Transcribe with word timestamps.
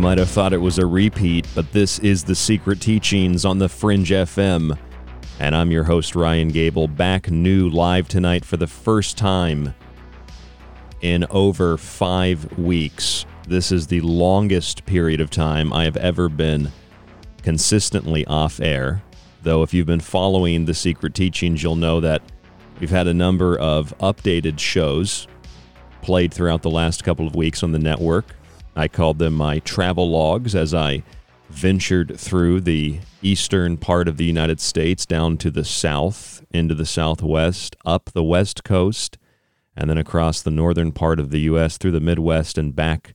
You 0.00 0.04
might 0.04 0.16
have 0.16 0.30
thought 0.30 0.54
it 0.54 0.62
was 0.62 0.78
a 0.78 0.86
repeat, 0.86 1.46
but 1.54 1.72
this 1.72 1.98
is 1.98 2.24
the 2.24 2.34
Secret 2.34 2.80
Teachings 2.80 3.44
on 3.44 3.58
the 3.58 3.68
Fringe 3.68 4.08
FM. 4.08 4.78
And 5.38 5.54
I'm 5.54 5.70
your 5.70 5.84
host, 5.84 6.16
Ryan 6.16 6.48
Gable, 6.48 6.88
back 6.88 7.30
new 7.30 7.68
live 7.68 8.08
tonight 8.08 8.46
for 8.46 8.56
the 8.56 8.66
first 8.66 9.18
time 9.18 9.74
in 11.02 11.26
over 11.28 11.76
five 11.76 12.56
weeks. 12.56 13.26
This 13.46 13.70
is 13.70 13.88
the 13.88 14.00
longest 14.00 14.86
period 14.86 15.20
of 15.20 15.28
time 15.28 15.70
I 15.70 15.84
have 15.84 15.98
ever 15.98 16.30
been 16.30 16.72
consistently 17.42 18.24
off 18.24 18.58
air. 18.58 19.02
Though, 19.42 19.62
if 19.62 19.74
you've 19.74 19.86
been 19.86 20.00
following 20.00 20.64
the 20.64 20.72
Secret 20.72 21.14
Teachings, 21.14 21.62
you'll 21.62 21.76
know 21.76 22.00
that 22.00 22.22
we've 22.80 22.88
had 22.88 23.06
a 23.06 23.12
number 23.12 23.54
of 23.58 23.92
updated 23.98 24.60
shows 24.60 25.28
played 26.00 26.32
throughout 26.32 26.62
the 26.62 26.70
last 26.70 27.04
couple 27.04 27.26
of 27.26 27.36
weeks 27.36 27.62
on 27.62 27.72
the 27.72 27.78
network. 27.78 28.34
I 28.80 28.88
called 28.88 29.18
them 29.18 29.34
my 29.34 29.58
travel 29.58 30.08
logs 30.08 30.54
as 30.54 30.72
I 30.72 31.02
ventured 31.50 32.18
through 32.18 32.62
the 32.62 33.00
eastern 33.20 33.76
part 33.76 34.08
of 34.08 34.16
the 34.16 34.24
United 34.24 34.58
States 34.58 35.04
down 35.04 35.36
to 35.36 35.50
the 35.50 35.66
south, 35.66 36.42
into 36.50 36.74
the 36.74 36.86
southwest, 36.86 37.76
up 37.84 38.06
the 38.14 38.24
west 38.24 38.64
coast, 38.64 39.18
and 39.76 39.90
then 39.90 39.98
across 39.98 40.40
the 40.40 40.50
northern 40.50 40.92
part 40.92 41.20
of 41.20 41.28
the 41.28 41.40
U.S. 41.40 41.76
through 41.76 41.90
the 41.90 42.00
Midwest 42.00 42.56
and 42.56 42.74
back 42.74 43.14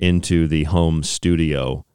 into 0.00 0.48
the 0.48 0.64
home 0.64 1.04
studio. 1.04 1.86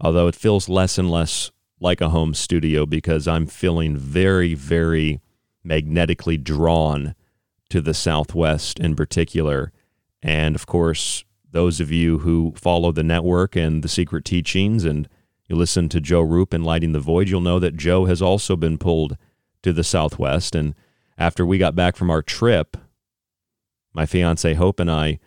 Although 0.00 0.26
it 0.26 0.34
feels 0.34 0.68
less 0.68 0.98
and 0.98 1.08
less 1.08 1.52
like 1.78 2.00
a 2.00 2.08
home 2.08 2.34
studio 2.34 2.86
because 2.86 3.28
I'm 3.28 3.46
feeling 3.46 3.96
very, 3.96 4.52
very 4.52 5.20
magnetically 5.62 6.38
drawn 6.38 7.14
to 7.68 7.80
the 7.80 7.94
Southwest 7.94 8.80
in 8.80 8.96
particular. 8.96 9.70
And 10.24 10.56
of 10.56 10.66
course, 10.66 11.24
those 11.50 11.80
of 11.80 11.90
you 11.90 12.18
who 12.18 12.52
follow 12.56 12.92
the 12.92 13.02
network 13.02 13.56
and 13.56 13.82
the 13.82 13.88
secret 13.88 14.24
teachings 14.24 14.84
and 14.84 15.08
you 15.48 15.56
listen 15.56 15.88
to 15.90 16.00
Joe 16.00 16.22
Rupe 16.22 16.52
in 16.52 16.64
Lighting 16.64 16.92
the 16.92 17.00
Void, 17.00 17.28
you'll 17.28 17.40
know 17.40 17.58
that 17.58 17.76
Joe 17.76 18.06
has 18.06 18.20
also 18.20 18.56
been 18.56 18.78
pulled 18.78 19.16
to 19.62 19.72
the 19.72 19.84
Southwest. 19.84 20.54
And 20.54 20.74
after 21.16 21.46
we 21.46 21.58
got 21.58 21.74
back 21.74 21.96
from 21.96 22.10
our 22.10 22.22
trip, 22.22 22.76
my 23.92 24.06
fiance 24.06 24.54
Hope 24.54 24.80
and 24.80 24.90
I, 24.90 25.18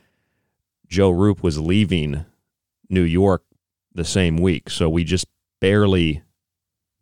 Joe 0.88 1.10
Rupe 1.10 1.44
was 1.44 1.60
leaving 1.60 2.26
New 2.90 3.04
York 3.04 3.44
the 3.94 4.06
same 4.06 4.38
week. 4.38 4.70
So 4.70 4.90
we 4.90 5.04
just 5.04 5.28
barely, 5.60 6.24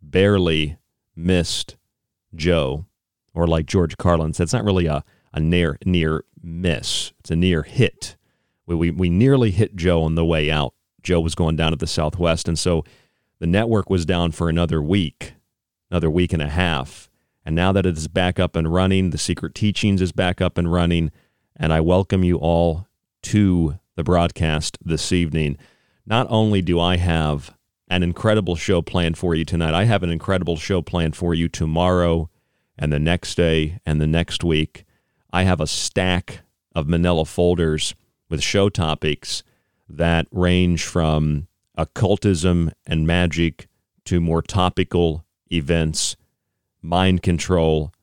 barely 0.02 0.78
missed 1.16 1.78
Joe. 2.36 2.86
Or 3.34 3.48
like 3.48 3.66
George 3.66 3.98
Carlin 3.98 4.34
said, 4.34 4.44
it's 4.44 4.54
not 4.54 4.64
really 4.64 4.88
a, 4.88 5.04
a 5.34 5.40
near 5.40 5.78
near 5.86 6.24
miss. 6.42 7.14
It's 7.20 7.32
a 7.32 7.36
near 7.36 7.64
hit. 7.64 8.17
We, 8.68 8.76
we, 8.76 8.92
we 8.92 9.10
nearly 9.10 9.52
hit 9.52 9.76
Joe 9.76 10.04
on 10.04 10.16
the 10.16 10.26
way 10.26 10.52
out. 10.52 10.74
Joe 11.02 11.22
was 11.22 11.36
going 11.36 11.56
down 11.56 11.72
to 11.72 11.78
the 11.78 11.88
Southwest. 11.88 12.48
And 12.48 12.60
so 12.60 12.84
the 13.40 13.48
network 13.48 13.90
was 13.90 14.06
down 14.06 14.32
for 14.32 14.50
another 14.50 14.82
week, 14.82 15.34
another 15.90 16.10
week 16.10 16.34
and 16.34 16.42
a 16.42 16.50
half. 16.50 17.10
And 17.46 17.56
now 17.56 17.72
that 17.72 17.86
it 17.86 17.98
is 17.98 18.10
back 18.10 18.40
up 18.40 18.56
and 18.56 18.72
running, 18.72 19.12
the 19.12 19.18
Secret 19.18 19.56
Teachings 19.56 20.02
is 20.02 20.12
back 20.12 20.42
up 20.42 20.58
and 20.58 20.72
running. 20.72 21.12
And 21.56 21.72
I 21.72 21.80
welcome 21.80 22.24
you 22.24 22.36
all 22.38 22.88
to 23.24 23.80
the 23.96 24.04
broadcast 24.04 24.78
this 24.84 25.12
evening. 25.12 25.58
Not 26.06 26.28
only 26.30 26.62
do 26.62 26.80
I 26.80 26.98
have 26.98 27.56
an 27.88 28.04
incredible 28.04 28.58
show 28.58 28.82
planned 28.82 29.18
for 29.18 29.34
you 29.34 29.46
tonight, 29.46 29.74
I 29.74 29.86
have 29.86 30.04
an 30.04 30.10
incredible 30.10 30.58
show 30.58 30.82
planned 30.82 31.16
for 31.16 31.34
you 31.34 31.48
tomorrow 31.48 32.30
and 32.78 32.92
the 32.92 33.00
next 33.00 33.36
day 33.36 33.80
and 33.86 34.02
the 34.02 34.08
next 34.08 34.44
week. 34.44 34.84
I 35.32 35.44
have 35.44 35.62
a 35.62 35.68
stack 35.68 36.42
of 36.76 36.88
manila 36.88 37.26
folders 37.26 37.96
with 38.30 38.42
show 38.42 38.70
topics 38.70 39.44
that 39.88 40.28
range 40.32 40.84
from 40.84 41.48
occultism 41.76 42.72
and 42.86 43.08
magic 43.08 43.68
to 44.06 44.20
more 44.20 44.42
topical 44.42 45.26
events, 45.52 46.16
mind 46.82 47.22
control, 47.22 47.94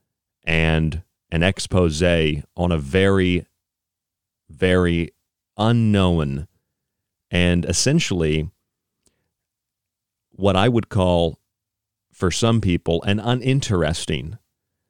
and 0.44 1.02
an 1.30 1.42
expose 1.42 2.02
on 2.02 2.72
a 2.72 2.78
very, 2.78 3.46
very 4.48 5.10
unknown 5.56 6.46
and 7.30 7.64
essentially 7.64 8.48
what 10.30 10.56
I 10.56 10.68
would 10.68 10.88
call, 10.88 11.40
for 12.12 12.30
some 12.30 12.60
people, 12.60 13.02
an 13.02 13.18
uninteresting 13.18 14.38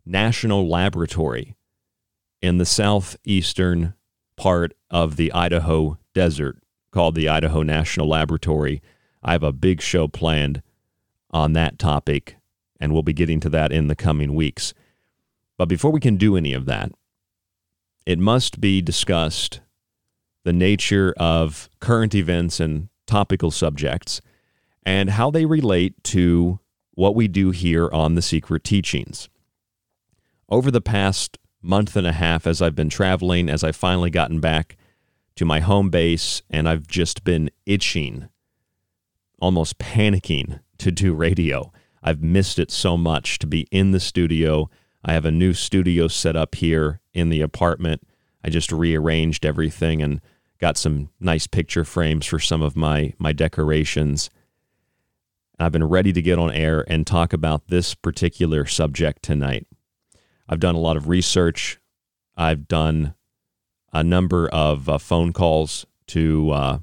national 0.05 0.69
laboratory 0.69 1.57
in 2.43 2.59
the 2.59 2.67
southeastern 2.67 3.95
part 4.37 4.75
of 4.91 5.17
the 5.17 5.33
Idaho 5.33 5.99
desert 6.15 6.59
called 6.91 7.15
the 7.15 7.29
Idaho 7.29 7.63
National 7.63 8.09
Laboratory. 8.09 8.83
I 9.23 9.33
have 9.33 9.43
a 9.43 9.53
big 9.53 9.81
show 9.81 10.09
planned 10.09 10.63
on 11.31 11.53
that 11.55 11.79
topic, 11.79 12.37
and 12.79 12.93
we'll 12.93 13.03
be 13.03 13.13
getting 13.13 13.41
to 13.41 13.49
that 13.51 13.73
in 13.73 13.89
the 13.89 13.97
coming 13.97 14.35
weeks. 14.35 14.75
But 15.57 15.67
before 15.67 15.91
we 15.91 16.01
can 16.01 16.17
do 16.17 16.37
any 16.37 16.53
of 16.53 16.67
that, 16.67 16.93
it 18.07 18.19
must 18.19 18.61
be 18.61 18.83
discussed 18.83 19.61
the 20.45 20.53
nature 20.53 21.15
of 21.17 21.69
current 21.81 22.15
events 22.15 22.61
and 22.61 22.89
topical 23.07 23.51
subjects 23.51 24.21
and 24.85 25.11
how 25.11 25.31
they 25.31 25.47
relate 25.47 26.03
to 26.05 26.61
what 26.93 27.15
we 27.15 27.27
do 27.27 27.51
here 27.51 27.91
on 27.91 28.15
the 28.15 28.23
Secret 28.23 28.63
Teachings. 28.63 29.29
Over 30.49 30.71
the 30.71 30.81
past 30.81 31.39
month 31.65 31.97
and 31.97 32.07
a 32.07 32.13
half, 32.13 32.47
as 32.47 32.61
I've 32.61 32.75
been 32.75 32.91
traveling, 32.91 33.49
as 33.49 33.65
I've 33.65 33.77
finally 33.77 34.11
gotten 34.11 34.41
back 34.41 34.77
to 35.37 35.45
my 35.45 35.61
home 35.61 35.91
base, 35.91 36.43
and 36.51 36.69
I've 36.69 36.87
just 36.87 37.25
been 37.25 37.51
itching, 37.67 38.29
almost 39.41 39.79
panicking 39.79 40.61
to 40.79 40.93
do 40.93 41.15
radio. 41.15 41.73
I've 42.03 42.23
missed 42.23 42.59
it 42.59 42.71
so 42.71 42.97
much 42.97 43.39
to 43.41 43.47
be 43.47 43.67
in 43.71 43.91
the 43.91 44.01
studio. 44.01 44.69
I 45.05 45.15
have 45.15 45.25
a 45.25 45.31
new 45.31 45.55
studio 45.55 46.09
set 46.09 46.37
up 46.37 46.55
here 46.55 47.01
in 47.13 47.31
the 47.31 47.41
apartment. 47.41 48.07
I 48.45 48.51
just 48.51 48.71
rearranged 48.71 49.47
everything 49.47 50.03
and 50.03 50.21
got 50.59 50.77
some 50.77 51.11
nice 51.19 51.47
picture 51.47 51.85
frames 51.85 52.27
for 52.27 52.39
some 52.39 52.63
of 52.63 52.77
my 52.77 53.15
my 53.19 53.33
decorations. 53.33 54.31
I've 55.59 55.73
been 55.73 55.85
ready 55.85 56.13
to 56.13 56.23
get 56.23 56.39
on 56.39 56.51
air 56.51 56.85
and 56.89 57.07
talk 57.07 57.33
about 57.33 57.69
this 57.69 57.95
particular 57.95 58.67
subject 58.67 59.23
tonight. 59.23 59.67
I've 60.49 60.61
done 60.61 60.75
a 60.75 60.81
lot 60.81 60.97
of 60.97 61.09
research. 61.09 61.79
I've 62.37 62.69
done 62.69 63.15
a 63.93 64.03
number 64.03 64.49
of 64.49 64.89
uh, 64.89 64.99
phone 64.99 65.33
calls 65.33 65.87
to 66.09 66.51
uh, 66.51 66.79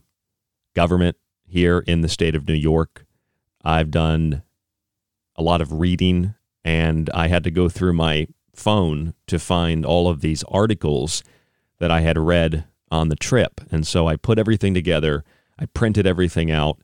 government 0.75 1.17
here 1.45 1.79
in 1.79 2.01
the 2.01 2.09
state 2.09 2.35
of 2.35 2.47
New 2.47 2.53
York. 2.53 3.05
I've 3.63 3.91
done 3.91 4.43
a 5.35 5.43
lot 5.43 5.61
of 5.61 5.73
reading, 5.73 6.35
and 6.63 7.09
I 7.13 7.27
had 7.27 7.43
to 7.43 7.51
go 7.51 7.69
through 7.69 7.93
my 7.93 8.27
phone 8.55 9.13
to 9.27 9.37
find 9.39 9.85
all 9.85 10.07
of 10.07 10.21
these 10.21 10.43
articles 10.45 11.23
that 11.79 11.91
I 11.91 12.01
had 12.01 12.17
read 12.17 12.65
on 12.89 13.09
the 13.09 13.15
trip. 13.15 13.61
And 13.71 13.85
so 13.85 14.07
I 14.07 14.15
put 14.15 14.39
everything 14.39 14.73
together, 14.73 15.23
I 15.59 15.65
printed 15.65 16.07
everything 16.07 16.51
out, 16.51 16.79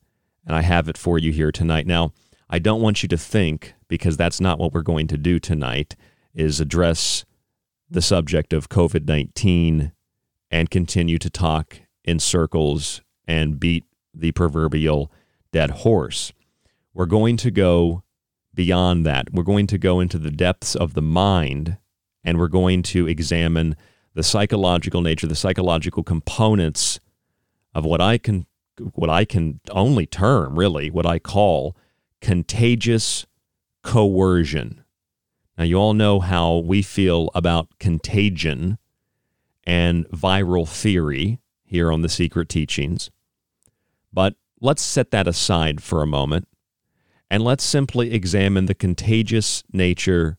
and 0.46 0.56
I 0.56 0.62
have 0.62 0.88
it 0.88 0.98
for 0.98 1.18
you 1.18 1.32
here 1.32 1.52
tonight. 1.52 1.88
Now, 1.88 2.14
I 2.50 2.60
don't 2.60 2.82
want 2.82 3.04
you 3.04 3.10
to 3.10 3.18
think, 3.18 3.74
because 3.88 4.18
that's 4.18 4.40
not 4.40 4.60
what 4.60 4.74
we're 4.74 4.82
going 4.82 5.08
to 5.08 5.18
do 5.18 5.40
tonight, 5.40 5.96
is 6.38 6.62
address 6.62 7.25
the 7.89 8.01
subject 8.01 8.54
of 8.54 8.69
COVID 8.69 9.07
19 9.07 9.92
and 10.50 10.69
continue 10.69 11.18
to 11.18 11.30
talk 11.30 11.81
in 12.06 12.19
circles 12.19 13.01
and 13.28 13.60
beat 13.60 13.84
the 14.13 14.31
proverbial 14.31 15.12
dead 15.51 15.72
horse. 15.72 16.31
We're 16.94 17.06
going 17.06 17.36
to 17.38 17.51
go 17.51 18.04
beyond 18.54 19.06
that. 19.06 19.34
We're 19.34 19.44
going 19.44 19.68
to 19.68 19.78
go 19.78 20.00
into 20.00 20.18
the 20.18 20.31
depths 20.31 20.75
of 20.75 20.94
the 20.94 21.01
mind 21.01 21.78
and 22.24 22.38
we're 22.38 22.48
going 22.48 22.83
to 22.83 23.07
examine 23.07 23.76
the 24.14 24.23
psychological 24.23 25.02
nature, 25.02 25.28
the 25.28 25.35
psychological 25.35 26.04
components 26.04 27.00
of 27.73 27.85
what 27.85 28.02
I 28.02 28.18
can 28.18 28.45
what 28.94 29.09
I 29.09 29.26
can 29.26 29.59
only 29.71 30.06
term 30.06 30.57
really 30.57 30.92
what 30.92 31.06
I 31.06 31.18
call 31.19 31.76
contagious 32.21 33.26
coercion. 33.83 34.83
Now, 35.57 35.64
you 35.64 35.78
all 35.78 35.94
know 35.94 36.19
how 36.19 36.57
we 36.57 36.81
feel 36.83 37.31
about 37.33 37.80
contagion 37.80 38.78
and 39.64 40.07
viral 40.09 40.68
theory 40.68 41.40
here 41.66 41.92
on 41.92 42.02
the 42.02 42.09
Secret 42.09 42.47
Teachings. 42.47 43.09
But 44.14 44.35
let's 44.61 44.83
set 44.83 45.11
that 45.11 45.28
aside 45.28 45.81
for 45.81 46.04
a 46.04 46.07
moment 46.07 46.47
and 47.30 47.44
let's 47.44 47.64
simply 47.64 48.14
examine 48.14 48.68
the 48.68 48.76
contagious 48.76 49.64
nature 49.73 50.37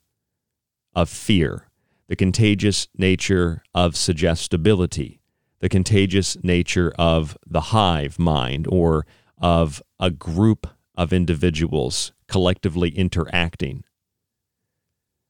of 0.95 1.09
fear, 1.09 1.69
the 2.07 2.17
contagious 2.17 2.89
nature 2.97 3.63
of 3.75 3.97
suggestibility, 3.97 5.21
the 5.59 5.69
contagious 5.69 6.37
nature 6.43 6.93
of 6.99 7.37
the 7.47 7.61
hive 7.61 8.19
mind 8.19 8.67
or 8.71 9.05
of 9.37 9.83
a 10.01 10.11
group 10.11 10.67
of 10.97 11.13
individuals 11.13 12.13
collectively 12.29 12.91
interacting. 12.91 13.85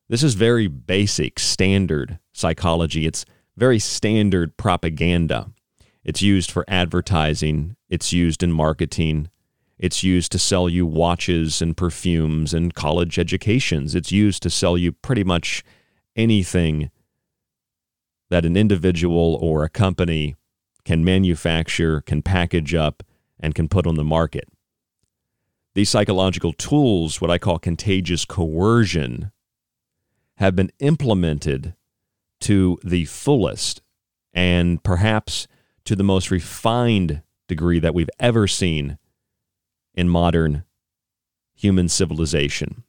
This 0.08 0.22
is 0.22 0.34
very 0.34 0.68
basic, 0.68 1.38
standard 1.38 2.18
psychology. 2.32 3.06
It's 3.06 3.26
very 3.56 3.78
standard 3.78 4.56
propaganda. 4.56 5.50
It's 6.02 6.22
used 6.22 6.50
for 6.50 6.64
advertising, 6.66 7.76
it's 7.90 8.12
used 8.12 8.42
in 8.42 8.50
marketing, 8.50 9.28
it's 9.78 10.02
used 10.02 10.32
to 10.32 10.38
sell 10.38 10.68
you 10.68 10.86
watches 10.86 11.60
and 11.60 11.76
perfumes 11.76 12.54
and 12.54 12.74
college 12.74 13.18
educations. 13.18 13.94
It's 13.94 14.10
used 14.10 14.42
to 14.44 14.50
sell 14.50 14.78
you 14.78 14.92
pretty 14.92 15.24
much 15.24 15.62
anything 16.16 16.90
that 18.30 18.46
an 18.46 18.56
individual 18.56 19.38
or 19.40 19.62
a 19.62 19.68
company 19.68 20.36
can 20.84 21.04
manufacture, 21.04 22.00
can 22.00 22.22
package 22.22 22.74
up, 22.74 23.02
and 23.38 23.54
can 23.54 23.68
put 23.68 23.86
on 23.86 23.96
the 23.96 24.04
market. 24.04 24.48
These 25.74 25.90
psychological 25.90 26.54
tools, 26.54 27.20
what 27.20 27.30
I 27.30 27.38
call 27.38 27.58
contagious 27.58 28.24
coercion, 28.24 29.30
have 30.38 30.54
been 30.54 30.70
implemented 30.78 31.74
to 32.40 32.78
the 32.84 33.04
fullest 33.06 33.82
and 34.32 34.82
perhaps 34.84 35.48
to 35.84 35.96
the 35.96 36.04
most 36.04 36.30
refined 36.30 37.22
degree 37.48 37.80
that 37.80 37.94
we've 37.94 38.10
ever 38.20 38.46
seen 38.46 38.98
in 39.94 40.08
modern 40.08 40.62
human 41.56 41.88
civilization. 41.88 42.84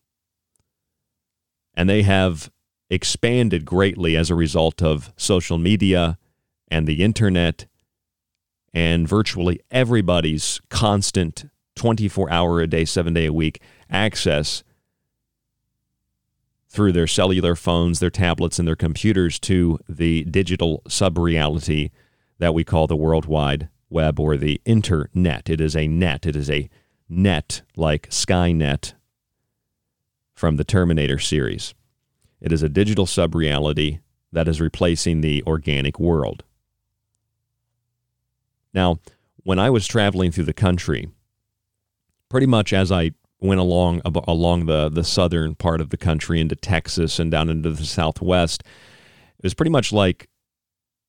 And 1.73 1.89
they 1.89 2.03
have 2.03 2.51
expanded 2.89 3.65
greatly 3.65 4.15
as 4.15 4.29
a 4.29 4.35
result 4.35 4.83
of 4.83 5.11
social 5.17 5.57
media 5.57 6.19
and 6.67 6.87
the 6.87 7.03
internet 7.03 7.65
and 8.73 9.07
virtually 9.07 9.59
everybody's 9.71 10.61
constant 10.69 11.49
24 11.75 12.31
hour 12.31 12.61
a 12.61 12.67
day, 12.67 12.85
seven 12.85 13.15
day 13.15 13.25
a 13.25 13.33
week 13.33 13.59
access 13.89 14.63
through 16.69 16.91
their 16.91 17.07
cellular 17.07 17.55
phones, 17.55 17.99
their 17.99 18.09
tablets, 18.09 18.59
and 18.59 18.67
their 18.67 18.75
computers 18.75 19.39
to 19.39 19.79
the 19.89 20.23
digital 20.25 20.83
sub 20.87 21.17
reality 21.17 21.89
that 22.37 22.53
we 22.53 22.63
call 22.63 22.87
the 22.87 22.95
World 22.95 23.25
Wide 23.25 23.69
Web 23.89 24.19
or 24.19 24.37
the 24.37 24.61
Internet. 24.65 25.49
It 25.49 25.59
is 25.59 25.75
a 25.75 25.87
net, 25.87 26.25
it 26.25 26.35
is 26.35 26.49
a 26.49 26.69
net 27.09 27.63
like 27.75 28.09
Skynet 28.09 28.93
from 30.35 30.57
the 30.57 30.63
Terminator 30.63 31.17
series. 31.17 31.73
It 32.39 32.51
is 32.51 32.63
a 32.63 32.69
digital 32.69 33.05
sub 33.05 33.35
reality 33.35 33.99
that 34.31 34.47
is 34.47 34.61
replacing 34.61 35.21
the 35.21 35.43
organic 35.47 35.99
world. 35.99 36.43
Now, 38.73 38.99
when 39.43 39.57
I 39.57 39.71
was 39.71 39.87
traveling 39.87 40.31
through 40.31 40.45
the 40.45 40.53
country, 40.53 41.09
pretty 42.29 42.45
much 42.45 42.71
as 42.71 42.91
I 42.91 43.11
went 43.41 43.59
along 43.59 44.01
along 44.05 44.65
the 44.65 44.89
the 44.89 45.03
southern 45.03 45.55
part 45.55 45.81
of 45.81 45.89
the 45.89 45.97
country 45.97 46.41
into 46.41 46.55
Texas 46.55 47.19
and 47.19 47.31
down 47.31 47.49
into 47.49 47.71
the 47.71 47.85
southwest. 47.85 48.63
It 49.37 49.43
was 49.43 49.53
pretty 49.53 49.71
much 49.71 49.91
like 49.91 50.29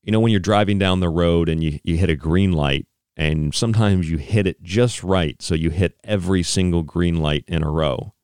you 0.02 0.12
know 0.12 0.20
when 0.20 0.30
you're 0.30 0.40
driving 0.40 0.78
down 0.78 1.00
the 1.00 1.08
road 1.08 1.48
and 1.48 1.62
you 1.62 1.80
you 1.82 1.96
hit 1.96 2.10
a 2.10 2.16
green 2.16 2.52
light 2.52 2.86
and 3.16 3.54
sometimes 3.54 4.10
you 4.10 4.16
hit 4.16 4.46
it 4.46 4.62
just 4.62 5.02
right 5.02 5.40
so 5.42 5.54
you 5.54 5.70
hit 5.70 5.98
every 6.04 6.42
single 6.42 6.82
green 6.82 7.16
light 7.16 7.44
in 7.46 7.62
a 7.62 7.70
row. 7.70 8.14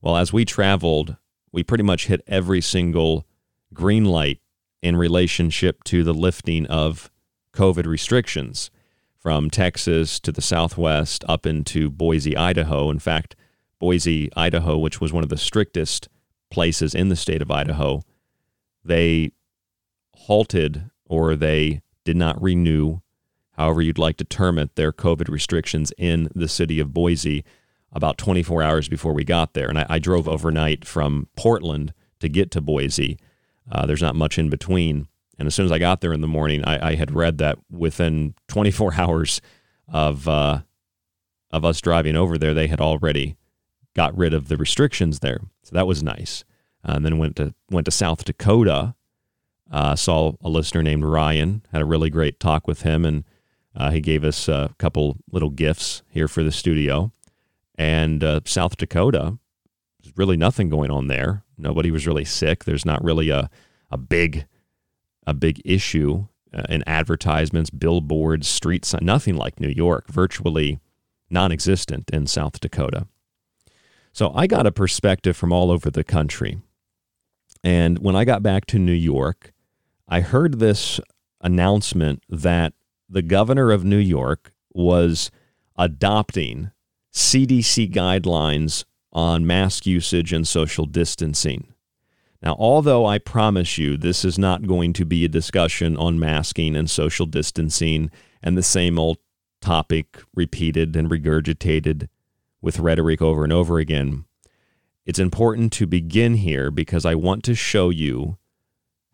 Well, 0.00 0.16
as 0.16 0.32
we 0.32 0.44
traveled, 0.44 1.16
we 1.52 1.62
pretty 1.62 1.84
much 1.84 2.06
hit 2.06 2.22
every 2.26 2.60
single 2.60 3.26
green 3.74 4.04
light 4.04 4.40
in 4.80 4.96
relationship 4.96 5.82
to 5.84 6.04
the 6.04 6.14
lifting 6.14 6.66
of 6.66 7.10
COVID 7.52 7.86
restrictions 7.86 8.70
from 9.18 9.50
Texas 9.50 10.20
to 10.20 10.30
the 10.30 10.40
southwest 10.40 11.24
up 11.28 11.44
into 11.44 11.90
Boise, 11.90 12.36
Idaho. 12.36 12.88
In 12.90 13.00
fact, 13.00 13.34
Boise, 13.78 14.30
Idaho, 14.36 14.78
which 14.78 15.00
was 15.00 15.12
one 15.12 15.22
of 15.22 15.28
the 15.28 15.36
strictest 15.36 16.08
places 16.50 16.94
in 16.94 17.08
the 17.08 17.16
state 17.16 17.42
of 17.42 17.50
Idaho, 17.50 18.02
they 18.84 19.32
halted 20.14 20.90
or 21.06 21.36
they 21.36 21.82
did 22.04 22.16
not 22.16 22.40
renew, 22.42 23.00
however 23.52 23.82
you'd 23.82 23.98
like 23.98 24.16
to 24.16 24.24
term 24.24 24.58
it, 24.58 24.74
their 24.76 24.92
COVID 24.92 25.28
restrictions 25.28 25.92
in 25.98 26.28
the 26.34 26.48
city 26.48 26.80
of 26.80 26.92
Boise 26.92 27.44
about 27.92 28.18
24 28.18 28.62
hours 28.62 28.88
before 28.88 29.12
we 29.12 29.24
got 29.24 29.54
there. 29.54 29.68
And 29.68 29.78
I, 29.78 29.86
I 29.88 29.98
drove 29.98 30.28
overnight 30.28 30.84
from 30.84 31.28
Portland 31.36 31.94
to 32.20 32.28
get 32.28 32.50
to 32.52 32.60
Boise. 32.60 33.18
Uh, 33.70 33.86
there's 33.86 34.02
not 34.02 34.14
much 34.14 34.38
in 34.38 34.50
between. 34.50 35.08
And 35.38 35.46
as 35.46 35.54
soon 35.54 35.66
as 35.66 35.72
I 35.72 35.78
got 35.78 36.00
there 36.00 36.12
in 36.12 36.20
the 36.20 36.26
morning, 36.26 36.64
I, 36.64 36.90
I 36.90 36.94
had 36.96 37.14
read 37.14 37.38
that 37.38 37.58
within 37.70 38.34
24 38.48 38.94
hours 38.98 39.40
of 39.90 40.28
uh, 40.28 40.60
of 41.50 41.64
us 41.64 41.80
driving 41.80 42.16
over 42.16 42.36
there, 42.36 42.52
they 42.52 42.66
had 42.66 42.80
already 42.80 43.36
got 43.98 44.16
rid 44.16 44.32
of 44.32 44.46
the 44.46 44.56
restrictions 44.56 45.18
there. 45.18 45.40
So 45.64 45.74
that 45.74 45.88
was 45.88 46.04
nice. 46.04 46.44
Uh, 46.88 46.92
and 46.92 47.04
then 47.04 47.18
went 47.18 47.34
to 47.34 47.52
went 47.68 47.84
to 47.86 47.90
South 47.90 48.24
Dakota. 48.24 48.94
Uh, 49.72 49.96
saw 49.96 50.34
a 50.40 50.48
listener 50.48 50.84
named 50.84 51.02
Ryan. 51.02 51.62
Had 51.72 51.82
a 51.82 51.84
really 51.84 52.08
great 52.08 52.38
talk 52.38 52.68
with 52.68 52.82
him, 52.82 53.04
and 53.04 53.24
uh, 53.74 53.90
he 53.90 54.00
gave 54.00 54.22
us 54.22 54.46
a 54.46 54.72
couple 54.78 55.16
little 55.32 55.50
gifts 55.50 56.02
here 56.08 56.28
for 56.28 56.44
the 56.44 56.52
studio. 56.52 57.10
And 57.76 58.22
uh, 58.22 58.40
South 58.44 58.76
Dakota, 58.76 59.36
there's 60.00 60.16
really 60.16 60.36
nothing 60.36 60.68
going 60.68 60.92
on 60.92 61.08
there. 61.08 61.42
Nobody 61.58 61.90
was 61.90 62.06
really 62.06 62.24
sick. 62.24 62.64
There's 62.64 62.86
not 62.86 63.02
really 63.02 63.30
a 63.30 63.50
a 63.90 63.98
big 63.98 64.46
a 65.26 65.34
big 65.34 65.60
issue 65.64 66.28
uh, 66.54 66.62
in 66.68 66.84
advertisements, 66.86 67.70
billboards, 67.70 68.46
street 68.46 68.84
signs. 68.84 69.02
Nothing 69.02 69.34
like 69.34 69.58
New 69.58 69.74
York. 69.84 70.08
Virtually 70.08 70.78
non-existent 71.30 72.10
in 72.12 72.28
South 72.28 72.60
Dakota. 72.60 73.08
So 74.18 74.32
I 74.34 74.48
got 74.48 74.66
a 74.66 74.72
perspective 74.72 75.36
from 75.36 75.52
all 75.52 75.70
over 75.70 75.92
the 75.92 76.02
country. 76.02 76.58
And 77.62 78.00
when 78.00 78.16
I 78.16 78.24
got 78.24 78.42
back 78.42 78.66
to 78.66 78.76
New 78.76 78.90
York, 78.90 79.52
I 80.08 80.22
heard 80.22 80.58
this 80.58 80.98
announcement 81.40 82.24
that 82.28 82.72
the 83.08 83.22
governor 83.22 83.70
of 83.70 83.84
New 83.84 83.96
York 83.96 84.52
was 84.72 85.30
adopting 85.76 86.72
CDC 87.14 87.92
guidelines 87.94 88.84
on 89.12 89.46
mask 89.46 89.86
usage 89.86 90.32
and 90.32 90.48
social 90.48 90.86
distancing. 90.86 91.72
Now, 92.42 92.56
although 92.58 93.06
I 93.06 93.18
promise 93.18 93.78
you 93.78 93.96
this 93.96 94.24
is 94.24 94.36
not 94.36 94.66
going 94.66 94.94
to 94.94 95.04
be 95.04 95.24
a 95.24 95.28
discussion 95.28 95.96
on 95.96 96.18
masking 96.18 96.74
and 96.74 96.90
social 96.90 97.26
distancing 97.26 98.10
and 98.42 98.58
the 98.58 98.64
same 98.64 98.98
old 98.98 99.18
topic 99.60 100.20
repeated 100.34 100.96
and 100.96 101.08
regurgitated 101.08 102.08
with 102.60 102.78
rhetoric 102.78 103.22
over 103.22 103.44
and 103.44 103.52
over 103.52 103.78
again. 103.78 104.24
It's 105.04 105.18
important 105.18 105.72
to 105.74 105.86
begin 105.86 106.34
here 106.34 106.70
because 106.70 107.06
I 107.06 107.14
want 107.14 107.44
to 107.44 107.54
show 107.54 107.90
you 107.90 108.38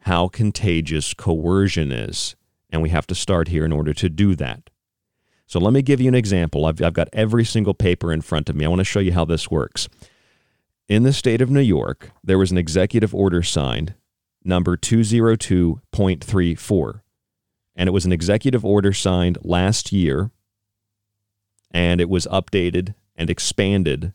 how 0.01 0.29
contagious 0.29 1.15
coercion 1.15 1.93
is, 1.93 2.37
and 2.71 2.83
we 2.83 2.91
have 2.91 3.07
to 3.07 3.15
start 3.15 3.49
here 3.49 3.65
in 3.65 3.73
order 3.73 3.95
to 3.95 4.09
do 4.09 4.35
that. 4.35 4.71
So 5.47 5.61
let 5.61 5.73
me 5.73 5.83
give 5.83 6.01
you 6.01 6.09
an 6.09 6.15
example. 6.15 6.67
I've, 6.67 6.83
I've 6.83 6.95
got 6.95 7.09
every 7.13 7.45
single 7.45 7.75
paper 7.75 8.13
in 8.13 8.23
front 8.23 8.49
of 8.49 8.57
me. 8.57 8.65
I 8.65 8.69
want 8.69 8.81
to 8.81 8.85
show 8.85 9.01
you 9.01 9.13
how 9.13 9.25
this 9.25 9.51
works. 9.51 9.89
In 10.89 11.05
the 11.05 11.13
state 11.13 11.41
of 11.41 11.51
New 11.51 11.61
York, 11.61 12.11
there 12.23 12.39
was 12.39 12.51
an 12.51 12.59
executive 12.59 13.15
order 13.15 13.43
signed, 13.43 13.95
number 14.43 14.77
202.34. 14.77 17.01
And 17.77 17.89
it 17.89 17.93
was 17.93 18.05
an 18.05 18.13
executive 18.13 18.65
order 18.65 18.93
signed 18.93 19.39
last 19.43 19.91
year, 19.93 20.31
and 21.71 22.01
it 22.01 22.09
was 22.09 22.27
updated 22.27 22.95
and 23.17 23.31
expanded 23.31 24.13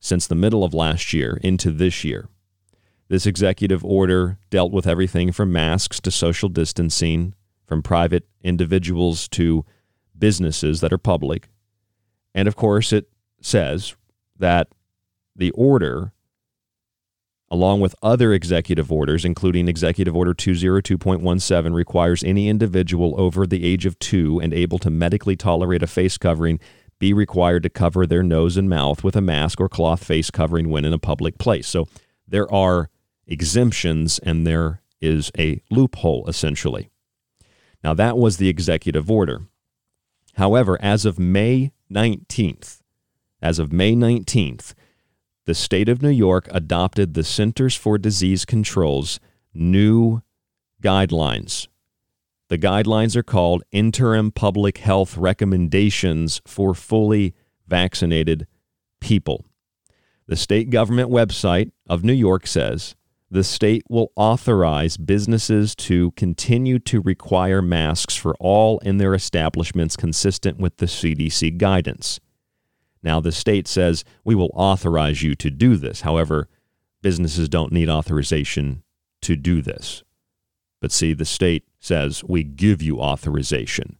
since 0.00 0.26
the 0.26 0.34
middle 0.34 0.64
of 0.64 0.74
last 0.74 1.12
year 1.12 1.38
into 1.42 1.70
this 1.70 2.04
year. 2.04 2.28
This 3.08 3.26
executive 3.26 3.84
order 3.84 4.38
dealt 4.50 4.72
with 4.72 4.86
everything 4.86 5.32
from 5.32 5.52
masks 5.52 6.00
to 6.00 6.10
social 6.10 6.48
distancing, 6.48 7.34
from 7.66 7.82
private 7.82 8.26
individuals 8.42 9.28
to 9.28 9.64
businesses 10.18 10.80
that 10.80 10.92
are 10.92 10.98
public. 10.98 11.48
And 12.34 12.48
of 12.48 12.56
course, 12.56 12.92
it 12.92 13.08
says 13.40 13.96
that 14.38 14.68
the 15.34 15.50
order, 15.52 16.12
along 17.50 17.80
with 17.80 17.94
other 18.02 18.32
executive 18.32 18.90
orders, 18.90 19.24
including 19.24 19.68
Executive 19.68 20.16
Order 20.16 20.34
202.17, 20.34 21.74
requires 21.74 22.24
any 22.24 22.48
individual 22.48 23.14
over 23.20 23.46
the 23.46 23.64
age 23.64 23.86
of 23.86 23.98
two 23.98 24.40
and 24.40 24.52
able 24.52 24.78
to 24.78 24.90
medically 24.90 25.36
tolerate 25.36 25.82
a 25.82 25.86
face 25.86 26.18
covering 26.18 26.58
be 26.98 27.12
required 27.12 27.62
to 27.62 27.68
cover 27.68 28.06
their 28.06 28.22
nose 28.22 28.56
and 28.56 28.68
mouth 28.68 29.04
with 29.04 29.16
a 29.16 29.20
mask 29.20 29.60
or 29.60 29.68
cloth 29.68 30.04
face 30.04 30.30
covering 30.30 30.70
when 30.70 30.84
in 30.84 30.92
a 30.92 30.98
public 30.98 31.38
place. 31.38 31.68
So 31.68 31.88
there 32.26 32.52
are 32.52 32.88
exemptions 33.26 34.18
and 34.20 34.46
there 34.46 34.80
is 35.00 35.30
a 35.38 35.60
loophole 35.70 36.26
essentially. 36.28 36.90
Now, 37.84 37.94
that 37.94 38.16
was 38.16 38.38
the 38.38 38.48
executive 38.48 39.10
order. 39.10 39.42
However, 40.34 40.78
as 40.82 41.04
of 41.04 41.18
May 41.18 41.72
19th, 41.90 42.80
as 43.40 43.58
of 43.58 43.72
May 43.72 43.94
19th, 43.94 44.74
the 45.44 45.54
state 45.54 45.88
of 45.88 46.02
New 46.02 46.10
York 46.10 46.48
adopted 46.50 47.14
the 47.14 47.22
Centers 47.22 47.76
for 47.76 47.98
Disease 47.98 48.44
Control's 48.44 49.20
new 49.54 50.22
guidelines 50.82 51.68
the 52.48 52.58
guidelines 52.58 53.16
are 53.16 53.22
called 53.22 53.64
Interim 53.72 54.30
Public 54.30 54.78
Health 54.78 55.16
Recommendations 55.16 56.40
for 56.46 56.74
Fully 56.74 57.34
Vaccinated 57.66 58.46
People. 59.00 59.44
The 60.28 60.36
state 60.36 60.70
government 60.70 61.10
website 61.10 61.72
of 61.88 62.04
New 62.04 62.12
York 62.12 62.46
says 62.46 62.94
the 63.30 63.42
state 63.42 63.82
will 63.88 64.12
authorize 64.14 64.96
businesses 64.96 65.74
to 65.74 66.12
continue 66.12 66.78
to 66.80 67.00
require 67.00 67.60
masks 67.60 68.14
for 68.14 68.36
all 68.38 68.78
in 68.78 68.98
their 68.98 69.14
establishments 69.14 69.96
consistent 69.96 70.58
with 70.58 70.76
the 70.76 70.86
CDC 70.86 71.58
guidance. 71.58 72.20
Now, 73.02 73.20
the 73.20 73.32
state 73.32 73.66
says 73.66 74.04
we 74.24 74.36
will 74.36 74.50
authorize 74.54 75.22
you 75.22 75.34
to 75.36 75.50
do 75.50 75.76
this. 75.76 76.02
However, 76.02 76.48
businesses 77.02 77.48
don't 77.48 77.72
need 77.72 77.88
authorization 77.88 78.84
to 79.22 79.34
do 79.34 79.62
this. 79.62 80.04
But 80.80 80.92
see, 80.92 81.12
the 81.12 81.24
state 81.24 81.64
says 81.86 82.24
we 82.24 82.42
give 82.42 82.82
you 82.82 82.98
authorization. 82.98 83.96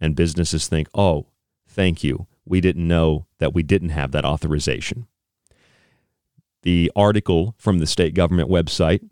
And 0.00 0.16
businesses 0.16 0.66
think, 0.68 0.88
oh, 0.94 1.26
thank 1.66 2.02
you. 2.02 2.26
We 2.44 2.60
didn't 2.60 2.86
know 2.86 3.26
that 3.38 3.54
we 3.54 3.62
didn't 3.62 3.90
have 3.90 4.12
that 4.12 4.24
authorization. 4.24 5.06
The 6.62 6.90
article 6.96 7.54
from 7.58 7.78
the 7.78 7.86
state 7.86 8.14
government 8.14 8.50
website 8.50 9.08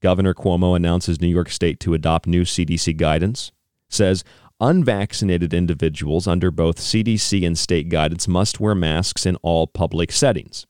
Governor 0.00 0.34
Cuomo 0.34 0.76
announces 0.76 1.20
New 1.20 1.28
York 1.28 1.50
State 1.50 1.80
to 1.80 1.94
adopt 1.94 2.26
new 2.26 2.42
CDC 2.42 2.96
guidance, 2.96 3.50
says 3.88 4.22
unvaccinated 4.60 5.52
individuals 5.52 6.26
under 6.26 6.50
both 6.50 6.78
CDC 6.78 7.46
and 7.46 7.58
state 7.58 7.88
guidance 7.88 8.28
must 8.28 8.60
wear 8.60 8.74
masks 8.74 9.26
in 9.26 9.36
all 9.36 9.66
public 9.66 10.12
settings. 10.12 10.66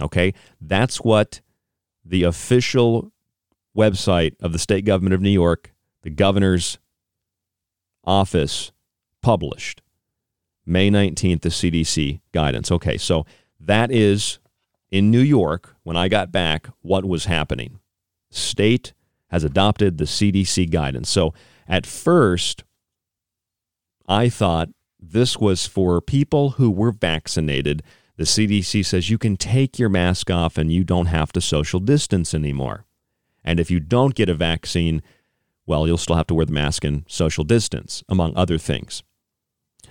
Okay, 0.00 0.34
that's 0.60 0.98
what 1.00 1.40
the 2.04 2.22
official 2.22 3.12
website 3.76 4.34
of 4.40 4.52
the 4.52 4.58
state 4.58 4.84
government 4.84 5.14
of 5.14 5.20
New 5.20 5.30
York, 5.30 5.72
the 6.02 6.10
governor's 6.10 6.78
office 8.04 8.72
published 9.22 9.82
May 10.66 10.90
19th, 10.90 11.42
the 11.42 11.48
CDC 11.48 12.20
guidance. 12.32 12.70
Okay, 12.70 12.96
so 12.96 13.26
that 13.58 13.90
is 13.90 14.38
in 14.90 15.10
New 15.10 15.20
York, 15.20 15.76
when 15.82 15.96
I 15.96 16.08
got 16.08 16.32
back, 16.32 16.68
what 16.82 17.04
was 17.04 17.26
happening. 17.26 17.80
State 18.30 18.92
has 19.30 19.44
adopted 19.44 19.98
the 19.98 20.04
CDC 20.04 20.70
guidance. 20.70 21.08
So 21.08 21.32
at 21.68 21.86
first, 21.86 22.64
I 24.08 24.28
thought 24.28 24.70
this 24.98 25.38
was 25.38 25.66
for 25.66 26.00
people 26.00 26.50
who 26.50 26.70
were 26.70 26.92
vaccinated. 26.92 27.82
The 28.16 28.24
CDC 28.24 28.84
says 28.84 29.08
you 29.08 29.18
can 29.18 29.36
take 29.36 29.78
your 29.78 29.88
mask 29.88 30.30
off 30.30 30.58
and 30.58 30.72
you 30.72 30.84
don't 30.84 31.06
have 31.06 31.32
to 31.32 31.40
social 31.40 31.80
distance 31.80 32.34
anymore. 32.34 32.84
And 33.44 33.58
if 33.58 33.70
you 33.70 33.80
don't 33.80 34.14
get 34.14 34.28
a 34.28 34.34
vaccine, 34.34 35.02
well, 35.70 35.86
you'll 35.86 35.98
still 35.98 36.16
have 36.16 36.26
to 36.26 36.34
wear 36.34 36.44
the 36.44 36.52
mask 36.52 36.82
and 36.82 37.04
social 37.06 37.44
distance, 37.44 38.02
among 38.08 38.34
other 38.34 38.58
things. 38.58 39.04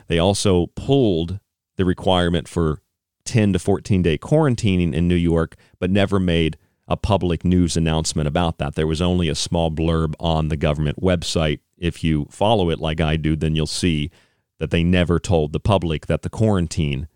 They 0.08 0.20
also 0.20 0.68
pulled 0.76 1.40
the 1.78 1.86
requirement 1.86 2.50
for 2.50 2.82
10 3.24 3.54
to 3.54 3.60
14 3.60 4.02
day 4.02 4.18
quarantining 4.18 4.94
in 4.94 5.08
New 5.08 5.16
York, 5.16 5.56
but 5.80 5.90
never 5.90 6.20
made 6.20 6.58
a 6.90 6.98
public 6.98 7.46
news 7.46 7.78
announcement 7.78 8.28
about 8.28 8.58
that. 8.58 8.76
There 8.76 8.88
was 8.88 9.02
only 9.02 9.30
a 9.30 9.36
small 9.36 9.72
blurb 9.72 10.16
on 10.20 10.50
the 10.50 10.58
government 10.58 11.02
website. 11.02 11.60
If 11.78 12.04
you 12.04 12.28
follow 12.30 12.70
it 12.70 12.80
like 12.80 13.00
I 13.00 13.16
do, 13.16 13.38
then 13.38 13.56
you'll 13.56 13.66
see 13.66 14.12
that 14.60 14.72
they 14.72 14.84
never 14.84 15.18
told 15.18 15.54
the 15.54 15.62
public 15.62 16.08
that 16.08 16.24
the 16.24 16.30
quarantine 16.30 17.08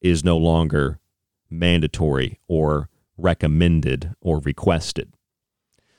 is 0.00 0.22
no 0.22 0.36
longer 0.36 1.00
mandatory 1.50 2.38
or 2.46 2.88
recommended 3.18 4.14
or 4.20 4.38
requested. 4.38 5.15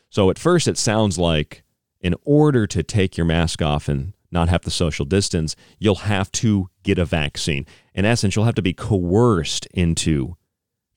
So 0.10 0.30
at 0.30 0.40
first, 0.40 0.68
it 0.68 0.78
sounds 0.78 1.18
like 1.18 1.64
in 2.02 2.16
order 2.24 2.68
to 2.68 2.84
take 2.84 3.18
your 3.18 3.26
mask 3.26 3.62
off 3.62 3.88
and 3.88 4.14
not 4.32 4.50
have 4.50 4.62
the 4.62 4.72
social 4.72 5.06
distance, 5.06 5.56
you'll 5.80 5.96
have 5.96 6.32
to 6.34 6.70
get 6.84 6.98
a 6.98 7.06
vaccine. 7.06 7.66
In 7.94 8.06
essence, 8.06 8.36
you'll 8.36 8.46
have 8.46 8.56
to 8.56 8.62
be 8.62 8.74
coerced 8.74 9.66
into 9.68 10.36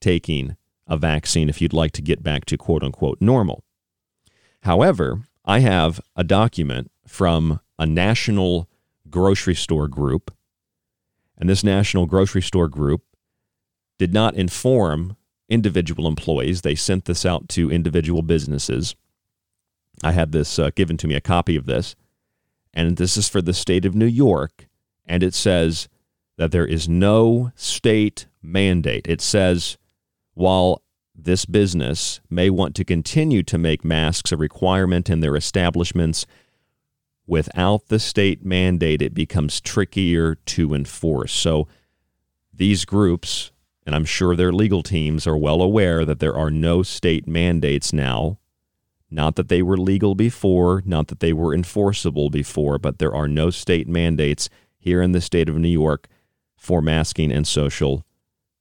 taking 0.00 0.56
a 0.86 0.96
vaccine 0.96 1.48
if 1.48 1.60
you'd 1.60 1.72
like 1.72 1.92
to 1.92 2.02
get 2.02 2.22
back 2.22 2.44
to 2.46 2.56
quote 2.56 2.82
unquote 2.82 3.20
normal. 3.20 3.64
However, 4.62 5.22
I 5.44 5.60
have 5.60 6.00
a 6.16 6.24
document 6.24 6.90
from 7.06 7.60
a 7.78 7.86
national 7.86 8.68
grocery 9.08 9.54
store 9.54 9.88
group, 9.88 10.32
and 11.38 11.48
this 11.48 11.64
national 11.64 12.06
grocery 12.06 12.42
store 12.42 12.68
group 12.68 13.02
did 13.98 14.12
not 14.12 14.34
inform 14.34 15.16
individual 15.50 16.06
employees. 16.06 16.62
They 16.62 16.74
sent 16.74 17.04
this 17.04 17.26
out 17.26 17.48
to 17.50 17.70
individual 17.70 18.22
businesses. 18.22 18.94
I 20.02 20.12
had 20.12 20.32
this 20.32 20.58
uh, 20.58 20.70
given 20.74 20.96
to 20.98 21.06
me, 21.06 21.14
a 21.14 21.20
copy 21.20 21.56
of 21.56 21.66
this 21.66 21.94
and 22.72 22.96
this 22.96 23.16
is 23.16 23.28
for 23.28 23.42
the 23.42 23.52
state 23.52 23.84
of 23.84 23.94
New 23.94 24.06
York, 24.06 24.68
and 25.06 25.22
it 25.22 25.34
says 25.34 25.88
that 26.36 26.52
there 26.52 26.66
is 26.66 26.88
no 26.88 27.52
state 27.54 28.26
mandate. 28.42 29.06
It 29.08 29.20
says 29.20 29.76
while 30.34 30.82
this 31.14 31.44
business 31.44 32.20
may 32.30 32.48
want 32.48 32.74
to 32.76 32.84
continue 32.84 33.42
to 33.42 33.58
make 33.58 33.84
masks 33.84 34.32
a 34.32 34.36
requirement 34.36 35.10
in 35.10 35.20
their 35.20 35.36
establishments, 35.36 36.24
without 37.26 37.88
the 37.88 37.98
state 37.98 38.44
mandate, 38.44 39.02
it 39.02 39.14
becomes 39.14 39.60
trickier 39.60 40.36
to 40.36 40.72
enforce. 40.74 41.32
So 41.32 41.68
these 42.52 42.84
groups, 42.84 43.52
and 43.90 43.96
I'm 43.96 44.04
sure 44.04 44.36
their 44.36 44.52
legal 44.52 44.82
teams 44.82 45.26
are 45.26 45.36
well 45.36 45.60
aware 45.60 46.04
that 46.04 46.20
there 46.20 46.36
are 46.36 46.50
no 46.50 46.82
state 46.82 47.26
mandates 47.26 47.92
now 47.92 48.38
not 49.10 49.34
that 49.36 49.48
they 49.48 49.62
were 49.62 49.76
legal 49.76 50.14
before, 50.14 50.82
not 50.86 51.08
that 51.08 51.20
they 51.20 51.32
were 51.32 51.52
enforceable 51.52 52.30
before, 52.30 52.78
but 52.78 52.98
there 52.98 53.14
are 53.14 53.26
no 53.26 53.50
state 53.50 53.88
mandates 53.88 54.48
here 54.78 55.02
in 55.02 55.12
the 55.12 55.20
state 55.20 55.48
of 55.48 55.56
New 55.56 55.68
York 55.68 56.06
for 56.56 56.80
masking 56.80 57.32
and 57.32 57.46
social 57.46 58.04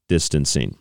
distancing. 0.08 0.78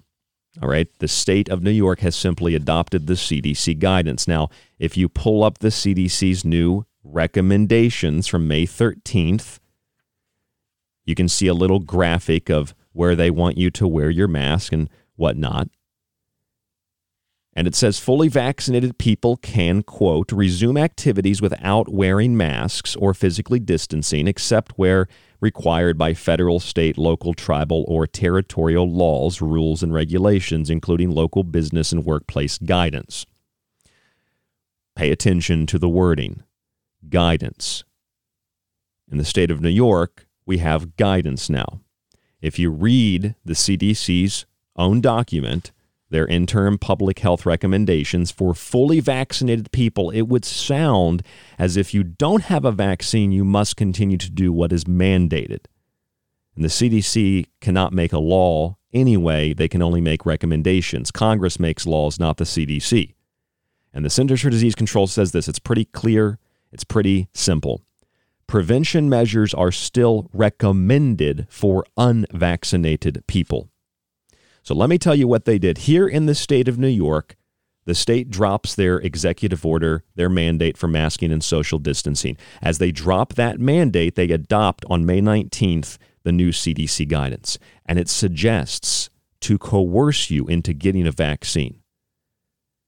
All 0.63 0.69
right. 0.69 0.89
The 0.99 1.09
state 1.09 1.49
of 1.49 1.63
New 1.63 1.71
York 1.71 2.01
has 2.01 2.17
simply 2.17 2.55
adopted 2.55 3.07
the 3.07 3.15
CDC 3.15 3.79
guidance. 3.79 4.27
Now, 4.27 4.49
if 4.79 4.97
you 4.97 5.09
pull 5.09 5.45
up 5.45 5.59
the 5.59 5.69
CDC's 5.69 6.45
new 6.45 6.87
recommendations 7.05 8.27
from 8.27 8.49
May 8.49 8.67
13th, 8.67 9.59
you 11.05 11.15
can 11.15 11.29
see 11.29 11.47
a 11.47 11.55
little 11.55 11.79
graphic 11.79 12.49
of 12.49 12.75
where 12.99 13.15
they 13.15 13.31
want 13.31 13.57
you 13.57 13.71
to 13.71 13.87
wear 13.87 14.11
your 14.11 14.27
mask 14.27 14.73
and 14.73 14.91
whatnot. 15.15 15.69
And 17.55 17.69
it 17.69 17.77
says 17.77 18.01
fully 18.01 18.27
vaccinated 18.27 18.99
people 18.99 19.37
can, 19.37 19.85
quote, 19.85 20.33
resume 20.33 20.77
activities 20.77 21.41
without 21.41 21.89
wearing 21.89 22.37
masks 22.37 22.97
or 22.97 23.15
physically 23.15 23.61
distancing, 23.61 24.27
except 24.27 24.73
where 24.73 25.07
required 25.41 25.97
by 25.97 26.13
federal, 26.13 26.59
state, 26.59 26.99
local, 26.99 27.35
tribal, 27.35 27.85
or 27.87 28.05
territorial 28.05 28.91
laws, 28.91 29.41
rules, 29.41 29.81
and 29.81 29.95
regulations, 29.95 30.69
including 30.69 31.13
local 31.13 31.45
business 31.45 31.93
and 31.93 32.05
workplace 32.05 32.59
guidance. 32.59 33.27
Pay 34.97 35.13
attention 35.13 35.67
to 35.67 35.79
the 35.79 35.89
wording 35.89 36.43
guidance. 37.09 37.85
In 39.09 39.19
the 39.19 39.25
state 39.25 39.53
of 39.53 39.61
New 39.61 39.69
York, 39.69 40.27
we 40.45 40.59
have 40.59 40.97
guidance 40.97 41.49
now. 41.49 41.81
If 42.41 42.59
you 42.59 42.71
read 42.71 43.35
the 43.45 43.55
CDC's 43.55 44.47
own 44.77 45.01
document, 45.01 45.73
their 46.11 46.27
interim 46.27 46.79
public 46.79 47.19
health 47.19 47.45
recommendations 47.45 48.31
for 48.31 48.55
fully 48.55 49.01
vaccinated 49.01 49.73
people, 49.73 50.11
it 50.11 50.23
would 50.23 50.45
sound 50.45 51.23
as 51.59 51.77
if 51.77 51.93
you 51.93 52.03
don't 52.03 52.45
have 52.45 52.65
a 52.65 52.73
vaccine, 52.73 53.33
you 53.33 53.45
must 53.45 53.77
continue 53.77 54.17
to 54.19 54.31
do 54.31 54.53
what 54.53 54.73
is 54.73 54.85
mandated. 54.85 55.67
And 56.55 56.65
the 56.65 56.69
CDC 56.69 57.47
cannot 57.61 57.93
make 57.93 58.13
a 58.13 58.19
law 58.19 58.77
anyway, 58.93 59.53
they 59.53 59.69
can 59.69 59.83
only 59.83 60.01
make 60.01 60.25
recommendations. 60.25 61.11
Congress 61.11 61.61
makes 61.61 61.87
laws, 61.87 62.19
not 62.19 62.37
the 62.37 62.45
CDC. 62.45 63.15
And 63.93 64.05
the 64.05 64.11
Centers 64.11 64.43
for 64.43 64.51
Disease 64.51 64.75
Control 64.75 65.07
says 65.07 65.33
this 65.33 65.49
it's 65.49 65.59
pretty 65.59 65.85
clear, 65.85 66.39
it's 66.73 66.85
pretty 66.85 67.29
simple. 67.35 67.83
Prevention 68.49 69.11
measures 69.11 69.53
are 69.53 69.71
still 69.71 70.31
recommended 70.33 71.47
for 71.51 71.85
unvaccinated 71.99 73.23
people. 73.27 73.69
So 74.63 74.75
let 74.75 74.89
me 74.89 74.97
tell 74.97 75.15
you 75.15 75.29
what 75.29 75.45
they 75.45 75.59
did. 75.59 75.79
Here 75.79 76.09
in 76.09 76.25
the 76.25 76.35
state 76.35 76.67
of 76.67 76.79
New 76.79 76.89
York, 76.89 77.37
the 77.85 77.95
state 77.95 78.31
drops 78.31 78.75
their 78.75 78.97
executive 79.01 79.67
order, 79.67 80.03
their 80.15 80.31
mandate 80.31 80.79
for 80.79 80.89
masking 80.89 81.31
and 81.31 81.45
social 81.45 81.79
distancing. 81.79 82.39
As 82.63 82.79
they 82.79 82.91
drop 82.91 83.35
that 83.35 83.61
mandate, 83.61 84.15
they 84.15 84.31
adopt 84.31 84.87
on 84.89 85.05
May 85.05 85.21
19th 85.21 85.99
the 86.23 86.33
new 86.33 86.51
CDC 86.51 87.07
guidance, 87.07 87.59
and 87.85 87.99
it 87.99 88.09
suggests 88.09 89.11
to 89.41 89.59
coerce 89.59 90.31
you 90.31 90.47
into 90.47 90.73
getting 90.73 91.07
a 91.07 91.13
vaccine. 91.13 91.83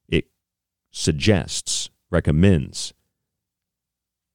It 0.08 0.26
suggests, 0.90 1.90
recommends 2.10 2.94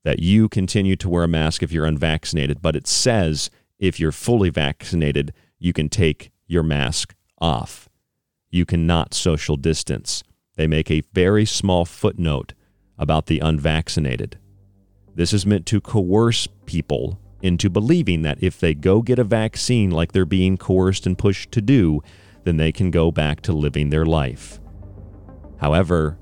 that 0.05 0.19
you 0.19 0.47
continue 0.47 0.95
to 0.95 1.09
wear 1.09 1.23
a 1.23 1.27
mask 1.27 1.63
if 1.63 1.71
you're 1.71 1.83
unvaccinated, 1.83 2.61
but 2.61 2.75
it 2.75 2.85
says 2.87 3.49
if 3.79 3.99
you're 3.99 4.11
fully 4.11 4.51
vaccinated, 4.51 5.33
you 5.57 5.73
can 5.73 5.89
take 5.89 6.31
your 6.45 6.61
mask 6.61 7.15
off. 7.41 7.89
You 8.51 8.65
cannot 8.65 9.15
social 9.15 9.57
distance. 9.57 10.23
They 10.55 10.67
make 10.67 10.91
a 10.91 11.01
very 11.13 11.43
small 11.43 11.85
footnote 11.85 12.53
about 12.99 13.25
the 13.25 13.39
unvaccinated. 13.39 14.37
This 15.15 15.33
is 15.33 15.45
meant 15.45 15.65
to 15.65 15.81
coerce 15.81 16.47
people 16.67 17.19
into 17.41 17.67
believing 17.67 18.21
that 18.21 18.37
if 18.41 18.59
they 18.59 18.75
go 18.75 19.01
get 19.01 19.17
a 19.17 19.23
vaccine 19.23 19.89
like 19.89 20.11
they're 20.11 20.23
being 20.23 20.55
coerced 20.55 21.07
and 21.07 21.17
pushed 21.17 21.51
to 21.53 21.61
do, 21.61 22.01
then 22.43 22.57
they 22.57 22.71
can 22.71 22.91
go 22.91 23.11
back 23.11 23.41
to 23.41 23.53
living 23.53 23.89
their 23.89 24.05
life. 24.05 24.59
However, 25.57 26.19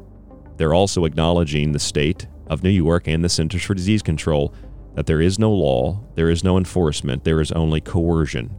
they're 0.55 0.73
also 0.73 1.03
acknowledging 1.03 1.73
the 1.73 1.79
state 1.79 2.27
of 2.53 2.63
New 2.63 2.69
York 2.69 3.07
and 3.07 3.23
the 3.23 3.29
Centers 3.29 3.63
for 3.63 3.73
Disease 3.73 4.01
Control 4.01 4.53
that 4.95 5.07
there 5.07 5.21
is 5.21 5.39
no 5.39 5.51
law, 5.51 5.99
there 6.15 6.29
is 6.29 6.43
no 6.43 6.57
enforcement, 6.57 7.23
there 7.23 7.39
is 7.41 7.51
only 7.51 7.81
coercion. 7.81 8.55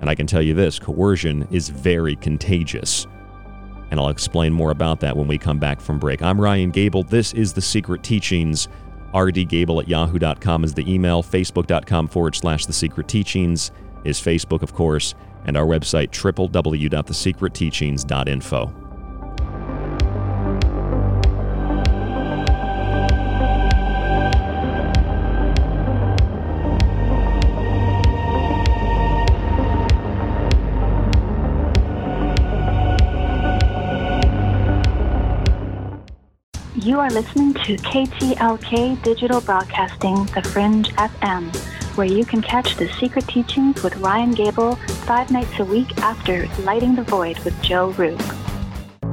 And 0.00 0.10
I 0.10 0.14
can 0.14 0.26
tell 0.26 0.42
you 0.42 0.52
this 0.52 0.78
coercion 0.78 1.48
is 1.50 1.70
very 1.70 2.16
contagious. 2.16 3.06
And 3.90 3.98
I'll 4.00 4.10
explain 4.10 4.52
more 4.52 4.72
about 4.72 5.00
that 5.00 5.16
when 5.16 5.28
we 5.28 5.38
come 5.38 5.58
back 5.58 5.80
from 5.80 5.98
break. 5.98 6.20
I'm 6.22 6.38
Ryan 6.40 6.70
Gable. 6.70 7.04
This 7.04 7.32
is 7.34 7.52
The 7.52 7.62
Secret 7.62 8.02
Teachings. 8.02 8.68
rdgable 9.14 9.80
at 9.80 9.88
yahoo.com 9.88 10.64
is 10.64 10.74
the 10.74 10.92
email. 10.92 11.22
Facebook.com 11.22 12.08
forward 12.08 12.34
slash 12.34 12.66
The 12.66 12.72
Secret 12.72 13.06
Teachings 13.06 13.70
is 14.04 14.20
Facebook, 14.20 14.62
of 14.62 14.74
course. 14.74 15.14
And 15.44 15.56
our 15.56 15.66
website, 15.66 16.10
www.thesecretteachings.info. 16.10 18.85
You 36.86 37.00
are 37.00 37.10
listening 37.10 37.52
to 37.52 37.74
KTLK 37.78 39.02
Digital 39.02 39.40
Broadcasting, 39.40 40.24
The 40.26 40.42
Fringe 40.42 40.88
FM, 40.90 41.52
where 41.96 42.06
you 42.06 42.24
can 42.24 42.40
catch 42.40 42.76
the 42.76 42.88
secret 43.00 43.26
teachings 43.26 43.82
with 43.82 43.96
Ryan 43.96 44.30
Gable 44.30 44.76
five 45.04 45.32
nights 45.32 45.58
a 45.58 45.64
week 45.64 45.98
after 45.98 46.46
Lighting 46.62 46.94
the 46.94 47.02
Void 47.02 47.40
with 47.40 47.60
Joe 47.60 47.90
Rupe. 47.94 48.22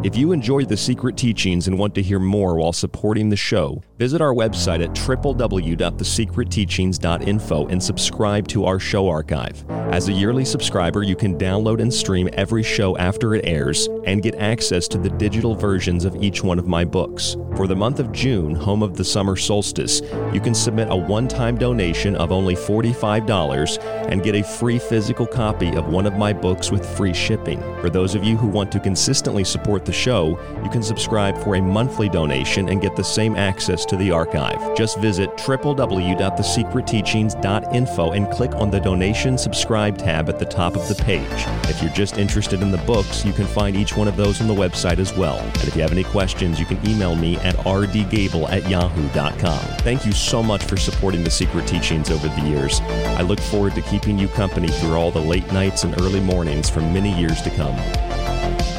If 0.04 0.16
you 0.16 0.34
enjoy 0.34 0.66
the 0.66 0.78
secret 0.78 1.18
teachings 1.18 1.68
and 1.68 1.80
want 1.80 1.96
to 1.96 2.04
hear 2.04 2.20
more 2.20 2.58
while 2.58 2.74
supporting 2.74 3.30
the 3.30 3.36
show, 3.36 3.82
visit 3.98 4.22
our 4.22 4.34
website 4.34 4.82
at 4.84 4.92
www.thesecretteachings.info 4.92 7.68
and 7.68 7.84
subscribe 7.84 8.48
to 8.48 8.66
our 8.66 8.80
show 8.80 9.08
archive. 9.08 9.64
As 9.70 10.10
a 10.10 10.12
yearly 10.12 10.46
subscriber, 10.46 11.04
you 11.04 11.16
can 11.16 11.38
download 11.38 11.80
and 11.80 11.94
stream 11.94 12.28
every 12.34 12.64
show 12.64 12.98
after 12.98 13.36
it 13.36 13.46
airs 13.46 13.88
and 14.06 14.24
get 14.24 14.34
access 14.36 14.88
to 14.88 14.98
the 14.98 15.12
digital 15.12 15.54
versions 15.54 16.06
of 16.06 16.16
each 16.16 16.44
one 16.44 16.58
of 16.58 16.68
my 16.68 16.84
books. 16.84 17.38
For 17.56 17.68
the 17.68 17.76
month 17.76 18.00
of 18.00 18.12
June, 18.12 18.56
home 18.56 18.82
of 18.82 18.98
the 18.98 19.04
summer 19.04 19.36
solstice, 19.36 20.02
you 20.34 20.42
can 20.42 20.56
submit 20.56 20.88
a 20.90 20.96
one 20.96 21.28
time 21.28 21.56
donation 21.56 22.16
of 22.16 22.32
only 22.32 22.56
$45 22.56 23.78
and 24.10 24.24
get 24.24 24.34
a 24.34 24.44
free 24.44 24.80
physical 24.80 25.28
copy 25.28 25.76
of 25.76 25.88
one 25.88 26.08
of 26.08 26.18
my 26.18 26.34
books 26.34 26.72
with 26.72 26.84
free 26.98 27.14
shipping. 27.14 27.62
For 27.80 27.92
those 27.92 28.16
of 28.16 28.24
you 28.24 28.36
who 28.36 28.48
want 28.48 28.72
to 28.72 28.80
consistently 28.80 29.44
support 29.44 29.86
the 29.86 29.94
show, 29.94 30.40
you 30.64 30.70
can 30.72 30.82
subscribe 30.82 31.38
for 31.38 31.54
a 31.56 31.62
monthly 31.62 32.10
donation 32.10 32.70
and 32.70 32.82
get 32.82 32.96
the 32.96 33.04
same 33.04 33.36
access 33.36 33.83
to 33.86 33.98
the 33.98 34.12
archive. 34.12 34.76
Just 34.76 35.00
visit 35.00 35.30
www.thesecretteachings.info 35.38 38.12
and 38.12 38.32
click 38.32 38.56
on 38.56 38.72
the 38.72 38.80
donation 38.80 39.38
subscribe 39.38 39.98
tab 39.98 40.30
at 40.30 40.40
the 40.40 40.46
top 40.46 40.76
of 40.76 40.88
the 40.88 40.96
page. 40.96 41.28
If 41.70 41.82
you're 41.82 41.94
just 41.94 42.18
interested 42.18 42.62
in 42.62 42.72
the 42.72 42.78
books, 42.80 43.26
you 43.26 43.34
can 43.34 43.48
find 43.48 43.76
each 43.76 43.96
one 43.96 44.08
of 44.08 44.16
those 44.16 44.42
on 44.42 44.48
the 44.48 44.54
website 44.54 45.00
as 45.00 45.16
well. 45.16 45.40
And 45.40 45.68
if 45.68 45.76
you 45.76 45.82
have 45.82 45.92
any 45.92 46.04
questions, 46.04 46.60
you 46.60 46.66
can 46.66 46.80
email 46.88 47.16
me 47.16 47.38
at 47.38 47.56
rdgable 47.58 48.50
at 48.50 48.70
yahoo.com. 48.70 49.60
Thank 49.80 50.06
you 50.06 50.12
so 50.12 50.42
much 50.42 50.64
for 50.64 50.78
supporting 50.78 51.24
the 51.24 51.32
Secret 51.32 51.68
Teachings 51.68 52.10
over 52.10 52.28
the 52.28 52.42
years. 52.42 52.80
I 52.82 53.22
look 53.22 53.40
forward 53.40 53.76
to 53.76 53.82
keeping 53.82 54.18
you 54.18 54.28
company 54.30 54.68
through 54.68 54.96
all 54.96 55.12
the 55.12 55.22
late 55.22 55.52
nights 55.52 55.84
and 55.84 56.00
early 56.02 56.20
mornings 56.20 56.70
for 56.70 56.82
many 56.82 57.18
years 57.20 57.42
to 57.42 57.50
come. 57.52 58.73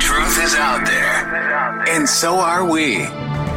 truth 0.00 0.42
is 0.42 0.56
out 0.56 0.84
there, 0.84 1.84
and 1.90 2.08
so 2.08 2.40
are 2.40 2.68
we. 2.68 3.04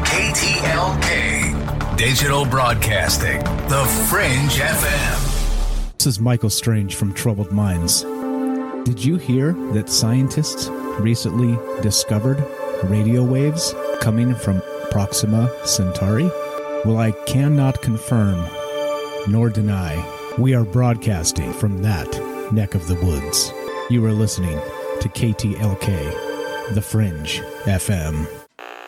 KTLK, 0.06 1.98
Digital 1.98 2.46
Broadcasting, 2.46 3.40
The 3.68 3.84
Fringe 4.12 4.60
FM. 4.60 5.96
This 5.98 6.06
is 6.06 6.20
Michael 6.20 6.52
Strange 6.52 6.94
from 6.94 7.16
Troubled 7.16 7.52
Minds. 7.52 8.06
Did 8.88 9.04
you 9.04 9.18
hear 9.18 9.52
that 9.74 9.90
scientists 9.90 10.70
recently 11.02 11.60
discovered 11.82 12.42
radio 12.86 13.22
waves 13.22 13.76
coming 14.00 14.34
from 14.34 14.62
Proxima 14.92 15.52
Centauri? 15.66 16.32
Well, 16.86 16.98
I 16.98 17.12
cannot 17.26 17.82
confirm 17.82 18.48
nor 19.28 19.50
deny. 19.50 20.02
We 20.38 20.56
are 20.56 20.64
broadcasting 20.64 21.52
from 21.52 21.82
that 21.82 22.08
neck 22.54 22.76
of 22.76 22.88
the 22.88 22.96
woods. 22.96 23.52
You 23.90 24.06
are 24.06 24.14
listening 24.14 24.58
to 25.02 25.10
KTLK, 25.10 26.74
The 26.74 26.82
Fringe 26.82 27.42
FM. 27.66 28.26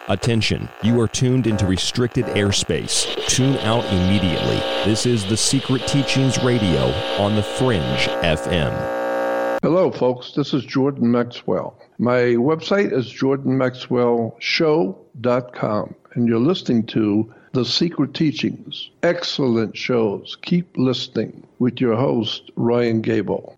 Attention, 0.08 0.70
you 0.82 0.98
are 1.02 1.10
tuned 1.10 1.46
into 1.46 1.68
restricted 1.68 2.24
airspace. 2.28 3.06
Tune 3.28 3.58
out 3.58 3.84
immediately. 3.88 4.60
This 4.86 5.06
is 5.06 5.26
the 5.26 5.36
Secret 5.36 5.86
Teachings 5.88 6.42
Radio 6.42 6.86
on 7.20 7.36
the 7.36 7.44
Fringe 7.44 8.08
FM. 8.24 8.99
Hello, 9.62 9.92
folks. 9.92 10.32
This 10.32 10.54
is 10.54 10.64
Jordan 10.64 11.12
Maxwell. 11.12 11.78
My 11.98 12.38
website 12.40 12.94
is 12.94 13.12
jordanmaxwellshow.com, 13.12 15.96
and 16.14 16.28
you're 16.30 16.40
listening 16.40 16.86
to 16.86 17.34
The 17.52 17.66
Secret 17.66 18.14
Teachings. 18.14 18.90
Excellent 19.04 19.76
shows. 19.76 20.38
Keep 20.44 20.78
listening 20.78 21.46
with 21.60 21.82
your 21.82 21.98
host, 21.98 22.52
Ryan 22.56 23.02
Gable. 23.02 23.58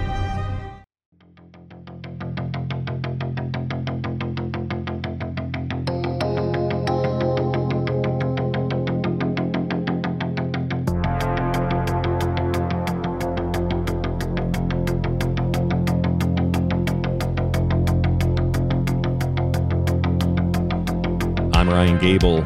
Gable, 22.01 22.39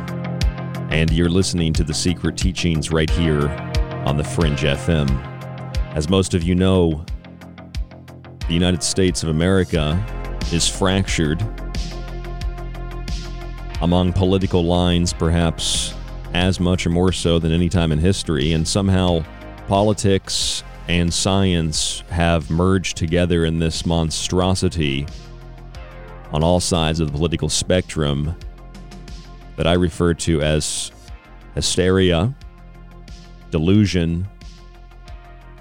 and 0.91 1.10
you're 1.12 1.30
listening 1.30 1.72
to 1.72 1.86
The 1.86 1.94
Secret 1.94 2.36
Teachings 2.36 2.91
right 2.91 3.10
here 3.10 3.48
on 4.06 4.18
the 4.18 4.24
Fringe 4.24 4.60
FM. 4.60 5.10
As 5.96 6.10
most 6.10 6.34
of 6.34 6.44
you 6.44 6.56
know, 6.56 7.06
the 8.50 8.54
United 8.54 8.84
States 8.84 9.24
of 9.24 9.30
America 9.30 9.98
is 10.52 10.68
fractured 10.68 11.41
among 13.80 14.12
political 14.12 14.65
lines, 14.65 15.13
perhaps 15.13 15.94
as 16.34 16.60
much 16.60 16.86
or 16.86 16.89
more 16.89 17.13
so 17.13 17.39
than 17.39 17.54
any 17.54 17.70
time 17.70 17.94
in 17.94 17.98
history, 18.00 18.52
and 18.52 18.68
somehow 18.68 19.24
politics 19.70 20.65
and 20.89 21.13
science 21.13 22.04
have 22.10 22.50
merged 22.50 22.98
together 22.98 23.46
in 23.46 23.60
this 23.60 23.86
monstrosity 23.86 25.08
on 26.34 26.44
all 26.44 26.60
sides 26.60 27.00
of 27.00 27.10
the 27.10 27.18
political 27.18 27.48
spectrum 27.48 28.36
that 29.56 29.68
I 29.68 29.74
refer 29.74 30.13
to 30.13 30.41
as 30.41 30.91
hysteria, 31.54 32.34
delusion, 33.52 34.28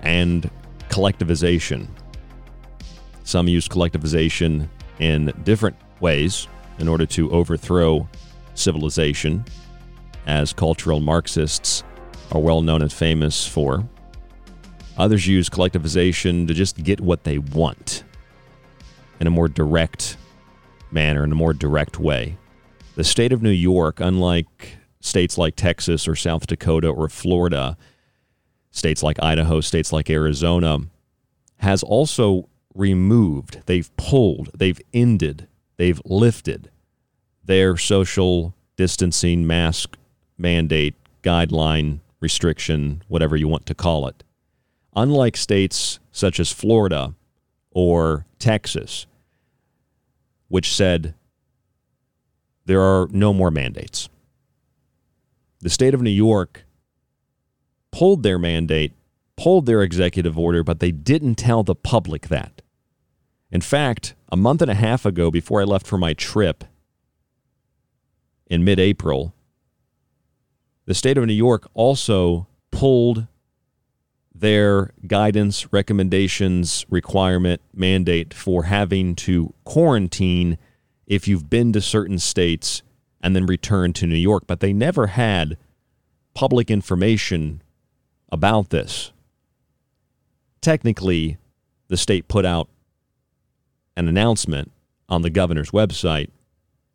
and 0.03 0.51
collectivization. 0.89 1.89
Some 3.25 3.49
use 3.49 3.69
collectivization 3.69 4.69
in 4.99 5.33
different 5.45 5.77
ways 6.01 6.47
in 6.79 6.89
order 6.89 7.07
to 7.07 7.31
overthrow 7.31 8.09
civilization, 8.55 9.45
as 10.27 10.53
cultural 10.53 11.01
Marxists 11.01 11.85
are 12.33 12.41
well 12.41 12.63
known 12.63 12.83
and 12.83 12.93
famous 12.93 13.47
for. 13.47 13.87
Others 14.97 15.27
use 15.27 15.49
collectivization 15.49 16.47
to 16.49 16.55
just 16.55 16.83
get 16.83 17.01
what 17.01 17.25
they 17.25 17.39
want 17.39 18.05
in 19.21 19.27
a 19.27 19.31
more 19.31 19.49
direct 19.49 20.17
manner, 20.91 21.25
in 21.25 21.33
a 21.33 21.37
more 21.37 21.53
direct 21.53 21.99
way. 21.99 22.37
The 22.97 23.05
state 23.05 23.33
of 23.33 23.43
New 23.43 23.51
York, 23.51 23.99
unlike 23.99 24.79
states 25.01 25.37
like 25.37 25.57
Texas 25.57 26.07
or 26.07 26.15
South 26.15 26.47
Dakota 26.47 26.89
or 26.89 27.09
Florida, 27.09 27.77
states 28.71 29.03
like 29.03 29.21
Idaho, 29.21 29.61
states 29.61 29.93
like 29.93 30.09
Arizona, 30.09 30.79
has 31.57 31.83
also 31.83 32.49
removed, 32.73 33.63
they've 33.67 33.95
pulled, 33.97 34.51
they've 34.57 34.81
ended, 34.93 35.49
they've 35.77 36.01
lifted 36.05 36.71
their 37.45 37.77
social 37.77 38.55
distancing 38.77 39.45
mask 39.45 39.97
mandate, 40.39 40.95
guideline, 41.23 41.99
restriction, 42.21 43.03
whatever 43.09 43.35
you 43.35 43.49
want 43.49 43.67
to 43.67 43.75
call 43.75 44.07
it. 44.07 44.23
Unlike 44.95 45.37
states 45.37 45.99
such 46.13 46.39
as 46.39 46.53
Florida 46.53 47.15
or 47.73 48.25
Texas, 48.39 49.07
which 50.47 50.73
said 50.73 51.15
there 52.67 52.81
are 52.81 53.09
no 53.11 53.33
more 53.33 53.51
mandates. 53.51 54.09
The 55.61 55.71
state 55.71 55.95
of 55.95 56.03
New 56.03 56.11
York 56.11 56.65
pulled 57.91 58.23
their 58.23 58.39
mandate, 58.39 58.93
pulled 59.37 59.67
their 59.67 59.83
executive 59.83 60.39
order, 60.39 60.63
but 60.63 60.81
they 60.81 60.91
didn't 60.91 61.37
tell 61.37 61.63
the 61.63 61.75
public 61.75 62.29
that. 62.29 62.63
In 63.51 63.61
fact, 63.61 64.15
a 64.31 64.37
month 64.37 64.63
and 64.63 64.71
a 64.71 64.75
half 64.75 65.07
ago, 65.07 65.31
before 65.31 65.61
I 65.61 65.65
left 65.65 65.87
for 65.87 65.97
my 65.99 66.13
trip 66.13 66.65
in 68.47 68.65
mid 68.65 68.81
April, 68.81 69.35
the 70.87 70.95
state 70.95 71.17
of 71.17 71.25
New 71.25 71.33
York 71.33 71.69
also 71.73 72.47
pulled 72.71 73.27
their 74.35 74.93
guidance, 75.07 75.73
recommendations, 75.73 76.85
requirement, 76.91 77.63
mandate 77.73 78.35
for 78.35 78.65
having 78.65 79.15
to 79.15 79.55
quarantine 79.65 80.59
if 81.07 81.29
you've 81.29 81.51
been 81.51 81.73
to 81.73 81.81
certain 81.81 82.19
states 82.19 82.83
and 83.21 83.35
then 83.35 83.47
returned 83.47 83.95
to 83.97 84.07
New 84.07 84.17
York. 84.17 84.45
But 84.47 84.61
they 84.61 84.73
never 84.73 85.09
had 85.09 85.57
public 86.35 86.71
information 86.71 87.63
about 88.31 88.71
this. 88.71 89.13
Technically, 90.61 91.39
the 91.89 91.97
state 91.97 92.29
put 92.29 92.45
out 92.45 92.69
an 93.97 94.09
announcement 94.09 94.73
on 95.09 95.23
the 95.23 95.31
governor's 95.31 95.71
website, 95.71 96.31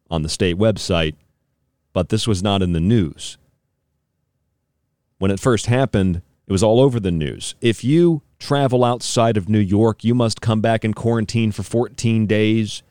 on 0.10 0.24
the 0.24 0.30
state 0.30 0.58
website, 0.58 1.16
but 1.94 2.10
this 2.10 2.28
was 2.28 2.44
not 2.44 2.62
in 2.62 2.74
the 2.74 2.80
news. 2.80 3.38
When 5.18 5.32
it 5.32 5.40
first 5.40 5.68
happened, 5.68 6.22
it 6.48 6.52
was 6.52 6.64
all 6.64 6.80
over 6.80 7.00
the 7.00 7.12
news. 7.12 7.56
If 7.62 7.84
you 7.84 8.22
travel 8.40 8.84
outside 8.84 9.38
of 9.38 9.50
New 9.50 9.60
York, 9.60 10.04
you 10.04 10.16
must 10.16 10.42
come 10.42 10.62
back 10.62 10.84
and 10.84 10.96
quarantine 10.96 11.52
for 11.52 11.64
14 11.64 12.26
days. 12.26 12.82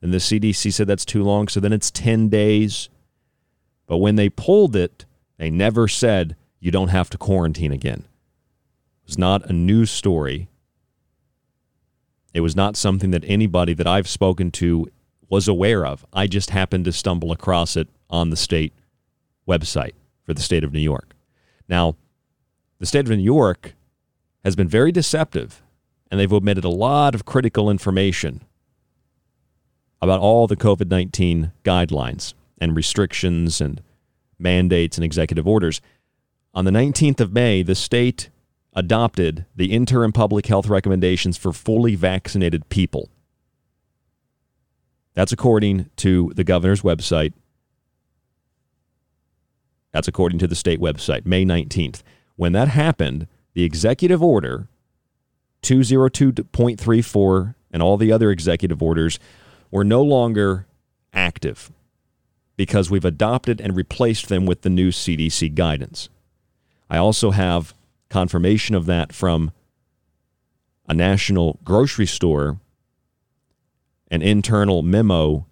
And 0.00 0.12
the 0.12 0.18
CDC 0.18 0.72
said 0.72 0.86
that's 0.86 1.04
too 1.04 1.22
long, 1.22 1.48
so 1.48 1.60
then 1.60 1.72
it's 1.72 1.90
10 1.90 2.28
days. 2.28 2.88
But 3.86 3.98
when 3.98 4.16
they 4.16 4.28
pulled 4.28 4.76
it, 4.76 5.04
they 5.38 5.50
never 5.50 5.88
said 5.88 6.36
you 6.60 6.70
don't 6.70 6.88
have 6.88 7.10
to 7.10 7.18
quarantine 7.18 7.72
again. 7.72 8.04
It 9.02 9.06
was 9.06 9.18
not 9.18 9.48
a 9.48 9.52
news 9.52 9.90
story. 9.90 10.48
It 12.34 12.40
was 12.40 12.54
not 12.54 12.76
something 12.76 13.10
that 13.10 13.24
anybody 13.26 13.74
that 13.74 13.86
I've 13.86 14.08
spoken 14.08 14.50
to 14.52 14.88
was 15.28 15.48
aware 15.48 15.84
of. 15.84 16.06
I 16.12 16.26
just 16.26 16.50
happened 16.50 16.84
to 16.84 16.92
stumble 16.92 17.32
across 17.32 17.76
it 17.76 17.88
on 18.10 18.30
the 18.30 18.36
state 18.36 18.72
website 19.48 19.94
for 20.24 20.34
the 20.34 20.42
state 20.42 20.64
of 20.64 20.72
New 20.72 20.78
York. 20.78 21.14
Now, 21.68 21.96
the 22.78 22.86
state 22.86 23.06
of 23.06 23.10
New 23.10 23.22
York 23.22 23.74
has 24.44 24.54
been 24.54 24.68
very 24.68 24.92
deceptive, 24.92 25.62
and 26.10 26.20
they've 26.20 26.32
omitted 26.32 26.64
a 26.64 26.70
lot 26.70 27.14
of 27.14 27.24
critical 27.24 27.70
information 27.70 28.42
about 30.00 30.20
all 30.20 30.46
the 30.46 30.56
COVID 30.56 30.88
19 30.88 31.52
guidelines 31.64 32.34
and 32.60 32.76
restrictions 32.76 33.60
and 33.60 33.82
mandates 34.38 34.96
and 34.96 35.04
executive 35.04 35.46
orders. 35.46 35.80
On 36.54 36.64
the 36.64 36.70
19th 36.70 37.20
of 37.20 37.32
May, 37.32 37.62
the 37.62 37.74
state 37.74 38.30
adopted 38.74 39.44
the 39.56 39.72
interim 39.72 40.12
public 40.12 40.46
health 40.46 40.68
recommendations 40.68 41.36
for 41.36 41.52
fully 41.52 41.94
vaccinated 41.94 42.68
people. 42.68 43.08
That's 45.14 45.32
according 45.32 45.90
to 45.96 46.32
the 46.36 46.44
governor's 46.44 46.82
website. 46.82 47.32
That's 49.92 50.06
according 50.06 50.38
to 50.40 50.46
the 50.46 50.54
state 50.54 50.80
website, 50.80 51.26
May 51.26 51.44
19th. 51.44 52.02
When 52.36 52.52
that 52.52 52.68
happened, 52.68 53.26
the 53.54 53.64
executive 53.64 54.22
order 54.22 54.68
202.34 55.62 57.54
and 57.72 57.82
all 57.82 57.96
the 57.96 58.12
other 58.12 58.30
executive 58.30 58.80
orders 58.80 59.18
were 59.70 59.84
no 59.84 60.02
longer 60.02 60.66
active 61.12 61.70
because 62.56 62.90
we've 62.90 63.04
adopted 63.04 63.60
and 63.60 63.76
replaced 63.76 64.28
them 64.28 64.46
with 64.46 64.62
the 64.62 64.70
new 64.70 64.90
CDC 64.90 65.54
guidance. 65.54 66.08
I 66.90 66.98
also 66.98 67.30
have 67.30 67.74
confirmation 68.08 68.74
of 68.74 68.86
that 68.86 69.12
from 69.12 69.52
a 70.88 70.94
national 70.94 71.58
grocery 71.64 72.06
store, 72.06 72.58
an 74.10 74.22
internal 74.22 74.82
memo 74.82 75.46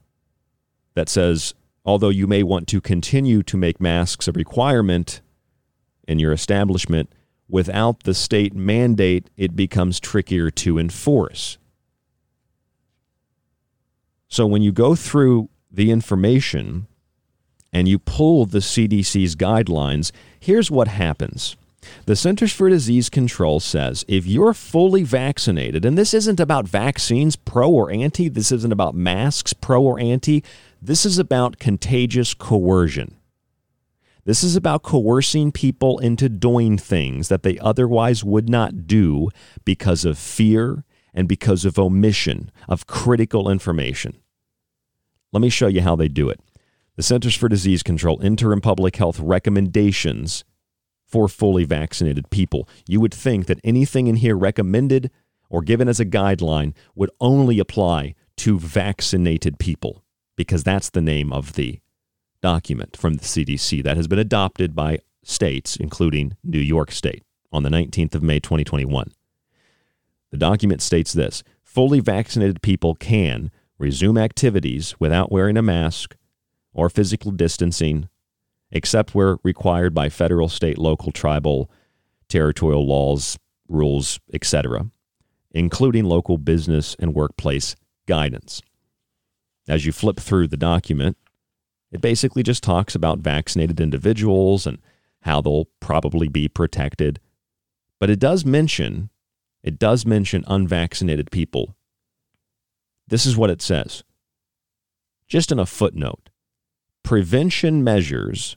that 0.94 1.08
says 1.08 1.54
although 1.86 2.08
you 2.08 2.26
may 2.26 2.42
want 2.42 2.66
to 2.66 2.80
continue 2.80 3.42
to 3.44 3.56
make 3.56 3.80
masks 3.80 4.26
a 4.26 4.32
requirement 4.32 5.20
in 6.08 6.18
your 6.18 6.32
establishment, 6.32 7.10
without 7.48 8.02
the 8.02 8.14
state 8.14 8.54
mandate, 8.54 9.30
it 9.36 9.54
becomes 9.54 10.00
trickier 10.00 10.50
to 10.50 10.78
enforce. 10.78 11.58
So 14.28 14.46
when 14.46 14.62
you 14.62 14.72
go 14.72 14.94
through 14.94 15.48
the 15.70 15.90
information 15.90 16.86
and 17.72 17.86
you 17.86 17.98
pull 17.98 18.46
the 18.46 18.58
CDC's 18.58 19.36
guidelines, 19.36 20.12
here's 20.40 20.70
what 20.70 20.88
happens. 20.88 21.56
The 22.06 22.16
Centers 22.16 22.52
for 22.52 22.68
Disease 22.68 23.08
Control 23.08 23.60
says 23.60 24.04
if 24.08 24.26
you're 24.26 24.54
fully 24.54 25.02
vaccinated, 25.02 25.84
and 25.84 25.96
this 25.96 26.14
isn't 26.14 26.40
about 26.40 26.66
vaccines, 26.66 27.36
pro 27.36 27.70
or 27.70 27.90
anti, 27.90 28.28
this 28.28 28.50
isn't 28.50 28.72
about 28.72 28.94
masks, 28.94 29.52
pro 29.52 29.82
or 29.82 30.00
anti, 30.00 30.42
this 30.82 31.06
is 31.06 31.18
about 31.18 31.58
contagious 31.58 32.34
coercion. 32.34 33.16
This 34.24 34.42
is 34.42 34.56
about 34.56 34.82
coercing 34.82 35.52
people 35.52 36.00
into 36.00 36.28
doing 36.28 36.78
things 36.78 37.28
that 37.28 37.44
they 37.44 37.58
otherwise 37.60 38.24
would 38.24 38.48
not 38.48 38.88
do 38.88 39.28
because 39.64 40.04
of 40.04 40.18
fear 40.18 40.82
and 41.16 41.26
because 41.26 41.64
of 41.64 41.78
omission 41.78 42.52
of 42.68 42.86
critical 42.86 43.50
information. 43.50 44.18
Let 45.32 45.40
me 45.40 45.48
show 45.48 45.66
you 45.66 45.80
how 45.80 45.96
they 45.96 46.08
do 46.08 46.28
it. 46.28 46.40
The 46.94 47.02
Centers 47.02 47.34
for 47.34 47.48
Disease 47.48 47.82
Control 47.82 48.20
interim 48.22 48.60
public 48.60 48.96
health 48.96 49.18
recommendations 49.18 50.44
for 51.04 51.28
fully 51.28 51.64
vaccinated 51.64 52.30
people. 52.30 52.68
You 52.86 53.00
would 53.00 53.14
think 53.14 53.46
that 53.46 53.60
anything 53.64 54.06
in 54.06 54.16
here 54.16 54.36
recommended 54.36 55.10
or 55.48 55.62
given 55.62 55.88
as 55.88 56.00
a 56.00 56.06
guideline 56.06 56.74
would 56.94 57.10
only 57.20 57.58
apply 57.58 58.14
to 58.38 58.58
vaccinated 58.58 59.58
people 59.58 60.04
because 60.36 60.62
that's 60.62 60.90
the 60.90 61.00
name 61.00 61.32
of 61.32 61.54
the 61.54 61.80
document 62.42 62.96
from 62.96 63.14
the 63.14 63.24
CDC 63.24 63.82
that 63.82 63.96
has 63.96 64.06
been 64.06 64.18
adopted 64.18 64.74
by 64.74 64.98
states, 65.22 65.76
including 65.76 66.36
New 66.44 66.58
York 66.58 66.92
State, 66.92 67.22
on 67.52 67.62
the 67.62 67.70
19th 67.70 68.14
of 68.14 68.22
May 68.22 68.38
2021. 68.38 69.10
The 70.36 70.40
document 70.40 70.82
states 70.82 71.14
this 71.14 71.42
fully 71.64 71.98
vaccinated 71.98 72.60
people 72.60 72.94
can 72.94 73.50
resume 73.78 74.18
activities 74.18 74.94
without 75.00 75.32
wearing 75.32 75.56
a 75.56 75.62
mask 75.62 76.14
or 76.74 76.90
physical 76.90 77.30
distancing, 77.30 78.10
except 78.70 79.14
where 79.14 79.38
required 79.42 79.94
by 79.94 80.10
federal, 80.10 80.50
state, 80.50 80.76
local, 80.76 81.10
tribal, 81.10 81.70
territorial 82.28 82.86
laws, 82.86 83.38
rules, 83.66 84.20
etc., 84.30 84.90
including 85.52 86.04
local 86.04 86.36
business 86.36 86.94
and 86.98 87.14
workplace 87.14 87.74
guidance. 88.06 88.60
As 89.66 89.86
you 89.86 89.92
flip 89.92 90.20
through 90.20 90.48
the 90.48 90.58
document, 90.58 91.16
it 91.90 92.02
basically 92.02 92.42
just 92.42 92.62
talks 92.62 92.94
about 92.94 93.20
vaccinated 93.20 93.80
individuals 93.80 94.66
and 94.66 94.82
how 95.22 95.40
they'll 95.40 95.68
probably 95.80 96.28
be 96.28 96.46
protected. 96.46 97.20
But 97.98 98.10
it 98.10 98.20
does 98.20 98.44
mention 98.44 99.08
it 99.66 99.78
does 99.78 100.06
mention 100.06 100.44
unvaccinated 100.46 101.30
people. 101.30 101.76
This 103.06 103.26
is 103.26 103.36
what 103.36 103.50
it 103.50 103.60
says. 103.60 104.02
Just 105.28 105.52
in 105.52 105.58
a 105.58 105.66
footnote. 105.66 106.30
Prevention 107.02 107.84
measures 107.84 108.56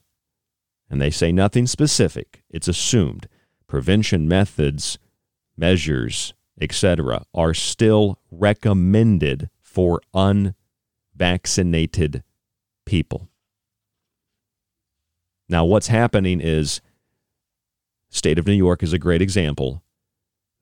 and 0.89 1.02
they 1.02 1.10
say 1.10 1.32
nothing 1.32 1.65
specific. 1.67 2.43
It's 2.50 2.67
assumed 2.67 3.30
prevention 3.67 4.28
methods, 4.28 5.00
measures, 5.56 6.34
etc., 6.60 7.24
are 7.34 7.54
still 7.54 8.19
recommended 8.32 9.50
for 9.62 10.02
unvaccinated 10.13 12.24
people. 12.86 13.30
Now, 15.48 15.63
what's 15.65 15.88
happening 15.88 16.41
is 16.41 16.82
state 18.10 18.39
of 18.39 18.48
New 18.48 18.54
York 18.54 18.84
is 18.84 18.93
a 18.93 19.00
great 19.00 19.22
example. 19.22 19.84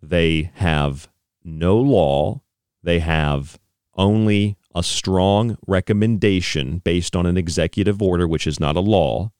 They 0.02 0.52
have 0.56 1.10
no 1.44 1.78
law. 1.78 2.42
They 2.84 3.00
have 3.00 3.60
only 3.96 4.58
a 4.76 4.84
strong 4.84 5.58
recommendation 5.68 6.80
based 6.80 7.16
on 7.16 7.26
an 7.26 7.38
executive 7.38 8.02
order, 8.02 8.28
which 8.28 8.46
is 8.46 8.60
not 8.60 8.76
a 8.76 8.82
law. 8.82 9.32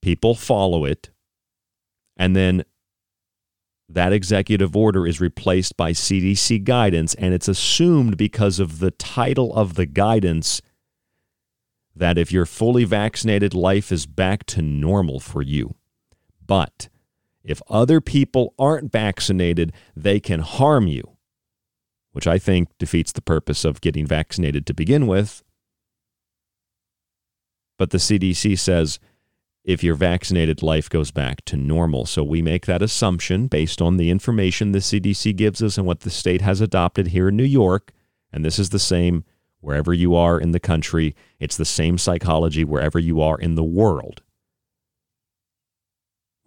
People 0.00 0.34
follow 0.34 0.84
it. 0.84 1.10
And 2.16 2.36
then 2.36 2.64
that 3.88 4.12
executive 4.12 4.76
order 4.76 5.06
is 5.06 5.20
replaced 5.20 5.76
by 5.76 5.92
CDC 5.92 6.62
guidance, 6.62 7.14
and 7.14 7.32
it's 7.32 7.48
assumed 7.48 8.16
because 8.16 8.60
of 8.60 8.78
the 8.78 8.90
title 8.92 9.54
of 9.54 9.74
the 9.74 9.86
guidance 9.86 10.60
that 11.96 12.18
if 12.18 12.30
you're 12.30 12.46
fully 12.46 12.84
vaccinated, 12.84 13.54
life 13.54 13.90
is 13.90 14.06
back 14.06 14.44
to 14.46 14.62
normal 14.62 15.18
for 15.18 15.42
you. 15.42 15.74
But 16.46 16.88
if 17.48 17.62
other 17.68 18.00
people 18.00 18.54
aren't 18.58 18.92
vaccinated, 18.92 19.72
they 19.96 20.20
can 20.20 20.40
harm 20.40 20.86
you, 20.86 21.16
which 22.12 22.26
I 22.26 22.38
think 22.38 22.68
defeats 22.78 23.10
the 23.10 23.22
purpose 23.22 23.64
of 23.64 23.80
getting 23.80 24.06
vaccinated 24.06 24.66
to 24.66 24.74
begin 24.74 25.06
with. 25.06 25.42
But 27.78 27.90
the 27.90 27.98
CDC 27.98 28.58
says 28.58 28.98
if 29.64 29.82
you're 29.82 29.94
vaccinated, 29.94 30.62
life 30.62 30.90
goes 30.90 31.10
back 31.10 31.44
to 31.46 31.56
normal. 31.56 32.06
So 32.06 32.22
we 32.22 32.42
make 32.42 32.66
that 32.66 32.82
assumption 32.82 33.46
based 33.46 33.80
on 33.80 33.96
the 33.96 34.10
information 34.10 34.72
the 34.72 34.78
CDC 34.78 35.34
gives 35.36 35.62
us 35.62 35.78
and 35.78 35.86
what 35.86 36.00
the 36.00 36.10
state 36.10 36.42
has 36.42 36.60
adopted 36.60 37.08
here 37.08 37.28
in 37.28 37.36
New 37.36 37.44
York. 37.44 37.92
And 38.32 38.44
this 38.44 38.58
is 38.58 38.70
the 38.70 38.78
same 38.78 39.24
wherever 39.60 39.92
you 39.92 40.14
are 40.14 40.38
in 40.38 40.52
the 40.52 40.60
country. 40.60 41.14
It's 41.38 41.56
the 41.56 41.64
same 41.64 41.98
psychology 41.98 42.64
wherever 42.64 42.98
you 42.98 43.20
are 43.20 43.38
in 43.38 43.54
the 43.54 43.64
world. 43.64 44.22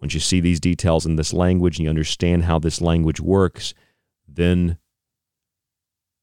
Once 0.02 0.14
you 0.14 0.20
see 0.20 0.40
these 0.40 0.58
details 0.58 1.06
in 1.06 1.14
this 1.14 1.32
language 1.32 1.78
and 1.78 1.84
you 1.84 1.88
understand 1.88 2.42
how 2.42 2.58
this 2.58 2.80
language 2.80 3.20
works, 3.20 3.72
then 4.26 4.76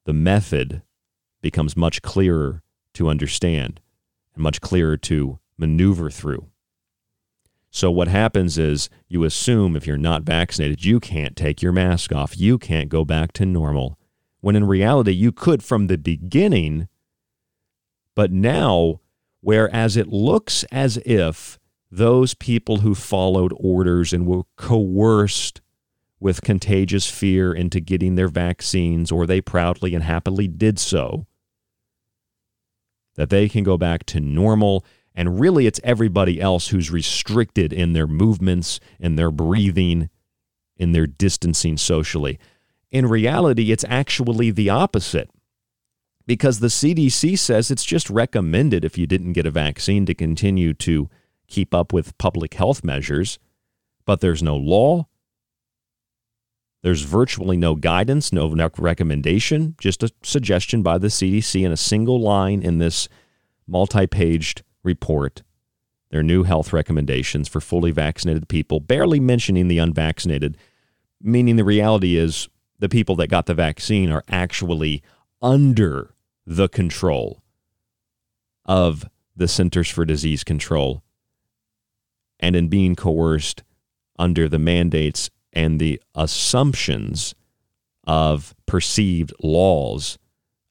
the 0.06 0.12
method 0.12 0.82
becomes 1.42 1.78
much 1.78 2.02
clearer 2.02 2.62
to 2.94 3.08
understand 3.08 3.80
and 4.36 4.44
much 4.44 4.60
clearer 4.60 4.98
to 4.98 5.40
maneuver 5.58 6.10
through. 6.10 6.46
So 7.72 7.90
what 7.90 8.10
happens 8.10 8.58
is 8.58 8.90
you 9.08 9.24
assume 9.24 9.78
if 9.78 9.88
you're 9.88 9.98
not 9.98 10.24
vaccinated, 10.24 10.84
you 10.84 11.00
can't 11.00 11.38
take 11.38 11.62
your 11.62 11.72
mask 11.72 12.12
off. 12.12 12.38
You 12.38 12.58
can't 12.58 12.90
go 12.90 13.06
back 13.06 13.32
to 13.34 13.46
normal. 13.46 13.98
When 14.42 14.58
in 14.58 14.68
reality, 14.68 15.14
you 15.14 15.32
could 15.32 15.64
from 15.64 15.88
the 15.88 15.98
beginning. 15.98 16.90
But 18.14 18.30
now, 18.30 19.00
whereas 19.40 19.96
it 19.96 20.08
looks 20.08 20.66
as 20.66 20.98
if 21.06 21.58
those 21.92 22.34
people 22.34 22.78
who 22.78 22.94
followed 22.94 23.54
orders 23.58 24.14
and 24.14 24.26
were 24.28 24.44
coerced 24.56 25.62
with 26.20 26.42
contagious 26.42 27.10
fear 27.10 27.54
into 27.54 27.80
getting 27.80 28.16
their 28.16 28.28
vaccines, 28.28 29.12
or 29.12 29.26
they 29.26 29.42
proudly 29.42 29.96
and 29.96 30.04
happily 30.04 30.48
did 30.48 30.78
so, 30.78 31.26
that 33.16 33.30
they 33.30 33.48
can 33.50 33.64
go 33.64 33.78
back 33.78 34.06
to 34.06 34.20
normal 34.20 34.86
and 35.20 35.38
really, 35.38 35.68
it's 35.68 35.82
everybody 35.84 36.40
else 36.40 36.70
who's 36.70 36.92
restricted 36.92 37.74
in 37.74 37.92
their 37.92 38.08
movements, 38.08 38.80
in 39.02 39.18
their 39.18 39.32
breathing, 39.32 40.10
in 40.78 40.94
their 40.94 41.08
distancing 41.08 41.76
socially. 41.76 42.40
In 42.90 43.06
reality, 43.06 43.74
it's 43.74 43.84
actually 43.90 44.50
the 44.52 44.70
opposite 44.70 45.30
because 46.26 46.62
the 46.62 46.68
CDC 46.68 47.38
says 47.38 47.70
it's 47.70 47.84
just 47.84 48.10
recommended 48.10 48.86
if 48.86 48.98
you 48.98 49.06
didn't 49.06 49.34
get 49.34 49.46
a 49.46 49.52
vaccine 49.52 50.06
to 50.06 50.14
continue 50.14 50.74
to 50.76 51.10
keep 51.50 51.74
up 51.74 51.92
with 51.92 52.18
public 52.18 52.54
health 52.54 52.84
measures, 52.84 53.40
but 54.06 54.22
there's 54.22 54.44
no 54.44 54.56
law. 54.56 55.08
There's 56.82 57.02
virtually 57.02 57.58
no 57.58 57.76
guidance, 57.76 58.32
no 58.32 58.48
recommendation, 58.78 59.76
just 59.80 60.02
a 60.02 60.12
suggestion 60.24 60.82
by 60.82 60.98
the 60.98 61.08
CDC 61.08 61.66
in 61.66 61.72
a 61.72 61.78
single 61.78 62.22
line 62.22 62.62
in 62.62 62.78
this 62.78 63.10
multi 63.68 64.08
paged 64.08 64.64
report 64.84 65.44
their 66.12 66.24
new 66.24 66.44
health 66.44 66.74
recommendations 66.74 67.48
for 67.48 67.62
fully 67.62 67.92
vaccinated 67.92 68.48
people, 68.48 68.80
barely 68.80 69.20
mentioning 69.20 69.68
the 69.68 69.78
unvaccinated, 69.78 70.58
meaning 71.22 71.56
the 71.56 71.64
reality 71.64 72.16
is 72.16 72.50
the 72.80 72.90
people 72.90 73.16
that 73.16 73.28
got 73.28 73.46
the 73.46 73.54
vaccine 73.54 74.12
are 74.12 74.24
actually 74.28 75.04
under 75.42 76.16
the 76.46 76.68
control 76.68 77.44
of 78.66 79.06
the 79.36 79.48
Centers 79.48 79.90
for 79.90 80.04
Disease 80.04 80.44
Control 80.44 81.04
and 82.40 82.56
in 82.56 82.68
being 82.68 82.96
coerced 82.96 83.64
under 84.18 84.48
the 84.48 84.60
mandates 84.60 85.30
and 85.54 85.80
the 85.80 86.02
assumptions 86.16 87.36
of 88.06 88.56
perceived 88.66 89.34
laws 89.42 90.18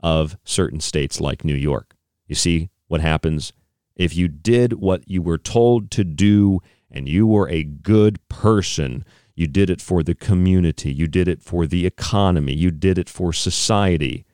of 0.00 0.37
certain 0.44 0.81
states 0.81 1.20
like 1.20 1.44
New 1.44 1.54
York. 1.54 1.94
You 2.26 2.35
see 2.35 2.70
what 2.87 3.00
happens 3.00 3.52
if 3.98 4.16
you 4.16 4.28
did 4.28 4.74
what 4.74 5.09
you 5.11 5.20
were 5.20 5.38
told 5.38 5.90
to 5.90 6.04
do 6.04 6.61
and 6.90 7.09
you 7.09 7.26
were 7.26 7.48
a 7.48 7.64
good 7.64 8.26
person, 8.28 9.04
you 9.35 9.46
did 9.46 9.68
it 9.68 9.83
for 9.83 10.02
the 10.02 10.14
community, 10.14 10.92
you 10.92 11.09
did 11.09 11.28
it 11.28 11.42
for 11.42 11.66
the 11.66 11.85
economy, 11.85 12.54
you 12.54 12.70
did 12.70 12.96
it 12.96 13.09
for 13.09 13.33
society, 13.33 14.24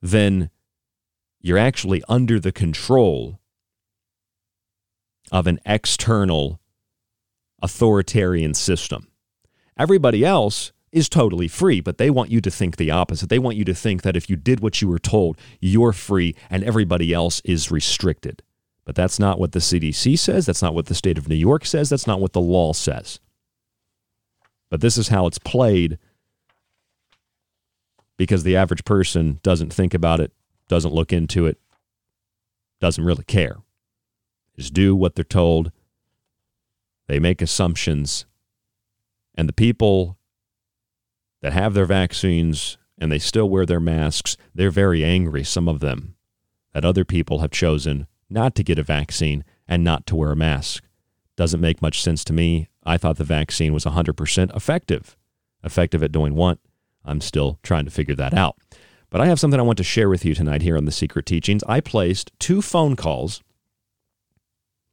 then 0.00 0.48
you're 1.40 1.58
actually 1.58 2.02
under 2.08 2.38
the 2.38 2.52
control 2.52 3.40
of 5.32 5.46
an 5.46 5.58
external 5.66 6.60
authoritarian 7.62 8.54
system. 8.54 9.08
Everybody 9.78 10.24
else 10.24 10.72
is 10.92 11.08
totally 11.08 11.48
free, 11.48 11.80
but 11.80 11.98
they 11.98 12.10
want 12.10 12.30
you 12.30 12.40
to 12.40 12.50
think 12.50 12.76
the 12.76 12.90
opposite. 12.90 13.28
They 13.28 13.38
want 13.38 13.56
you 13.56 13.64
to 13.64 13.74
think 13.74 14.02
that 14.02 14.16
if 14.16 14.30
you 14.30 14.36
did 14.36 14.60
what 14.60 14.80
you 14.80 14.88
were 14.88 14.98
told, 14.98 15.36
you're 15.60 15.92
free 15.92 16.34
and 16.48 16.64
everybody 16.64 17.12
else 17.12 17.42
is 17.44 17.70
restricted. 17.70 18.42
But 18.84 18.94
that's 18.94 19.18
not 19.18 19.38
what 19.38 19.52
the 19.52 19.58
CDC 19.58 20.18
says. 20.18 20.46
That's 20.46 20.62
not 20.62 20.74
what 20.74 20.86
the 20.86 20.94
state 20.94 21.18
of 21.18 21.28
New 21.28 21.34
York 21.34 21.66
says. 21.66 21.90
That's 21.90 22.06
not 22.06 22.20
what 22.20 22.32
the 22.32 22.40
law 22.40 22.72
says. 22.72 23.20
But 24.70 24.80
this 24.80 24.96
is 24.96 25.08
how 25.08 25.26
it's 25.26 25.38
played 25.38 25.98
because 28.16 28.42
the 28.42 28.56
average 28.56 28.84
person 28.84 29.40
doesn't 29.42 29.72
think 29.72 29.92
about 29.92 30.20
it, 30.20 30.32
doesn't 30.68 30.94
look 30.94 31.12
into 31.12 31.46
it, 31.46 31.58
doesn't 32.80 33.04
really 33.04 33.24
care. 33.24 33.56
Just 34.58 34.74
do 34.74 34.96
what 34.96 35.14
they're 35.14 35.24
told. 35.24 35.70
They 37.06 37.18
make 37.18 37.42
assumptions. 37.42 38.26
And 39.34 39.48
the 39.48 39.52
people 39.52 40.18
that 41.42 41.52
have 41.52 41.74
their 41.74 41.84
vaccines 41.84 42.78
and 42.98 43.12
they 43.12 43.18
still 43.18 43.48
wear 43.48 43.66
their 43.66 43.80
masks, 43.80 44.36
they're 44.54 44.70
very 44.70 45.04
angry, 45.04 45.44
some 45.44 45.68
of 45.68 45.80
them, 45.80 46.16
that 46.72 46.84
other 46.84 47.04
people 47.04 47.40
have 47.40 47.50
chosen 47.50 48.06
not 48.30 48.54
to 48.54 48.64
get 48.64 48.78
a 48.78 48.82
vaccine 48.82 49.44
and 49.68 49.84
not 49.84 50.06
to 50.06 50.16
wear 50.16 50.32
a 50.32 50.36
mask. 50.36 50.82
Doesn't 51.36 51.60
make 51.60 51.82
much 51.82 52.02
sense 52.02 52.24
to 52.24 52.32
me. 52.32 52.68
I 52.84 52.96
thought 52.96 53.18
the 53.18 53.24
vaccine 53.24 53.74
was 53.74 53.84
100% 53.84 54.56
effective. 54.56 55.16
Effective 55.62 56.02
at 56.02 56.12
doing 56.12 56.34
what? 56.34 56.58
I'm 57.04 57.20
still 57.20 57.58
trying 57.62 57.84
to 57.84 57.90
figure 57.90 58.14
that 58.14 58.32
out. 58.34 58.56
But 59.10 59.20
I 59.20 59.26
have 59.26 59.38
something 59.38 59.60
I 59.60 59.64
want 59.64 59.78
to 59.78 59.84
share 59.84 60.08
with 60.08 60.24
you 60.24 60.34
tonight 60.34 60.62
here 60.62 60.76
on 60.76 60.84
The 60.84 60.92
Secret 60.92 61.26
Teachings. 61.26 61.62
I 61.68 61.80
placed 61.80 62.32
two 62.38 62.62
phone 62.62 62.96
calls. 62.96 63.42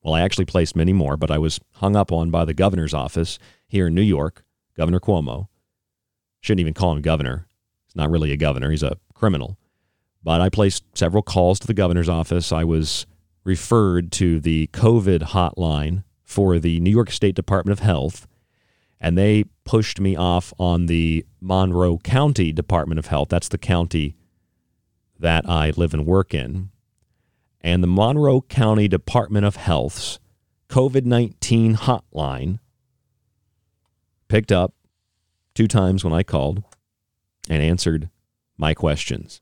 Well, 0.03 0.13
I 0.13 0.21
actually 0.21 0.45
placed 0.45 0.75
many 0.75 0.91
more, 0.91 1.15
but 1.15 1.31
I 1.31 1.37
was 1.37 1.59
hung 1.75 1.95
up 1.95 2.11
on 2.11 2.29
by 2.29 2.43
the 2.43 2.53
governor's 2.53 2.93
office 2.93 3.39
here 3.67 3.87
in 3.87 3.95
New 3.95 4.01
York, 4.01 4.43
Governor 4.75 4.99
Cuomo. 4.99 5.47
Shouldn't 6.41 6.59
even 6.59 6.73
call 6.73 6.91
him 6.91 7.01
governor. 7.01 7.47
He's 7.85 7.95
not 7.95 8.11
really 8.11 8.31
a 8.31 8.37
governor, 8.37 8.69
he's 8.69 8.83
a 8.83 8.97
criminal. 9.13 9.57
But 10.21 10.41
I 10.41 10.49
placed 10.49 10.83
several 10.93 11.23
calls 11.23 11.59
to 11.59 11.67
the 11.67 11.73
governor's 11.73 12.09
office. 12.09 12.51
I 12.51 12.63
was 12.63 13.05
referred 13.43 14.11
to 14.13 14.39
the 14.39 14.67
COVID 14.73 15.19
hotline 15.19 16.03
for 16.23 16.59
the 16.59 16.79
New 16.79 16.89
York 16.89 17.11
State 17.11 17.35
Department 17.35 17.77
of 17.77 17.85
Health, 17.85 18.27
and 18.99 19.17
they 19.17 19.45
pushed 19.63 19.99
me 19.99 20.15
off 20.15 20.53
on 20.57 20.87
the 20.87 21.25
Monroe 21.41 21.97
County 21.97 22.51
Department 22.51 22.99
of 22.99 23.07
Health. 23.07 23.29
That's 23.29 23.49
the 23.49 23.57
county 23.57 24.15
that 25.19 25.47
I 25.47 25.71
live 25.71 25.93
and 25.93 26.05
work 26.05 26.33
in. 26.33 26.71
And 27.63 27.81
the 27.81 27.87
Monroe 27.87 28.41
County 28.41 28.87
Department 28.87 29.45
of 29.45 29.55
Health's 29.55 30.19
COVID 30.69 31.05
19 31.05 31.75
hotline 31.75 32.59
picked 34.27 34.51
up 34.51 34.73
two 35.53 35.67
times 35.67 36.03
when 36.03 36.13
I 36.13 36.23
called 36.23 36.63
and 37.49 37.61
answered 37.61 38.09
my 38.57 38.73
questions. 38.73 39.41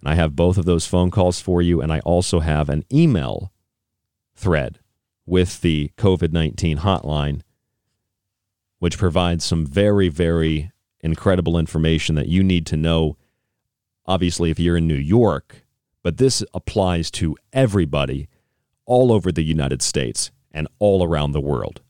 And 0.00 0.08
I 0.08 0.14
have 0.14 0.36
both 0.36 0.58
of 0.58 0.64
those 0.64 0.86
phone 0.86 1.10
calls 1.10 1.40
for 1.40 1.62
you. 1.62 1.80
And 1.80 1.92
I 1.92 2.00
also 2.00 2.40
have 2.40 2.68
an 2.68 2.84
email 2.92 3.52
thread 4.34 4.80
with 5.26 5.60
the 5.60 5.90
COVID 5.96 6.32
19 6.32 6.78
hotline, 6.78 7.42
which 8.78 8.98
provides 8.98 9.44
some 9.44 9.66
very, 9.66 10.08
very 10.08 10.72
incredible 11.00 11.58
information 11.58 12.14
that 12.14 12.28
you 12.28 12.42
need 12.42 12.66
to 12.66 12.76
know, 12.76 13.16
obviously, 14.06 14.50
if 14.50 14.58
you're 14.58 14.76
in 14.76 14.88
New 14.88 14.94
York, 14.94 15.61
but 16.02 16.16
this 16.16 16.42
applies 16.52 17.10
to 17.12 17.36
everybody 17.52 18.28
all 18.84 19.12
over 19.12 19.30
the 19.30 19.42
United 19.42 19.82
States 19.82 20.30
and 20.50 20.68
all 20.78 21.04
around 21.04 21.32
the 21.32 21.40
world. 21.40 21.80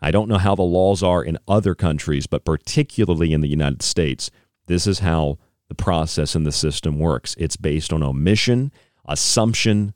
I 0.00 0.10
don't 0.10 0.28
know 0.28 0.38
how 0.38 0.56
the 0.56 0.62
laws 0.62 1.02
are 1.02 1.22
in 1.22 1.38
other 1.46 1.74
countries, 1.74 2.26
but 2.26 2.44
particularly 2.44 3.32
in 3.32 3.40
the 3.40 3.48
United 3.48 3.82
States, 3.82 4.30
this 4.66 4.86
is 4.86 4.98
how 4.98 5.38
the 5.68 5.74
process 5.76 6.34
and 6.34 6.44
the 6.44 6.52
system 6.52 6.98
works. 6.98 7.36
It's 7.38 7.56
based 7.56 7.92
on 7.92 8.02
omission, 8.02 8.72
assumption, 9.04 9.94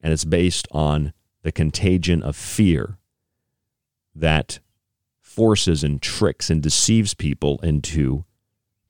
and 0.00 0.12
it's 0.12 0.24
based 0.24 0.66
on 0.72 1.12
the 1.42 1.52
contagion 1.52 2.22
of 2.22 2.34
fear 2.34 2.98
that 4.14 4.58
forces 5.20 5.84
and 5.84 6.02
tricks 6.02 6.50
and 6.50 6.62
deceives 6.62 7.14
people 7.14 7.58
into 7.62 8.24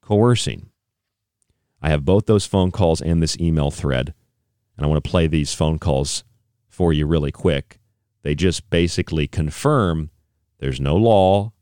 coercing. 0.01 0.69
I 1.85 1.89
have 1.89 2.03
both 2.03 2.25
those 2.25 2.47
phone 2.47 2.71
calls 2.71 2.99
and 2.99 3.21
this 3.21 3.37
email 3.39 3.69
thread, 3.69 4.15
and 4.75 4.83
I 4.83 4.89
want 4.89 5.03
to 5.03 5.07
play 5.07 5.27
these 5.27 5.53
phone 5.53 5.77
calls 5.77 6.23
for 6.67 6.91
you 6.91 7.05
really 7.05 7.31
quick. 7.31 7.77
They 8.23 8.33
just 8.33 8.71
basically 8.71 9.27
confirm 9.27 10.09
there's 10.57 10.79
no 10.79 10.95
law. 10.95 11.53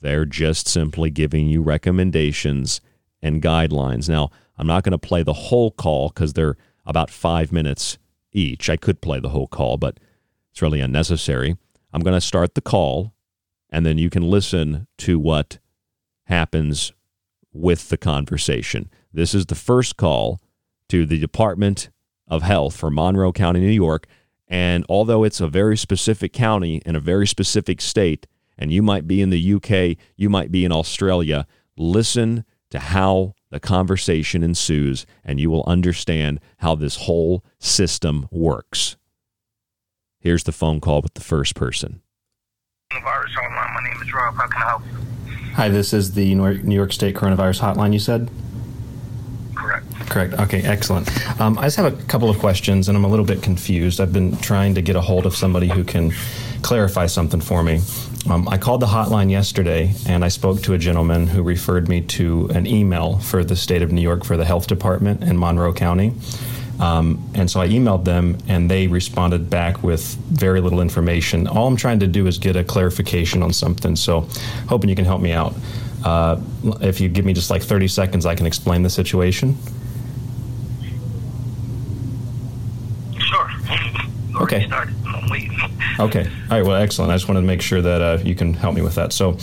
They're 0.00 0.24
just 0.24 0.66
simply 0.66 1.10
giving 1.10 1.46
you 1.46 1.62
recommendations 1.62 2.80
and 3.22 3.40
guidelines. 3.40 4.08
Now, 4.08 4.30
I'm 4.56 4.66
not 4.66 4.82
going 4.82 4.90
to 4.90 4.98
play 4.98 5.22
the 5.22 5.34
whole 5.34 5.70
call 5.70 6.08
because 6.08 6.32
they're 6.32 6.56
about 6.84 7.08
five 7.08 7.52
minutes 7.52 7.96
each. 8.32 8.68
I 8.68 8.76
could 8.76 9.00
play 9.00 9.20
the 9.20 9.28
whole 9.28 9.46
call, 9.46 9.76
but 9.76 10.00
it's 10.50 10.62
really 10.62 10.80
unnecessary. 10.80 11.56
I'm 11.92 12.02
going 12.02 12.16
to 12.16 12.20
start 12.20 12.56
the 12.56 12.60
call, 12.60 13.14
and 13.70 13.86
then 13.86 13.98
you 13.98 14.10
can 14.10 14.28
listen 14.28 14.88
to 14.98 15.16
what 15.20 15.60
happens 16.24 16.92
with 17.52 17.88
the 17.88 17.96
conversation. 17.96 18.90
This 19.12 19.34
is 19.34 19.46
the 19.46 19.54
first 19.54 19.96
call 19.96 20.40
to 20.88 21.06
the 21.06 21.18
Department 21.18 21.90
of 22.26 22.42
Health 22.42 22.76
for 22.76 22.90
Monroe 22.90 23.32
County, 23.32 23.60
New 23.60 23.68
York. 23.68 24.06
And 24.46 24.84
although 24.88 25.24
it's 25.24 25.40
a 25.40 25.48
very 25.48 25.76
specific 25.76 26.32
county 26.32 26.82
in 26.86 26.96
a 26.96 27.00
very 27.00 27.26
specific 27.26 27.80
state, 27.80 28.26
and 28.56 28.72
you 28.72 28.82
might 28.82 29.06
be 29.06 29.20
in 29.20 29.30
the 29.30 29.54
UK, 29.54 29.98
you 30.16 30.28
might 30.28 30.50
be 30.50 30.64
in 30.64 30.72
Australia, 30.72 31.46
listen 31.76 32.44
to 32.70 32.78
how 32.78 33.34
the 33.50 33.60
conversation 33.60 34.42
ensues, 34.42 35.06
and 35.24 35.40
you 35.40 35.50
will 35.50 35.64
understand 35.66 36.40
how 36.58 36.74
this 36.74 36.96
whole 36.96 37.44
system 37.58 38.28
works. 38.30 38.96
Here's 40.18 40.44
the 40.44 40.52
phone 40.52 40.80
call 40.80 41.00
with 41.00 41.14
the 41.14 41.20
first 41.22 41.54
person. 41.54 42.02
Coronavirus 42.92 43.34
hotline. 43.36 43.74
My 43.74 43.88
name 43.88 44.02
is 44.02 44.12
Rob. 44.12 44.34
How 44.34 44.48
can 44.48 44.62
I 44.62 44.68
help 44.68 44.82
you? 44.86 45.52
Hi, 45.54 45.68
this 45.68 45.92
is 45.92 46.14
the 46.14 46.34
New 46.34 46.74
York 46.74 46.92
State 46.92 47.16
Coronavirus 47.16 47.60
Hotline. 47.60 47.92
You 47.92 47.98
said. 47.98 48.30
Correct. 50.08 50.34
Okay, 50.34 50.62
excellent. 50.62 51.08
Um, 51.40 51.58
I 51.58 51.64
just 51.64 51.76
have 51.76 51.92
a 51.92 52.02
couple 52.04 52.30
of 52.30 52.38
questions, 52.38 52.88
and 52.88 52.96
I'm 52.96 53.04
a 53.04 53.08
little 53.08 53.24
bit 53.26 53.42
confused. 53.42 54.00
I've 54.00 54.12
been 54.12 54.36
trying 54.38 54.74
to 54.74 54.82
get 54.82 54.96
a 54.96 55.00
hold 55.00 55.26
of 55.26 55.36
somebody 55.36 55.68
who 55.68 55.84
can 55.84 56.12
clarify 56.62 57.06
something 57.06 57.40
for 57.40 57.62
me. 57.62 57.80
Um, 58.28 58.48
I 58.48 58.58
called 58.58 58.80
the 58.80 58.86
hotline 58.86 59.30
yesterday, 59.30 59.92
and 60.06 60.24
I 60.24 60.28
spoke 60.28 60.62
to 60.62 60.74
a 60.74 60.78
gentleman 60.78 61.26
who 61.26 61.42
referred 61.42 61.88
me 61.88 62.00
to 62.02 62.48
an 62.54 62.66
email 62.66 63.18
for 63.18 63.44
the 63.44 63.56
state 63.56 63.82
of 63.82 63.92
New 63.92 64.00
York 64.00 64.24
for 64.24 64.36
the 64.36 64.44
health 64.44 64.66
department 64.66 65.22
in 65.22 65.38
Monroe 65.38 65.72
County. 65.72 66.12
Um, 66.80 67.28
and 67.34 67.50
so 67.50 67.60
I 67.60 67.68
emailed 67.68 68.04
them, 68.04 68.38
and 68.48 68.70
they 68.70 68.86
responded 68.86 69.50
back 69.50 69.82
with 69.82 70.02
very 70.30 70.60
little 70.60 70.80
information. 70.80 71.46
All 71.48 71.66
I'm 71.66 71.76
trying 71.76 72.00
to 72.00 72.06
do 72.06 72.26
is 72.26 72.38
get 72.38 72.56
a 72.56 72.64
clarification 72.64 73.42
on 73.42 73.52
something. 73.52 73.96
So, 73.96 74.22
hoping 74.68 74.88
you 74.88 74.96
can 74.96 75.04
help 75.04 75.20
me 75.20 75.32
out. 75.32 75.54
Uh, 76.04 76.40
if 76.80 77.00
you 77.00 77.08
give 77.08 77.24
me 77.24 77.32
just 77.32 77.50
like 77.50 77.62
30 77.62 77.88
seconds, 77.88 78.26
I 78.26 78.34
can 78.36 78.46
explain 78.46 78.82
the 78.82 78.90
situation. 78.90 79.56
Sure. 83.18 83.50
Okay. 84.52 84.68
okay. 86.00 86.30
All 86.50 86.58
right. 86.58 86.66
Well, 86.66 86.76
excellent. 86.76 87.12
I 87.12 87.14
just 87.14 87.28
wanted 87.28 87.42
to 87.42 87.46
make 87.46 87.62
sure 87.62 87.82
that 87.82 88.00
uh, 88.00 88.18
you 88.22 88.34
can 88.34 88.54
help 88.54 88.74
me 88.74 88.82
with 88.82 88.94
that. 88.94 89.12
So, 89.12 89.36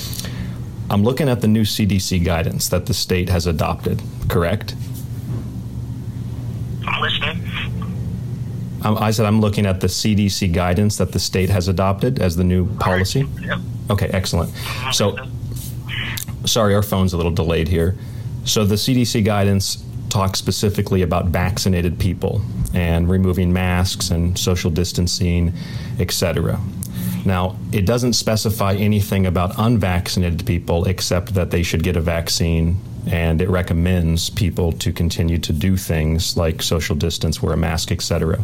I'm 0.89 1.03
looking 1.03 1.29
at 1.29 1.41
the 1.41 1.47
new 1.47 1.63
CDC 1.63 2.23
guidance 2.23 2.69
that 2.69 2.85
the 2.85 2.93
state 2.93 3.29
has 3.29 3.47
adopted, 3.47 4.01
correct? 4.29 4.75
I'm 6.87 7.01
listening. 7.01 7.41
Um, 8.83 8.97
I 8.99 9.09
said 9.09 9.25
I'm 9.25 9.41
looking 9.41 9.65
at 9.65 9.81
the 9.81 9.87
CDC 9.87 10.53
guidance 10.53 10.97
that 10.97 11.11
the 11.11 11.19
state 11.19 11.49
has 11.49 11.67
adopted 11.67 12.19
as 12.19 12.35
the 12.35 12.43
new 12.43 12.67
policy. 12.77 13.23
Right. 13.23 13.45
Yep. 13.45 13.59
Okay, 13.89 14.07
excellent. 14.13 14.53
So, 14.91 15.17
sorry, 16.45 16.75
our 16.75 16.83
phone's 16.83 17.13
a 17.13 17.17
little 17.17 17.31
delayed 17.31 17.67
here. 17.67 17.95
So, 18.43 18.63
the 18.63 18.75
CDC 18.75 19.25
guidance 19.25 19.83
talks 20.15 20.39
specifically 20.39 21.01
about 21.01 21.25
vaccinated 21.25 21.99
people 21.99 22.41
and 22.73 23.09
removing 23.09 23.51
masks 23.51 24.11
and 24.11 24.37
social 24.39 24.71
distancing, 24.71 25.51
etc. 25.99 26.57
Now, 27.25 27.57
it 27.73 27.85
doesn't 27.85 28.13
specify 28.13 28.75
anything 28.75 29.25
about 29.25 29.55
unvaccinated 29.57 30.45
people 30.45 30.85
except 30.85 31.33
that 31.33 31.51
they 31.51 31.63
should 31.63 31.83
get 31.83 31.97
a 31.97 31.99
vaccine 31.99 32.77
and 33.07 33.41
it 33.41 33.49
recommends 33.49 34.29
people 34.29 34.71
to 34.71 34.93
continue 34.93 35.37
to 35.39 35.51
do 35.51 35.75
things 35.75 36.37
like 36.37 36.61
social 36.61 36.95
distance, 36.95 37.41
wear 37.41 37.51
a 37.51 37.57
mask, 37.57 37.91
etc. 37.91 38.41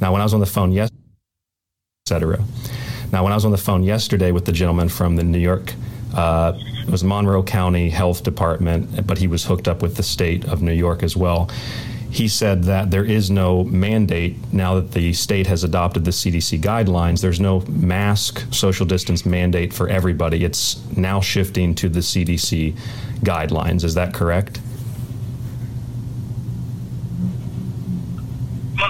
Now, 0.00 0.10
when 0.10 0.22
I 0.22 0.24
was 0.24 0.32
on 0.32 0.40
the 0.40 0.46
phone 0.46 0.72
yesterday, 0.72 1.02
etc. 2.06 2.42
Now, 3.12 3.24
when 3.24 3.32
I 3.32 3.34
was 3.34 3.44
on 3.44 3.52
the 3.52 3.58
phone 3.58 3.82
yesterday 3.82 4.32
with 4.32 4.46
the 4.46 4.52
gentleman 4.52 4.88
from 4.88 5.16
the 5.16 5.22
New 5.22 5.38
York, 5.38 5.74
uh, 6.14 6.58
it 6.86 6.90
was 6.90 7.02
Monroe 7.02 7.42
County 7.42 7.90
Health 7.90 8.22
Department, 8.22 9.06
but 9.06 9.18
he 9.18 9.26
was 9.26 9.44
hooked 9.44 9.66
up 9.68 9.82
with 9.82 9.96
the 9.96 10.02
state 10.02 10.44
of 10.44 10.62
New 10.62 10.72
York 10.72 11.02
as 11.02 11.16
well. 11.16 11.50
He 12.10 12.28
said 12.28 12.64
that 12.64 12.92
there 12.92 13.04
is 13.04 13.30
no 13.30 13.64
mandate 13.64 14.36
now 14.52 14.76
that 14.76 14.92
the 14.92 15.12
state 15.14 15.48
has 15.48 15.64
adopted 15.64 16.04
the 16.04 16.12
CDC 16.12 16.60
guidelines. 16.60 17.20
There's 17.20 17.40
no 17.40 17.60
mask 17.62 18.44
social 18.52 18.86
distance 18.86 19.26
mandate 19.26 19.72
for 19.72 19.88
everybody. 19.88 20.44
It's 20.44 20.80
now 20.96 21.20
shifting 21.20 21.74
to 21.74 21.88
the 21.88 22.00
CDC 22.00 22.76
guidelines. 23.20 23.82
Is 23.82 23.94
that 23.94 24.14
correct? 24.14 24.60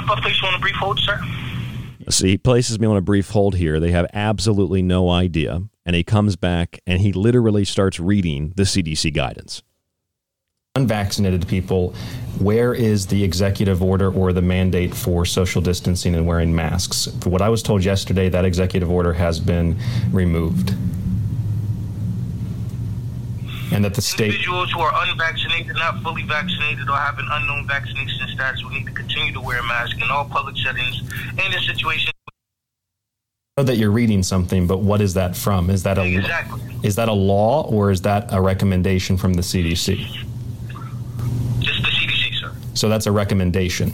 Place 0.07 0.43
you 0.43 0.49
on 0.49 0.55
a 0.55 0.59
brief 0.59 0.75
hold, 0.77 0.99
sir. 0.99 1.19
See, 2.11 2.29
he 2.31 2.39
places 2.39 2.79
me 2.79 2.87
on 2.87 2.97
a 2.97 3.01
brief 3.01 3.31
hold 3.31 3.57
here. 3.57 3.81
They 3.81 3.91
have 3.93 4.07
absolutely 4.13 4.83
no 4.83 5.09
idea. 5.09 5.63
And 5.87 5.95
he 5.95 6.03
comes 6.03 6.37
back 6.37 6.81
and 6.87 7.01
he 7.01 7.13
literally 7.13 7.65
starts 7.65 8.01
reading 8.01 8.53
the 8.57 8.63
CDC 8.63 9.13
guidance. 9.13 9.63
Unvaccinated 10.77 11.47
people, 11.47 11.95
where 12.41 12.75
is 12.75 13.07
the 13.07 13.23
executive 13.23 13.83
order 13.83 14.11
or 14.11 14.33
the 14.33 14.43
mandate 14.43 14.95
for 14.95 15.25
social 15.25 15.63
distancing 15.63 16.15
and 16.15 16.27
wearing 16.27 16.55
masks? 16.55 17.07
For 17.21 17.29
what 17.31 17.43
I 17.43 17.49
was 17.49 17.63
told 17.63 17.85
yesterday, 17.85 18.29
that 18.31 18.45
executive 18.45 18.91
order 18.91 19.13
has 19.13 19.39
been 19.39 19.79
removed 20.11 20.75
and 23.75 23.85
that 23.85 23.95
the 23.95 24.03
state 24.03 24.27
individuals 24.27 24.71
who 24.71 24.81
are 24.81 24.93
unvaccinated, 25.09 25.75
not 25.75 26.01
fully 26.03 26.23
vaccinated, 26.23 26.89
or 26.89 26.97
have 26.97 27.19
an 27.19 27.27
unknown 27.33 27.67
vaccination 27.67 28.29
status 28.29 28.63
will 28.63 28.71
need 28.71 28.87
to 28.87 28.93
continue 28.93 29.33
to 29.33 29.41
wear 29.41 29.59
a 29.59 29.65
mask 29.65 29.97
in 29.97 30.11
all 30.11 30.25
public 30.25 30.57
settings 30.57 31.03
and 31.39 31.53
in 31.53 31.61
situations. 31.61 32.14
I 33.57 33.61
know 33.61 33.67
that 33.67 33.77
you're 33.77 33.93
reading 33.93 34.25
something, 34.25 34.67
but 34.67 34.79
what 34.79 35.01
is 35.01 35.15
that 35.15 35.37
from? 35.37 35.71
Is 35.71 35.85
that 35.85 35.97
a 35.97 36.03
exactly. 36.03 36.61
is 36.83 36.97
that 36.97 37.09
a 37.09 37.13
law 37.13 37.63
or 37.71 37.93
is 37.93 38.01
that 38.01 38.27
a 38.33 38.43
recommendation 38.43 39.17
from 39.17 39.35
the 39.35 39.43
CDC? 39.43 40.05
Just 41.61 41.83
the 41.83 41.89
CDC, 41.89 42.41
sir. 42.41 42.53
So 42.75 42.89
that's 42.89 43.07
a 43.07 43.13
recommendation. 43.13 43.93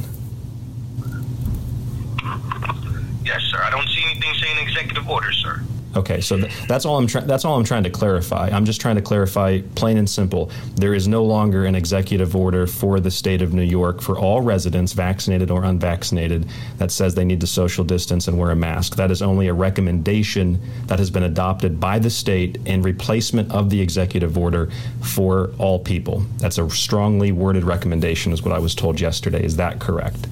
Yes, 3.23 3.43
sir. 3.51 3.61
I 3.63 3.69
don't 3.71 3.87
see 3.89 4.03
anything 4.03 4.33
saying 4.41 4.67
executive 4.67 5.07
order, 5.07 5.31
sir. 5.31 5.63
Okay, 5.97 6.21
so 6.21 6.37
th- 6.37 6.53
that's 6.69 6.85
all 6.85 6.99
I'm 6.99 7.09
trying. 7.09 7.27
That's 7.27 7.45
all 7.45 7.57
I'm 7.57 7.65
trying 7.65 7.83
to 7.83 7.91
clarify. 7.91 8.49
I'm 8.53 8.65
just 8.65 8.81
trying 8.81 8.95
to 8.95 9.03
clarify, 9.03 9.61
plain 9.75 9.97
and 9.99 10.09
simple. 10.09 10.51
There 10.77 10.95
is 10.95 11.09
no 11.09 11.25
longer 11.25 11.65
an 11.65 11.75
executive 11.75 12.37
order 12.37 12.69
for 12.69 13.01
the 13.01 13.11
state 13.11 13.43
of 13.43 13.53
New 13.53 13.65
York 13.65 14.01
for 14.01 14.17
all 14.17 14.41
residents, 14.41 14.93
vaccinated 14.93 15.51
or 15.51 15.65
unvaccinated, 15.65 16.47
that 16.79 16.93
says 16.93 17.17
they 17.17 17.25
need 17.25 17.41
to 17.41 17.47
social 17.49 17.85
distance 17.85 18.29
and 18.29 18.39
wear 18.39 18.53
a 18.53 18.57
mask. 18.57 18.95
That 18.95 19.11
is 19.11 19.21
only 19.21 19.49
a 19.49 19.55
recommendation 19.55 20.61
that 20.87 21.01
has 21.01 21.11
been 21.11 21.25
adopted 21.25 21.81
by 21.81 21.99
the 21.99 22.11
state 22.11 22.59
in 22.67 22.83
replacement 22.83 23.51
of 23.51 23.69
the 23.69 23.81
executive 23.81 24.39
order 24.39 24.71
for 25.03 25.51
all 25.59 25.81
people. 25.81 26.21
That's 26.37 26.59
a 26.59 26.71
strongly 26.71 27.33
worded 27.33 27.65
recommendation, 27.65 28.33
is 28.33 28.43
what 28.43 28.55
I 28.55 28.61
was 28.61 28.77
told 28.77 29.01
yesterday. 29.01 29.45
Is 29.45 29.57
that 29.57 29.81
correct? 29.81 30.29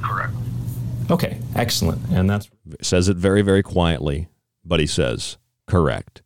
Correct. 0.00 0.34
Okay, 1.10 1.40
excellent. 1.56 2.00
And 2.12 2.30
that's 2.30 2.48
says 2.82 3.08
it 3.08 3.16
very, 3.16 3.42
very 3.42 3.62
quietly, 3.62 4.28
but 4.64 4.80
he 4.80 4.86
says, 4.86 5.38
correct. 5.66 6.22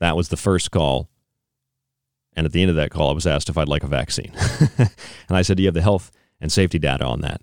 That 0.00 0.16
was 0.16 0.28
the 0.28 0.36
first 0.36 0.70
call. 0.70 1.08
And 2.34 2.44
at 2.44 2.52
the 2.52 2.60
end 2.60 2.70
of 2.70 2.76
that 2.76 2.90
call, 2.90 3.10
I 3.10 3.14
was 3.14 3.26
asked 3.26 3.48
if 3.48 3.56
I'd 3.56 3.68
like 3.68 3.82
a 3.82 3.88
vaccine. 3.88 4.32
and 4.78 4.90
I 5.30 5.42
said, 5.42 5.56
Do 5.56 5.62
you 5.62 5.68
have 5.68 5.74
the 5.74 5.82
health 5.82 6.10
and 6.40 6.52
safety 6.52 6.78
data 6.78 7.04
on 7.04 7.22
that? 7.22 7.40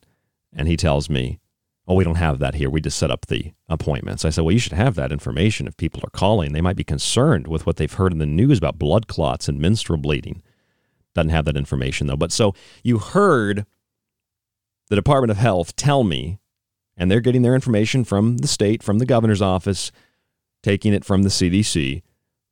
And 0.55 0.67
he 0.67 0.77
tells 0.77 1.09
me, 1.09 1.39
Oh, 1.87 1.95
we 1.95 2.03
don't 2.03 2.15
have 2.15 2.39
that 2.39 2.55
here. 2.55 2.69
We 2.69 2.79
just 2.79 2.97
set 2.97 3.11
up 3.11 3.25
the 3.25 3.53
appointments. 3.67 4.23
I 4.23 4.29
said, 4.29 4.43
Well, 4.43 4.53
you 4.53 4.59
should 4.59 4.73
have 4.73 4.95
that 4.95 5.11
information 5.11 5.67
if 5.67 5.75
people 5.77 6.01
are 6.03 6.11
calling. 6.11 6.53
They 6.53 6.61
might 6.61 6.75
be 6.75 6.83
concerned 6.83 7.47
with 7.47 7.65
what 7.65 7.77
they've 7.77 7.91
heard 7.91 8.11
in 8.11 8.19
the 8.19 8.25
news 8.27 8.59
about 8.59 8.77
blood 8.77 9.07
clots 9.07 9.49
and 9.49 9.59
menstrual 9.59 9.97
bleeding. 9.97 10.43
Doesn't 11.15 11.29
have 11.29 11.45
that 11.45 11.57
information, 11.57 12.07
though. 12.07 12.15
But 12.15 12.31
so 12.31 12.53
you 12.83 12.99
heard 12.99 13.65
the 14.89 14.95
Department 14.95 15.31
of 15.31 15.37
Health 15.37 15.75
tell 15.75 16.03
me, 16.03 16.39
and 16.97 17.09
they're 17.09 17.21
getting 17.21 17.41
their 17.41 17.55
information 17.55 18.03
from 18.03 18.37
the 18.37 18.47
state, 18.47 18.83
from 18.83 18.99
the 18.99 19.05
governor's 19.05 19.41
office, 19.41 19.91
taking 20.61 20.93
it 20.93 21.05
from 21.05 21.23
the 21.23 21.29
CDC. 21.29 22.01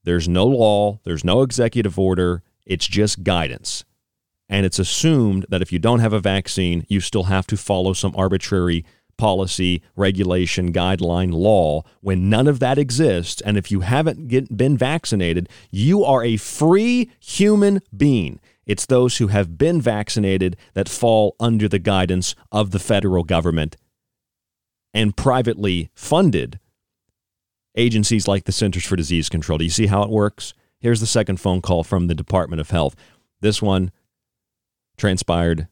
There's 0.04 0.28
no 0.28 0.46
law, 0.46 1.00
there's 1.04 1.24
no 1.24 1.42
executive 1.42 2.00
order, 2.00 2.44
it's 2.66 2.88
just 2.88 3.24
guidance. 3.24 3.86
And 4.50 4.66
it's 4.66 4.80
assumed 4.80 5.46
that 5.50 5.62
if 5.62 5.72
you 5.72 5.80
don't 5.80 6.00
have 6.00 6.14
a 6.14 6.20
vaccine, 6.20 6.86
you 6.90 7.00
still 7.00 7.24
have 7.24 7.48
to 7.48 7.58
follow 7.58 7.94
some 7.94 8.14
arbitrary 8.18 8.84
policy, 9.18 9.84
regulation, 9.96 10.74
guideline, 10.74 11.32
law 11.32 11.84
when 12.02 12.30
none 12.30 12.48
of 12.48 12.60
that 12.60 12.78
exists. 12.78 13.40
And 13.42 13.58
if 13.58 13.72
you 13.72 13.82
haven't 13.82 14.28
get, 14.28 14.58
been 14.58 14.76
vaccinated, 14.76 15.48
you 15.70 16.04
are 16.04 16.24
a 16.24 16.38
free 16.38 17.12
human 17.20 17.82
being. 17.96 18.40
It's 18.66 18.86
those 18.86 19.18
who 19.18 19.28
have 19.28 19.58
been 19.58 19.80
vaccinated 19.80 20.58
that 20.74 20.90
fall 20.90 21.36
under 21.40 21.68
the 21.68 21.80
guidance 21.80 22.36
of 22.52 22.72
the 22.72 22.80
federal 22.80 23.24
government 23.24 23.78
and 24.94 25.16
privately 25.16 25.90
funded 25.94 26.60
agencies 27.76 28.28
like 28.28 28.46
the 28.46 28.52
Centers 28.52 28.86
for 28.86 28.96
Disease 28.96 29.30
Control. 29.30 29.58
Do 29.58 29.64
you 29.64 29.70
see 29.70 29.88
how 29.88 30.04
it 30.04 30.10
works? 30.10 30.54
Here's 30.80 31.00
the 31.00 31.06
second 31.08 31.40
phone 31.40 31.62
call 31.62 31.84
from 31.84 32.08
the 32.08 32.16
Department 32.16 32.60
of 32.60 32.72
Health. 32.72 32.96
This 33.40 33.62
one 33.62 33.92
transpired 34.98 35.68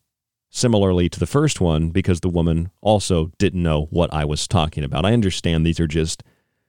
similarly 0.49 1.09
to 1.09 1.19
the 1.19 1.27
first 1.27 1.61
one 1.61 1.89
because 1.89 2.21
the 2.21 2.29
woman 2.29 2.71
also 2.81 3.31
didn't 3.37 3.61
know 3.61 3.85
what 3.91 4.13
I 4.13 4.25
was 4.25 4.47
talking 4.47 4.83
about. 4.83 5.05
I 5.05 5.13
understand 5.13 5.65
these 5.65 5.79
are 5.79 5.87
just 5.87 6.23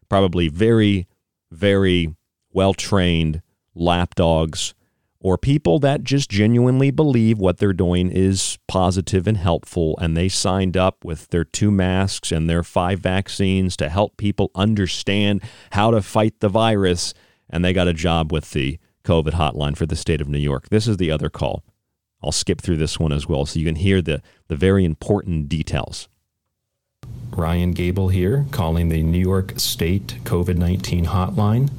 probably 0.09 0.49
very, 0.49 1.07
very 1.51 2.15
well 2.53 2.75
trained 2.75 3.43
lapdogs 3.75 4.75
or 5.21 5.37
people 5.37 5.79
that 5.79 6.03
just 6.03 6.31
genuinely 6.31 6.91
believe 6.91 7.39
what 7.39 7.59
they're 7.59 7.73
doing 7.73 8.11
is 8.11 8.59
positive 8.67 9.27
and 9.27 9.37
helpful 9.37 9.97
and 10.01 10.17
they 10.17 10.29
signed 10.29 10.77
up 10.77 11.05
with 11.05 11.29
their 11.29 11.45
two 11.45 11.71
masks 11.71 12.33
and 12.33 12.49
their 12.49 12.63
five 12.63 13.01
vaccines 13.01 13.77
to 13.77 13.89
help 13.89 14.17
people 14.17 14.51
understand 14.55 15.43
how 15.73 15.91
to 15.91 16.01
fight 16.01 16.41
the 16.41 16.49
virus 16.49 17.13
and 17.51 17.65
they 17.65 17.73
got 17.73 17.89
a 17.89 17.93
job 17.93 18.33
with 18.33 18.51
the 18.53 18.79
COVID 19.05 19.33
hotline 19.33 19.77
for 19.77 19.87
the 19.87 19.97
state 19.97 20.21
of 20.21 20.29
New 20.29 20.39
York. 20.39 20.69
This 20.71 20.87
is 20.87 20.97
the 20.97 21.11
other 21.11 21.29
call. 21.29 21.65
I'll 22.23 22.33
skip 22.33 22.61
through 22.61 22.77
this 22.77 22.99
one 22.99 23.13
as 23.13 23.27
well 23.27 23.47
so 23.47 23.59
you 23.59 23.65
can 23.65 23.77
hear 23.77 24.03
the, 24.03 24.23
the 24.49 24.57
very 24.57 24.85
important 24.85 25.49
details. 25.49 26.09
Ryan 27.31 27.73
Gable 27.73 28.09
here, 28.09 28.47
calling 28.51 28.89
the 28.89 29.03
New 29.03 29.19
York 29.19 29.55
State 29.57 30.19
COVID 30.25 30.57
19 30.57 31.07
hotline, 31.07 31.71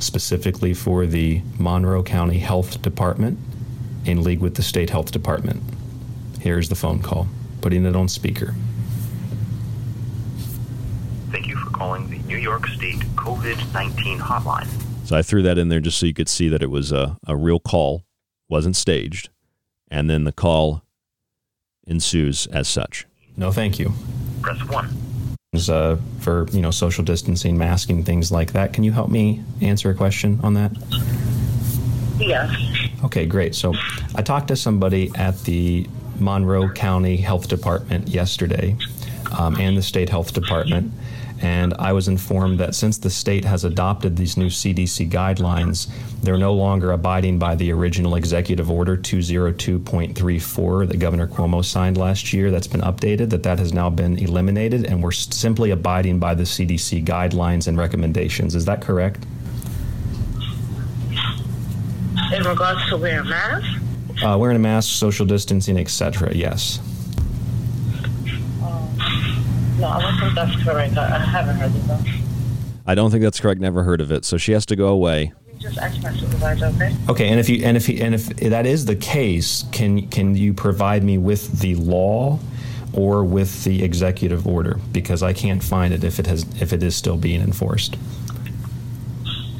specifically 0.00 0.74
for 0.74 1.06
the 1.06 1.42
Monroe 1.58 2.02
County 2.02 2.38
Health 2.38 2.82
Department 2.82 3.38
in 4.04 4.22
league 4.22 4.40
with 4.40 4.54
the 4.56 4.62
State 4.62 4.90
Health 4.90 5.12
Department. 5.12 5.62
Here's 6.40 6.68
the 6.68 6.74
phone 6.74 7.00
call, 7.00 7.28
putting 7.60 7.84
it 7.84 7.94
on 7.94 8.08
speaker. 8.08 8.54
Thank 11.30 11.46
you 11.46 11.56
for 11.56 11.70
calling 11.70 12.10
the 12.10 12.18
New 12.20 12.38
York 12.38 12.66
State 12.68 13.00
COVID 13.16 13.72
19 13.72 14.18
hotline. 14.18 14.68
So 15.06 15.16
I 15.16 15.22
threw 15.22 15.42
that 15.42 15.58
in 15.58 15.68
there 15.68 15.80
just 15.80 15.98
so 15.98 16.06
you 16.06 16.14
could 16.14 16.28
see 16.28 16.48
that 16.48 16.62
it 16.62 16.70
was 16.70 16.92
a, 16.92 17.18
a 17.26 17.36
real 17.36 17.60
call, 17.60 18.04
wasn't 18.48 18.76
staged 18.76 19.28
and 19.90 20.08
then 20.08 20.24
the 20.24 20.32
call 20.32 20.84
ensues 21.86 22.46
as 22.46 22.68
such. 22.68 23.06
No, 23.36 23.50
thank 23.50 23.78
you. 23.78 23.92
Press 24.40 24.58
one. 24.68 24.88
Uh, 25.52 25.96
for 26.20 26.46
you 26.52 26.60
know 26.60 26.70
social 26.70 27.02
distancing, 27.02 27.58
masking, 27.58 28.04
things 28.04 28.30
like 28.30 28.52
that. 28.52 28.72
Can 28.72 28.84
you 28.84 28.92
help 28.92 29.10
me 29.10 29.42
answer 29.60 29.90
a 29.90 29.94
question 29.94 30.38
on 30.44 30.54
that? 30.54 30.70
Yes. 32.20 32.54
Okay, 33.02 33.26
great. 33.26 33.56
So 33.56 33.74
I 34.14 34.22
talked 34.22 34.46
to 34.48 34.56
somebody 34.56 35.10
at 35.16 35.42
the 35.42 35.88
Monroe 36.20 36.68
County 36.68 37.16
Health 37.16 37.48
Department 37.48 38.06
yesterday, 38.06 38.76
um, 39.36 39.56
and 39.56 39.76
the 39.76 39.82
State 39.82 40.08
Health 40.08 40.32
Department, 40.34 40.92
and 41.40 41.72
I 41.78 41.92
was 41.92 42.06
informed 42.06 42.58
that 42.58 42.74
since 42.74 42.98
the 42.98 43.08
state 43.08 43.44
has 43.44 43.64
adopted 43.64 44.16
these 44.16 44.36
new 44.36 44.48
CDC 44.48 45.10
guidelines, 45.10 45.90
they're 46.22 46.36
no 46.36 46.52
longer 46.52 46.92
abiding 46.92 47.38
by 47.38 47.54
the 47.54 47.72
original 47.72 48.14
Executive 48.14 48.70
Order 48.70 48.96
202.34 48.96 50.88
that 50.88 50.98
Governor 50.98 51.26
Cuomo 51.26 51.64
signed 51.64 51.96
last 51.96 52.34
year. 52.34 52.50
That's 52.50 52.66
been 52.66 52.82
updated, 52.82 53.30
that 53.30 53.42
that 53.44 53.58
has 53.58 53.72
now 53.72 53.88
been 53.88 54.18
eliminated, 54.18 54.84
and 54.84 55.02
we're 55.02 55.12
simply 55.12 55.70
abiding 55.70 56.18
by 56.18 56.34
the 56.34 56.44
CDC 56.44 57.04
guidelines 57.06 57.66
and 57.66 57.78
recommendations. 57.78 58.54
Is 58.54 58.66
that 58.66 58.82
correct? 58.82 59.24
In 62.34 62.42
regards 62.44 62.86
to 62.90 62.98
wearing 62.98 63.28
masks? 63.28 63.66
Uh, 64.22 64.36
wearing 64.38 64.56
a 64.56 64.60
mask, 64.60 64.90
social 64.90 65.24
distancing, 65.24 65.78
etc. 65.78 66.34
Yes. 66.34 66.80
No, 69.80 69.88
I 69.88 70.00
don't 70.02 70.18
think 70.20 70.34
that's 70.34 70.62
correct. 70.62 70.96
I, 70.96 71.16
I 71.16 71.18
haven't 71.18 71.56
heard 71.56 71.74
of 71.74 71.88
that. 71.88 72.06
I 72.86 72.94
don't 72.94 73.10
think 73.10 73.22
that's 73.22 73.40
correct. 73.40 73.60
Never 73.60 73.82
heard 73.82 74.00
of 74.00 74.12
it. 74.12 74.24
So 74.24 74.36
she 74.36 74.52
has 74.52 74.66
to 74.66 74.76
go 74.76 74.88
away. 74.88 75.32
Just 75.58 75.78
ask 75.78 76.02
my 76.02 76.12
supervisor, 76.12 76.66
okay? 76.66 76.96
Okay, 77.08 77.28
and 77.28 77.38
if 77.38 77.48
you 77.48 77.62
and 77.64 77.76
if 77.76 77.86
he, 77.86 78.00
and 78.00 78.14
if 78.14 78.28
that 78.36 78.66
is 78.66 78.86
the 78.86 78.96
case, 78.96 79.64
can 79.72 80.08
can 80.08 80.34
you 80.34 80.54
provide 80.54 81.04
me 81.04 81.18
with 81.18 81.60
the 81.60 81.74
law 81.74 82.38
or 82.92 83.24
with 83.24 83.64
the 83.64 83.82
executive 83.82 84.46
order 84.46 84.78
because 84.92 85.22
I 85.22 85.32
can't 85.32 85.62
find 85.62 85.94
it 85.94 86.02
if 86.02 86.18
it 86.18 86.26
has 86.26 86.44
if 86.60 86.72
it 86.72 86.82
is 86.82 86.96
still 86.96 87.16
being 87.16 87.40
enforced. 87.40 87.96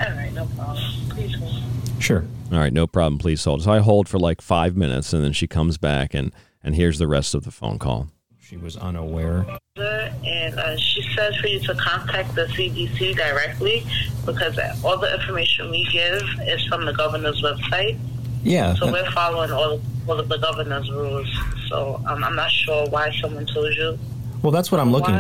All 0.00 0.10
right, 0.10 0.32
no 0.32 0.46
problem. 0.46 0.84
Please 1.10 1.34
hold. 1.36 1.62
Sure. 1.98 2.24
All 2.52 2.58
right, 2.58 2.72
no 2.72 2.86
problem. 2.86 3.18
Please 3.18 3.44
hold. 3.44 3.62
So 3.62 3.70
I 3.70 3.78
hold 3.78 4.08
for 4.08 4.18
like 4.18 4.40
five 4.40 4.76
minutes, 4.76 5.12
and 5.12 5.22
then 5.22 5.32
she 5.32 5.46
comes 5.46 5.78
back, 5.78 6.14
and 6.14 6.32
and 6.64 6.74
here's 6.74 6.98
the 6.98 7.08
rest 7.08 7.34
of 7.34 7.44
the 7.44 7.50
phone 7.50 7.78
call. 7.78 8.08
She 8.50 8.56
was 8.56 8.76
unaware. 8.76 9.46
And 9.76 10.58
uh, 10.58 10.76
she 10.76 11.02
says 11.14 11.36
for 11.36 11.46
you 11.46 11.60
to 11.60 11.74
contact 11.76 12.34
the 12.34 12.46
CDC 12.46 13.14
directly 13.14 13.86
because 14.26 14.58
all 14.82 14.98
the 14.98 15.14
information 15.14 15.70
we 15.70 15.88
give 15.92 16.20
is 16.48 16.66
from 16.66 16.84
the 16.84 16.92
governor's 16.92 17.40
website. 17.42 17.96
Yeah. 18.42 18.74
So 18.74 18.90
we're 18.90 19.08
following 19.12 19.52
all, 19.52 19.80
all 20.08 20.18
of 20.18 20.28
the 20.28 20.38
governor's 20.38 20.90
rules. 20.90 21.32
So 21.68 22.02
um, 22.08 22.24
I'm 22.24 22.34
not 22.34 22.50
sure 22.50 22.88
why 22.88 23.12
someone 23.20 23.46
told 23.46 23.72
you. 23.76 23.96
Well, 24.42 24.50
that's 24.50 24.72
what 24.72 24.80
I'm 24.80 24.90
looking. 24.90 25.14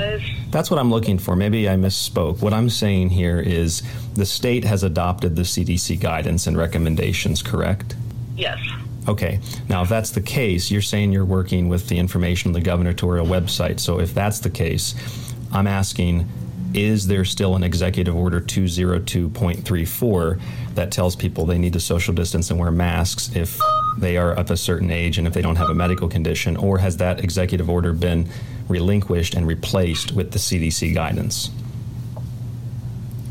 That's 0.50 0.68
what 0.68 0.80
I'm 0.80 0.90
looking 0.90 1.20
for. 1.20 1.36
Maybe 1.36 1.68
I 1.68 1.76
misspoke. 1.76 2.42
What 2.42 2.52
I'm 2.52 2.68
saying 2.68 3.10
here 3.10 3.38
is 3.38 3.84
the 4.14 4.26
state 4.26 4.64
has 4.64 4.82
adopted 4.82 5.36
the 5.36 5.42
CDC 5.42 6.00
guidance 6.00 6.48
and 6.48 6.58
recommendations. 6.58 7.42
Correct? 7.42 7.94
Yes. 8.36 8.58
Okay. 9.08 9.40
Now, 9.68 9.82
if 9.82 9.88
that's 9.88 10.10
the 10.10 10.20
case, 10.20 10.70
you're 10.70 10.82
saying 10.82 11.12
you're 11.12 11.24
working 11.24 11.68
with 11.68 11.88
the 11.88 11.98
information 11.98 12.50
on 12.50 12.52
the 12.52 12.60
gubernatorial 12.60 13.26
website. 13.26 13.80
So, 13.80 13.98
if 13.98 14.14
that's 14.14 14.40
the 14.40 14.50
case, 14.50 14.94
I'm 15.52 15.66
asking 15.66 16.28
is 16.72 17.08
there 17.08 17.24
still 17.24 17.56
an 17.56 17.64
executive 17.64 18.14
order 18.14 18.40
202.34 18.40 20.40
that 20.74 20.92
tells 20.92 21.16
people 21.16 21.44
they 21.44 21.58
need 21.58 21.72
to 21.72 21.80
social 21.80 22.14
distance 22.14 22.50
and 22.50 22.60
wear 22.60 22.70
masks 22.70 23.34
if 23.34 23.58
they 23.98 24.16
are 24.16 24.32
of 24.32 24.50
a 24.50 24.56
certain 24.56 24.90
age 24.90 25.18
and 25.18 25.26
if 25.26 25.34
they 25.34 25.42
don't 25.42 25.56
have 25.56 25.68
a 25.68 25.74
medical 25.74 26.08
condition? 26.08 26.56
Or 26.56 26.78
has 26.78 26.96
that 26.98 27.24
executive 27.24 27.68
order 27.68 27.92
been 27.92 28.28
relinquished 28.68 29.34
and 29.34 29.46
replaced 29.46 30.12
with 30.12 30.30
the 30.30 30.38
CDC 30.38 30.94
guidance? 30.94 31.50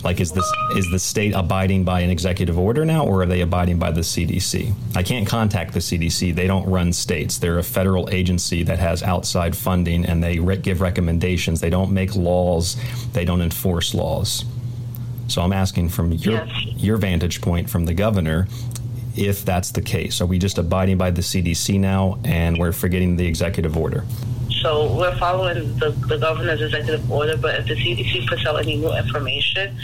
Like, 0.03 0.21
is 0.21 0.31
this 0.31 0.49
is 0.75 0.89
the 0.91 0.99
state 0.99 1.33
abiding 1.33 1.83
by 1.83 2.01
an 2.01 2.09
executive 2.09 2.57
order 2.57 2.85
now, 2.85 3.05
or 3.05 3.23
are 3.23 3.25
they 3.25 3.41
abiding 3.41 3.79
by 3.79 3.91
the 3.91 4.01
CDC? 4.01 4.73
I 4.95 5.03
can't 5.03 5.27
contact 5.27 5.73
the 5.73 5.79
CDC; 5.79 6.33
they 6.33 6.47
don't 6.47 6.65
run 6.69 6.93
states. 6.93 7.37
They're 7.37 7.59
a 7.59 7.63
federal 7.63 8.09
agency 8.09 8.63
that 8.63 8.79
has 8.79 9.03
outside 9.03 9.57
funding, 9.57 10.05
and 10.05 10.23
they 10.23 10.39
re- 10.39 10.57
give 10.57 10.79
recommendations. 10.79 11.59
They 11.59 11.69
don't 11.69 11.91
make 11.91 12.15
laws. 12.15 12.77
They 13.11 13.25
don't 13.25 13.41
enforce 13.41 13.93
laws. 13.93 14.45
So 15.27 15.41
I'm 15.41 15.53
asking 15.53 15.89
from 15.89 16.13
your 16.13 16.45
your 16.77 16.97
vantage 16.97 17.41
point, 17.41 17.69
from 17.69 17.85
the 17.85 17.93
governor, 17.93 18.47
if 19.15 19.43
that's 19.43 19.71
the 19.71 19.81
case. 19.81 20.21
Are 20.21 20.25
we 20.25 20.39
just 20.39 20.57
abiding 20.57 20.97
by 20.97 21.11
the 21.11 21.21
CDC 21.21 21.79
now, 21.79 22.19
and 22.23 22.57
we're 22.57 22.71
forgetting 22.71 23.17
the 23.17 23.27
executive 23.27 23.77
order? 23.77 24.05
So 24.61 24.93
we're 24.93 25.15
following 25.17 25.77
the, 25.77 25.91
the 25.91 26.17
governor's 26.17 26.61
executive 26.61 27.09
order, 27.09 27.37
but 27.37 27.55
if 27.59 27.67
the 27.67 27.75
CDC 27.75 28.27
puts 28.27 28.45
out 28.45 28.59
any 28.59 28.75
new 28.75 28.93
information, 28.93 29.77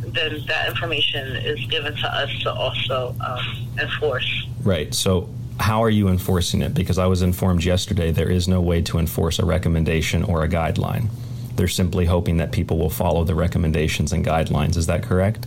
then 0.00 0.44
that 0.48 0.68
information 0.68 1.36
is 1.36 1.64
given 1.66 1.94
to 1.94 2.14
us 2.14 2.30
to 2.40 2.52
also 2.52 3.14
um, 3.24 3.68
enforce. 3.80 4.46
Right. 4.62 4.92
So, 4.92 5.28
how 5.58 5.82
are 5.82 5.90
you 5.90 6.08
enforcing 6.08 6.62
it? 6.62 6.74
Because 6.74 6.98
I 6.98 7.06
was 7.06 7.22
informed 7.22 7.64
yesterday 7.64 8.10
there 8.10 8.30
is 8.30 8.46
no 8.46 8.60
way 8.60 8.82
to 8.82 8.98
enforce 8.98 9.38
a 9.38 9.44
recommendation 9.44 10.22
or 10.22 10.42
a 10.42 10.48
guideline. 10.48 11.08
They're 11.54 11.68
simply 11.68 12.04
hoping 12.04 12.36
that 12.38 12.52
people 12.52 12.76
will 12.76 12.90
follow 12.90 13.24
the 13.24 13.34
recommendations 13.34 14.12
and 14.12 14.24
guidelines. 14.24 14.76
Is 14.76 14.86
that 14.86 15.02
correct? 15.02 15.46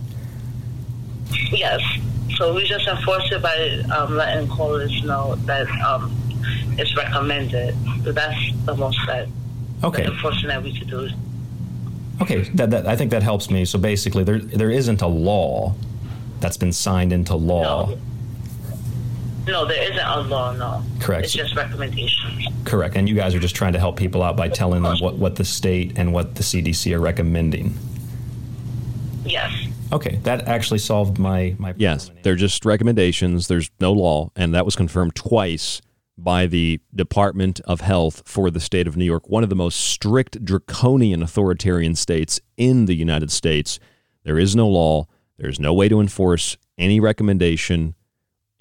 Yes. 1.52 1.82
So 2.38 2.56
we 2.56 2.66
just 2.66 2.88
enforce 2.88 3.32
it 3.32 3.42
by 3.42 3.84
um, 3.96 4.16
letting 4.16 4.48
callers 4.48 5.04
know 5.04 5.36
that 5.46 5.70
um, 5.82 6.19
it's 6.78 6.96
recommended. 6.96 7.76
So 8.04 8.12
that's 8.12 8.38
the 8.66 8.76
most 8.76 9.00
that 9.08 9.28
Okay. 9.84 10.04
The 10.04 10.12
enforcement 10.12 10.48
that 10.48 10.64
we 10.64 10.78
could 10.78 10.90
do. 10.90 11.10
Okay, 12.22 12.42
that, 12.56 12.70
that 12.72 12.86
I 12.86 12.96
think 12.96 13.12
that 13.12 13.24
helps 13.24 13.50
me. 13.50 13.64
So 13.64 13.80
basically, 13.80 14.24
there 14.24 14.40
there 14.40 14.70
isn't 14.70 15.02
a 15.02 15.08
law 15.08 15.74
that's 16.42 16.58
been 16.58 16.74
signed 16.74 17.14
into 17.14 17.36
law. 17.36 17.88
No. 17.88 17.98
No, 19.48 19.66
there 19.66 19.82
isn't 19.82 20.06
a 20.06 20.22
law. 20.22 20.52
No. 20.54 20.84
Correct. 21.00 21.24
It's 21.24 21.34
just 21.34 21.56
recommendations. 21.56 22.46
Correct. 22.66 22.96
And 22.96 23.08
you 23.08 23.16
guys 23.16 23.34
are 23.34 23.40
just 23.40 23.56
trying 23.56 23.74
to 23.74 23.80
help 23.80 23.96
people 23.98 24.22
out 24.22 24.36
by 24.36 24.50
telling 24.50 24.84
them 24.84 24.98
what, 25.00 25.16
what 25.16 25.38
the 25.38 25.46
state 25.46 25.94
and 25.98 26.14
what 26.14 26.36
the 26.36 26.44
CDC 26.44 26.94
are 26.94 27.00
recommending. 27.00 27.76
Yes. 29.26 29.52
Okay, 29.92 30.20
that 30.24 30.48
actually 30.48 30.80
solved 30.80 31.18
my 31.18 31.56
my. 31.58 31.74
Yes, 31.78 32.12
they're 32.22 32.36
just 32.36 32.66
recommendations. 32.66 33.48
There's 33.48 33.72
no 33.80 33.94
law, 33.94 34.30
and 34.36 34.54
that 34.54 34.66
was 34.66 34.76
confirmed 34.76 35.16
twice 35.16 35.82
by 36.24 36.46
the 36.46 36.80
Department 36.94 37.60
of 37.62 37.82
Health 37.82 38.24
for 38.26 38.50
the 38.52 38.60
state 38.60 38.88
of 38.88 38.98
New 38.98 39.06
York, 39.06 39.30
one 39.30 39.44
of 39.44 39.50
the 39.50 39.56
most 39.56 39.80
strict, 39.80 40.44
draconian 40.44 41.24
authoritarian 41.24 41.96
states 41.96 42.40
in 42.58 42.86
the 42.86 42.96
United 42.96 43.32
States. 43.32 43.80
There 44.24 44.38
is 44.38 44.56
no 44.56 44.68
law. 44.68 45.08
There's 45.38 45.60
no 45.60 45.74
way 45.74 45.90
to 45.90 46.02
enforce 46.02 46.58
any 46.78 47.00
recommendation, 47.00 47.96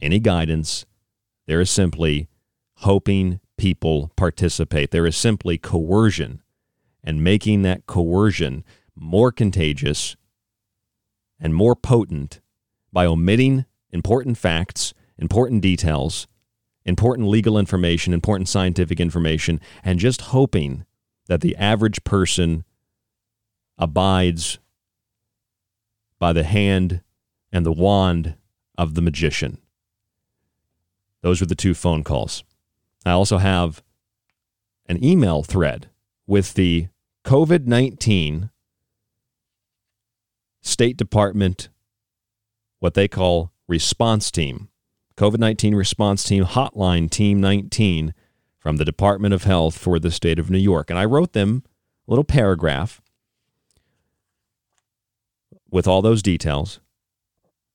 any 0.00 0.20
guidance. 0.20 0.86
There 1.46 1.60
is 1.60 1.70
simply 1.70 2.28
hoping 2.76 3.40
people 3.56 4.12
participate. 4.16 4.90
There 4.90 5.06
is 5.06 5.16
simply 5.16 5.58
coercion 5.58 6.42
and 7.02 7.24
making 7.24 7.62
that 7.62 7.86
coercion 7.86 8.64
more 8.94 9.32
contagious 9.32 10.16
and 11.40 11.54
more 11.54 11.74
potent 11.74 12.40
by 12.92 13.06
omitting 13.06 13.64
important 13.90 14.38
facts, 14.38 14.94
important 15.18 15.62
details, 15.62 16.26
important 16.88 17.28
legal 17.28 17.58
information, 17.58 18.14
important 18.14 18.48
scientific 18.48 18.98
information, 18.98 19.60
and 19.84 19.98
just 19.98 20.22
hoping 20.22 20.86
that 21.26 21.42
the 21.42 21.54
average 21.56 22.02
person 22.02 22.64
abides 23.76 24.58
by 26.18 26.32
the 26.32 26.44
hand 26.44 27.02
and 27.52 27.64
the 27.64 27.72
wand 27.72 28.34
of 28.78 28.94
the 28.94 29.02
magician. 29.02 29.58
Those 31.20 31.40
were 31.40 31.46
the 31.46 31.54
two 31.54 31.74
phone 31.74 32.02
calls. 32.02 32.42
I 33.04 33.10
also 33.10 33.36
have 33.36 33.82
an 34.86 35.04
email 35.04 35.42
thread 35.42 35.90
with 36.26 36.54
the 36.54 36.88
COVID 37.24 37.66
19 37.66 38.50
State 40.62 40.96
Department, 40.96 41.68
what 42.78 42.94
they 42.94 43.08
call 43.08 43.52
response 43.66 44.30
team. 44.30 44.68
COVID 45.18 45.38
19 45.38 45.74
response 45.74 46.22
team 46.22 46.44
hotline 46.44 47.10
team 47.10 47.40
19 47.40 48.14
from 48.60 48.76
the 48.76 48.84
Department 48.84 49.34
of 49.34 49.42
Health 49.42 49.76
for 49.76 49.98
the 49.98 50.12
state 50.12 50.38
of 50.38 50.48
New 50.48 50.58
York. 50.58 50.90
And 50.90 50.98
I 50.98 51.04
wrote 51.04 51.32
them 51.32 51.64
a 52.06 52.12
little 52.12 52.22
paragraph 52.22 53.02
with 55.72 55.88
all 55.88 56.02
those 56.02 56.22
details. 56.22 56.78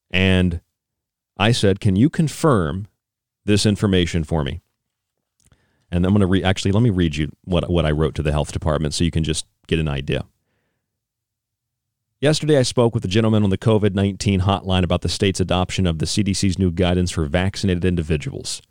And 0.10 0.62
I 1.38 1.52
said, 1.52 1.82
Can 1.82 1.98
you 1.98 2.10
confirm 2.10 2.88
this 3.44 3.66
information 3.66 4.24
for 4.24 4.46
me? 4.46 4.62
And 5.92 6.06
I'm 6.06 6.14
going 6.14 6.22
to 6.22 6.28
read, 6.28 6.46
actually, 6.46 6.72
let 6.72 6.82
me 6.82 6.92
read 6.92 7.18
you 7.18 7.30
what, 7.44 7.70
what 7.70 7.86
I 7.86 7.92
wrote 7.92 8.16
to 8.16 8.24
the 8.24 8.32
health 8.32 8.54
department 8.54 8.94
so 8.94 9.04
you 9.04 9.12
can 9.12 9.26
just 9.26 9.46
get 9.68 9.80
an 9.80 9.90
idea. 9.90 10.24
Yesterday, 12.24 12.58
I 12.58 12.62
spoke 12.62 12.96
with 12.96 13.04
a 13.04 13.10
gentleman 13.10 13.44
on 13.44 13.50
the 13.50 13.58
COVID 13.58 13.96
19 13.96 14.40
hotline 14.40 14.86
about 14.86 15.02
the 15.02 15.10
state's 15.10 15.42
adoption 15.42 15.86
of 15.86 16.00
the 16.00 16.06
CDC's 16.06 16.58
new 16.58 16.72
guidance 16.72 17.12
for 17.12 17.26
vaccinated 17.26 17.84
individuals. 17.84 18.62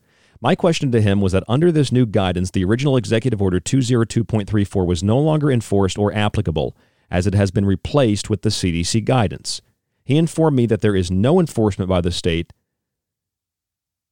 My 0.40 0.54
question 0.54 0.90
to 0.90 1.02
him 1.02 1.20
was 1.20 1.32
that 1.32 1.44
under 1.46 1.70
this 1.70 1.92
new 1.92 2.06
guidance, 2.06 2.50
the 2.50 2.64
original 2.64 2.96
Executive 2.96 3.42
Order 3.42 3.60
202.34 3.60 4.86
was 4.86 5.02
no 5.02 5.18
longer 5.18 5.50
enforced 5.50 5.98
or 5.98 6.14
applicable, 6.14 6.74
as 7.10 7.26
it 7.26 7.34
has 7.34 7.50
been 7.50 7.66
replaced 7.66 8.30
with 8.30 8.40
the 8.40 8.48
CDC 8.48 9.04
guidance. 9.04 9.60
He 10.02 10.16
informed 10.16 10.56
me 10.56 10.64
that 10.64 10.80
there 10.80 10.96
is 10.96 11.10
no 11.10 11.38
enforcement 11.38 11.90
by 11.90 12.00
the 12.00 12.10
state 12.10 12.54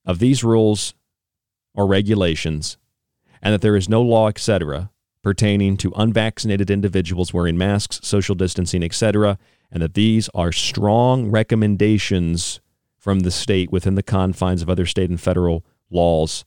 of 0.04 0.18
these 0.18 0.44
rules 0.44 0.92
or 1.72 1.86
regulations, 1.86 2.76
and 3.40 3.54
that 3.54 3.62
there 3.62 3.76
is 3.76 3.88
no 3.88 4.02
law, 4.02 4.28
etc., 4.28 4.90
pertaining 5.22 5.76
to 5.76 5.92
unvaccinated 5.96 6.70
individuals 6.70 7.34
wearing 7.34 7.58
masks, 7.58 8.00
social 8.02 8.34
distancing, 8.34 8.82
etc., 8.82 9.38
and 9.70 9.82
that 9.82 9.94
these 9.94 10.28
are 10.34 10.52
strong 10.52 11.30
recommendations 11.30 12.60
from 12.98 13.20
the 13.20 13.30
state 13.30 13.70
within 13.70 13.94
the 13.94 14.02
confines 14.02 14.62
of 14.62 14.70
other 14.70 14.86
state 14.86 15.10
and 15.10 15.20
federal 15.20 15.64
laws 15.90 16.44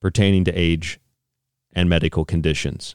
pertaining 0.00 0.44
to 0.44 0.52
age 0.52 1.00
and 1.72 1.88
medical 1.88 2.24
conditions. 2.24 2.94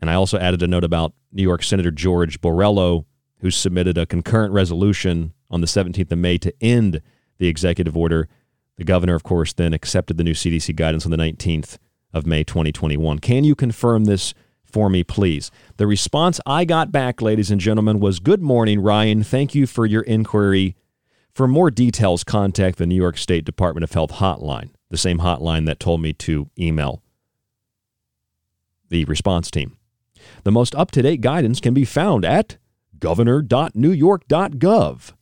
And 0.00 0.08
I 0.08 0.14
also 0.14 0.38
added 0.38 0.62
a 0.62 0.66
note 0.66 0.84
about 0.84 1.12
New 1.32 1.42
York 1.42 1.62
Senator 1.62 1.90
George 1.90 2.40
Borrello, 2.40 3.04
who 3.40 3.50
submitted 3.50 3.98
a 3.98 4.06
concurrent 4.06 4.52
resolution 4.52 5.34
on 5.50 5.60
the 5.60 5.66
17th 5.66 6.10
of 6.12 6.18
May 6.18 6.38
to 6.38 6.54
end 6.60 7.02
the 7.38 7.48
executive 7.48 7.96
order. 7.96 8.28
The 8.76 8.84
governor, 8.84 9.14
of 9.14 9.22
course, 9.22 9.52
then 9.52 9.74
accepted 9.74 10.16
the 10.16 10.24
new 10.24 10.32
CDC 10.32 10.74
guidance 10.76 11.04
on 11.04 11.10
the 11.10 11.16
19th 11.16 11.76
of 12.12 12.26
May 12.26 12.44
2021. 12.44 13.18
Can 13.18 13.44
you 13.44 13.54
confirm 13.54 14.04
this 14.04 14.34
for 14.64 14.88
me, 14.88 15.04
please? 15.04 15.50
The 15.76 15.86
response 15.86 16.40
I 16.46 16.64
got 16.64 16.92
back, 16.92 17.22
ladies 17.22 17.50
and 17.50 17.60
gentlemen, 17.60 18.00
was 18.00 18.18
Good 18.18 18.42
morning, 18.42 18.80
Ryan. 18.80 19.22
Thank 19.22 19.54
you 19.54 19.66
for 19.66 19.86
your 19.86 20.02
inquiry. 20.02 20.76
For 21.32 21.46
more 21.46 21.70
details, 21.70 22.24
contact 22.24 22.78
the 22.78 22.86
New 22.86 22.96
York 22.96 23.16
State 23.16 23.44
Department 23.44 23.84
of 23.84 23.92
Health 23.92 24.12
hotline, 24.12 24.70
the 24.90 24.98
same 24.98 25.18
hotline 25.18 25.66
that 25.66 25.80
told 25.80 26.02
me 26.02 26.12
to 26.14 26.50
email 26.58 27.02
the 28.88 29.04
response 29.04 29.50
team. 29.50 29.76
The 30.44 30.52
most 30.52 30.74
up 30.74 30.90
to 30.92 31.02
date 31.02 31.20
guidance 31.20 31.60
can 31.60 31.74
be 31.74 31.84
found 31.84 32.24
at 32.24 32.56
governor.newyork.gov. 32.98 35.12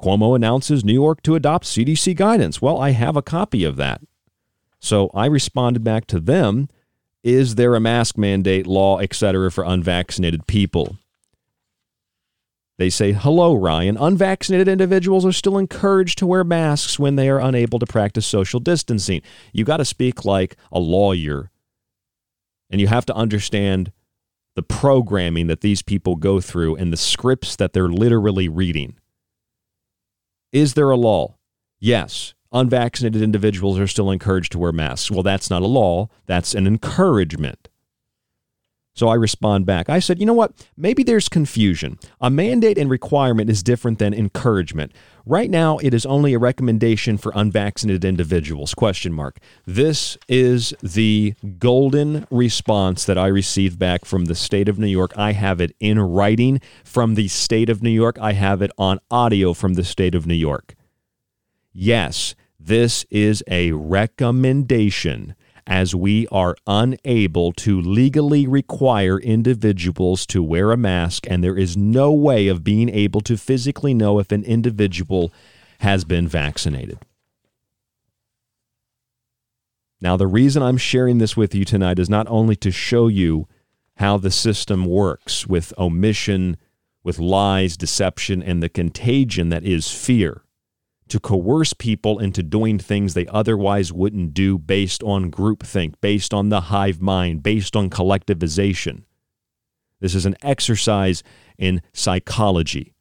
Cuomo 0.00 0.36
announces 0.36 0.84
New 0.84 0.92
York 0.92 1.22
to 1.22 1.34
adopt 1.34 1.66
CDC 1.66 2.14
guidance. 2.14 2.62
Well, 2.62 2.78
I 2.78 2.90
have 2.90 3.16
a 3.16 3.22
copy 3.22 3.64
of 3.64 3.74
that. 3.76 4.00
So 4.80 5.10
I 5.14 5.26
responded 5.26 5.84
back 5.84 6.06
to 6.08 6.20
them 6.20 6.68
Is 7.24 7.56
there 7.56 7.74
a 7.74 7.80
mask 7.80 8.16
mandate, 8.16 8.66
law, 8.66 8.98
etc., 9.00 9.50
for 9.50 9.64
unvaccinated 9.64 10.46
people? 10.46 10.96
They 12.78 12.90
say, 12.90 13.12
Hello, 13.12 13.54
Ryan. 13.54 13.96
Unvaccinated 13.96 14.68
individuals 14.68 15.26
are 15.26 15.32
still 15.32 15.58
encouraged 15.58 16.18
to 16.18 16.26
wear 16.26 16.44
masks 16.44 16.98
when 16.98 17.16
they 17.16 17.28
are 17.28 17.40
unable 17.40 17.80
to 17.80 17.86
practice 17.86 18.26
social 18.26 18.60
distancing. 18.60 19.22
You 19.52 19.64
got 19.64 19.78
to 19.78 19.84
speak 19.84 20.24
like 20.24 20.56
a 20.70 20.78
lawyer, 20.78 21.50
and 22.70 22.80
you 22.80 22.86
have 22.86 23.06
to 23.06 23.14
understand 23.14 23.92
the 24.54 24.62
programming 24.62 25.48
that 25.48 25.60
these 25.60 25.82
people 25.82 26.16
go 26.16 26.40
through 26.40 26.76
and 26.76 26.92
the 26.92 26.96
scripts 26.96 27.56
that 27.56 27.72
they're 27.72 27.88
literally 27.88 28.48
reading. 28.48 28.96
Is 30.52 30.74
there 30.74 30.90
a 30.90 30.96
law? 30.96 31.36
Yes 31.80 32.34
unvaccinated 32.52 33.22
individuals 33.22 33.78
are 33.78 33.86
still 33.86 34.10
encouraged 34.10 34.52
to 34.52 34.58
wear 34.58 34.72
masks. 34.72 35.10
Well, 35.10 35.22
that's 35.22 35.50
not 35.50 35.62
a 35.62 35.66
law, 35.66 36.08
that's 36.26 36.54
an 36.54 36.66
encouragement. 36.66 37.68
So 38.98 39.06
I 39.06 39.14
respond 39.14 39.64
back. 39.64 39.88
I 39.88 40.00
said, 40.00 40.18
you 40.18 40.26
know 40.26 40.34
what? 40.34 40.66
Maybe 40.76 41.04
there's 41.04 41.28
confusion. 41.28 42.00
A 42.20 42.30
mandate 42.30 42.76
and 42.78 42.90
requirement 42.90 43.48
is 43.48 43.62
different 43.62 44.00
than 44.00 44.12
encouragement. 44.12 44.90
Right 45.24 45.48
now, 45.48 45.78
it 45.78 45.94
is 45.94 46.04
only 46.04 46.34
a 46.34 46.38
recommendation 46.40 47.16
for 47.16 47.30
unvaccinated 47.32 48.04
individuals. 48.04 48.74
Question 48.74 49.12
mark. 49.12 49.38
This 49.64 50.18
is 50.26 50.74
the 50.82 51.34
golden 51.60 52.26
response 52.28 53.04
that 53.04 53.16
I 53.16 53.28
received 53.28 53.78
back 53.78 54.04
from 54.04 54.24
the 54.24 54.34
state 54.34 54.68
of 54.68 54.80
New 54.80 54.88
York. 54.88 55.16
I 55.16 55.30
have 55.30 55.60
it 55.60 55.76
in 55.78 56.00
writing 56.00 56.60
from 56.82 57.14
the 57.14 57.28
state 57.28 57.68
of 57.68 57.84
New 57.84 57.90
York. 57.90 58.18
I 58.20 58.32
have 58.32 58.62
it 58.62 58.72
on 58.78 58.98
audio 59.12 59.54
from 59.54 59.74
the 59.74 59.84
state 59.84 60.16
of 60.16 60.26
New 60.26 60.34
York. 60.34 60.74
Yes, 61.72 62.34
this 62.58 63.04
is 63.10 63.42
a 63.48 63.72
recommendation 63.72 65.34
as 65.66 65.94
we 65.94 66.26
are 66.28 66.56
unable 66.66 67.52
to 67.52 67.80
legally 67.80 68.46
require 68.46 69.18
individuals 69.18 70.24
to 70.26 70.42
wear 70.42 70.72
a 70.72 70.76
mask, 70.76 71.26
and 71.28 71.44
there 71.44 71.58
is 71.58 71.76
no 71.76 72.10
way 72.10 72.48
of 72.48 72.64
being 72.64 72.88
able 72.88 73.20
to 73.20 73.36
physically 73.36 73.92
know 73.92 74.18
if 74.18 74.32
an 74.32 74.44
individual 74.44 75.30
has 75.80 76.04
been 76.04 76.26
vaccinated. 76.26 76.98
Now, 80.00 80.16
the 80.16 80.26
reason 80.26 80.62
I'm 80.62 80.78
sharing 80.78 81.18
this 81.18 81.36
with 81.36 81.54
you 81.54 81.64
tonight 81.64 81.98
is 81.98 82.08
not 82.08 82.26
only 82.28 82.56
to 82.56 82.70
show 82.70 83.08
you 83.08 83.46
how 83.96 84.16
the 84.16 84.30
system 84.30 84.84
works 84.84 85.46
with 85.46 85.72
omission, 85.76 86.56
with 87.02 87.18
lies, 87.18 87.76
deception, 87.76 88.42
and 88.42 88.62
the 88.62 88.68
contagion 88.68 89.50
that 89.50 89.64
is 89.64 89.90
fear 89.90 90.42
to 91.08 91.20
coerce 91.20 91.72
people 91.72 92.18
into 92.18 92.42
doing 92.42 92.78
things 92.78 93.14
they 93.14 93.26
otherwise 93.26 93.92
wouldn't 93.92 94.34
do 94.34 94.58
based 94.58 95.02
on 95.02 95.30
groupthink, 95.30 95.94
based 96.00 96.34
on 96.34 96.48
the 96.48 96.62
hive 96.62 97.00
mind, 97.00 97.42
based 97.42 97.74
on 97.76 97.90
collectivization. 97.90 99.02
This 100.00 100.14
is 100.14 100.26
an 100.26 100.36
exercise 100.42 101.22
in 101.56 101.82
psychology. 101.92 102.94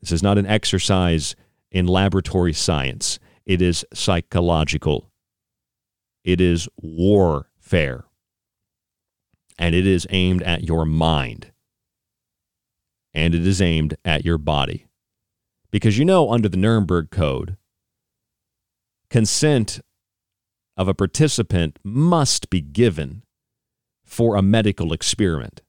This 0.00 0.12
is 0.12 0.22
not 0.22 0.38
an 0.38 0.46
exercise 0.46 1.34
in 1.70 1.86
laboratory 1.86 2.52
science. 2.52 3.18
It 3.44 3.60
is 3.60 3.84
psychological. 3.92 5.10
It 6.24 6.40
is 6.40 6.68
warfare. 6.76 8.04
And 9.58 9.74
it 9.74 9.86
is 9.86 10.06
aimed 10.10 10.42
at 10.42 10.64
your 10.64 10.84
mind. 10.84 11.52
And 13.12 13.34
it 13.34 13.46
is 13.46 13.60
aimed 13.62 13.96
at 14.04 14.24
your 14.24 14.38
body. 14.38 14.86
Because 15.74 15.98
you 15.98 16.04
know, 16.04 16.30
under 16.30 16.48
the 16.48 16.56
Nuremberg 16.56 17.10
Code, 17.10 17.56
consent 19.10 19.80
of 20.76 20.86
a 20.86 20.94
participant 20.94 21.80
must 21.82 22.48
be 22.48 22.60
given 22.60 23.24
for 24.04 24.36
a 24.36 24.40
medical 24.40 24.92
experiment. 24.92 25.62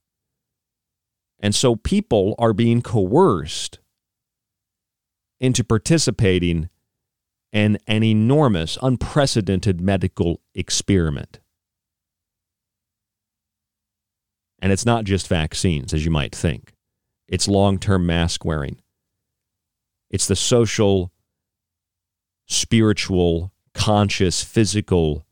And 1.40 1.56
so 1.56 1.74
people 1.74 2.36
are 2.38 2.52
being 2.52 2.82
coerced 2.82 3.80
into 5.40 5.64
participating 5.64 6.68
in 7.50 7.76
an 7.88 8.04
enormous, 8.04 8.78
unprecedented 8.80 9.80
medical 9.80 10.40
experiment. 10.54 11.40
And 14.60 14.70
it's 14.70 14.86
not 14.86 15.02
just 15.02 15.26
vaccines, 15.26 15.92
as 15.92 16.04
you 16.04 16.12
might 16.12 16.32
think, 16.32 16.74
it's 17.26 17.48
long 17.48 17.80
term 17.80 18.06
mask 18.06 18.44
wearing, 18.44 18.80
it's 20.10 20.26
the 20.26 20.36
social, 20.36 21.12
spiritual, 22.46 23.52
conscious, 23.74 24.42
physical 24.42 25.26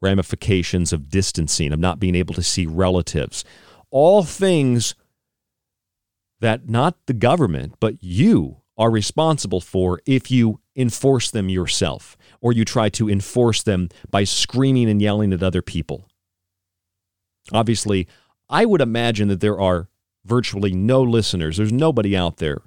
ramifications 0.00 0.92
of 0.92 1.08
distancing, 1.08 1.72
of 1.72 1.78
not 1.78 2.00
being 2.00 2.14
able 2.14 2.34
to 2.34 2.42
see 2.42 2.66
relatives. 2.66 3.44
All 3.90 4.22
things 4.22 4.94
that 6.40 6.68
not 6.68 6.96
the 7.06 7.14
government, 7.14 7.74
but 7.78 8.02
you 8.02 8.62
are 8.76 8.90
responsible 8.90 9.60
for 9.60 10.00
if 10.06 10.30
you 10.30 10.60
enforce 10.74 11.30
them 11.30 11.48
yourself 11.48 12.16
or 12.40 12.52
you 12.52 12.64
try 12.64 12.88
to 12.88 13.08
enforce 13.08 13.62
them 13.62 13.88
by 14.10 14.24
screaming 14.24 14.88
and 14.88 15.00
yelling 15.00 15.32
at 15.32 15.42
other 15.42 15.62
people. 15.62 16.08
Obviously, 17.52 18.08
I 18.48 18.64
would 18.64 18.80
imagine 18.80 19.28
that 19.28 19.40
there 19.40 19.60
are 19.60 19.88
virtually 20.24 20.72
no 20.72 21.02
listeners. 21.02 21.56
There's 21.56 21.72
nobody 21.72 22.16
out 22.16 22.38
there 22.38 22.62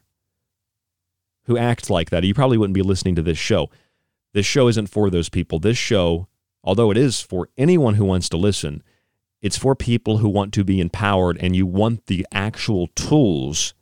who 1.46 1.58
act 1.58 1.90
like 1.90 2.10
that. 2.10 2.24
You 2.24 2.34
probably 2.34 2.58
wouldn't 2.58 2.76
be 2.76 2.82
listening 2.82 3.16
to 3.16 3.22
this 3.22 3.38
show. 3.38 3.70
This 4.34 4.46
show 4.46 4.68
isn't 4.68 4.88
for 4.88 5.10
those 5.10 5.30
people. 5.30 5.60
This 5.60 5.78
show, 5.78 6.28
although 6.64 6.92
it 6.92 6.98
is 6.98 7.22
for 7.22 7.50
anyone 7.58 7.96
who 7.96 8.06
wants 8.06 8.30
to 8.30 8.38
listen, 8.38 8.84
it's 9.42 9.58
for 9.58 9.76
people 9.76 10.18
who 10.18 10.30
want 10.30 10.54
to 10.54 10.64
be 10.64 10.80
empowered 10.80 11.38
and 11.40 11.56
you 11.56 11.66
want 11.66 12.08
the 12.08 12.26
actual 12.32 12.88
tools 12.96 13.74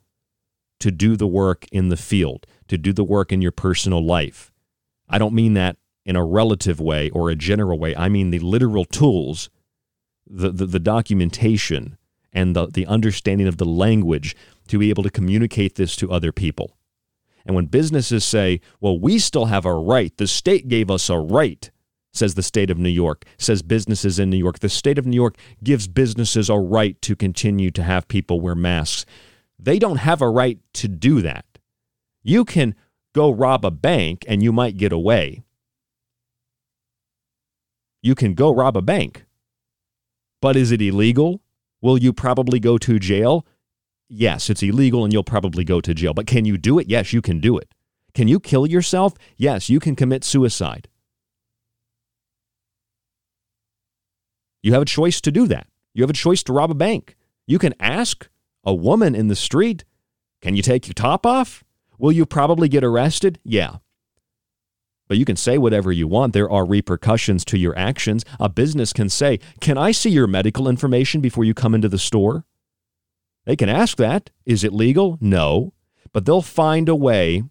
to 0.80 0.90
do 0.90 1.16
the 1.16 1.26
work 1.26 1.66
in 1.72 1.88
the 1.88 1.96
field, 1.96 2.46
to 2.68 2.76
do 2.76 2.92
the 2.92 3.04
work 3.04 3.32
in 3.32 3.40
your 3.40 3.52
personal 3.52 4.04
life. 4.04 4.52
I 5.08 5.18
don't 5.18 5.34
mean 5.34 5.54
that 5.54 5.76
in 6.04 6.16
a 6.16 6.24
relative 6.24 6.80
way 6.80 7.08
or 7.10 7.30
a 7.30 7.36
general 7.36 7.78
way. 7.78 7.96
I 7.96 8.08
mean 8.08 8.30
the 8.30 8.40
literal 8.40 8.84
tools, 8.84 9.48
the, 10.26 10.50
the, 10.50 10.66
the 10.66 10.80
documentation, 10.80 11.96
and 12.32 12.54
the, 12.54 12.66
the 12.66 12.86
understanding 12.86 13.46
of 13.46 13.56
the 13.56 13.64
language 13.64 14.36
to 14.68 14.78
be 14.78 14.90
able 14.90 15.02
to 15.04 15.10
communicate 15.10 15.76
this 15.76 15.96
to 15.96 16.10
other 16.10 16.32
people. 16.32 16.76
And 17.46 17.54
when 17.54 17.66
businesses 17.66 18.24
say, 18.24 18.60
well, 18.80 18.98
we 18.98 19.18
still 19.18 19.46
have 19.46 19.66
a 19.66 19.74
right, 19.74 20.16
the 20.16 20.26
state 20.26 20.68
gave 20.68 20.90
us 20.90 21.10
a 21.10 21.18
right, 21.18 21.70
says 22.12 22.34
the 22.34 22.42
state 22.42 22.70
of 22.70 22.78
New 22.78 22.88
York, 22.88 23.24
says 23.38 23.62
businesses 23.62 24.18
in 24.18 24.30
New 24.30 24.38
York. 24.38 24.60
The 24.60 24.68
state 24.68 24.98
of 24.98 25.06
New 25.06 25.16
York 25.16 25.36
gives 25.62 25.86
businesses 25.88 26.48
a 26.48 26.56
right 26.56 27.00
to 27.02 27.14
continue 27.14 27.70
to 27.72 27.82
have 27.82 28.08
people 28.08 28.40
wear 28.40 28.54
masks. 28.54 29.04
They 29.58 29.78
don't 29.78 29.98
have 29.98 30.22
a 30.22 30.28
right 30.28 30.58
to 30.74 30.88
do 30.88 31.20
that. 31.22 31.44
You 32.22 32.44
can 32.44 32.74
go 33.14 33.30
rob 33.30 33.64
a 33.64 33.70
bank 33.70 34.24
and 34.26 34.42
you 34.42 34.52
might 34.52 34.76
get 34.76 34.92
away. 34.92 35.44
You 38.02 38.14
can 38.14 38.34
go 38.34 38.54
rob 38.54 38.76
a 38.76 38.82
bank. 38.82 39.24
But 40.40 40.56
is 40.56 40.72
it 40.72 40.82
illegal? 40.82 41.40
Will 41.80 41.98
you 41.98 42.12
probably 42.12 42.60
go 42.60 42.78
to 42.78 42.98
jail? 42.98 43.46
Yes, 44.08 44.50
it's 44.50 44.62
illegal 44.62 45.04
and 45.04 45.12
you'll 45.12 45.24
probably 45.24 45.64
go 45.64 45.80
to 45.80 45.94
jail. 45.94 46.14
But 46.14 46.26
can 46.26 46.44
you 46.44 46.58
do 46.58 46.78
it? 46.78 46.88
Yes, 46.88 47.12
you 47.12 47.22
can 47.22 47.40
do 47.40 47.58
it. 47.58 47.68
Can 48.12 48.28
you 48.28 48.38
kill 48.38 48.66
yourself? 48.66 49.14
Yes, 49.36 49.68
you 49.68 49.80
can 49.80 49.96
commit 49.96 50.24
suicide. 50.24 50.88
You 54.62 54.72
have 54.72 54.82
a 54.82 54.86
choice 54.86 55.20
to 55.22 55.32
do 55.32 55.46
that. 55.48 55.66
You 55.92 56.02
have 56.02 56.10
a 56.10 56.14
choice 56.14 56.42
to 56.44 56.52
rob 56.52 56.70
a 56.70 56.74
bank. 56.74 57.16
You 57.46 57.58
can 57.58 57.74
ask 57.78 58.28
a 58.64 58.74
woman 58.74 59.14
in 59.14 59.28
the 59.28 59.36
street, 59.36 59.84
Can 60.40 60.56
you 60.56 60.62
take 60.62 60.86
your 60.86 60.94
top 60.94 61.26
off? 61.26 61.64
Will 61.98 62.12
you 62.12 62.26
probably 62.26 62.68
get 62.68 62.84
arrested? 62.84 63.38
Yeah. 63.44 63.76
But 65.06 65.18
you 65.18 65.24
can 65.24 65.36
say 65.36 65.58
whatever 65.58 65.92
you 65.92 66.08
want. 66.08 66.32
There 66.32 66.50
are 66.50 66.64
repercussions 66.64 67.44
to 67.46 67.58
your 67.58 67.76
actions. 67.78 68.24
A 68.40 68.48
business 68.48 68.92
can 68.92 69.08
say, 69.08 69.38
Can 69.60 69.76
I 69.76 69.92
see 69.92 70.10
your 70.10 70.26
medical 70.26 70.68
information 70.68 71.20
before 71.20 71.44
you 71.44 71.52
come 71.52 71.74
into 71.74 71.88
the 71.88 71.98
store? 71.98 72.44
They 73.44 73.56
can 73.56 73.68
ask 73.68 73.96
that. 73.98 74.30
Is 74.46 74.64
it 74.64 74.72
legal? 74.72 75.18
No. 75.20 75.72
But 76.12 76.24
they'll 76.24 76.42
find 76.42 76.88
a 76.88 76.94
way 76.94 77.42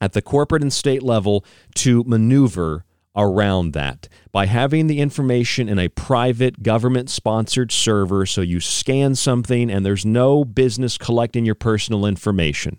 at 0.00 0.12
the 0.12 0.22
corporate 0.22 0.62
and 0.62 0.72
state 0.72 1.02
level 1.02 1.44
to 1.74 2.04
maneuver 2.04 2.84
around 3.16 3.72
that 3.72 4.08
by 4.30 4.46
having 4.46 4.86
the 4.86 5.00
information 5.00 5.68
in 5.68 5.78
a 5.78 5.88
private 5.88 6.62
government 6.62 7.10
sponsored 7.10 7.72
server 7.72 8.24
so 8.24 8.40
you 8.40 8.60
scan 8.60 9.14
something 9.16 9.70
and 9.70 9.84
there's 9.84 10.06
no 10.06 10.44
business 10.44 10.96
collecting 10.96 11.44
your 11.44 11.56
personal 11.56 12.06
information. 12.06 12.78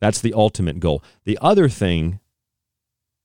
That's 0.00 0.20
the 0.20 0.34
ultimate 0.34 0.80
goal. 0.80 1.04
The 1.24 1.38
other 1.40 1.68
thing 1.68 2.18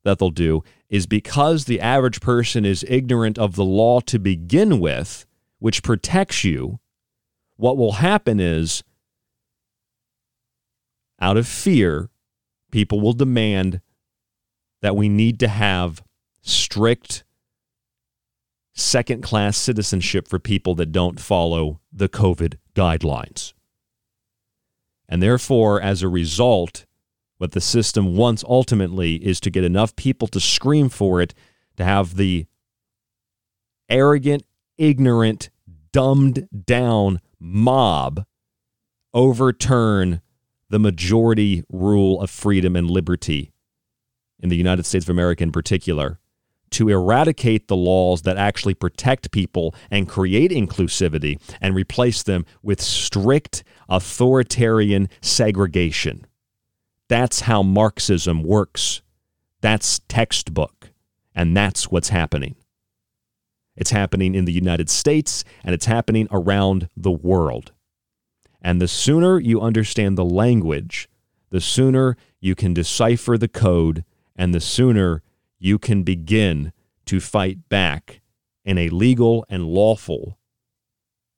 that 0.03 0.19
they'll 0.19 0.29
do 0.29 0.63
is 0.87 1.07
because 1.07 1.65
the 1.65 1.81
average 1.81 2.21
person 2.21 2.63
is 2.63 2.85
ignorant 2.87 3.37
of 3.37 3.55
the 3.55 3.65
law 3.65 3.99
to 4.01 4.19
begin 4.19 4.79
with, 4.79 5.25
which 5.57 5.83
protects 5.83 6.43
you, 6.43 6.79
what 7.59 7.75
will 7.75 7.91
happen 7.93 8.39
is 8.39 8.85
out 11.19 11.35
of 11.35 11.45
fear, 11.45 12.09
people 12.71 13.01
will 13.01 13.11
demand 13.11 13.81
that 14.81 14.95
we 14.95 15.09
need 15.09 15.41
to 15.41 15.49
have 15.49 16.01
strict 16.41 17.25
second 18.73 19.21
class 19.21 19.57
citizenship 19.57 20.25
for 20.25 20.39
people 20.39 20.73
that 20.75 20.93
don't 20.93 21.19
follow 21.19 21.81
the 21.91 22.07
COVID 22.07 22.55
guidelines. 22.75 23.51
And 25.09 25.21
therefore, 25.21 25.81
as 25.81 26.01
a 26.01 26.07
result, 26.07 26.85
what 27.39 27.51
the 27.51 27.59
system 27.59 28.15
wants 28.15 28.41
ultimately 28.47 29.15
is 29.15 29.41
to 29.41 29.49
get 29.49 29.65
enough 29.65 29.97
people 29.97 30.29
to 30.29 30.39
scream 30.39 30.87
for 30.87 31.19
it, 31.19 31.33
to 31.75 31.83
have 31.83 32.15
the 32.15 32.45
arrogant, 33.89 34.43
ignorant, 34.77 35.49
dumbed 35.91 36.47
down 36.65 37.19
mob 37.39 38.25
overturn 39.13 40.21
the 40.69 40.79
majority 40.79 41.63
rule 41.69 42.21
of 42.21 42.29
freedom 42.29 42.75
and 42.75 42.89
liberty 42.89 43.51
in 44.39 44.49
the 44.49 44.55
United 44.55 44.85
States 44.85 45.05
of 45.05 45.09
America 45.09 45.43
in 45.43 45.51
particular 45.51 46.19
to 46.71 46.89
eradicate 46.89 47.67
the 47.67 47.75
laws 47.75 48.21
that 48.23 48.37
actually 48.37 48.73
protect 48.73 49.31
people 49.31 49.73
and 49.89 50.07
create 50.07 50.51
inclusivity 50.51 51.39
and 51.59 51.75
replace 51.75 52.23
them 52.23 52.45
with 52.61 52.79
strict 52.79 53.63
authoritarian 53.89 55.09
segregation. 55.21 56.25
That's 57.07 57.41
how 57.41 57.63
Marxism 57.63 58.43
works. 58.43 59.01
That's 59.61 59.99
textbook. 60.07 60.91
And 61.33 61.55
that's 61.57 61.89
what's 61.89 62.09
happening. 62.09 62.55
It's 63.79 63.91
happening 63.91 64.35
in 64.35 64.43
the 64.43 64.51
United 64.51 64.89
States 64.89 65.45
and 65.63 65.73
it's 65.73 65.85
happening 65.85 66.27
around 66.31 66.89
the 66.97 67.11
world. 67.11 67.71
And 68.61 68.81
the 68.81 68.89
sooner 68.89 69.39
you 69.39 69.61
understand 69.61 70.17
the 70.17 70.25
language, 70.25 71.07
the 71.49 71.61
sooner 71.61 72.17
you 72.41 72.55
can 72.55 72.73
decipher 72.73 73.37
the 73.37 73.47
code 73.47 74.03
and 74.35 74.53
the 74.53 74.59
sooner 74.59 75.23
you 75.59 75.79
can 75.79 76.03
begin 76.03 76.73
to 77.05 77.21
fight 77.21 77.69
back 77.69 78.19
in 78.65 78.77
a 78.77 78.89
legal 78.89 79.45
and 79.49 79.65
lawful, 79.65 80.37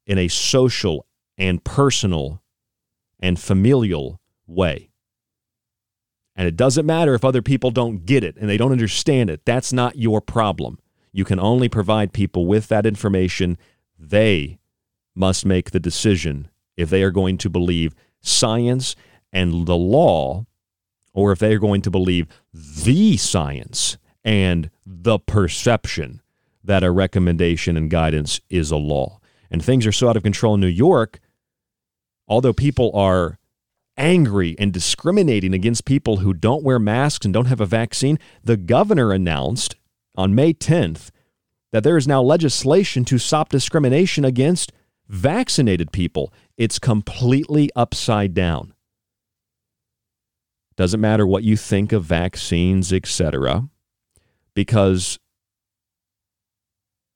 in 0.08 0.18
a 0.18 0.28
social 0.28 1.06
and 1.38 1.64
personal 1.64 2.42
and 3.20 3.40
familial 3.40 4.20
way. 4.48 4.90
And 6.36 6.48
it 6.48 6.56
doesn't 6.56 6.88
matter 6.88 7.14
if 7.14 7.24
other 7.24 7.44
people 7.44 7.70
don't 7.70 8.04
get 8.04 8.24
it 8.24 8.36
and 8.38 8.50
they 8.50 8.58
don't 8.58 8.72
understand 8.72 9.30
it. 9.30 9.46
That's 9.46 9.72
not 9.72 9.98
your 9.98 10.22
problem. 10.22 10.80
You 11.12 11.26
can 11.26 11.40
only 11.40 11.70
provide 11.70 12.14
people 12.14 12.46
with 12.46 12.68
that 12.68 12.86
information. 12.86 13.58
They 13.98 14.60
must 15.16 15.46
make 15.46 15.72
the 15.72 15.80
decision 15.80 16.50
if 16.78 16.90
they 16.90 17.04
are 17.04 17.12
going 17.12 17.38
to 17.40 17.50
believe 17.50 17.96
science 18.22 18.96
and 19.34 19.66
the 19.66 19.76
law 19.76 20.46
or 21.14 21.32
if 21.32 21.40
they 21.40 21.54
are 21.54 21.60
going 21.60 21.82
to 21.82 21.92
believe 21.92 22.28
the 22.54 23.18
science 23.18 23.98
and 24.24 24.70
the 24.86 25.20
perception 25.20 26.22
that 26.64 26.84
a 26.84 26.92
recommendation 26.92 27.76
and 27.76 27.90
guidance 27.90 28.40
is 28.50 28.72
a 28.72 28.78
law. 28.78 29.20
And 29.50 29.64
things 29.64 29.86
are 29.86 29.92
so 29.92 30.10
out 30.10 30.18
of 30.18 30.24
control 30.24 30.56
in 30.56 30.62
New 30.62 30.68
York, 30.68 31.20
although 32.28 32.54
people 32.54 32.92
are 32.96 33.40
angry 33.98 34.56
and 34.58 34.72
discriminating 34.72 35.54
against 35.54 35.86
people 35.86 36.18
who 36.18 36.34
don't 36.34 36.64
wear 36.64 36.80
masks 36.80 37.26
and 37.26 37.34
don't 37.34 37.46
have 37.46 37.60
a 37.60 37.66
vaccine, 37.66 38.18
the 38.44 38.58
governor 38.58 39.12
announced 39.12 39.76
on 40.16 40.36
May 40.36 40.54
10th 40.54 41.10
that 41.72 41.84
there 41.84 41.98
is 41.98 42.08
now 42.08 42.22
legislation 42.22 43.06
to 43.06 43.18
stop 43.18 43.50
discrimination 43.50 44.26
against 44.26 44.72
vaccinated 45.08 45.92
people. 45.92 46.34
It's 46.58 46.80
completely 46.80 47.70
upside 47.76 48.34
down. 48.34 48.74
Doesn't 50.76 51.02
matter 51.02 51.28
what 51.28 51.44
you 51.44 51.58
think 51.58 51.92
of 51.92 52.04
vaccines, 52.04 52.92
etc., 52.92 53.70
because 54.54 55.20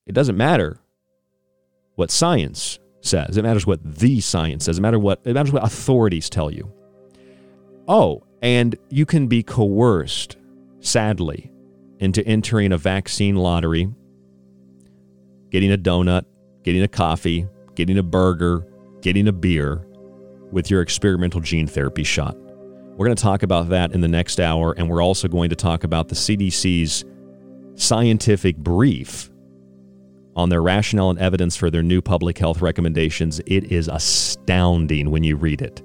it 0.05 0.13
doesn't 0.13 0.37
matter 0.37 0.79
what 1.95 2.11
science 2.11 2.79
says. 3.01 3.37
It 3.37 3.43
matters 3.43 3.65
what 3.65 3.79
the 3.83 4.19
science 4.19 4.65
says. 4.65 4.77
It 4.77 4.81
matters 4.81 4.99
what 4.99 5.21
it 5.25 5.33
matters 5.33 5.51
what 5.51 5.63
authorities 5.63 6.29
tell 6.29 6.51
you. 6.51 6.71
Oh, 7.87 8.23
and 8.41 8.75
you 8.89 9.05
can 9.05 9.27
be 9.27 9.43
coerced, 9.43 10.37
sadly, 10.79 11.51
into 11.99 12.25
entering 12.25 12.71
a 12.71 12.77
vaccine 12.77 13.35
lottery, 13.35 13.89
getting 15.49 15.71
a 15.71 15.77
donut, 15.77 16.25
getting 16.63 16.83
a 16.83 16.87
coffee, 16.87 17.47
getting 17.75 17.97
a 17.97 18.03
burger, 18.03 18.65
getting 19.01 19.27
a 19.27 19.31
beer 19.31 19.85
with 20.51 20.69
your 20.69 20.81
experimental 20.81 21.39
gene 21.39 21.67
therapy 21.67 22.03
shot. 22.03 22.35
We're 22.97 23.05
going 23.05 23.15
to 23.15 23.23
talk 23.23 23.43
about 23.43 23.69
that 23.69 23.91
in 23.91 24.01
the 24.01 24.07
next 24.07 24.39
hour, 24.39 24.73
and 24.77 24.89
we're 24.89 25.03
also 25.03 25.27
going 25.27 25.49
to 25.49 25.55
talk 25.55 25.83
about 25.83 26.07
the 26.07 26.15
CDC's 26.15 27.03
scientific 27.75 28.55
brief 28.57 29.29
on 30.35 30.49
their 30.49 30.61
rationale 30.61 31.09
and 31.09 31.19
evidence 31.19 31.55
for 31.55 31.69
their 31.69 31.83
new 31.83 32.01
public 32.01 32.37
health 32.37 32.61
recommendations. 32.61 33.39
It 33.45 33.71
is 33.71 33.87
astounding 33.87 35.11
when 35.11 35.23
you 35.23 35.35
read 35.35 35.61
it. 35.61 35.81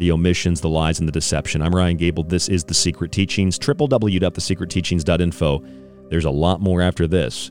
The 0.00 0.10
omissions, 0.12 0.60
the 0.62 0.68
lies, 0.70 0.98
and 0.98 1.06
the 1.06 1.12
deception. 1.12 1.60
I'm 1.60 1.74
Ryan 1.74 1.98
Gable. 1.98 2.22
This 2.22 2.48
is 2.48 2.64
The 2.64 2.72
Secret 2.72 3.12
Teachings, 3.12 3.58
www.thesecretteachings.info. 3.58 5.64
There's 6.08 6.24
a 6.24 6.30
lot 6.30 6.62
more 6.62 6.80
after 6.80 7.06
this, 7.06 7.50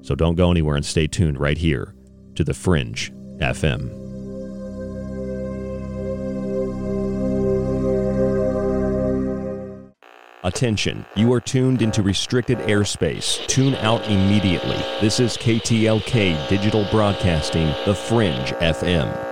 so 0.00 0.14
don't 0.14 0.36
go 0.36 0.52
anywhere 0.52 0.76
and 0.76 0.86
stay 0.86 1.08
tuned 1.08 1.40
right 1.40 1.58
here 1.58 1.92
to 2.36 2.44
The 2.44 2.54
Fringe 2.54 3.12
FM. 3.38 3.90
Attention, 10.44 11.04
you 11.16 11.32
are 11.32 11.40
tuned 11.40 11.82
into 11.82 12.04
restricted 12.04 12.58
airspace. 12.58 13.44
Tune 13.48 13.74
out 13.74 14.06
immediately. 14.06 14.78
This 15.00 15.18
is 15.18 15.36
KTLK 15.36 16.48
Digital 16.48 16.86
Broadcasting, 16.92 17.66
The 17.86 17.94
Fringe 17.96 18.52
FM. 18.60 19.31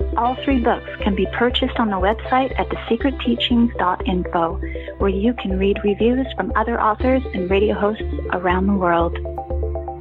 All 0.17 0.35
three 0.43 0.59
books 0.59 0.89
can 1.01 1.15
be 1.15 1.25
purchased 1.33 1.79
on 1.79 1.89
the 1.89 1.95
website 1.95 2.53
at 2.59 2.67
thesecretteachings.info, 2.69 4.61
where 4.97 5.09
you 5.09 5.33
can 5.33 5.57
read 5.57 5.79
reviews 5.83 6.27
from 6.35 6.51
other 6.55 6.79
authors 6.81 7.23
and 7.33 7.49
radio 7.49 7.73
hosts 7.73 8.03
around 8.33 8.67
the 8.67 8.73
world. 8.73 9.15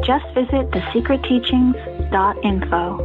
Just 0.04 0.26
visit 0.34 0.68
thesecretteachings.info. 0.70 2.98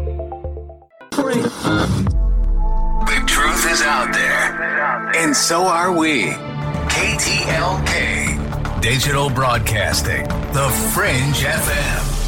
The 3.05 3.23
truth 3.27 3.71
is 3.71 3.83
out 3.83 4.11
there, 4.13 5.11
and 5.15 5.35
so 5.35 5.61
are 5.63 5.91
we. 5.91 6.33
KTLK 6.95 8.81
Digital 8.81 9.29
Broadcasting, 9.31 10.23
The 10.53 10.69
Fringe 10.93 11.43
FM. 11.43 12.24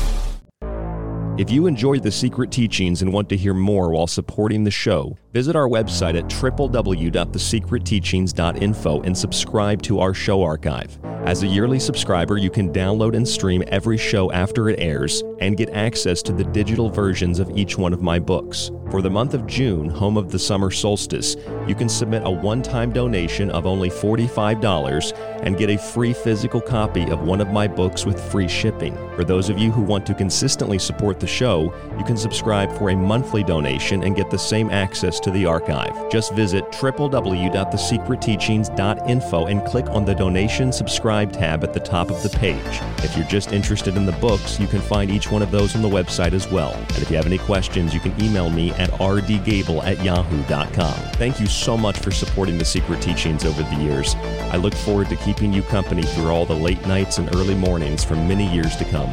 If 1.38 1.51
you 1.51 1.67
enjoyed 1.67 2.01
the 2.01 2.11
secret 2.11 2.49
teachings 2.49 3.03
and 3.03 3.13
want 3.13 3.29
to 3.29 3.38
hear 3.38 3.53
more 3.53 3.91
while 3.91 4.07
supporting 4.07 4.63
the 4.63 4.71
show, 4.71 5.19
visit 5.34 5.55
our 5.55 5.67
website 5.67 6.15
at 6.17 6.25
www.thesecretteachings.info 6.25 9.01
and 9.01 9.17
subscribe 9.17 9.82
to 9.84 9.99
our 9.99 10.13
show 10.13 10.43
archive. 10.43 10.99
As 11.28 11.43
a 11.43 11.47
yearly 11.47 11.80
subscriber, 11.80 12.38
you 12.38 12.49
can 12.49 12.71
download 12.71 13.13
and 13.13 13.28
stream 13.28 13.61
every 13.67 13.97
show 13.97 14.32
after 14.32 14.69
it 14.69 14.80
airs 14.80 15.23
and 15.39 15.57
get 15.57 15.69
access 15.71 16.21
to 16.21 16.32
the 16.32 16.45
digital 16.45 16.89
versions 16.89 17.39
of 17.39 17.51
each 17.57 17.78
one 17.78 17.91
of 17.91 18.01
my 18.01 18.17
books. 18.17 18.71
For 18.91 19.01
the 19.01 19.09
month 19.09 19.34
of 19.34 19.45
June, 19.45 19.89
home 19.89 20.15
of 20.15 20.32
the 20.32 20.39
summer 20.39 20.71
solstice, 20.71 21.36
you 21.67 21.75
can 21.75 21.89
submit 21.89 22.21
a 22.25 22.32
one 22.32 22.61
time 22.61 22.93
donation 22.93 23.49
of 23.49 23.65
only 23.65 23.89
$45 23.89 25.11
and 25.43 25.57
get 25.57 25.69
a 25.69 25.78
free 25.78 26.13
physical 26.13 26.61
copy 26.61 27.09
of 27.09 27.23
one 27.23 27.41
of 27.41 27.49
my 27.49 27.67
books 27.67 28.05
with 28.05 28.23
free 28.32 28.47
shipping. 28.47 28.95
For 29.17 29.25
those 29.25 29.49
of 29.49 29.59
you 29.59 29.71
who 29.71 29.82
want 29.82 30.05
to 30.05 30.13
consistently 30.13 30.80
support 30.80 31.19
the 31.19 31.28
show, 31.28 31.73
you 31.97 32.05
can 32.05 32.15
subscribe 32.15 32.71
for 32.78 32.91
a 32.91 32.95
monthly 32.95 33.43
donation 33.43 34.03
and 34.03 34.15
get 34.15 34.32
the 34.32 34.39
same 34.39 34.69
access 34.69 35.16
to 35.22 35.32
the 35.32 35.45
archive. 35.45 36.11
Just 36.11 36.34
visit 36.34 36.65
www.thesecretteachings.info 36.72 39.45
and 39.45 39.65
click 39.65 39.88
on 39.89 40.05
the 40.05 40.15
donation 40.15 40.72
subscribe 40.72 41.34
tab 41.34 41.63
at 41.63 41.74
the 41.74 41.80
top 41.80 42.09
of 42.09 42.22
the 42.24 42.30
page. 42.30 42.82
If 43.03 43.18
you're 43.18 43.28
just 43.28 43.51
interested 43.51 43.97
in 43.97 44.05
the 44.05 44.11
books, 44.13 44.59
you 44.59 44.68
can 44.68 44.82
find 44.82 45.11
each 45.11 45.32
one 45.32 45.41
of 45.41 45.51
those 45.51 45.76
on 45.76 45.82
the 45.82 45.89
website 45.89 46.34
as 46.34 46.49
well. 46.51 46.74
And 46.74 46.97
if 46.97 47.09
you 47.09 47.15
have 47.15 47.26
any 47.26 47.38
questions, 47.38 47.93
you 47.93 47.99
can 47.99 48.20
email 48.22 48.49
me 48.49 48.72
at 48.72 48.89
rdgable 48.91 49.84
at 49.84 50.03
yahoo.com. 50.03 50.93
Thank 51.13 51.39
you 51.39 51.47
so 51.47 51.78
much 51.78 51.97
for 51.99 52.11
supporting 52.11 52.57
the 52.57 52.65
Secret 52.65 53.01
Teachings 53.01 53.45
over 53.45 53.63
the 53.63 53.76
years. 53.76 54.15
I 54.51 54.57
look 54.57 54.74
forward 54.74 55.09
to 55.09 55.15
keeping 55.18 55.53
you 55.53 55.61
company 55.63 56.03
through 56.03 56.30
all 56.30 56.45
the 56.45 56.55
late 56.55 56.86
nights 56.88 57.18
and 57.18 57.34
early 57.36 57.55
mornings 57.55 58.03
for 58.03 58.15
many 58.15 58.51
years 58.53 58.76
to 58.78 58.86
come. 58.86 59.11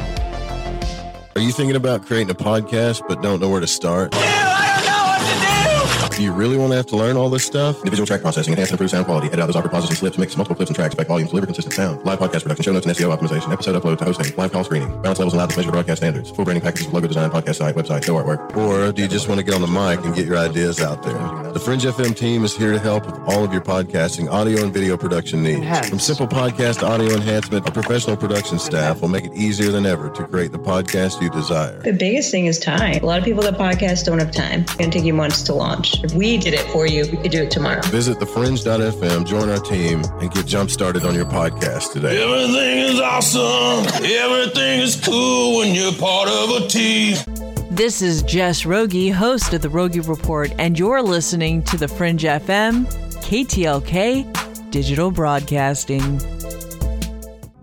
Are 1.35 1.41
you 1.41 1.51
thinking 1.51 1.75
about 1.75 2.05
creating 2.05 2.29
a 2.29 2.35
podcast 2.35 3.01
but 3.09 3.21
don't 3.21 3.41
know 3.41 3.49
where 3.49 3.59
to 3.59 3.67
start? 3.67 4.15
Do 6.15 6.23
you 6.23 6.31
really 6.31 6.55
want 6.55 6.71
to 6.71 6.77
have 6.77 6.85
to 6.87 6.95
learn 6.95 7.17
all 7.17 7.29
this 7.29 7.43
stuff? 7.43 7.79
Individual 7.79 8.07
track 8.07 8.21
processing, 8.21 8.53
enhance 8.53 8.69
and 8.69 8.75
improve 8.75 8.89
sound 8.89 9.05
quality, 9.05 9.27
edit 9.27 9.41
out 9.41 9.47
those 9.47 9.57
awkward 9.57 9.73
pauses 9.73 9.89
and 9.89 9.99
slips, 9.99 10.17
mix 10.17 10.37
multiple 10.37 10.55
clips 10.55 10.69
and 10.69 10.75
tracks, 10.75 10.95
back 10.95 11.07
volumes, 11.07 11.31
deliver 11.31 11.45
consistent 11.45 11.73
sound, 11.73 12.05
live 12.05 12.19
podcast 12.19 12.43
production, 12.43 12.63
show 12.63 12.71
notes 12.71 12.85
and 12.85 12.95
SEO 12.95 13.13
optimization, 13.13 13.51
episode 13.51 13.75
upload 13.75 13.97
to 13.97 14.05
hosting, 14.05 14.33
live 14.37 14.49
call 14.49 14.63
screening, 14.63 14.87
balance 15.01 15.19
levels 15.19 15.33
and 15.33 15.39
loudness 15.39 15.57
measure 15.57 15.71
broadcast 15.71 15.99
standards, 15.99 16.29
full 16.31 16.45
branding 16.45 16.63
packages, 16.63 16.87
logo 16.93 17.05
design, 17.05 17.29
podcast 17.29 17.55
site, 17.55 17.75
website, 17.75 18.05
show 18.05 18.15
artwork. 18.15 18.55
Or 18.55 18.93
do 18.93 19.01
you 19.01 19.09
just 19.09 19.27
want 19.27 19.39
to 19.41 19.43
get 19.43 19.55
on 19.55 19.61
the 19.61 19.67
mic 19.67 20.05
and 20.05 20.15
get 20.15 20.25
your 20.25 20.37
ideas 20.37 20.79
out 20.79 21.03
there? 21.03 21.51
The 21.51 21.59
Fringe 21.59 21.83
FM 21.83 22.15
team 22.15 22.45
is 22.45 22.55
here 22.55 22.71
to 22.71 22.79
help 22.79 23.05
with 23.05 23.19
all 23.27 23.43
of 23.43 23.51
your 23.51 23.61
podcasting, 23.61 24.31
audio 24.31 24.63
and 24.63 24.73
video 24.73 24.95
production 24.95 25.43
needs. 25.43 25.89
From 25.89 25.99
simple 25.99 26.27
podcast 26.27 26.79
to 26.79 26.85
audio 26.85 27.13
enhancement, 27.13 27.65
our 27.65 27.73
professional 27.73 28.15
production 28.15 28.57
staff 28.57 29.01
will 29.01 29.09
make 29.09 29.25
it 29.25 29.33
easier 29.33 29.69
than 29.69 29.85
ever 29.85 30.09
to 30.11 30.25
create 30.25 30.53
the 30.53 30.59
podcast 30.59 31.21
you 31.21 31.29
desire. 31.29 31.77
The 31.81 31.91
biggest 31.91 32.31
thing 32.31 32.45
is 32.45 32.57
time. 32.57 33.03
A 33.03 33.05
lot 33.05 33.19
of 33.19 33.25
people 33.25 33.43
that 33.43 33.55
podcast 33.55 34.05
don't 34.05 34.19
have 34.19 34.31
time. 34.31 34.61
It's 34.61 34.75
going 34.75 34.91
to 34.91 34.97
take 34.97 35.05
you 35.05 35.13
months 35.13 35.41
to 35.43 35.53
launch. 35.53 36.04
If 36.05 36.13
we 36.13 36.37
did 36.37 36.53
it 36.53 36.69
for 36.71 36.85
you, 36.85 37.03
we 37.09 37.17
could 37.17 37.31
do 37.31 37.41
it 37.41 37.49
tomorrow. 37.49 37.81
Visit 37.85 38.19
thefringe.fm, 38.19 39.25
join 39.25 39.49
our 39.49 39.57
team, 39.57 40.03
and 40.21 40.31
get 40.31 40.45
jump 40.45 40.69
started 40.69 41.03
on 41.03 41.15
your 41.15 41.25
podcast 41.25 41.93
today. 41.93 42.21
Everything 42.21 42.77
is 42.77 42.99
awesome. 42.99 43.87
Everything 44.05 44.81
is 44.81 45.01
cool 45.03 45.57
when 45.57 45.73
you're 45.73 45.93
part 45.93 46.29
of 46.29 46.61
a 46.61 46.67
team. 46.67 47.17
This 47.71 48.03
is 48.03 48.21
Jess 48.21 48.67
Rogie, 48.67 49.09
host 49.09 49.55
of 49.55 49.63
the 49.63 49.69
Rogie 49.69 50.01
Report, 50.01 50.53
and 50.59 50.77
you're 50.77 51.01
listening 51.01 51.63
to 51.63 51.75
the 51.75 51.87
Fringe 51.87 52.21
FM, 52.21 52.85
KTLK, 53.23 54.69
Digital 54.69 55.09
Broadcasting. 55.09 56.19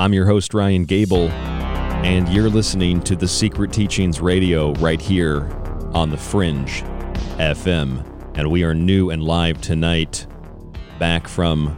I'm 0.00 0.14
your 0.14 0.24
host, 0.24 0.54
Ryan 0.54 0.86
Gable, 0.86 1.28
and 1.28 2.26
you're 2.30 2.48
listening 2.48 3.02
to 3.02 3.14
the 3.14 3.28
Secret 3.28 3.70
Teachings 3.70 4.18
Radio 4.18 4.72
right 4.76 4.98
here 4.98 5.42
on 5.92 6.08
The 6.08 6.16
Fringe 6.16 6.82
FM. 7.36 8.02
And 8.34 8.50
we 8.50 8.64
are 8.64 8.72
new 8.72 9.10
and 9.10 9.22
live 9.22 9.60
tonight, 9.60 10.26
back 10.98 11.28
from 11.28 11.76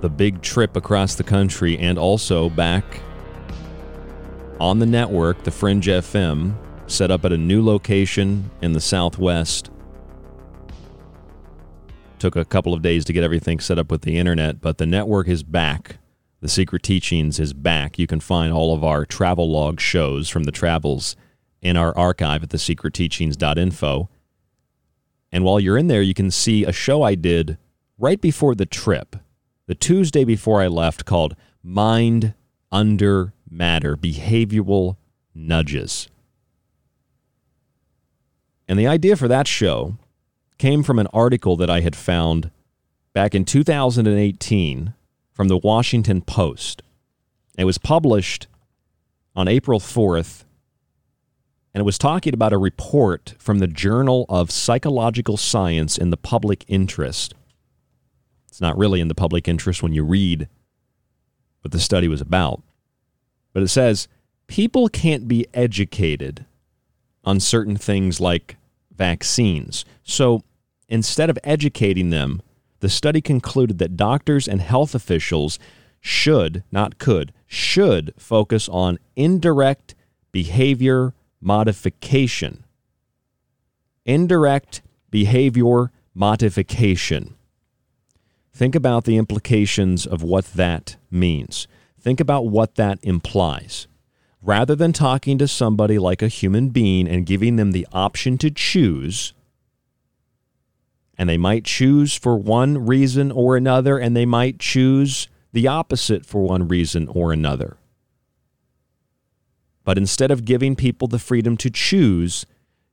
the 0.00 0.08
big 0.08 0.42
trip 0.42 0.74
across 0.74 1.14
the 1.14 1.22
country 1.22 1.78
and 1.78 1.96
also 1.96 2.50
back 2.50 2.84
on 4.58 4.80
the 4.80 4.86
network, 4.86 5.44
The 5.44 5.52
Fringe 5.52 5.86
FM, 5.86 6.56
set 6.90 7.08
up 7.08 7.24
at 7.24 7.32
a 7.32 7.38
new 7.38 7.64
location 7.64 8.50
in 8.62 8.72
the 8.72 8.80
Southwest. 8.80 9.70
Took 12.18 12.34
a 12.34 12.44
couple 12.44 12.74
of 12.74 12.82
days 12.82 13.04
to 13.04 13.12
get 13.12 13.22
everything 13.22 13.60
set 13.60 13.78
up 13.78 13.92
with 13.92 14.02
the 14.02 14.18
internet, 14.18 14.60
but 14.60 14.78
the 14.78 14.86
network 14.86 15.28
is 15.28 15.44
back 15.44 15.98
the 16.44 16.50
Secret 16.50 16.82
Teachings 16.82 17.40
is 17.40 17.54
back. 17.54 17.98
You 17.98 18.06
can 18.06 18.20
find 18.20 18.52
all 18.52 18.74
of 18.74 18.84
our 18.84 19.06
travel 19.06 19.50
log 19.50 19.80
shows 19.80 20.28
from 20.28 20.44
the 20.44 20.52
travels 20.52 21.16
in 21.62 21.74
our 21.74 21.96
archive 21.96 22.42
at 22.42 22.50
thesecretteachings.info. 22.50 24.10
And 25.32 25.42
while 25.42 25.58
you're 25.58 25.78
in 25.78 25.86
there, 25.86 26.02
you 26.02 26.12
can 26.12 26.30
see 26.30 26.62
a 26.62 26.70
show 26.70 27.00
I 27.00 27.14
did 27.14 27.56
right 27.96 28.20
before 28.20 28.54
the 28.54 28.66
trip, 28.66 29.16
the 29.68 29.74
Tuesday 29.74 30.22
before 30.22 30.60
I 30.60 30.66
left, 30.66 31.06
called 31.06 31.34
Mind 31.62 32.34
Under 32.70 33.32
Matter 33.48 33.96
Behavioral 33.96 34.98
Nudges. 35.34 36.10
And 38.68 38.78
the 38.78 38.86
idea 38.86 39.16
for 39.16 39.28
that 39.28 39.48
show 39.48 39.96
came 40.58 40.82
from 40.82 40.98
an 40.98 41.08
article 41.10 41.56
that 41.56 41.70
I 41.70 41.80
had 41.80 41.96
found 41.96 42.50
back 43.14 43.34
in 43.34 43.46
2018 43.46 44.92
from 45.34 45.48
the 45.48 45.58
Washington 45.58 46.22
Post. 46.22 46.82
It 47.58 47.64
was 47.64 47.76
published 47.76 48.46
on 49.36 49.48
April 49.48 49.80
4th, 49.80 50.44
and 51.74 51.80
it 51.80 51.84
was 51.84 51.98
talking 51.98 52.32
about 52.32 52.52
a 52.52 52.58
report 52.58 53.34
from 53.38 53.58
the 53.58 53.66
Journal 53.66 54.26
of 54.28 54.50
Psychological 54.50 55.36
Science 55.36 55.98
in 55.98 56.10
the 56.10 56.16
Public 56.16 56.64
Interest. 56.68 57.34
It's 58.48 58.60
not 58.60 58.78
really 58.78 59.00
in 59.00 59.08
the 59.08 59.14
public 59.14 59.48
interest 59.48 59.82
when 59.82 59.92
you 59.92 60.04
read 60.04 60.48
what 61.62 61.72
the 61.72 61.80
study 61.80 62.06
was 62.06 62.20
about, 62.20 62.62
but 63.52 63.62
it 63.62 63.68
says 63.68 64.06
people 64.46 64.88
can't 64.88 65.26
be 65.26 65.46
educated 65.52 66.44
on 67.24 67.40
certain 67.40 67.76
things 67.76 68.20
like 68.20 68.56
vaccines. 68.94 69.84
So 70.04 70.42
instead 70.88 71.30
of 71.30 71.38
educating 71.42 72.10
them, 72.10 72.42
the 72.84 72.90
study 72.90 73.22
concluded 73.22 73.78
that 73.78 73.96
doctors 73.96 74.46
and 74.46 74.60
health 74.60 74.94
officials 74.94 75.58
should, 76.02 76.62
not 76.70 76.98
could, 76.98 77.32
should 77.46 78.12
focus 78.18 78.68
on 78.68 78.98
indirect 79.16 79.94
behavior 80.32 81.14
modification. 81.40 82.62
Indirect 84.04 84.82
behavior 85.10 85.92
modification. 86.12 87.34
Think 88.52 88.74
about 88.74 89.04
the 89.04 89.16
implications 89.16 90.06
of 90.06 90.22
what 90.22 90.44
that 90.52 90.96
means. 91.10 91.66
Think 91.98 92.20
about 92.20 92.48
what 92.48 92.74
that 92.74 92.98
implies. 93.02 93.86
Rather 94.42 94.74
than 94.74 94.92
talking 94.92 95.38
to 95.38 95.48
somebody 95.48 95.98
like 95.98 96.20
a 96.20 96.28
human 96.28 96.68
being 96.68 97.08
and 97.08 97.24
giving 97.24 97.56
them 97.56 97.72
the 97.72 97.88
option 97.94 98.36
to 98.36 98.50
choose, 98.50 99.32
and 101.16 101.28
they 101.28 101.38
might 101.38 101.64
choose 101.64 102.14
for 102.16 102.36
one 102.36 102.86
reason 102.86 103.30
or 103.30 103.56
another, 103.56 103.98
and 103.98 104.16
they 104.16 104.26
might 104.26 104.58
choose 104.58 105.28
the 105.52 105.68
opposite 105.68 106.26
for 106.26 106.42
one 106.42 106.66
reason 106.66 107.08
or 107.08 107.32
another. 107.32 107.76
But 109.84 109.98
instead 109.98 110.30
of 110.30 110.44
giving 110.44 110.74
people 110.74 111.08
the 111.08 111.18
freedom 111.18 111.56
to 111.58 111.70
choose, 111.70 112.46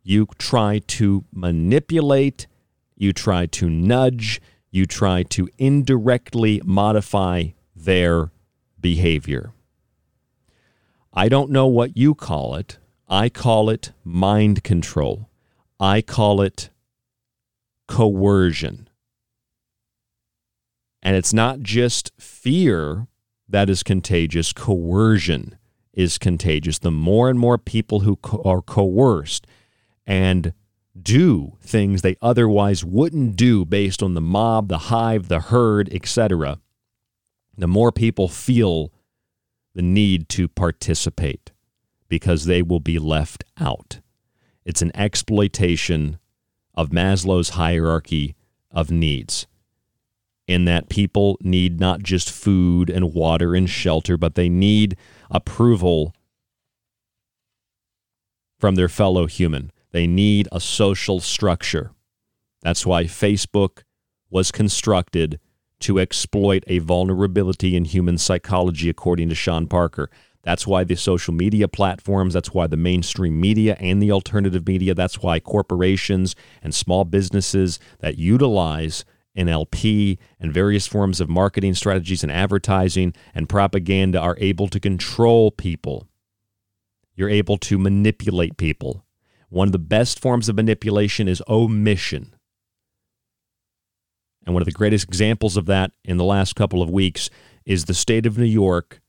you 0.04 0.28
try 0.38 0.80
to 0.88 1.26
manipulate, 1.34 2.48
you 2.96 3.14
try 3.14 3.46
to 3.48 3.70
nudge, 3.70 4.42
you 4.70 4.86
try 4.86 5.24
to 5.24 5.50
indirectly 5.58 6.62
modify 6.66 7.48
their 7.76 8.32
behavior. 8.80 9.54
I 11.14 11.28
don't 11.30 11.52
know 11.52 11.68
what 11.68 11.98
you 11.98 12.16
call 12.16 12.56
it. 12.56 12.78
I 13.08 13.28
call 13.30 13.70
it 13.70 13.92
mind 14.04 14.64
control. 14.64 15.30
I 15.80 16.02
call 16.02 16.42
it 16.42 16.70
coercion. 17.92 18.88
And 21.04 21.18
it's 21.18 21.34
not 21.34 21.60
just 21.60 22.12
fear 22.18 23.08
that 23.50 23.70
is 23.70 23.84
contagious, 23.84 24.54
coercion 24.54 25.58
is 25.92 26.18
contagious. 26.18 26.80
The 26.80 26.90
more 26.90 27.30
and 27.30 27.38
more 27.38 27.58
people 27.58 28.02
who 28.02 28.16
co- 28.16 28.42
are 28.46 28.62
coerced 28.62 29.46
and 30.08 30.54
do 31.00 31.58
things 31.60 32.02
they 32.02 32.16
otherwise 32.22 32.86
wouldn't 32.86 33.36
do 33.36 33.66
based 33.66 34.02
on 34.02 34.14
the 34.14 34.22
mob, 34.22 34.70
the 34.70 34.78
hive, 34.78 35.28
the 35.28 35.42
herd, 35.42 35.94
etc., 35.94 36.60
the 37.58 37.68
more 37.68 37.92
people 37.92 38.30
feel 38.30 38.94
the 39.76 39.82
need 39.82 40.30
to 40.30 40.48
participate 40.48 41.52
because 42.08 42.46
they 42.46 42.62
will 42.62 42.80
be 42.80 43.00
left 43.00 43.44
out. 43.60 44.00
It's 44.64 44.82
an 44.82 44.96
exploitation 44.96 46.20
of 46.82 46.90
Maslow's 46.90 47.50
hierarchy 47.50 48.36
of 48.72 48.90
needs, 48.90 49.46
in 50.48 50.66
that 50.66 50.90
people 50.90 51.38
need 51.42 51.80
not 51.80 52.02
just 52.02 52.32
food 52.32 52.90
and 52.90 53.14
water 53.14 53.54
and 53.54 53.70
shelter, 53.70 54.18
but 54.18 54.34
they 54.34 54.50
need 54.50 54.98
approval 55.30 56.16
from 58.58 58.74
their 58.74 58.90
fellow 58.90 59.28
human. 59.28 59.72
They 59.92 60.08
need 60.08 60.48
a 60.52 60.60
social 60.60 61.20
structure. 61.20 61.92
That's 62.64 62.84
why 62.84 63.04
Facebook 63.04 63.84
was 64.32 64.52
constructed 64.52 65.40
to 65.82 66.00
exploit 66.00 66.64
a 66.66 66.80
vulnerability 66.80 67.76
in 67.76 67.86
human 67.86 68.18
psychology, 68.18 68.90
according 68.90 69.30
to 69.30 69.36
Sean 69.36 69.68
Parker. 69.68 70.10
That's 70.44 70.66
why 70.66 70.84
the 70.84 70.96
social 70.96 71.34
media 71.34 71.68
platforms, 71.68 72.34
that's 72.34 72.54
why 72.54 72.68
the 72.68 72.78
mainstream 72.78 73.40
media 73.40 73.78
and 73.80 74.02
the 74.02 74.12
alternative 74.12 74.68
media, 74.68 74.96
that's 74.96 75.20
why 75.20 75.40
corporations 75.40 76.36
and 76.64 76.74
small 76.74 77.06
businesses 77.06 77.80
that 78.00 78.18
utilize 78.18 79.06
NLP 79.38 80.18
and 80.40 80.54
various 80.54 80.88
forms 80.88 81.22
of 81.22 81.30
marketing 81.30 81.76
strategies 81.76 82.24
and 82.24 82.32
advertising 82.32 83.14
and 83.34 83.48
propaganda 83.48 84.20
are 84.20 84.36
able 84.40 84.68
to 84.68 84.80
control 84.80 85.52
people. 85.52 86.08
You're 87.16 87.30
able 87.30 87.58
to 87.60 87.78
manipulate 87.78 88.58
people. 88.58 89.06
One 89.50 89.68
of 89.68 89.74
the 89.74 89.80
best 89.80 90.20
forms 90.20 90.50
of 90.50 90.56
manipulation 90.56 91.28
is 91.28 91.44
omission. 91.48 92.34
And 94.46 94.56
one 94.56 94.62
of 94.62 94.66
the 94.66 94.72
greatest 94.72 95.06
examples 95.06 95.56
of 95.56 95.68
that 95.68 95.92
in 96.04 96.18
the 96.18 96.24
last 96.24 96.56
couple 96.56 96.82
of 96.82 96.90
weeks 96.90 97.30
is 97.64 97.86
the 97.86 97.94
state 97.94 98.26
of 98.26 98.38
New 98.38 98.46
York 98.46 99.01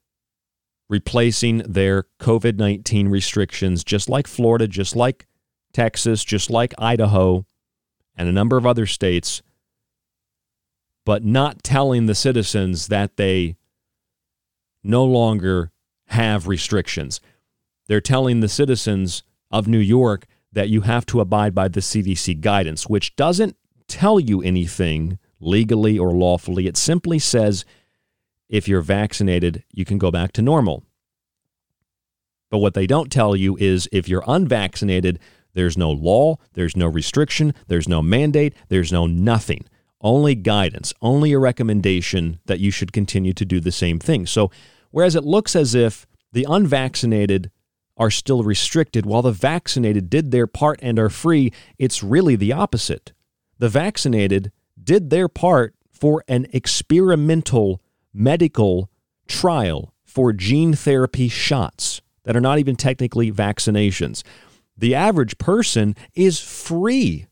replacing 0.93 1.57
their 1.61 2.05
COVID 2.21 2.59
19 2.59 3.09
restrictions, 3.09 3.83
just 3.83 4.11
like 4.11 4.27
Florida, 4.27 4.69
just 4.69 4.95
like 4.95 5.27
Texas, 5.73 6.23
just 6.23 6.51
like 6.51 6.75
Idaho, 6.77 7.47
and 8.15 8.29
a 8.29 8.33
number 8.33 8.59
of 8.59 8.67
other 8.67 8.85
states, 8.85 9.41
but 11.07 11.25
not 11.25 11.63
telling 11.63 12.05
the 12.05 12.15
citizens 12.15 12.89
that 12.89 13.17
they 13.17 13.57
no 14.85 15.03
longer 15.03 15.73
have 16.09 16.47
restrictions. 16.47 17.23
They're 17.87 18.03
telling 18.03 18.41
the 18.41 18.49
citizens 18.49 19.23
of 19.51 19.67
New 19.67 19.79
York 19.79 20.27
that 20.53 20.69
you 20.69 20.83
have 20.83 21.07
to 21.07 21.21
abide 21.21 21.55
by 21.55 21.69
the 21.69 21.81
CDC 21.81 22.43
guidance, 22.43 22.87
which 22.87 23.17
doesn't 23.17 23.57
tell 23.89 24.21
you 24.21 24.43
anything 24.43 25.19
legally 25.41 25.99
or 25.99 26.11
lawfully. 26.11 26.67
It 26.67 26.77
simply 26.77 27.19
says 27.19 27.65
if 28.53 28.69
you're 28.69 28.83
vaccinated, 28.83 29.65
you 29.73 29.87
can 29.87 29.97
go 29.97 30.11
back 30.11 30.31
to 30.33 30.43
normal. 30.43 30.85
But 32.51 32.59
what 32.59 32.75
they 32.75 32.87
don't 32.87 33.11
tell 33.11 33.35
you 33.35 33.57
is 33.57 33.89
if 33.91 34.09
you're 34.09 34.23
unvaccinated, 34.27 35.19
there's 35.55 35.79
no 35.79 35.91
law, 35.91 36.37
there's 36.53 36.77
no 36.77 36.87
restriction, 36.87 37.55
there's 37.67 37.89
no 37.89 38.03
mandate, 38.03 38.55
there's 38.69 38.93
no 38.93 39.07
nothing. 39.07 39.65
Only 40.03 40.35
guidance, 40.35 40.93
only 41.01 41.33
a 41.33 41.39
recommendation 41.39 42.41
that 42.45 42.61
you 42.61 42.71
should 42.71 42.93
continue 42.93 43.33
to 43.33 43.47
do 43.47 43.59
the 43.59 43.73
same 43.73 43.99
thing. 43.99 44.27
So, 44.27 44.51
whereas 44.91 45.17
it 45.17 45.25
looks 45.25 45.57
as 45.57 45.75
if 45.75 46.07
the 46.33 46.47
unvaccinated 46.47 47.51
are 47.97 48.11
still 48.11 48.43
restricted 48.43 49.07
while 49.07 49.23
the 49.23 49.33
vaccinated 49.33 50.11
did 50.11 50.31
their 50.31 50.47
part 50.47 50.79
and 50.83 50.99
are 50.99 51.09
free, 51.09 51.53
it's 51.79 52.03
really 52.03 52.37
the 52.37 52.53
opposite. 52.53 53.13
The 53.59 53.71
vaccinated 53.71 54.53
did 54.83 55.09
their 55.09 55.29
part 55.29 55.75
for 55.91 56.23
an 56.29 56.49
experimental 56.53 57.81
medical 58.13 58.91
trial 59.27 59.95
for 60.05 60.33
gene 60.33 60.75
therapy 60.75 61.29
shots 61.29 62.03
that 62.25 62.37
are 62.37 62.41
not 62.41 62.59
even 62.59 62.77
technically 62.77 63.33
vaccinations. 63.33 64.23
The 64.77 64.95
average 64.95 65.39
person 65.39 65.97
is 66.15 66.39
free, 66.39 67.27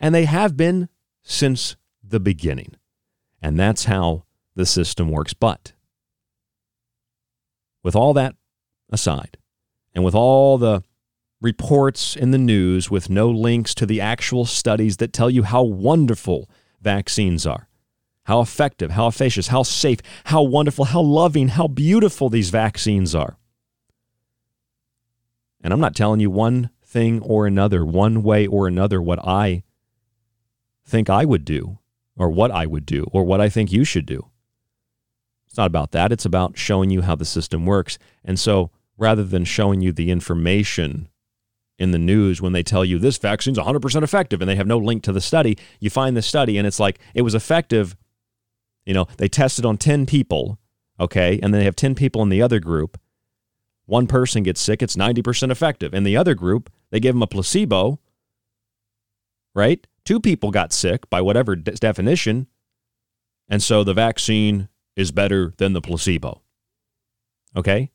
and 0.00 0.14
they 0.14 0.24
have 0.24 0.56
been 0.56 0.88
since 1.22 1.76
the 2.02 2.20
beginning. 2.20 2.74
And 3.40 3.58
that's 3.58 3.84
how 3.84 4.24
the 4.54 4.66
system 4.66 5.08
works. 5.08 5.34
But 5.34 5.72
with 7.82 7.96
all 7.96 8.12
that 8.14 8.36
aside, 8.90 9.36
and 9.94 10.04
with 10.04 10.14
all 10.14 10.58
the 10.58 10.82
reports 11.40 12.14
in 12.14 12.30
the 12.30 12.38
news 12.38 12.90
with 12.90 13.10
no 13.10 13.28
links 13.28 13.74
to 13.74 13.84
the 13.84 14.00
actual 14.00 14.44
studies 14.44 14.98
that 14.98 15.12
tell 15.12 15.28
you 15.28 15.42
how 15.42 15.62
wonderful 15.62 16.48
vaccines 16.80 17.46
are, 17.46 17.68
how 18.24 18.40
effective, 18.40 18.92
how 18.92 19.08
efficacious, 19.08 19.48
how 19.48 19.62
safe, 19.62 19.98
how 20.24 20.42
wonderful, 20.42 20.86
how 20.86 21.00
loving, 21.00 21.48
how 21.48 21.66
beautiful 21.66 22.28
these 22.28 22.50
vaccines 22.50 23.14
are. 23.14 23.36
And 25.62 25.72
I'm 25.72 25.80
not 25.80 25.96
telling 25.96 26.20
you 26.20 26.30
one 26.30 26.70
thing 26.84 27.20
or 27.22 27.46
another, 27.46 27.84
one 27.84 28.22
way 28.22 28.46
or 28.46 28.66
another, 28.66 29.00
what 29.00 29.18
I 29.26 29.62
think 30.84 31.08
I 31.08 31.24
would 31.24 31.44
do, 31.44 31.78
or 32.16 32.30
what 32.30 32.50
I 32.50 32.66
would 32.66 32.84
do, 32.84 33.06
or 33.12 33.24
what 33.24 33.40
I 33.40 33.48
think 33.48 33.72
you 33.72 33.84
should 33.84 34.06
do. 34.06 34.28
It's 35.46 35.56
not 35.56 35.66
about 35.66 35.92
that. 35.92 36.12
It's 36.12 36.24
about 36.24 36.56
showing 36.56 36.90
you 36.90 37.02
how 37.02 37.14
the 37.14 37.24
system 37.24 37.66
works. 37.66 37.98
And 38.24 38.38
so 38.38 38.70
rather 38.96 39.24
than 39.24 39.44
showing 39.44 39.80
you 39.80 39.92
the 39.92 40.10
information 40.10 41.08
in 41.78 41.90
the 41.90 41.98
news 41.98 42.40
when 42.40 42.52
they 42.52 42.62
tell 42.62 42.84
you 42.84 42.98
this 42.98 43.18
vaccine's 43.18 43.58
100% 43.58 44.02
effective 44.02 44.40
and 44.40 44.48
they 44.48 44.56
have 44.56 44.66
no 44.66 44.78
link 44.78 45.02
to 45.02 45.12
the 45.12 45.20
study, 45.20 45.58
you 45.80 45.90
find 45.90 46.16
the 46.16 46.22
study 46.22 46.56
and 46.58 46.66
it's 46.66 46.80
like 46.80 46.98
it 47.14 47.22
was 47.22 47.34
effective. 47.34 47.96
You 48.84 48.94
know, 48.94 49.06
they 49.16 49.28
tested 49.28 49.64
on 49.64 49.78
10 49.78 50.06
people, 50.06 50.58
okay, 50.98 51.38
and 51.42 51.52
then 51.52 51.60
they 51.60 51.64
have 51.64 51.76
10 51.76 51.94
people 51.94 52.22
in 52.22 52.28
the 52.28 52.42
other 52.42 52.60
group. 52.60 52.98
One 53.86 54.06
person 54.06 54.42
gets 54.42 54.60
sick, 54.60 54.82
it's 54.82 54.96
90% 54.96 55.50
effective. 55.50 55.94
In 55.94 56.04
the 56.04 56.16
other 56.16 56.34
group, 56.34 56.70
they 56.90 57.00
give 57.00 57.14
them 57.14 57.22
a 57.22 57.26
placebo, 57.26 58.00
right? 59.54 59.86
Two 60.04 60.20
people 60.20 60.50
got 60.50 60.72
sick 60.72 61.08
by 61.10 61.20
whatever 61.20 61.56
de- 61.56 61.72
definition, 61.72 62.46
and 63.48 63.62
so 63.62 63.84
the 63.84 63.94
vaccine 63.94 64.68
is 64.96 65.10
better 65.10 65.52
than 65.58 65.72
the 65.72 65.80
placebo. 65.80 66.42
Okay? 67.56 67.90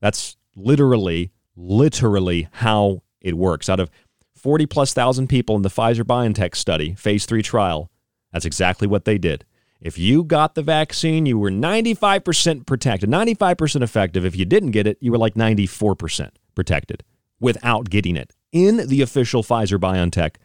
That's 0.00 0.36
literally, 0.56 1.32
literally 1.56 2.48
how 2.52 3.02
it 3.20 3.36
works. 3.36 3.68
Out 3.68 3.80
of 3.80 3.90
40 4.36 4.66
plus 4.66 4.92
thousand 4.92 5.28
people 5.28 5.54
in 5.56 5.62
the 5.62 5.68
Pfizer 5.68 6.02
BioNTech 6.02 6.56
study, 6.56 6.94
phase 6.94 7.26
three 7.26 7.42
trial, 7.42 7.90
that's 8.32 8.44
exactly 8.44 8.88
what 8.88 9.04
they 9.04 9.18
did. 9.18 9.44
If 9.82 9.98
you 9.98 10.22
got 10.22 10.54
the 10.54 10.62
vaccine, 10.62 11.26
you 11.26 11.38
were 11.38 11.50
95% 11.50 12.66
protected, 12.66 13.10
95% 13.10 13.82
effective. 13.82 14.24
If 14.24 14.36
you 14.36 14.44
didn't 14.44 14.70
get 14.70 14.86
it, 14.86 14.96
you 15.00 15.10
were 15.10 15.18
like 15.18 15.34
94% 15.34 16.30
protected 16.54 17.02
without 17.40 17.90
getting 17.90 18.16
it 18.16 18.32
in 18.52 18.86
the 18.86 19.02
official 19.02 19.42
Pfizer 19.42 19.78
BioNTech 19.78 20.36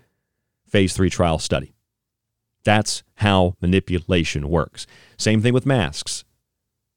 phase 0.67 0.93
three 0.93 1.11
trial 1.11 1.37
study. 1.37 1.75
That's 2.63 3.03
how 3.15 3.55
manipulation 3.61 4.49
works. 4.49 4.87
Same 5.17 5.41
thing 5.41 5.53
with 5.53 5.65
masks. 5.65 6.25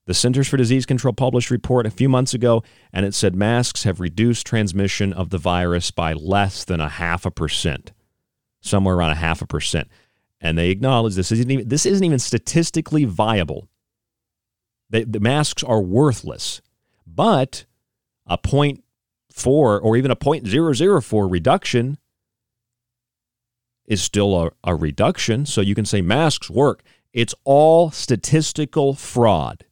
The 0.06 0.14
Centers 0.14 0.48
for 0.48 0.56
Disease 0.56 0.86
Control 0.86 1.12
published 1.12 1.50
a 1.50 1.54
report 1.54 1.86
a 1.86 1.90
few 1.90 2.08
months 2.08 2.34
ago, 2.34 2.64
and 2.92 3.04
it 3.06 3.14
said 3.14 3.36
masks 3.36 3.84
have 3.84 4.00
reduced 4.00 4.46
transmission 4.46 5.12
of 5.12 5.30
the 5.30 5.38
virus 5.38 5.90
by 5.90 6.14
less 6.14 6.64
than 6.64 6.80
a 6.80 6.88
half 6.88 7.26
a 7.26 7.30
percent, 7.30 7.92
somewhere 8.60 8.96
around 8.96 9.10
a 9.10 9.16
half 9.16 9.42
a 9.42 9.46
percent. 9.46 9.88
And 10.40 10.56
they 10.56 10.70
acknowledge 10.70 11.14
this 11.14 11.32
isn't 11.32 11.50
even, 11.50 11.68
this 11.68 11.84
isn't 11.84 12.04
even 12.04 12.18
statistically 12.18 13.04
viable. 13.04 13.68
They, 14.88 15.04
the 15.04 15.20
masks 15.20 15.62
are 15.62 15.80
worthless, 15.80 16.62
but 17.06 17.66
a 18.26 18.38
0.4 18.38 18.80
or 19.46 19.96
even 19.96 20.10
a 20.10 20.16
0.004 20.16 21.30
reduction 21.30 21.98
is 23.86 24.02
still 24.02 24.40
a, 24.40 24.50
a 24.64 24.74
reduction. 24.74 25.44
So 25.44 25.60
you 25.60 25.74
can 25.74 25.84
say 25.84 26.00
masks 26.00 26.48
work. 26.48 26.82
It's 27.12 27.34
all 27.44 27.90
statistical 27.90 28.94
fraud 28.94 29.64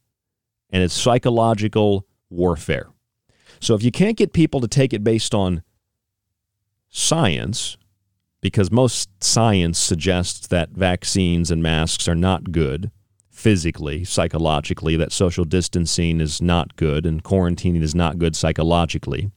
and 0.69 0.83
it's 0.83 0.93
psychological 0.93 2.05
warfare. 2.29 2.89
So 3.59 3.75
if 3.75 3.83
you 3.83 3.91
can't 3.91 4.17
get 4.17 4.33
people 4.33 4.61
to 4.61 4.67
take 4.67 4.93
it 4.93 5.03
based 5.03 5.33
on 5.33 5.63
science, 6.89 7.77
because 8.41 8.71
most 8.71 9.09
science 9.23 9.77
suggests 9.77 10.47
that 10.47 10.69
vaccines 10.69 11.51
and 11.51 11.61
masks 11.61 12.07
are 12.07 12.15
not 12.15 12.51
good 12.51 12.91
physically, 13.29 14.03
psychologically, 14.03 14.95
that 14.97 15.11
social 15.11 15.45
distancing 15.45 16.19
is 16.19 16.41
not 16.41 16.75
good 16.75 17.05
and 17.05 17.23
quarantining 17.23 17.81
is 17.81 17.95
not 17.95 18.19
good 18.19 18.35
psychologically, 18.35 19.31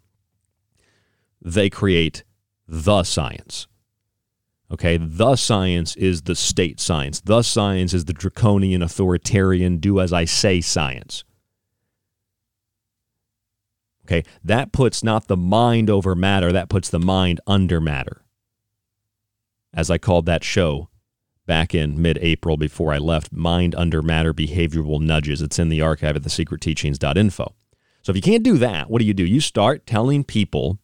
they 1.41 1.71
create 1.71 2.25
the 2.67 3.03
science. 3.03 3.67
Okay, 4.73 4.97
the 4.97 5.37
science 5.37 5.95
is 5.97 6.23
the 6.23 6.35
state 6.35 6.81
science. 6.81 7.21
The 7.21 7.43
science 7.43 7.93
is 7.93 8.07
the 8.07 8.15
draconian, 8.15 8.83
authoritarian, 8.83 9.77
do 9.77 10.01
as 10.01 10.13
I 10.13 10.25
say 10.25 10.61
science. 10.63 11.25
Okay, 14.07 14.25
that 14.43 14.73
puts 14.73 15.05
not 15.05 15.29
the 15.29 15.37
mind 15.37 15.91
over 15.91 16.15
matter, 16.15 16.53
that 16.53 16.71
puts 16.71 16.89
the 16.89 16.99
mind 16.99 17.41
under 17.47 17.81
matter. 17.81 18.23
As 19.75 19.91
I 19.91 19.99
called 19.99 20.27
that 20.27 20.45
show 20.45 20.89
back 21.47 21.75
in 21.75 22.01
mid 22.01 22.19
April 22.21 22.57
before 22.57 22.93
I 22.93 22.99
left, 22.99 23.33
Mind 23.33 23.75
Under 23.75 24.03
Matter 24.03 24.35
Behavioral 24.35 25.01
Nudges. 25.01 25.43
It's 25.43 25.59
in 25.59 25.69
the 25.69 25.81
archive 25.81 26.17
at 26.17 26.23
thesecretteachings.info. 26.23 27.55
So 28.03 28.11
if 28.11 28.17
you 28.17 28.23
can't 28.23 28.43
do 28.43 28.59
that, 28.59 28.91
what 28.91 28.99
do 28.99 29.05
you 29.05 29.15
do? 29.15 29.25
You 29.25 29.41
start 29.41 29.87
telling 29.87 30.25
people 30.25 30.79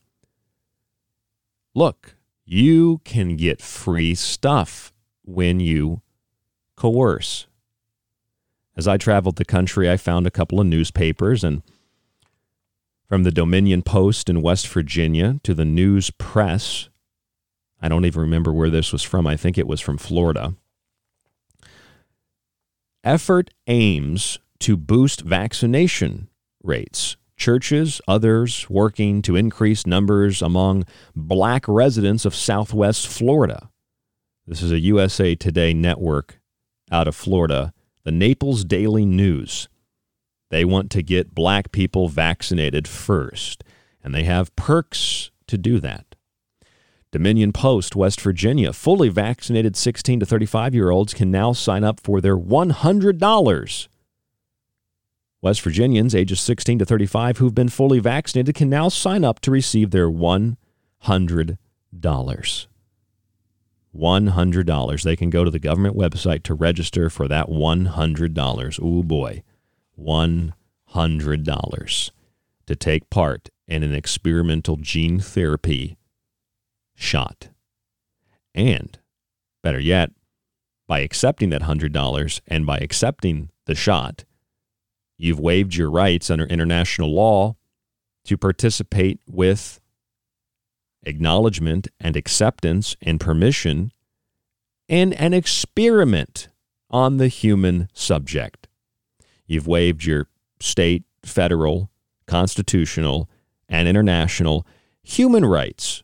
look, 1.74 2.16
you 2.44 3.00
can 3.04 3.36
get 3.36 3.60
free 3.60 4.14
stuff 4.14 4.92
when 5.24 5.60
you 5.60 6.02
coerce. 6.76 7.46
As 8.76 8.88
I 8.88 8.96
traveled 8.96 9.36
the 9.36 9.44
country, 9.44 9.90
I 9.90 9.96
found 9.96 10.26
a 10.26 10.30
couple 10.30 10.60
of 10.60 10.66
newspapers, 10.66 11.42
and 11.42 11.62
from 13.08 13.24
the 13.24 13.32
Dominion 13.32 13.82
Post 13.82 14.30
in 14.30 14.40
West 14.40 14.68
Virginia 14.68 15.40
to 15.42 15.52
the 15.52 15.64
News 15.64 16.10
Press, 16.10 16.88
I 17.80 17.88
don't 17.88 18.04
even 18.04 18.22
remember 18.22 18.52
where 18.52 18.70
this 18.70 18.92
was 18.92 19.02
from. 19.02 19.26
I 19.26 19.36
think 19.36 19.56
it 19.56 19.66
was 19.66 19.80
from 19.80 19.98
Florida. 19.98 20.54
Effort 23.04 23.50
aims 23.66 24.38
to 24.60 24.76
boost 24.76 25.20
vaccination 25.20 26.28
rates 26.62 27.16
churches, 27.38 28.00
others 28.06 28.68
working 28.68 29.22
to 29.22 29.36
increase 29.36 29.86
numbers 29.86 30.42
among 30.42 30.84
black 31.14 31.66
residents 31.66 32.24
of 32.24 32.34
Southwest 32.34 33.06
Florida. 33.08 33.70
This 34.46 34.60
is 34.60 34.72
a 34.72 34.80
USA 34.80 35.34
Today 35.34 35.72
network 35.72 36.40
out 36.90 37.08
of 37.08 37.14
Florida, 37.14 37.72
the 38.02 38.12
Naples 38.12 38.64
Daily 38.64 39.06
News. 39.06 39.68
They 40.50 40.64
want 40.64 40.90
to 40.90 41.02
get 41.02 41.34
black 41.34 41.70
people 41.72 42.08
vaccinated 42.08 42.88
first, 42.88 43.62
and 44.02 44.14
they 44.14 44.24
have 44.24 44.54
perks 44.56 45.30
to 45.46 45.56
do 45.56 45.78
that. 45.80 46.07
Dominion 47.10 47.52
Post, 47.52 47.96
West 47.96 48.20
Virginia, 48.20 48.72
fully 48.72 49.08
vaccinated 49.08 49.76
16 49.76 50.20
to 50.20 50.26
35 50.26 50.74
year 50.74 50.90
olds 50.90 51.14
can 51.14 51.30
now 51.30 51.52
sign 51.52 51.84
up 51.84 52.00
for 52.00 52.20
their 52.20 52.36
$100 52.36 53.88
West 55.40 55.62
Virginians 55.62 56.16
ages 56.16 56.40
16 56.40 56.80
to 56.80 56.84
35 56.84 57.38
who've 57.38 57.54
been 57.54 57.68
fully 57.68 58.00
vaccinated 58.00 58.56
can 58.56 58.68
now 58.68 58.88
sign 58.88 59.24
up 59.24 59.38
to 59.40 59.52
receive 59.52 59.92
their 59.92 60.10
$100. 60.10 60.56
$100. 63.96 65.02
They 65.02 65.16
can 65.16 65.30
go 65.30 65.44
to 65.44 65.50
the 65.50 65.60
government 65.60 65.96
website 65.96 66.42
to 66.42 66.54
register 66.54 67.08
for 67.08 67.28
that 67.28 67.46
$100. 67.46 68.80
Oh 68.82 69.04
boy, 69.04 69.44
$100 69.96 72.10
to 72.66 72.76
take 72.76 73.10
part 73.10 73.48
in 73.68 73.84
an 73.84 73.94
experimental 73.94 74.76
gene 74.76 75.20
therapy 75.20 75.97
shot. 76.98 77.48
And 78.54 78.98
better 79.62 79.78
yet, 79.78 80.10
by 80.86 81.00
accepting 81.00 81.50
that 81.50 81.62
$100 81.62 82.40
and 82.48 82.66
by 82.66 82.78
accepting 82.78 83.50
the 83.66 83.74
shot, 83.74 84.24
you've 85.16 85.40
waived 85.40 85.74
your 85.76 85.90
rights 85.90 86.30
under 86.30 86.44
international 86.44 87.14
law 87.14 87.56
to 88.24 88.36
participate 88.36 89.20
with 89.26 89.80
acknowledgement 91.04 91.88
and 92.00 92.16
acceptance 92.16 92.96
and 93.00 93.20
permission 93.20 93.92
in 94.88 95.12
an 95.14 95.32
experiment 95.34 96.48
on 96.90 97.18
the 97.18 97.28
human 97.28 97.88
subject. 97.92 98.66
You've 99.46 99.66
waived 99.66 100.04
your 100.04 100.26
state, 100.60 101.04
federal, 101.24 101.90
constitutional, 102.26 103.30
and 103.68 103.86
international 103.86 104.66
human 105.02 105.44
rights 105.44 106.02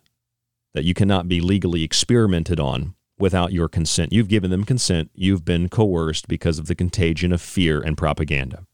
that 0.74 0.84
you 0.84 0.92
cannot 0.92 1.28
be 1.28 1.40
legally 1.40 1.82
experimented 1.82 2.60
on 2.60 2.94
without 3.18 3.52
your 3.52 3.68
consent. 3.68 4.12
You've 4.12 4.28
given 4.28 4.50
them 4.50 4.64
consent. 4.64 5.10
You've 5.14 5.44
been 5.44 5.68
coerced 5.68 6.28
because 6.28 6.58
of 6.58 6.66
the 6.66 6.74
contagion 6.74 7.32
of 7.32 7.40
fear 7.40 7.80
and 7.80 7.96
propaganda. 7.96 8.66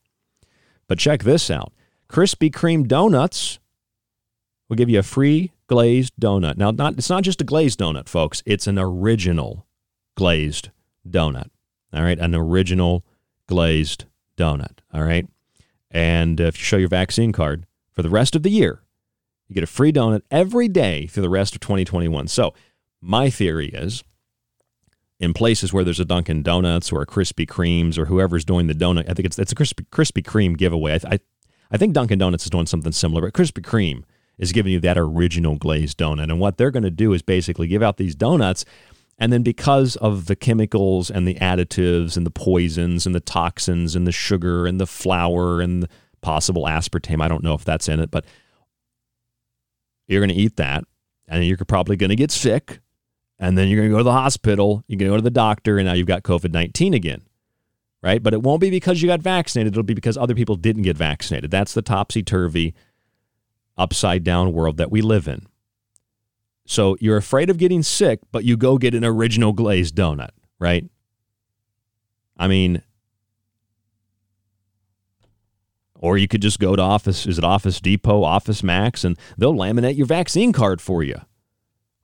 But 0.89 0.98
check 0.98 1.22
this 1.22 1.51
out 1.51 1.72
Krispy 2.09 2.51
Kreme 2.51 2.89
donuts 2.89 3.60
will 4.68 4.77
give 4.77 4.89
you 4.89 4.98
a 4.98 5.05
free 5.05 5.52
glazed 5.68 6.12
donut. 6.20 6.56
Now, 6.56 6.70
not 6.70 6.94
it's 6.94 7.10
not 7.10 7.22
just 7.22 7.40
a 7.40 7.44
glazed 7.44 7.78
donut, 7.78 8.09
folks. 8.09 8.43
It's 8.47 8.66
an 8.66 8.78
original 8.78 9.66
glazed 10.16 10.70
donut. 11.09 11.51
All 11.93 12.02
right, 12.02 12.18
an 12.18 12.35
original 12.35 13.05
glazed 13.47 14.06
donut. 14.36 14.78
All 14.93 15.02
right, 15.02 15.28
and 15.90 16.40
if 16.40 16.59
you 16.59 16.64
show 16.64 16.77
your 16.77 16.89
vaccine 16.89 17.32
card 17.32 17.66
for 17.93 18.02
the 18.02 18.10
rest 18.10 18.35
of 18.35 18.43
the 18.43 18.51
year, 18.51 18.82
you 19.51 19.55
get 19.55 19.64
a 19.64 19.66
free 19.66 19.93
donut 19.93 20.22
every 20.31 20.68
day 20.68 21.09
through 21.09 21.24
the 21.24 21.28
rest 21.28 21.55
of 21.55 21.60
2021. 21.60 22.28
So, 22.28 22.55
my 23.02 23.31
theory 23.31 23.68
is 23.68 24.05
in 25.18 25.35
places 25.35 25.72
where 25.72 25.82
there's 25.82 25.98
a 25.98 26.05
Dunkin' 26.05 26.43
Donuts 26.43 26.93
or 26.93 27.02
a 27.02 27.06
Krispy 27.06 27.47
Kremes 27.47 27.98
or 27.98 28.05
whoever's 28.06 28.44
doing 28.44 28.68
the 28.68 28.74
donut, 28.74 29.10
I 29.10 29.14
think 29.14 29.27
it's 29.27 29.39
it's 29.39 29.52
a 29.52 29.56
Krispy, 29.56 29.85
Krispy 29.90 30.22
Kreme 30.22 30.56
giveaway. 30.56 30.93
I, 30.93 31.14
I, 31.14 31.20
I 31.72 31.77
think 31.77 31.94
Dunkin' 31.94 32.18
Donuts 32.18 32.44
is 32.44 32.51
doing 32.51 32.66
something 32.66 32.93
similar, 32.93 33.22
but 33.22 33.32
Krispy 33.32 33.62
Kreme 33.62 34.05
is 34.39 34.52
giving 34.52 34.72
you 34.72 34.81
that 34.81 34.97
original 34.97 35.56
glazed 35.56 35.98
donut. 35.98 36.24
And 36.24 36.39
what 36.39 36.56
they're 36.56 36.70
going 36.70 36.85
to 36.85 36.90
do 36.90 37.12
is 37.12 37.20
basically 37.20 37.66
give 37.66 37.82
out 37.82 37.97
these 37.97 38.14
donuts. 38.14 38.64
And 39.18 39.32
then 39.32 39.43
because 39.43 39.97
of 39.97 40.27
the 40.27 40.36
chemicals 40.36 41.10
and 41.10 41.27
the 41.27 41.35
additives 41.35 42.16
and 42.16 42.24
the 42.24 42.31
poisons 42.31 43.05
and 43.05 43.14
the 43.14 43.20
toxins 43.20 43.97
and 43.97 44.06
the 44.06 44.12
sugar 44.12 44.66
and 44.66 44.81
the 44.81 44.86
flour 44.86 45.60
and 45.60 45.82
the 45.82 45.89
possible 46.22 46.64
aspartame, 46.64 47.20
I 47.20 47.28
don't 47.28 47.44
know 47.44 47.55
if 47.55 47.64
that's 47.64 47.89
in 47.89 47.98
it, 47.98 48.10
but 48.10 48.24
you're 50.11 50.20
going 50.20 50.37
to 50.37 50.43
eat 50.43 50.57
that 50.57 50.85
and 51.28 51.45
you're 51.45 51.57
probably 51.59 51.97
going 51.97 52.11
to 52.11 52.16
get 52.16 52.31
sick. 52.31 52.81
And 53.39 53.57
then 53.57 53.69
you're 53.69 53.78
going 53.78 53.89
to 53.89 53.95
go 53.95 53.99
to 53.99 54.05
the 54.05 54.12
hospital, 54.12 54.85
you're 54.87 54.99
going 54.99 55.09
to 55.09 55.12
go 55.15 55.16
to 55.16 55.23
the 55.23 55.31
doctor, 55.31 55.78
and 55.78 55.87
now 55.87 55.95
you've 55.95 56.07
got 56.07 56.24
COVID 56.24 56.53
19 56.53 56.93
again 56.93 57.23
right? 58.03 58.23
But 58.23 58.35
it 58.35 58.43
won't 58.43 58.61
be 58.61 58.70
because 58.70 59.03
you 59.03 59.09
got 59.09 59.20
vaccinated. 59.20 59.73
It'll 59.73 59.82
be 59.82 59.95
because 59.95 60.16
other 60.16 60.35
people 60.35 60.57
didn't 60.57 60.82
get 60.82 60.97
vaccinated. 60.97 61.51
That's 61.51 61.74
the 61.74 61.82
topsy 61.82 62.23
turvy 62.23 62.74
upside 63.77 64.24
down 64.24 64.53
world 64.53 64.77
that 64.78 64.91
we 64.91 65.03
live 65.03 65.28
in. 65.28 65.47
So 66.66 66.97
you're 67.01 67.16
afraid 67.16 67.51
of 67.51 67.59
getting 67.59 67.82
sick, 67.82 68.20
but 68.31 68.45
you 68.45 68.57
go 68.57 68.78
get 68.78 68.95
an 68.95 69.05
original 69.05 69.53
glazed 69.53 69.95
donut, 69.95 70.31
right? 70.59 70.89
I 72.37 72.47
mean, 72.49 72.82
or 76.01 76.16
you 76.16 76.27
could 76.27 76.43
just 76.43 76.59
go 76.59 76.74
to 76.74 76.82
Office, 76.82 77.27
is 77.27 77.39
it 77.39 77.44
Office 77.44 77.78
Depot, 77.78 78.24
Office 78.24 78.62
Max, 78.62 79.05
and 79.05 79.18
they'll 79.36 79.55
laminate 79.55 79.97
your 79.97 80.06
vaccine 80.06 80.52
card 80.52 80.81
for 80.81 81.02
you. 81.02 81.20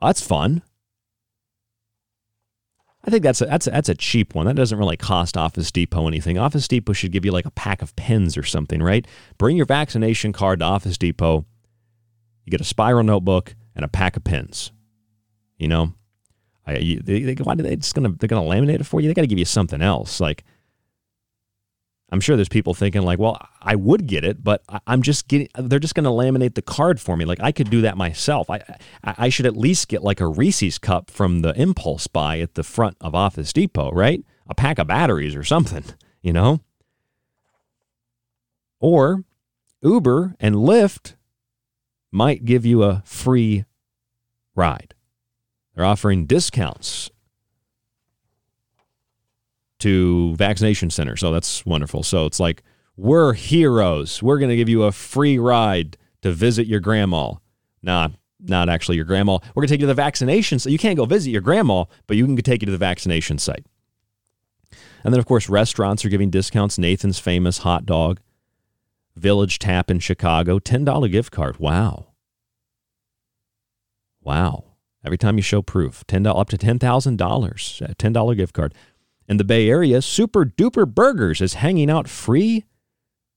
That's 0.01 0.21
fun. 0.21 0.63
I 3.03 3.11
think 3.11 3.23
that's 3.23 3.41
a, 3.41 3.47
that's 3.47 3.67
a, 3.67 3.71
that's 3.71 3.89
a 3.89 3.95
cheap 3.95 4.35
one. 4.35 4.47
That 4.47 4.57
doesn't 4.57 4.79
really 4.79 4.99
cost 4.99 5.37
Office 5.37 5.73
Depot 5.73 6.07
anything. 6.09 6.39
Office 6.39 6.69
Depot 6.69 6.93
should 6.93 7.13
give 7.13 7.25
you 7.25 7.33
like 7.33 7.47
a 7.47 7.51
pack 7.51 7.81
of 7.81 7.97
pens 7.97 8.37
or 8.37 8.43
something, 8.43 8.83
right? 8.83 9.07
Bring 9.39 9.57
your 9.57 9.67
vaccination 9.67 10.33
card 10.33 10.59
to 10.59 10.67
Office 10.67 10.99
Depot. 10.99 11.47
You 12.45 12.51
get 12.51 12.61
a 12.61 12.65
spiral 12.65 13.05
notebook 13.05 13.55
and 13.75 13.85
a 13.85 13.89
pack 13.89 14.17
of 14.17 14.25
pens. 14.25 14.73
You 15.57 15.69
know, 15.69 15.95
I, 16.67 16.79
you, 16.79 17.01
they, 17.01 17.21
they, 17.21 17.35
why 17.35 17.55
do 17.55 17.63
they 17.63 17.77
just 17.77 17.95
gonna 17.95 18.11
they're 18.11 18.29
gonna 18.29 18.47
laminate 18.47 18.81
it 18.81 18.87
for 18.87 19.01
you? 19.01 19.09
They 19.09 19.15
got 19.15 19.23
to 19.23 19.29
give 19.29 19.39
you 19.39 19.47
something 19.47 19.81
else. 19.81 20.21
Like, 20.21 20.45
I'm 22.11 22.21
sure 22.21 22.37
there's 22.37 22.49
people 22.49 22.73
thinking 22.73 23.03
like, 23.03 23.19
well, 23.19 23.37
I 23.61 23.75
would 23.75 24.07
get 24.07 24.25
it, 24.25 24.45
but 24.45 24.63
I, 24.69 24.81
am 24.87 25.03
just 25.03 25.27
getting. 25.27 25.49
They're 25.59 25.81
just 25.81 25.95
gonna 25.97 26.11
laminate 26.11 26.55
the 26.55 26.63
card 26.63 27.01
for 27.01 27.17
me. 27.17 27.25
Like 27.25 27.41
I 27.41 27.51
could 27.51 27.69
do 27.69 27.81
that 27.81 27.97
myself. 27.97 28.49
I 28.49 28.63
I 29.03 29.29
should 29.29 29.47
at 29.47 29.57
least 29.57 29.89
get 29.89 30.05
like 30.05 30.21
a 30.21 30.29
Reese's 30.29 30.79
cup 30.79 31.11
from 31.11 31.41
the 31.41 31.53
impulse 31.61 32.07
buy 32.07 32.39
at 32.39 32.55
the 32.55 32.63
front 32.63 32.97
of 33.01 33.15
Office 33.15 33.53
Depot, 33.53 33.91
right? 33.91 34.25
A 34.49 34.55
pack 34.55 34.79
of 34.79 34.87
batteries 34.87 35.35
or 35.35 35.43
something, 35.43 35.85
you 36.23 36.33
know. 36.33 36.61
Or 38.79 39.25
Uber 39.83 40.37
and 40.39 40.55
Lyft 40.55 41.15
might 42.13 42.45
give 42.45 42.65
you 42.65 42.85
a 42.85 43.03
free 43.05 43.65
ride. 44.55 44.95
They're 45.75 45.85
offering 45.85 46.27
discounts 46.27 47.11
to 49.87 50.35
vaccination 50.35 50.91
centers. 50.91 51.21
So 51.21 51.31
that's 51.31 51.65
wonderful. 51.65 52.03
So 52.03 52.27
it's 52.27 52.41
like, 52.41 52.65
we're 52.97 53.35
heroes. 53.35 54.21
We're 54.21 54.41
going 54.41 54.51
to 54.51 54.57
give 54.57 54.69
you 54.69 54.83
a 54.83 54.91
free 54.91 55.39
ride 55.39 55.97
to 56.23 56.33
visit 56.33 56.67
your 56.67 56.81
grandma. 56.81 57.35
Nah, 57.85 58.09
not 58.41 58.69
actually 58.69 58.97
your 58.97 59.05
grandma. 59.05 59.39
We're 59.55 59.61
going 59.61 59.69
to 59.69 59.75
take 59.75 59.81
you 59.81 59.87
to 59.87 59.95
the 59.95 59.95
vaccination 59.95 60.59
site. 60.59 60.73
You 60.73 60.79
can't 60.79 60.97
go 60.97 61.05
visit 61.05 61.31
your 61.31 61.41
grandma, 61.41 61.85
but 62.09 62.17
you 62.17 62.27
can 62.27 62.35
take 62.39 62.63
you 62.63 62.67
to 62.67 62.73
the 62.73 62.79
vaccination 62.79 63.39
site. 63.39 63.65
And 65.05 65.15
then, 65.15 65.21
of 65.21 65.27
course, 65.27 65.49
restaurants 65.49 66.05
are 66.05 66.09
giving 66.09 66.31
discounts. 66.31 66.79
Nathan's 66.79 67.21
famous 67.21 67.59
hot 67.59 67.87
dog, 67.87 68.19
Village 69.15 69.61
Tap 69.61 69.89
in 69.89 70.01
Chicago, 70.01 70.59
$10 70.59 71.13
gift 71.13 71.31
card. 71.31 71.61
Wow. 71.61 72.09
Wow. 74.21 74.65
Every 75.05 75.17
time 75.17 75.37
you 75.37 75.43
show 75.43 75.63
proof, 75.63 76.05
$10 76.09 76.37
up 76.37 76.49
to 76.49 76.59
$10,000, 76.59 77.17
$10 77.17 78.17
uh, 78.17 78.35
gift 78.35 78.53
card. 78.53 78.75
In 79.29 79.39
the 79.39 79.45
Bay 79.45 79.69
Area, 79.69 80.01
Super 80.03 80.45
Duper 80.45 80.87
Burgers 80.87 81.41
is 81.41 81.55
hanging 81.55 81.91
out 81.91 82.09
free 82.09 82.65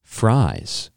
fries. 0.03 0.91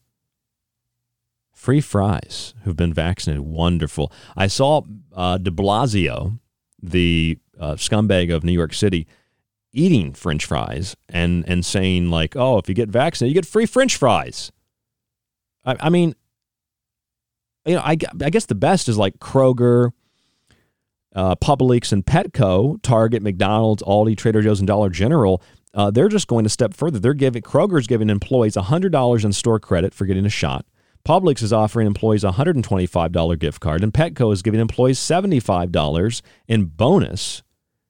Free 1.53 1.81
fries 1.81 2.55
who've 2.65 2.77
been 2.77 2.93
vaccinated. 2.93 3.45
Wonderful. 3.45 4.13
I 4.37 4.49
saw 4.49 4.83
uh, 5.15 5.39
de 5.39 5.51
Blasio, 5.51 6.39
the 6.83 7.39
uh, 7.59 7.75
scumbag 7.75 8.35
of 8.35 8.45
New 8.45 8.53
York 8.53 8.75
City, 8.75 9.07
eating 9.73 10.13
french 10.13 10.45
fries 10.45 10.97
and, 11.09 11.45
and 11.49 11.65
saying, 11.65 12.11
like, 12.11 12.37
oh, 12.37 12.59
if 12.59 12.69
you 12.69 12.75
get 12.75 12.89
vaccinated, 12.91 13.35
you 13.35 13.41
get 13.41 13.49
free 13.49 13.67
french 13.67 13.97
fries. 13.97 14.53
I, 15.65 15.77
I 15.81 15.89
mean, 15.89 16.15
you 17.65 17.77
know, 17.77 17.81
I, 17.81 17.97
I 18.21 18.31
guess 18.31 18.47
the 18.47 18.55
best 18.55 18.89
is 18.89 18.99
like 18.99 19.21
Kroger, 19.21 19.93
uh, 21.15 21.37
Publix, 21.37 21.93
and 21.93 22.05
Petco, 22.05 22.81
Target, 22.83 23.23
McDonald's, 23.23 23.83
Aldi, 23.83 24.17
Trader 24.17 24.43
Joe's, 24.43 24.61
and 24.61 24.67
Dollar 24.67 24.91
General. 24.91 25.43
Uh, 25.75 25.91
they're 25.91 26.09
just 26.09 26.29
going 26.29 26.47
a 26.47 26.51
step 26.51 26.75
further. 26.75 26.99
They're 26.99 27.15
giving 27.15 27.43
Kroger's 27.43 27.87
giving 27.87 28.11
employees 28.11 28.55
$100 28.57 29.25
in 29.25 29.33
store 29.33 29.61
credit 29.61 29.95
for 29.95 30.07
getting 30.07 30.27
a 30.27 30.31
shot. 30.31 30.67
Publix 31.05 31.43
is 31.43 31.53
offering 31.53 31.87
employees 31.87 32.25
a 32.25 32.31
$125 32.31 33.39
gift 33.39 33.61
card, 33.61 33.83
and 33.83 33.93
Petco 33.93 34.33
is 34.33 34.43
giving 34.43 34.61
employees 34.61 34.99
$75 34.99 36.23
in 36.47 36.67
bonus 36.67 37.43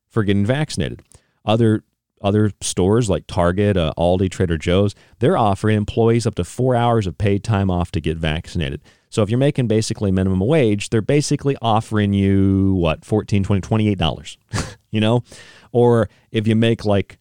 for 0.08 0.24
getting 0.24 0.46
vaccinated. 0.46 1.02
Other 1.44 1.84
other 2.22 2.52
stores 2.60 3.10
like 3.10 3.26
Target, 3.26 3.76
uh, 3.76 3.92
Aldi, 3.98 4.30
Trader 4.30 4.56
Joe's, 4.56 4.94
they're 5.18 5.36
offering 5.36 5.76
employees 5.76 6.24
up 6.24 6.36
to 6.36 6.44
four 6.44 6.76
hours 6.76 7.08
of 7.08 7.18
paid 7.18 7.42
time 7.42 7.68
off 7.68 7.90
to 7.90 8.00
get 8.00 8.16
vaccinated. 8.16 8.80
So 9.12 9.22
if 9.22 9.28
you're 9.28 9.38
making 9.38 9.66
basically 9.66 10.10
minimum 10.10 10.40
wage, 10.40 10.88
they're 10.88 11.02
basically 11.02 11.54
offering 11.60 12.14
you 12.14 12.72
what 12.72 13.04
14, 13.04 13.44
20, 13.44 13.60
28 13.60 13.98
dollars, 13.98 14.38
you 14.90 15.02
know? 15.02 15.22
Or 15.70 16.08
if 16.30 16.46
you 16.46 16.56
make 16.56 16.86
like 16.86 17.18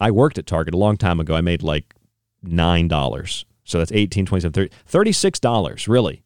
I 0.00 0.10
worked 0.10 0.36
at 0.36 0.46
Target 0.46 0.74
a 0.74 0.78
long 0.78 0.96
time 0.96 1.20
ago, 1.20 1.36
I 1.36 1.42
made 1.42 1.62
like 1.62 1.94
nine 2.42 2.88
dollars. 2.88 3.44
So 3.62 3.78
that's 3.78 3.92
18, 3.92 4.26
27, 4.26 4.52
30, 4.52 4.74
36 4.84 5.38
dollars, 5.38 5.86
really. 5.86 6.24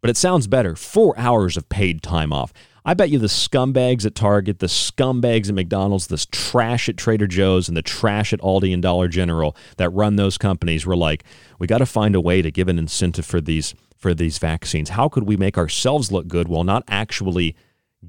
But 0.00 0.10
it 0.10 0.16
sounds 0.16 0.46
better. 0.46 0.76
Four 0.76 1.18
hours 1.18 1.56
of 1.56 1.68
paid 1.68 2.00
time 2.00 2.32
off. 2.32 2.52
I 2.84 2.94
bet 2.94 3.10
you 3.10 3.18
the 3.18 3.26
scumbags 3.26 4.06
at 4.06 4.14
Target, 4.14 4.60
the 4.60 4.66
scumbags 4.66 5.48
at 5.48 5.54
McDonald's, 5.56 6.06
the 6.06 6.24
trash 6.30 6.88
at 6.88 6.96
Trader 6.96 7.26
Joe's, 7.26 7.66
and 7.66 7.76
the 7.76 7.82
trash 7.82 8.32
at 8.32 8.40
Aldi 8.40 8.72
and 8.72 8.82
Dollar 8.82 9.08
General 9.08 9.56
that 9.78 9.90
run 9.90 10.14
those 10.14 10.38
companies 10.38 10.86
were 10.86 10.96
like, 10.96 11.24
we 11.58 11.66
got 11.66 11.78
to 11.78 11.86
find 11.86 12.14
a 12.14 12.20
way 12.20 12.40
to 12.40 12.52
give 12.52 12.68
an 12.68 12.78
incentive 12.78 13.26
for 13.26 13.40
these 13.40 13.74
for 14.02 14.12
these 14.12 14.38
vaccines. 14.38 14.90
How 14.90 15.08
could 15.08 15.22
we 15.22 15.36
make 15.36 15.56
ourselves 15.56 16.12
look 16.12 16.28
good 16.28 16.48
while 16.48 16.64
not 16.64 16.84
actually 16.88 17.56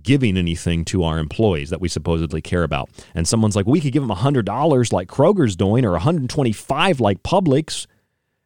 giving 0.02 0.38
anything 0.38 0.84
to 0.86 1.04
our 1.04 1.20
employees 1.20 1.70
that 1.70 1.80
we 1.80 1.88
supposedly 1.88 2.42
care 2.42 2.64
about. 2.64 2.90
And 3.14 3.28
someone's 3.28 3.56
like, 3.56 3.68
we 3.68 3.80
could 3.80 3.94
give 3.94 4.06
them 4.06 4.16
$100 4.16 4.94
like 4.94 5.08
Kroger's 5.08 5.56
doing 5.56 5.86
or 5.86 5.92
125 5.92 7.00
like 7.00 7.22
Publix. 7.22 7.86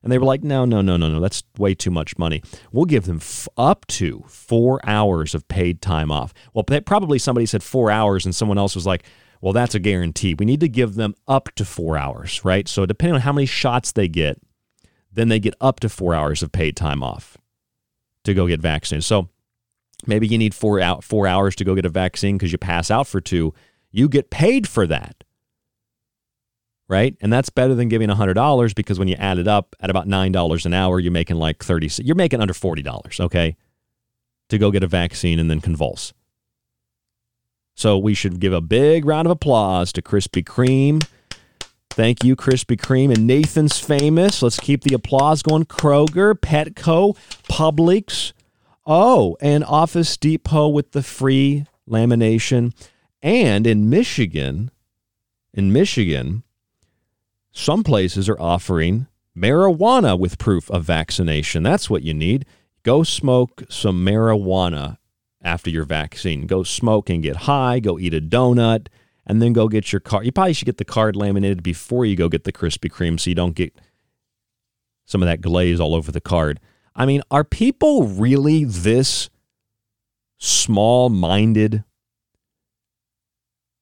And 0.04 0.12
they 0.12 0.18
were 0.18 0.26
like, 0.26 0.44
no, 0.44 0.66
no, 0.66 0.82
no, 0.82 0.98
no, 0.98 1.10
no, 1.10 1.20
that's 1.20 1.44
way 1.58 1.74
too 1.74 1.92
much 1.92 2.18
money. 2.18 2.42
We'll 2.72 2.86
give 2.86 3.06
them 3.06 3.18
f- 3.18 3.48
up 3.58 3.86
to 3.88 4.24
four 4.28 4.80
hours 4.88 5.34
of 5.34 5.48
paid 5.48 5.82
time 5.82 6.12
off. 6.12 6.34
Well, 6.54 6.64
probably 6.64 7.18
somebody 7.18 7.46
said 7.46 7.64
four 7.64 7.90
hours, 7.90 8.26
and 8.26 8.36
someone 8.36 8.58
else 8.58 8.76
was 8.76 8.86
like, 8.86 9.04
well, 9.42 9.54
that's 9.54 9.76
a 9.76 9.80
guarantee. 9.80 10.36
We 10.38 10.46
need 10.46 10.60
to 10.62 10.70
give 10.70 10.96
them 10.96 11.16
up 11.28 11.50
to 11.56 11.66
four 11.66 11.98
hours, 11.98 12.44
right? 12.46 12.68
So, 12.68 12.86
depending 12.86 13.16
on 13.16 13.22
how 13.22 13.34
many 13.34 13.46
shots 13.46 13.92
they 13.92 14.08
get, 14.08 14.40
then 15.18 15.30
they 15.30 15.40
get 15.40 15.56
up 15.60 15.80
to 15.82 15.90
four 15.90 16.14
hours 16.14 16.42
of 16.44 16.52
paid 16.52 16.76
time 16.76 17.04
off 17.04 17.38
to 18.24 18.34
go 18.34 18.48
get 18.48 18.62
vaccinated. 18.62 19.04
So, 19.04 19.30
maybe 20.06 20.28
you 20.28 20.38
need 20.38 20.54
four 20.54 20.80
out 20.80 21.04
four 21.04 21.28
hours 21.28 21.56
to 21.56 21.64
go 21.64 21.76
get 21.76 21.86
a 21.86 21.90
vaccine 21.90 22.38
because 22.38 22.52
you 22.52 22.58
pass 22.58 22.92
out 22.92 23.08
for 23.08 23.20
two. 23.20 23.54
You 23.92 24.08
get 24.10 24.30
paid 24.30 24.68
for 24.68 24.86
that 24.88 25.24
right? 26.90 27.16
And 27.22 27.32
that's 27.32 27.50
better 27.50 27.76
than 27.76 27.90
giving 27.90 28.10
$100 28.10 28.76
because 28.76 29.00
when 29.00 29.08
you 29.08 29.16
add 29.16 29.40
it 29.40 29.48
up 29.48 29.76
at 29.80 29.90
about 29.90 30.08
$9 30.08 30.66
an 30.66 30.74
hour, 30.74 31.00
you're 31.00 31.12
making 31.12 31.38
like 31.38 31.64
30 31.64 32.04
you're 32.04 32.16
making 32.16 32.42
under 32.42 32.54
$40, 32.54 33.20
okay? 33.20 33.56
To 34.50 34.58
go 34.58 34.72
get 34.72 34.84
a 34.84 34.88
vaccine 34.88 35.40
and 35.40 35.50
then 35.50 35.62
convulse. 35.62 36.14
So 37.76 37.98
we 37.98 38.14
should 38.14 38.40
give 38.40 38.54
a 38.54 38.62
big 38.62 39.06
round 39.06 39.28
of 39.28 39.32
applause 39.32 39.92
to 39.94 40.02
Krispy 40.02 40.44
Kreme. 40.44 41.06
Thank 41.98 42.24
you, 42.24 42.36
Krispy 42.36 42.78
Kreme. 42.78 43.12
And 43.12 43.26
Nathan's 43.26 43.80
famous. 43.80 44.44
Let's 44.44 44.60
keep 44.60 44.84
the 44.84 44.94
applause 44.94 45.42
going. 45.42 45.66
Kroger, 45.66 46.36
Petco, 46.36 47.18
Publix. 47.50 48.34
Oh, 48.86 49.36
and 49.42 49.64
Office 49.64 50.16
Depot 50.16 50.68
with 50.68 50.92
the 50.92 51.02
free 51.02 51.66
lamination. 51.90 52.72
And 53.24 53.66
in 53.66 53.90
Michigan, 53.90 54.70
in 55.56 55.74
Michigan, 55.74 56.44
some 57.52 57.84
places 57.84 58.30
are 58.30 58.40
offering 58.40 59.08
marijuana 59.36 60.20
with 60.20 60.38
proof 60.38 60.70
of 60.70 60.84
vaccination. 60.84 61.64
That's 61.64 61.90
what 61.90 62.04
you 62.04 62.14
need. 62.14 62.46
Go 62.84 63.02
smoke 63.02 63.64
some 63.70 64.06
marijuana 64.06 65.00
after 65.42 65.72
your 65.72 65.86
vaccine. 65.86 66.46
Go 66.46 66.62
smoke 66.62 67.10
and 67.10 67.24
get 67.24 67.38
high, 67.38 67.80
go 67.80 67.98
eat 67.98 68.14
a 68.14 68.22
donut, 68.22 68.86
and 69.28 69.42
then 69.42 69.54
go 69.54 69.68
get 69.68 69.92
your 69.92 70.00
card. 70.00 70.26
You 70.26 70.32
probably 70.32 70.54
should 70.54 70.66
get 70.66 70.78
the 70.78 70.86
card 70.86 71.16
laminated 71.16 71.62
before 71.62 72.06
you 72.06 72.16
go 72.16 72.30
get 72.30 72.46
the 72.46 72.54
Krispy 72.54 72.90
Kreme 72.90 73.20
so 73.20 73.30
you 73.30 73.36
don't 73.36 73.56
get 73.56 73.76
some 75.06 75.22
of 75.22 75.28
that 75.28 75.42
glaze 75.42 75.80
all 75.80 75.94
over 75.94 76.12
the 76.12 76.22
card. 76.22 76.60
I 76.96 77.06
mean, 77.06 77.22
are 77.30 77.44
people 77.44 78.08
really 78.08 78.64
this 78.64 79.30
small 80.40 81.10
minded? 81.10 81.84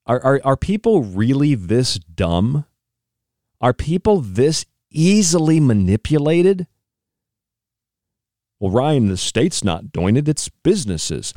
Are, 0.07 0.19
are, 0.21 0.41
are 0.43 0.57
people 0.57 1.03
really 1.03 1.55
this 1.55 1.99
dumb? 1.99 2.65
Are 3.61 3.73
people 3.73 4.19
this 4.19 4.65
easily 4.89 5.59
manipulated? 5.59 6.67
Well, 8.59 8.71
Ryan, 8.71 9.09
the 9.09 9.17
state's 9.17 9.63
not 9.63 9.91
doing 9.91 10.17
it, 10.17 10.27
it's 10.27 10.49
businesses. 10.49 11.33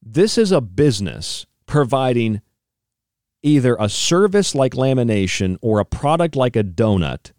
This 0.00 0.38
is 0.38 0.52
a 0.52 0.60
business 0.60 1.46
providing 1.66 2.40
either 3.42 3.76
a 3.78 3.88
service 3.88 4.54
like 4.54 4.72
lamination 4.72 5.56
or 5.60 5.80
a 5.80 5.84
product 5.84 6.36
like 6.36 6.56
a 6.56 6.64
donut 6.64 7.32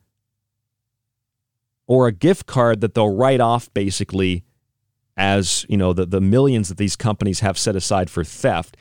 or 1.88 2.08
a 2.08 2.12
gift 2.12 2.46
card 2.46 2.82
that 2.82 2.94
they'll 2.94 3.16
write 3.16 3.42
off 3.42 3.74
basically 3.74 4.44
as 5.16 5.66
you 5.70 5.78
know 5.78 5.94
the, 5.94 6.06
the 6.06 6.22
millions 6.22 6.70
that 6.70 6.78
these 6.78 6.96
companies 6.96 7.42
have 7.42 7.58
set 7.58 7.76
aside 7.76 8.10
for 8.10 8.24
theft 8.24 8.76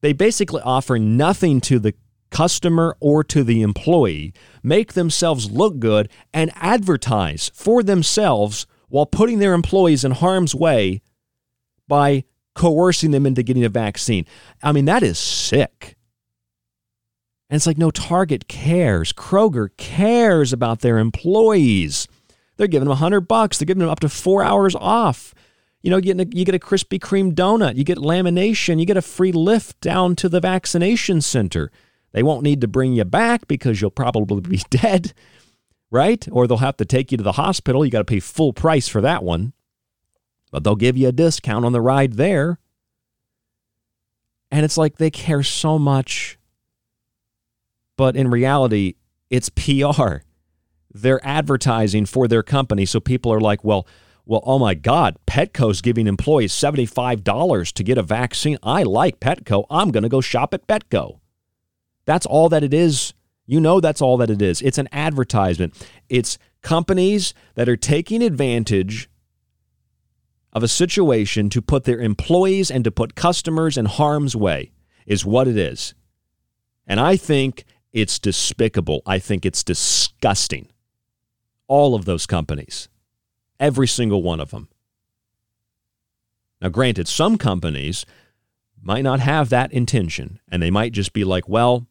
they 0.00 0.12
basically 0.12 0.62
offer 0.62 0.98
nothing 0.98 1.60
to 1.62 1.78
the 1.78 1.94
customer 2.30 2.96
or 3.00 3.24
to 3.24 3.42
the 3.42 3.62
employee, 3.62 4.32
make 4.62 4.92
themselves 4.92 5.50
look 5.50 5.78
good, 5.78 6.08
and 6.32 6.50
advertise 6.54 7.50
for 7.54 7.82
themselves 7.82 8.66
while 8.88 9.06
putting 9.06 9.38
their 9.38 9.54
employees 9.54 10.04
in 10.04 10.12
harm's 10.12 10.54
way 10.54 11.02
by 11.88 12.24
coercing 12.54 13.10
them 13.10 13.26
into 13.26 13.42
getting 13.42 13.64
a 13.64 13.68
vaccine. 13.68 14.26
I 14.62 14.72
mean, 14.72 14.86
that 14.86 15.02
is 15.02 15.18
sick. 15.18 15.95
And 17.48 17.56
it's 17.56 17.66
like, 17.66 17.78
no, 17.78 17.90
Target 17.90 18.48
cares. 18.48 19.12
Kroger 19.12 19.68
cares 19.76 20.52
about 20.52 20.80
their 20.80 20.98
employees. 20.98 22.08
They're 22.56 22.66
giving 22.66 22.86
them 22.86 22.92
a 22.92 22.96
hundred 22.96 23.22
bucks. 23.22 23.58
They're 23.58 23.66
giving 23.66 23.80
them 23.80 23.90
up 23.90 24.00
to 24.00 24.08
four 24.08 24.42
hours 24.42 24.74
off. 24.74 25.34
You 25.82 25.90
know, 25.90 25.98
you 25.98 26.14
get, 26.14 26.20
a, 26.20 26.36
you 26.36 26.44
get 26.44 26.54
a 26.54 26.58
Krispy 26.58 26.98
Kreme 26.98 27.32
donut, 27.32 27.76
you 27.76 27.84
get 27.84 27.98
lamination, 27.98 28.80
you 28.80 28.86
get 28.86 28.96
a 28.96 29.02
free 29.02 29.30
lift 29.30 29.80
down 29.80 30.16
to 30.16 30.28
the 30.28 30.40
vaccination 30.40 31.20
center. 31.20 31.70
They 32.12 32.24
won't 32.24 32.42
need 32.42 32.60
to 32.62 32.68
bring 32.68 32.94
you 32.94 33.04
back 33.04 33.46
because 33.46 33.80
you'll 33.80 33.90
probably 33.90 34.40
be 34.40 34.62
dead, 34.70 35.12
right? 35.90 36.26
Or 36.32 36.46
they'll 36.46 36.56
have 36.56 36.78
to 36.78 36.84
take 36.84 37.12
you 37.12 37.18
to 37.18 37.24
the 37.24 37.32
hospital. 37.32 37.84
You 37.84 37.92
got 37.92 37.98
to 37.98 38.04
pay 38.04 38.18
full 38.18 38.52
price 38.52 38.88
for 38.88 39.00
that 39.02 39.22
one. 39.22 39.52
But 40.50 40.64
they'll 40.64 40.76
give 40.76 40.96
you 40.96 41.08
a 41.08 41.12
discount 41.12 41.64
on 41.64 41.72
the 41.72 41.80
ride 41.80 42.14
there. 42.14 42.58
And 44.50 44.64
it's 44.64 44.78
like 44.78 44.96
they 44.96 45.10
care 45.10 45.42
so 45.42 45.78
much. 45.78 46.38
But 47.96 48.16
in 48.16 48.28
reality, 48.28 48.94
it's 49.30 49.48
PR. 49.48 50.18
They're 50.92 51.26
advertising 51.26 52.06
for 52.06 52.28
their 52.28 52.42
company. 52.42 52.86
So 52.86 53.00
people 53.00 53.32
are 53.32 53.40
like, 53.40 53.64
well, 53.64 53.86
well, 54.24 54.42
oh 54.44 54.58
my 54.58 54.74
God, 54.74 55.16
Petco's 55.26 55.80
giving 55.80 56.08
employees 56.08 56.52
$75 56.52 57.72
to 57.72 57.82
get 57.84 57.96
a 57.96 58.02
vaccine. 58.02 58.58
I 58.62 58.82
like 58.82 59.20
Petco. 59.20 59.66
I'm 59.70 59.92
going 59.92 60.02
to 60.02 60.08
go 60.08 60.20
shop 60.20 60.52
at 60.52 60.66
Petco. 60.66 61.20
That's 62.06 62.26
all 62.26 62.48
that 62.48 62.64
it 62.64 62.74
is. 62.74 63.14
You 63.46 63.60
know, 63.60 63.78
that's 63.80 64.02
all 64.02 64.16
that 64.16 64.30
it 64.30 64.42
is. 64.42 64.60
It's 64.62 64.78
an 64.78 64.88
advertisement. 64.90 65.74
It's 66.08 66.38
companies 66.62 67.34
that 67.54 67.68
are 67.68 67.76
taking 67.76 68.20
advantage 68.22 69.08
of 70.52 70.64
a 70.64 70.68
situation 70.68 71.48
to 71.50 71.62
put 71.62 71.84
their 71.84 72.00
employees 72.00 72.70
and 72.70 72.82
to 72.82 72.90
put 72.90 73.14
customers 73.14 73.76
in 73.76 73.84
harm's 73.84 74.34
way, 74.34 74.72
is 75.06 75.24
what 75.24 75.46
it 75.46 75.56
is. 75.56 75.94
And 76.86 76.98
I 76.98 77.16
think 77.16 77.64
it's 77.96 78.20
despicable. 78.20 79.02
I 79.06 79.18
think 79.18 79.44
it's 79.44 79.64
disgusting. 79.64 80.68
All 81.66 81.96
of 81.96 82.04
those 82.04 82.26
companies, 82.26 82.88
every 83.58 83.88
single 83.88 84.22
one 84.22 84.38
of 84.38 84.52
them. 84.52 84.68
Now, 86.60 86.68
granted, 86.68 87.08
some 87.08 87.38
companies 87.38 88.06
might 88.80 89.02
not 89.02 89.18
have 89.18 89.48
that 89.48 89.72
intention, 89.72 90.38
and 90.48 90.62
they 90.62 90.70
might 90.70 90.92
just 90.92 91.12
be 91.12 91.24
like, 91.24 91.48
well, 91.48 91.88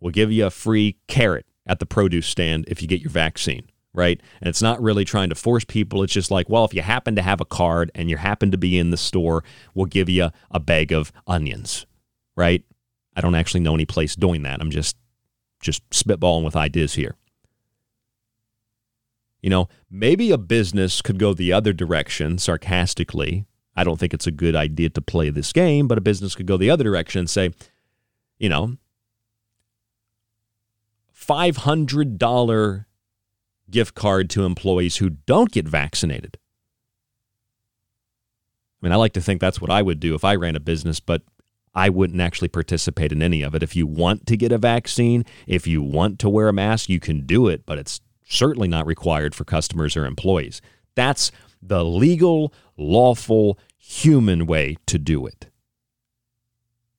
We'll 0.00 0.12
give 0.12 0.30
you 0.30 0.46
a 0.46 0.50
free 0.50 0.96
carrot 1.08 1.46
at 1.66 1.78
the 1.78 1.86
produce 1.86 2.26
stand 2.26 2.66
if 2.68 2.82
you 2.82 2.88
get 2.88 3.00
your 3.00 3.10
vaccine, 3.10 3.68
right? 3.92 4.20
And 4.40 4.48
it's 4.48 4.62
not 4.62 4.82
really 4.82 5.04
trying 5.04 5.30
to 5.30 5.34
force 5.34 5.64
people. 5.64 6.02
It's 6.02 6.12
just 6.12 6.30
like, 6.30 6.48
well, 6.48 6.64
if 6.64 6.74
you 6.74 6.82
happen 6.82 7.16
to 7.16 7.22
have 7.22 7.40
a 7.40 7.46
card 7.46 7.90
and 7.94 8.10
you 8.10 8.16
happen 8.16 8.50
to 8.50 8.58
be 8.58 8.78
in 8.78 8.90
the 8.90 8.96
store, 8.96 9.42
we'll 9.74 9.86
give 9.86 10.08
you 10.08 10.30
a 10.50 10.60
bag 10.60 10.92
of 10.92 11.12
onions, 11.26 11.86
right? 12.36 12.62
I 13.14 13.20
don't 13.20 13.34
actually 13.34 13.60
know 13.60 13.74
any 13.74 13.86
place 13.86 14.14
doing 14.14 14.42
that. 14.42 14.60
I'm 14.60 14.70
just 14.70 14.96
just 15.66 15.88
spitballing 15.90 16.44
with 16.44 16.56
ideas 16.56 16.94
here. 16.94 17.16
You 19.42 19.50
know, 19.50 19.68
maybe 19.90 20.30
a 20.30 20.38
business 20.38 21.02
could 21.02 21.18
go 21.18 21.34
the 21.34 21.52
other 21.52 21.72
direction 21.72 22.38
sarcastically. 22.38 23.44
I 23.76 23.84
don't 23.84 24.00
think 24.00 24.14
it's 24.14 24.26
a 24.26 24.32
good 24.32 24.56
idea 24.56 24.88
to 24.90 25.02
play 25.02 25.28
this 25.28 25.52
game, 25.52 25.86
but 25.86 25.98
a 25.98 26.00
business 26.00 26.34
could 26.34 26.46
go 26.46 26.56
the 26.56 26.70
other 26.70 26.84
direction 26.84 27.20
and 27.20 27.30
say, 27.30 27.50
you 28.38 28.48
know, 28.48 28.78
$500 31.14 32.86
gift 33.70 33.94
card 33.94 34.30
to 34.30 34.44
employees 34.44 34.96
who 34.96 35.10
don't 35.10 35.50
get 35.50 35.68
vaccinated. 35.68 36.38
I 38.80 38.86
mean, 38.86 38.92
I 38.92 38.96
like 38.96 39.12
to 39.14 39.20
think 39.20 39.40
that's 39.40 39.60
what 39.60 39.70
I 39.70 39.82
would 39.82 40.00
do 40.00 40.14
if 40.14 40.24
I 40.24 40.36
ran 40.36 40.56
a 40.56 40.60
business, 40.60 41.00
but 41.00 41.22
I 41.76 41.90
wouldn't 41.90 42.22
actually 42.22 42.48
participate 42.48 43.12
in 43.12 43.20
any 43.20 43.42
of 43.42 43.54
it. 43.54 43.62
If 43.62 43.76
you 43.76 43.86
want 43.86 44.26
to 44.28 44.36
get 44.36 44.50
a 44.50 44.56
vaccine, 44.56 45.26
if 45.46 45.66
you 45.66 45.82
want 45.82 46.18
to 46.20 46.30
wear 46.30 46.48
a 46.48 46.52
mask, 46.52 46.88
you 46.88 46.98
can 46.98 47.26
do 47.26 47.48
it, 47.48 47.66
but 47.66 47.78
it's 47.78 48.00
certainly 48.24 48.66
not 48.66 48.86
required 48.86 49.34
for 49.34 49.44
customers 49.44 49.94
or 49.94 50.06
employees. 50.06 50.62
That's 50.94 51.30
the 51.60 51.84
legal, 51.84 52.54
lawful, 52.78 53.58
human 53.76 54.46
way 54.46 54.78
to 54.86 54.98
do 54.98 55.26
it. 55.26 55.48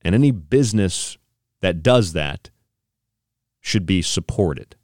And 0.04 0.14
any 0.14 0.30
business 0.30 1.18
that 1.62 1.82
does 1.82 2.14
that 2.14 2.52
should 3.60 3.88
be 3.88 4.04
supported. 4.04 4.76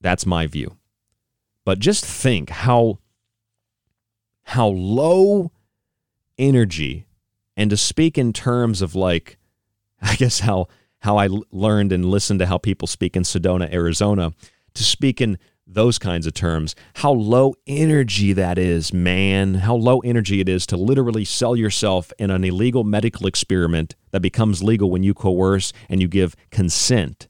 That's 0.00 0.24
my 0.24 0.46
view. 0.46 0.78
But 1.66 1.78
just 1.78 2.04
think 2.04 2.48
how 2.48 2.98
how 4.44 4.68
low 4.68 5.52
energy 6.38 7.06
and 7.56 7.70
to 7.70 7.76
speak 7.76 8.18
in 8.18 8.32
terms 8.32 8.82
of 8.82 8.94
like 8.94 9.38
I 10.02 10.16
guess 10.16 10.40
how 10.40 10.68
how 11.00 11.16
I 11.16 11.28
learned 11.50 11.92
and 11.92 12.04
listened 12.04 12.38
to 12.40 12.46
how 12.46 12.58
people 12.58 12.86
speak 12.86 13.16
in 13.16 13.24
Sedona, 13.24 13.72
Arizona, 13.72 14.32
to 14.74 14.84
speak 14.84 15.20
in 15.20 15.36
those 15.66 15.98
kinds 15.98 16.26
of 16.26 16.34
terms, 16.34 16.74
how 16.96 17.12
low 17.12 17.54
energy 17.66 18.32
that 18.32 18.58
is, 18.58 18.92
man. 18.92 19.54
How 19.54 19.74
low 19.74 20.00
energy 20.00 20.40
it 20.40 20.48
is 20.48 20.66
to 20.66 20.76
literally 20.76 21.24
sell 21.24 21.56
yourself 21.56 22.12
in 22.18 22.30
an 22.30 22.44
illegal 22.44 22.84
medical 22.84 23.26
experiment 23.26 23.94
that 24.10 24.20
becomes 24.20 24.62
legal 24.62 24.90
when 24.90 25.02
you 25.02 25.14
coerce 25.14 25.72
and 25.88 26.00
you 26.00 26.08
give 26.08 26.36
consent 26.50 27.28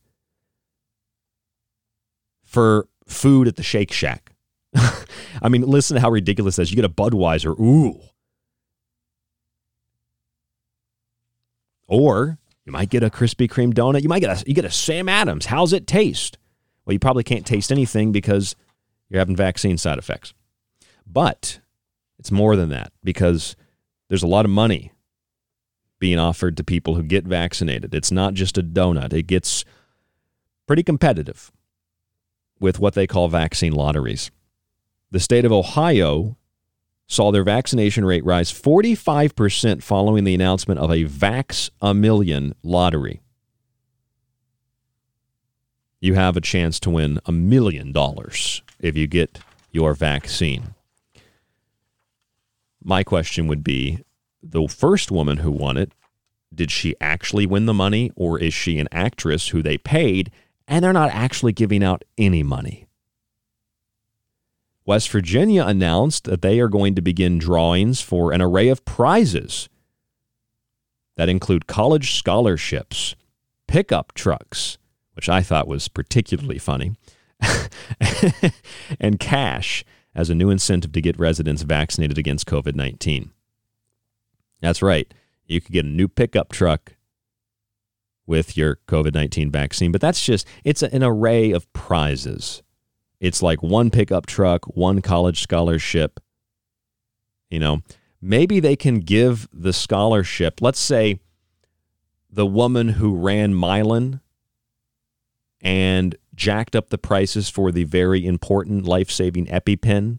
for 2.45 2.89
food 3.07 3.49
at 3.49 3.57
the 3.57 3.63
Shake 3.63 3.93
Shack. 3.93 4.33
I 5.43 5.49
mean, 5.49 5.63
listen 5.63 5.95
to 5.95 6.01
how 6.01 6.11
ridiculous 6.11 6.57
that 6.57 6.63
is. 6.63 6.71
You 6.71 6.77
get 6.77 6.85
a 6.85 6.89
Budweiser, 6.89 7.59
ooh. 7.59 8.01
Or 11.93 12.39
you 12.65 12.73
might 12.73 12.89
get 12.89 13.03
a 13.03 13.11
Krispy 13.11 13.47
Kreme 13.51 13.75
donut. 13.75 14.03
You 14.03 14.09
might 14.09 14.21
get 14.21 14.43
a 14.43 14.45
you 14.49 14.55
get 14.55 14.65
a 14.65 14.71
Sam 14.71 15.11
Adams. 15.11 15.45
How's 15.45 15.75
it 15.75 15.87
taste? 15.87 16.39
Well, 16.87 16.95
you 16.95 16.99
probably 16.99 17.23
can't 17.23 17.45
taste 17.45 17.71
anything 17.71 18.13
because 18.13 18.57
you're 19.11 19.19
having 19.19 19.37
vaccine 19.37 19.77
side 19.77 19.99
effects. 19.99 20.33
But 21.07 21.61
it's 22.19 22.33
more 22.33 22.57
than 22.57 22.71
that 22.71 22.95
because 23.05 23.57
there's 24.09 24.23
a 24.23 24.27
lot 24.27 24.47
of 24.47 24.51
money 24.51 24.93
being 25.99 26.19
offered 26.19 26.57
to 26.57 26.65
people 26.65 26.95
who 26.95 27.03
get 27.03 27.27
vaccinated. 27.27 27.95
It's 27.95 28.11
not 28.11 28.33
just 28.33 28.57
a 28.57 28.63
donut. 28.63 29.13
It 29.13 29.27
gets 29.27 29.67
pretty 30.67 30.83
competitive 30.83 31.53
with 32.59 32.79
what 32.79 32.95
they 32.95 33.07
call 33.07 33.29
vaccine 33.29 33.75
lotteries. 33.75 34.31
The 35.11 35.21
state 35.21 35.45
of 35.45 35.53
Ohio 35.53 36.39
saw 37.13 37.31
their 37.31 37.45
vaccination 37.45 38.07
rate 38.07 38.25
rise 38.25 38.51
45% 38.51 39.83
following 39.83 40.25
the 40.25 40.35
announcement 40.35 40.81
of 40.81 40.91
a 40.91 41.05
Vax 41.05 41.69
a 41.83 41.93
Million 41.93 42.55
lottery. 42.63 43.21
You 46.01 46.15
have 46.15 46.39
a 46.39 46.41
chance 46.41 46.81
to 46.81 46.91
win 46.91 47.21
a 47.27 47.33
million 47.33 47.93
dollars 47.93 48.63
if 48.81 48.97
you 48.97 49.07
get 49.07 49.41
your 49.71 49.93
vaccine. 49.93 50.75
My 52.83 53.05
question 53.05 53.47
would 53.47 53.63
be 53.63 54.03
the 54.43 54.67
first 54.67 55.11
woman 55.11 55.39
who 55.39 55.53
won 55.53 55.77
it, 55.77 55.93
did 56.53 56.71
she 56.71 56.97
actually 56.99 57.45
win 57.45 57.67
the 57.67 57.75
money 57.75 58.11
or 58.17 58.41
is 58.41 58.55
she 58.55 58.79
an 58.79 58.89
actress 58.91 59.49
who 59.49 59.63
they 59.63 59.77
paid 59.77 60.33
and 60.67 60.83
they're 60.83 60.93
not 60.95 61.11
actually 61.11 61.53
giving 61.53 61.85
out 61.85 62.05
any 62.17 62.43
money? 62.43 62.87
West 64.85 65.11
Virginia 65.11 65.65
announced 65.65 66.25
that 66.25 66.43
they 66.43 66.59
are 66.59 66.69
going 66.69 66.95
to 66.95 67.03
begin 67.03 67.39
drawings 67.39 68.01
for 68.01 68.33
an 68.33 68.43
array 68.43 68.69
of 68.69 68.85
prizes 68.85 69.69
that 71.17 71.29
include 71.29 71.67
college 71.67 72.15
scholarships, 72.15 73.15
pickup 73.69 74.13
trucks, 74.15 74.79
which 75.15 75.29
I 75.29 75.43
thought 75.43 75.69
was 75.69 75.89
particularly 75.89 76.59
funny, 76.59 76.95
and 79.01 79.21
cash 79.21 79.85
as 80.15 80.31
a 80.31 80.35
new 80.35 80.51
incentive 80.51 80.93
to 80.93 81.01
get 81.01 81.19
residents 81.19 81.63
vaccinated 81.63 82.19
against 82.19 82.47
COVID 82.47 82.75
19. 82.75 83.31
That's 84.61 84.83
right. 84.83 85.13
You 85.47 85.61
could 85.61 85.73
get 85.73 85.85
a 85.85 85.89
new 85.89 86.09
pickup 86.09 86.51
truck 86.51 86.97
with 88.27 88.57
your 88.57 88.79
COVID 88.89 89.15
19 89.15 89.51
vaccine, 89.51 89.93
but 89.93 90.01
that's 90.01 90.25
just, 90.25 90.47
it's 90.65 90.83
an 90.83 91.03
array 91.03 91.53
of 91.53 91.73
prizes. 91.73 92.63
It's 93.23 93.41
like 93.41 93.63
one 93.63 93.91
pickup 93.91 94.27
truck, 94.27 94.65
one 94.77 95.01
college 95.01 95.43
scholarship. 95.43 96.19
You 97.49 97.61
know, 97.61 97.83
maybe 98.21 98.59
they 98.59 98.75
can 98.75 98.99
give 98.99 99.49
the 99.53 99.73
scholarship. 99.73 100.61
Let's 100.61 100.81
say 100.81 101.21
the 102.29 102.45
woman 102.45 102.89
who 102.89 103.15
ran 103.15 103.55
Mylan 103.55 104.21
and 105.61 106.17
jacked 106.35 106.75
up 106.75 106.91
the 106.91 106.99
prices 106.99 107.49
for 107.49 107.71
the 107.71 107.85
very 107.85 108.27
important 108.27 108.87
life 108.87 109.09
saving 109.09 109.47
EpiPen, 109.47 110.19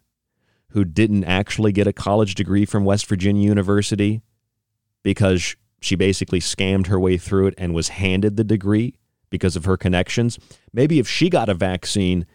who 0.70 0.86
didn't 0.86 1.26
actually 1.26 1.74
get 1.74 1.88
a 1.88 1.94
college 1.94 2.36
degree 2.36 2.64
from 2.64 2.86
West 2.86 3.06
Virginia 3.08 3.46
University 3.46 4.22
because 5.04 5.58
she 5.82 5.98
basically 5.98 6.40
scammed 6.40 6.88
her 6.88 6.98
way 6.98 7.18
through 7.18 7.48
it 7.48 7.54
and 7.58 7.74
was 7.74 7.90
handed 7.90 8.38
the 8.38 8.46
degree 8.46 8.96
because 9.30 9.58
of 9.58 9.66
her 9.66 9.76
connections. 9.76 10.40
Maybe 10.72 11.00
if 11.00 11.10
she 11.10 11.30
got 11.30 11.50
a 11.50 11.54
vaccine, 11.54 12.26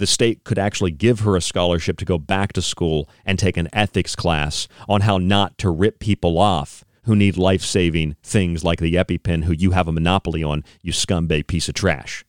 the 0.00 0.06
state 0.06 0.44
could 0.44 0.58
actually 0.58 0.90
give 0.90 1.20
her 1.20 1.36
a 1.36 1.42
scholarship 1.42 1.98
to 1.98 2.06
go 2.06 2.16
back 2.16 2.54
to 2.54 2.62
school 2.62 3.06
and 3.26 3.38
take 3.38 3.58
an 3.58 3.68
ethics 3.70 4.16
class 4.16 4.66
on 4.88 5.02
how 5.02 5.18
not 5.18 5.58
to 5.58 5.68
rip 5.68 5.98
people 5.98 6.38
off 6.38 6.86
who 7.04 7.14
need 7.14 7.36
life 7.36 7.60
saving 7.60 8.16
things 8.22 8.64
like 8.64 8.80
the 8.80 8.94
EpiPen, 8.94 9.44
who 9.44 9.52
you 9.52 9.72
have 9.72 9.88
a 9.88 9.92
monopoly 9.92 10.42
on, 10.42 10.64
you 10.80 10.90
scumbag 10.90 11.46
piece 11.46 11.68
of 11.68 11.74
trash. 11.74 12.24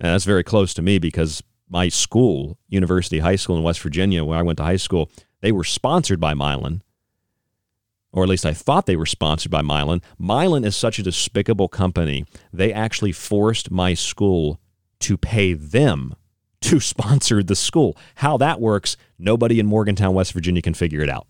And 0.00 0.12
that's 0.12 0.24
very 0.24 0.42
close 0.42 0.74
to 0.74 0.82
me 0.82 0.98
because 0.98 1.44
my 1.68 1.88
school, 1.90 2.58
University 2.68 3.20
High 3.20 3.36
School 3.36 3.56
in 3.56 3.62
West 3.62 3.80
Virginia, 3.80 4.24
where 4.24 4.38
I 4.38 4.42
went 4.42 4.56
to 4.56 4.64
high 4.64 4.76
school, 4.76 5.12
they 5.42 5.52
were 5.52 5.64
sponsored 5.64 6.18
by 6.18 6.34
Mylan, 6.34 6.80
or 8.10 8.24
at 8.24 8.28
least 8.28 8.44
I 8.44 8.52
thought 8.52 8.86
they 8.86 8.96
were 8.96 9.06
sponsored 9.06 9.52
by 9.52 9.62
Mylan. 9.62 10.02
Mylan 10.20 10.66
is 10.66 10.74
such 10.74 10.98
a 10.98 11.04
despicable 11.04 11.68
company. 11.68 12.24
They 12.52 12.72
actually 12.72 13.12
forced 13.12 13.70
my 13.70 13.94
school 13.94 14.60
to 15.00 15.16
pay 15.16 15.52
them 15.52 16.14
to 16.62 16.80
sponsor 16.80 17.42
the 17.42 17.56
school. 17.56 17.96
How 18.16 18.36
that 18.38 18.60
works, 18.60 18.96
nobody 19.18 19.60
in 19.60 19.66
Morgantown, 19.66 20.14
West 20.14 20.32
Virginia 20.32 20.62
can 20.62 20.74
figure 20.74 21.00
it 21.00 21.10
out. 21.10 21.26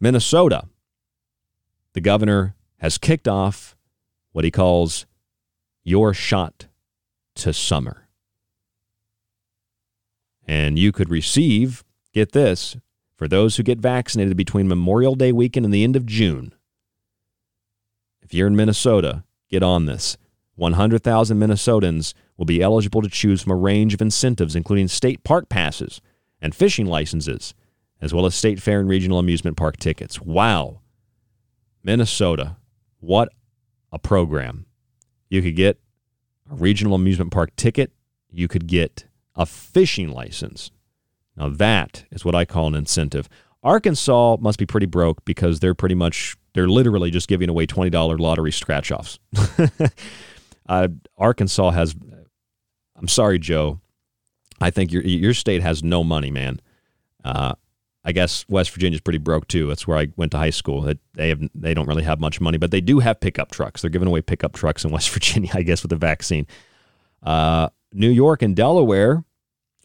Minnesota, 0.00 0.64
the 1.92 2.00
governor 2.00 2.54
has 2.78 2.96
kicked 2.96 3.28
off 3.28 3.76
what 4.32 4.44
he 4.44 4.50
calls 4.50 5.06
your 5.84 6.14
shot 6.14 6.66
to 7.34 7.52
summer. 7.52 8.08
And 10.46 10.78
you 10.78 10.90
could 10.90 11.10
receive, 11.10 11.84
get 12.12 12.32
this, 12.32 12.76
for 13.14 13.28
those 13.28 13.56
who 13.56 13.62
get 13.62 13.78
vaccinated 13.78 14.36
between 14.36 14.66
Memorial 14.66 15.14
Day 15.14 15.30
weekend 15.32 15.66
and 15.66 15.74
the 15.74 15.84
end 15.84 15.96
of 15.96 16.06
June. 16.06 16.54
If 18.22 18.32
you're 18.32 18.46
in 18.46 18.56
Minnesota, 18.56 19.24
get 19.50 19.62
on 19.62 19.86
this. 19.86 20.16
100,000 20.60 21.38
Minnesotans 21.38 22.12
will 22.36 22.44
be 22.44 22.60
eligible 22.60 23.00
to 23.00 23.08
choose 23.08 23.40
from 23.40 23.52
a 23.52 23.56
range 23.56 23.94
of 23.94 24.02
incentives, 24.02 24.54
including 24.54 24.88
state 24.88 25.24
park 25.24 25.48
passes 25.48 26.02
and 26.42 26.54
fishing 26.54 26.84
licenses, 26.84 27.54
as 28.02 28.12
well 28.12 28.26
as 28.26 28.34
state 28.34 28.60
fair 28.60 28.78
and 28.78 28.88
regional 28.88 29.18
amusement 29.18 29.56
park 29.56 29.78
tickets. 29.78 30.20
Wow. 30.20 30.80
Minnesota, 31.82 32.58
what 32.98 33.30
a 33.90 33.98
program. 33.98 34.66
You 35.30 35.40
could 35.40 35.56
get 35.56 35.80
a 36.50 36.54
regional 36.54 36.94
amusement 36.94 37.30
park 37.30 37.56
ticket, 37.56 37.92
you 38.30 38.46
could 38.46 38.66
get 38.66 39.06
a 39.34 39.46
fishing 39.46 40.10
license. 40.10 40.70
Now, 41.38 41.48
that 41.48 42.04
is 42.10 42.22
what 42.22 42.34
I 42.34 42.44
call 42.44 42.66
an 42.66 42.74
incentive. 42.74 43.30
Arkansas 43.62 44.36
must 44.40 44.58
be 44.58 44.66
pretty 44.66 44.86
broke 44.86 45.24
because 45.24 45.60
they're 45.60 45.74
pretty 45.74 45.94
much, 45.94 46.36
they're 46.52 46.68
literally 46.68 47.10
just 47.10 47.28
giving 47.28 47.48
away 47.48 47.66
$20 47.66 48.18
lottery 48.18 48.52
scratch 48.52 48.92
offs. 48.92 49.18
Uh, 50.70 50.86
Arkansas 51.18 51.70
has. 51.72 51.96
I'm 52.94 53.08
sorry, 53.08 53.40
Joe. 53.40 53.80
I 54.60 54.70
think 54.70 54.92
your 54.92 55.02
your 55.02 55.34
state 55.34 55.62
has 55.62 55.82
no 55.82 56.04
money, 56.04 56.30
man. 56.30 56.60
Uh, 57.24 57.54
I 58.04 58.12
guess 58.12 58.46
West 58.48 58.70
Virginia's 58.70 59.00
pretty 59.00 59.18
broke 59.18 59.48
too. 59.48 59.66
That's 59.66 59.88
where 59.88 59.98
I 59.98 60.08
went 60.16 60.30
to 60.30 60.38
high 60.38 60.50
school. 60.50 60.94
They 61.14 61.28
have 61.30 61.40
they 61.56 61.74
don't 61.74 61.88
really 61.88 62.04
have 62.04 62.20
much 62.20 62.40
money, 62.40 62.56
but 62.56 62.70
they 62.70 62.80
do 62.80 63.00
have 63.00 63.18
pickup 63.18 63.50
trucks. 63.50 63.82
They're 63.82 63.90
giving 63.90 64.06
away 64.06 64.22
pickup 64.22 64.52
trucks 64.52 64.84
in 64.84 64.90
West 64.92 65.10
Virginia, 65.10 65.50
I 65.54 65.62
guess, 65.62 65.82
with 65.82 65.90
the 65.90 65.96
vaccine. 65.96 66.46
Uh, 67.20 67.70
New 67.92 68.10
York 68.10 68.40
and 68.40 68.54
Delaware 68.54 69.24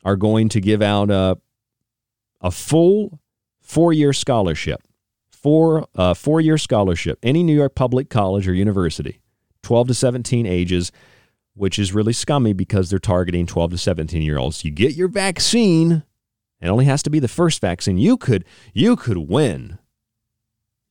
are 0.03 0.15
going 0.15 0.49
to 0.49 0.61
give 0.61 0.83
out 0.83 1.09
a 1.09 1.39
a 2.41 2.51
full 2.51 3.19
four 3.59 3.91
year 3.91 4.13
scholarship, 4.13 4.83
four 5.31 5.87
uh, 5.95 6.13
four 6.13 6.41
year 6.41 6.59
scholarship. 6.59 7.17
Any 7.23 7.41
New 7.41 7.55
York 7.55 7.73
public 7.73 8.11
college 8.11 8.47
or 8.47 8.53
university 8.53 9.19
12 9.65 9.89
to 9.89 9.93
17 9.93 10.45
ages, 10.45 10.91
which 11.55 11.77
is 11.77 11.93
really 11.93 12.13
scummy 12.13 12.53
because 12.53 12.89
they're 12.89 12.99
targeting 12.99 13.45
12 13.45 13.71
to 13.71 13.77
17 13.77 14.21
year 14.21 14.37
olds. 14.37 14.63
You 14.63 14.71
get 14.71 14.95
your 14.95 15.07
vaccine, 15.07 16.03
it 16.61 16.67
only 16.67 16.85
has 16.85 17.03
to 17.03 17.09
be 17.09 17.19
the 17.19 17.27
first 17.27 17.59
vaccine. 17.61 17.97
You 17.97 18.15
could 18.15 18.45
you 18.73 18.95
could 18.95 19.17
win. 19.17 19.79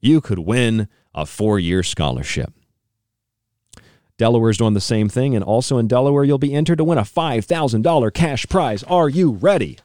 You 0.01 0.21
could 0.21 0.41
win 0.41 0.89
a 1.15 1.25
four-year 1.25 1.83
scholarship. 1.83 2.53
Delaware's 4.19 4.59
doing 4.59 4.75
the 4.75 4.81
same 4.81 5.09
thing, 5.09 5.35
and 5.35 5.43
also 5.43 5.79
in 5.79 5.89
Delaware, 5.89 6.25
you'll 6.25 6.39
be 6.39 6.55
entered 6.55 6.79
to 6.79 6.85
win 6.85 6.99
a 6.99 7.03
$5,000 7.03 8.15
cash 8.15 8.47
prize. 8.47 8.83
Are 8.85 9.09
you 9.09 9.33
ready? 9.33 9.79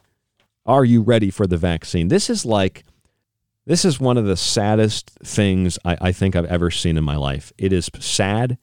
Are 0.66 0.84
you 0.84 1.02
ready 1.02 1.30
for 1.30 1.46
the 1.46 1.56
vaccine? 1.56 2.08
This 2.08 2.28
is 2.28 2.44
like 2.44 2.84
this 3.66 3.84
is 3.84 4.00
one 4.00 4.18
of 4.18 4.26
the 4.26 4.36
saddest 4.36 5.10
things 5.24 5.78
I, 5.84 5.96
I 6.00 6.12
think 6.12 6.34
I've 6.34 6.44
ever 6.46 6.70
seen 6.70 6.96
in 6.96 7.04
my 7.04 7.16
life. 7.16 7.52
It 7.56 7.72
is 7.72 7.90
sad 7.98 8.58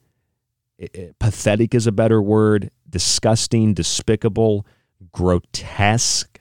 pathetic 1.18 1.74
is 1.74 1.86
a 1.86 1.92
better 1.92 2.20
word, 2.22 2.70
disgusting, 2.88 3.74
despicable, 3.74 4.66
grotesque, 5.12 6.40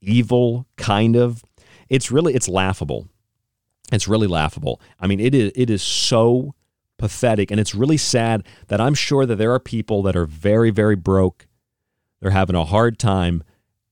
evil, 0.00 0.66
kind 0.76 1.16
of. 1.16 1.44
It's 1.88 2.10
really 2.10 2.34
it's 2.34 2.48
laughable. 2.48 3.08
It's 3.90 4.08
really 4.08 4.26
laughable. 4.26 4.80
I 4.98 5.06
mean, 5.06 5.20
it 5.20 5.34
is 5.34 5.52
it 5.54 5.70
is 5.70 5.82
so 5.82 6.54
pathetic. 7.02 7.50
And 7.50 7.58
it's 7.58 7.74
really 7.74 7.96
sad 7.96 8.46
that 8.68 8.80
I'm 8.80 8.94
sure 8.94 9.26
that 9.26 9.34
there 9.34 9.52
are 9.52 9.58
people 9.58 10.02
that 10.04 10.14
are 10.14 10.24
very, 10.24 10.70
very 10.70 10.94
broke. 10.94 11.48
They're 12.20 12.30
having 12.30 12.54
a 12.54 12.64
hard 12.64 12.96
time 12.96 13.42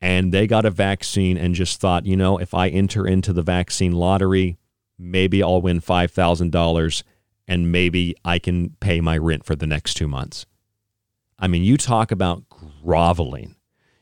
and 0.01 0.33
they 0.33 0.47
got 0.47 0.65
a 0.65 0.71
vaccine 0.71 1.37
and 1.37 1.55
just 1.57 1.81
thought, 1.81 2.07
you 2.07 2.17
know, 2.17 2.39
if 2.39 2.55
I 2.55 2.69
enter 2.69 3.05
into 3.05 3.33
the 3.33 3.43
vaccine 3.43 3.93
lottery, 3.93 4.59
maybe 4.97 5.43
I'll 5.43 5.61
win 5.61 5.81
$5,000 5.81 7.03
and 7.51 7.73
maybe 7.73 8.15
I 8.25 8.39
can 8.39 8.77
pay 8.79 9.01
my 9.01 9.19
rent 9.19 9.45
for 9.45 9.57
the 9.57 9.67
next 9.67 9.95
two 9.95 10.07
months. 10.07 10.47
I 11.37 11.49
mean, 11.49 11.65
you 11.65 11.77
talk 11.77 12.13
about 12.13 12.45
groveling, 12.49 13.57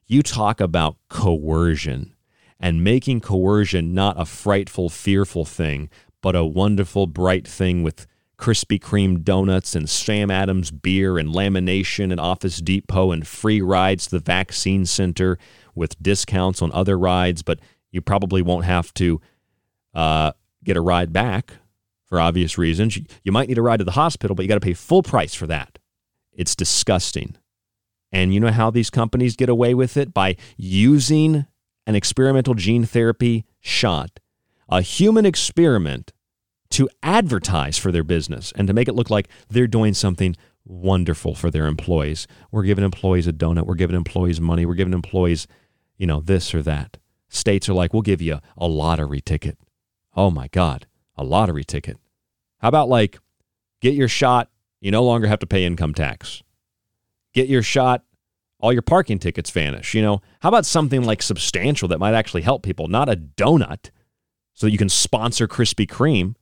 you 0.06 0.22
talk 0.22 0.60
about 0.60 0.96
coercion 1.08 2.14
and 2.60 2.84
making 2.84 3.22
coercion 3.22 3.94
not 3.94 4.20
a 4.20 4.26
frightful, 4.26 4.90
fearful 4.90 5.46
thing, 5.46 5.88
but 6.20 6.36
a 6.36 6.44
wonderful, 6.44 7.06
bright 7.06 7.48
thing 7.48 7.82
with 7.82 8.06
Krispy 8.38 8.78
Kreme 8.78 9.24
donuts 9.24 9.74
and 9.74 9.88
Sam 9.88 10.30
Adams 10.30 10.70
beer 10.70 11.16
and 11.16 11.30
lamination 11.30 12.12
and 12.12 12.20
Office 12.20 12.58
Depot 12.58 13.12
and 13.12 13.26
free 13.26 13.62
rides 13.62 14.08
to 14.08 14.18
the 14.18 14.24
vaccine 14.24 14.84
center 14.84 15.38
with 15.74 16.00
discounts 16.02 16.60
on 16.60 16.70
other 16.72 16.98
rides, 16.98 17.42
but 17.42 17.60
you 17.92 18.02
probably 18.02 18.42
won't 18.42 18.66
have 18.66 18.92
to 18.94 19.22
uh, 19.94 20.32
get 20.62 20.76
a 20.76 20.82
ride 20.82 21.14
back 21.14 21.54
for 22.08 22.20
obvious 22.20 22.58
reasons. 22.58 22.98
You 23.22 23.32
might 23.32 23.48
need 23.48 23.58
a 23.58 23.62
ride 23.62 23.78
to 23.78 23.84
the 23.84 23.92
hospital, 23.92 24.34
but 24.34 24.42
you 24.42 24.48
got 24.48 24.54
to 24.54 24.60
pay 24.60 24.74
full 24.74 25.02
price 25.02 25.34
for 25.34 25.46
that. 25.46 25.78
It's 26.32 26.56
disgusting. 26.56 27.36
And 28.10 28.32
you 28.32 28.40
know 28.40 28.52
how 28.52 28.70
these 28.70 28.90
companies 28.90 29.36
get 29.36 29.48
away 29.48 29.74
with 29.74 29.96
it? 29.96 30.14
By 30.14 30.36
using 30.56 31.46
an 31.86 31.94
experimental 31.94 32.54
gene 32.54 32.84
therapy 32.84 33.44
shot, 33.60 34.20
a 34.68 34.80
human 34.80 35.26
experiment, 35.26 36.12
to 36.70 36.88
advertise 37.02 37.78
for 37.78 37.90
their 37.90 38.04
business 38.04 38.52
and 38.54 38.68
to 38.68 38.74
make 38.74 38.88
it 38.88 38.94
look 38.94 39.10
like 39.10 39.28
they're 39.48 39.66
doing 39.66 39.94
something 39.94 40.36
wonderful 40.64 41.34
for 41.34 41.50
their 41.50 41.66
employees. 41.66 42.26
We're 42.50 42.64
giving 42.64 42.84
employees 42.84 43.26
a 43.26 43.32
donut, 43.32 43.64
we're 43.64 43.74
giving 43.74 43.96
employees 43.96 44.40
money, 44.40 44.66
we're 44.66 44.74
giving 44.74 44.92
employees, 44.92 45.46
you 45.96 46.06
know, 46.06 46.20
this 46.20 46.54
or 46.54 46.62
that. 46.62 46.98
States 47.30 47.68
are 47.68 47.74
like, 47.74 47.92
we'll 47.92 48.02
give 48.02 48.20
you 48.20 48.40
a 48.56 48.68
lottery 48.68 49.20
ticket. 49.20 49.58
Oh 50.14 50.30
my 50.30 50.48
God, 50.48 50.86
a 51.18 51.24
lottery 51.24 51.64
ticket. 51.64 51.98
How 52.58 52.68
about 52.68 52.88
like, 52.88 53.18
get 53.80 53.94
your 53.94 54.08
shot, 54.08 54.50
you 54.80 54.90
no 54.90 55.04
longer 55.04 55.26
have 55.26 55.40
to 55.40 55.46
pay 55.46 55.64
income 55.64 55.92
tax. 55.92 56.42
Get 57.34 57.48
your 57.48 57.62
shot, 57.62 58.04
all 58.60 58.72
your 58.72 58.82
parking 58.82 59.18
tickets 59.18 59.50
vanish. 59.50 59.94
You 59.94 60.02
know, 60.02 60.22
how 60.40 60.48
about 60.48 60.66
something 60.66 61.04
like 61.04 61.22
substantial 61.22 61.88
that 61.88 61.98
might 61.98 62.14
actually 62.14 62.42
help 62.42 62.62
people, 62.62 62.88
not 62.88 63.08
a 63.08 63.16
donut, 63.16 63.90
so 64.54 64.66
that 64.66 64.72
you 64.72 64.78
can 64.78 64.88
sponsor 64.88 65.46
Krispy 65.46 65.86
Kreme. 65.86 66.34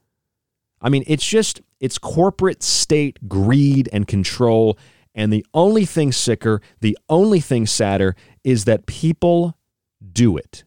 I 0.81 0.89
mean, 0.89 1.05
it's 1.07 1.27
just 1.27 1.61
it's 1.81 1.99
corporate 1.99 2.63
state 2.63 3.29
greed 3.29 3.89
and 3.93 4.07
control. 4.07 4.79
And 5.15 5.33
the 5.33 5.45
only 5.53 5.85
thing 5.85 6.13
sicker, 6.13 6.61
the 6.81 6.97
only 7.09 7.41
thing 7.41 7.67
sadder 7.67 8.15
is 8.45 8.65
that 8.67 8.87
people 8.87 9.59
do 10.13 10.37
it. 10.37 10.65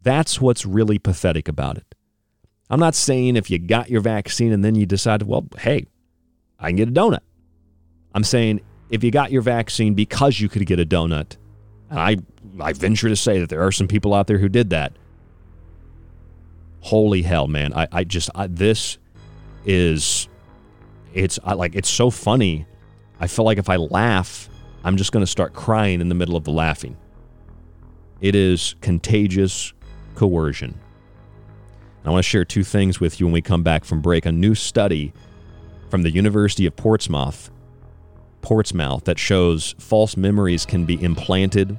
That's 0.00 0.40
what's 0.40 0.66
really 0.66 0.98
pathetic 0.98 1.48
about 1.48 1.78
it. 1.78 1.94
I'm 2.72 2.80
not 2.80 2.94
saying 2.94 3.36
if 3.36 3.50
you 3.50 3.58
got 3.58 3.90
your 3.90 4.00
vaccine 4.00 4.50
and 4.50 4.64
then 4.64 4.74
you 4.74 4.86
decide, 4.86 5.24
well, 5.24 5.46
hey, 5.58 5.84
I 6.58 6.70
can 6.70 6.76
get 6.76 6.88
a 6.88 6.90
donut. 6.90 7.20
I'm 8.14 8.24
saying 8.24 8.62
if 8.88 9.04
you 9.04 9.10
got 9.10 9.30
your 9.30 9.42
vaccine 9.42 9.92
because 9.92 10.40
you 10.40 10.48
could 10.48 10.64
get 10.64 10.80
a 10.80 10.86
donut, 10.86 11.36
and 11.90 12.00
I, 12.00 12.16
I 12.58 12.72
venture 12.72 13.10
to 13.10 13.16
say 13.16 13.38
that 13.40 13.50
there 13.50 13.62
are 13.62 13.72
some 13.72 13.88
people 13.88 14.14
out 14.14 14.26
there 14.26 14.38
who 14.38 14.48
did 14.48 14.70
that. 14.70 14.94
Holy 16.80 17.20
hell, 17.20 17.46
man! 17.46 17.74
I, 17.74 17.88
I 17.92 18.04
just 18.04 18.30
I, 18.34 18.46
this 18.46 18.96
is 19.66 20.26
it's 21.12 21.38
I, 21.44 21.52
like 21.52 21.74
it's 21.74 21.90
so 21.90 22.08
funny. 22.08 22.64
I 23.20 23.26
feel 23.26 23.44
like 23.44 23.58
if 23.58 23.68
I 23.68 23.76
laugh, 23.76 24.48
I'm 24.82 24.96
just 24.96 25.12
going 25.12 25.22
to 25.22 25.30
start 25.30 25.52
crying 25.52 26.00
in 26.00 26.08
the 26.08 26.14
middle 26.14 26.36
of 26.36 26.44
the 26.44 26.52
laughing. 26.52 26.96
It 28.22 28.34
is 28.34 28.76
contagious 28.80 29.74
coercion. 30.14 30.78
And 32.02 32.08
I 32.08 32.10
want 32.10 32.24
to 32.24 32.28
share 32.28 32.44
two 32.44 32.64
things 32.64 32.98
with 32.98 33.20
you 33.20 33.26
when 33.26 33.32
we 33.32 33.42
come 33.42 33.62
back 33.62 33.84
from 33.84 34.00
break. 34.00 34.26
A 34.26 34.32
new 34.32 34.56
study 34.56 35.12
from 35.88 36.02
the 36.02 36.10
University 36.10 36.66
of 36.66 36.74
Portsmouth 36.74 37.50
Portsmouth 38.40 39.04
that 39.04 39.20
shows 39.20 39.76
false 39.78 40.16
memories 40.16 40.66
can 40.66 40.84
be 40.84 41.00
implanted. 41.00 41.78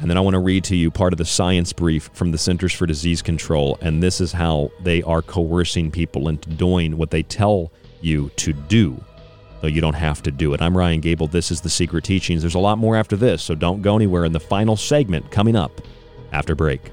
And 0.00 0.10
then 0.10 0.16
I 0.16 0.20
want 0.20 0.34
to 0.34 0.40
read 0.40 0.64
to 0.64 0.76
you 0.76 0.90
part 0.90 1.12
of 1.12 1.18
the 1.18 1.24
science 1.24 1.72
brief 1.72 2.10
from 2.12 2.32
the 2.32 2.38
Centers 2.38 2.72
for 2.72 2.86
Disease 2.86 3.22
Control. 3.22 3.78
And 3.80 4.02
this 4.02 4.20
is 4.20 4.32
how 4.32 4.70
they 4.82 5.02
are 5.04 5.22
coercing 5.22 5.92
people 5.92 6.28
into 6.28 6.50
doing 6.50 6.96
what 6.96 7.10
they 7.10 7.22
tell 7.22 7.72
you 8.00 8.30
to 8.36 8.52
do, 8.52 9.00
though 9.60 9.68
you 9.68 9.80
don't 9.80 9.94
have 9.94 10.22
to 10.24 10.32
do 10.32 10.52
it. 10.52 10.60
I'm 10.60 10.76
Ryan 10.76 11.00
Gable. 11.00 11.28
This 11.28 11.52
is 11.52 11.60
The 11.60 11.70
Secret 11.70 12.02
Teachings. 12.02 12.42
There's 12.42 12.56
a 12.56 12.60
lot 12.60 12.78
more 12.78 12.96
after 12.96 13.16
this, 13.16 13.42
so 13.42 13.54
don't 13.54 13.82
go 13.82 13.94
anywhere 13.94 14.24
in 14.24 14.32
the 14.32 14.40
final 14.40 14.76
segment 14.76 15.30
coming 15.30 15.54
up 15.54 15.80
after 16.32 16.54
break. 16.54 16.92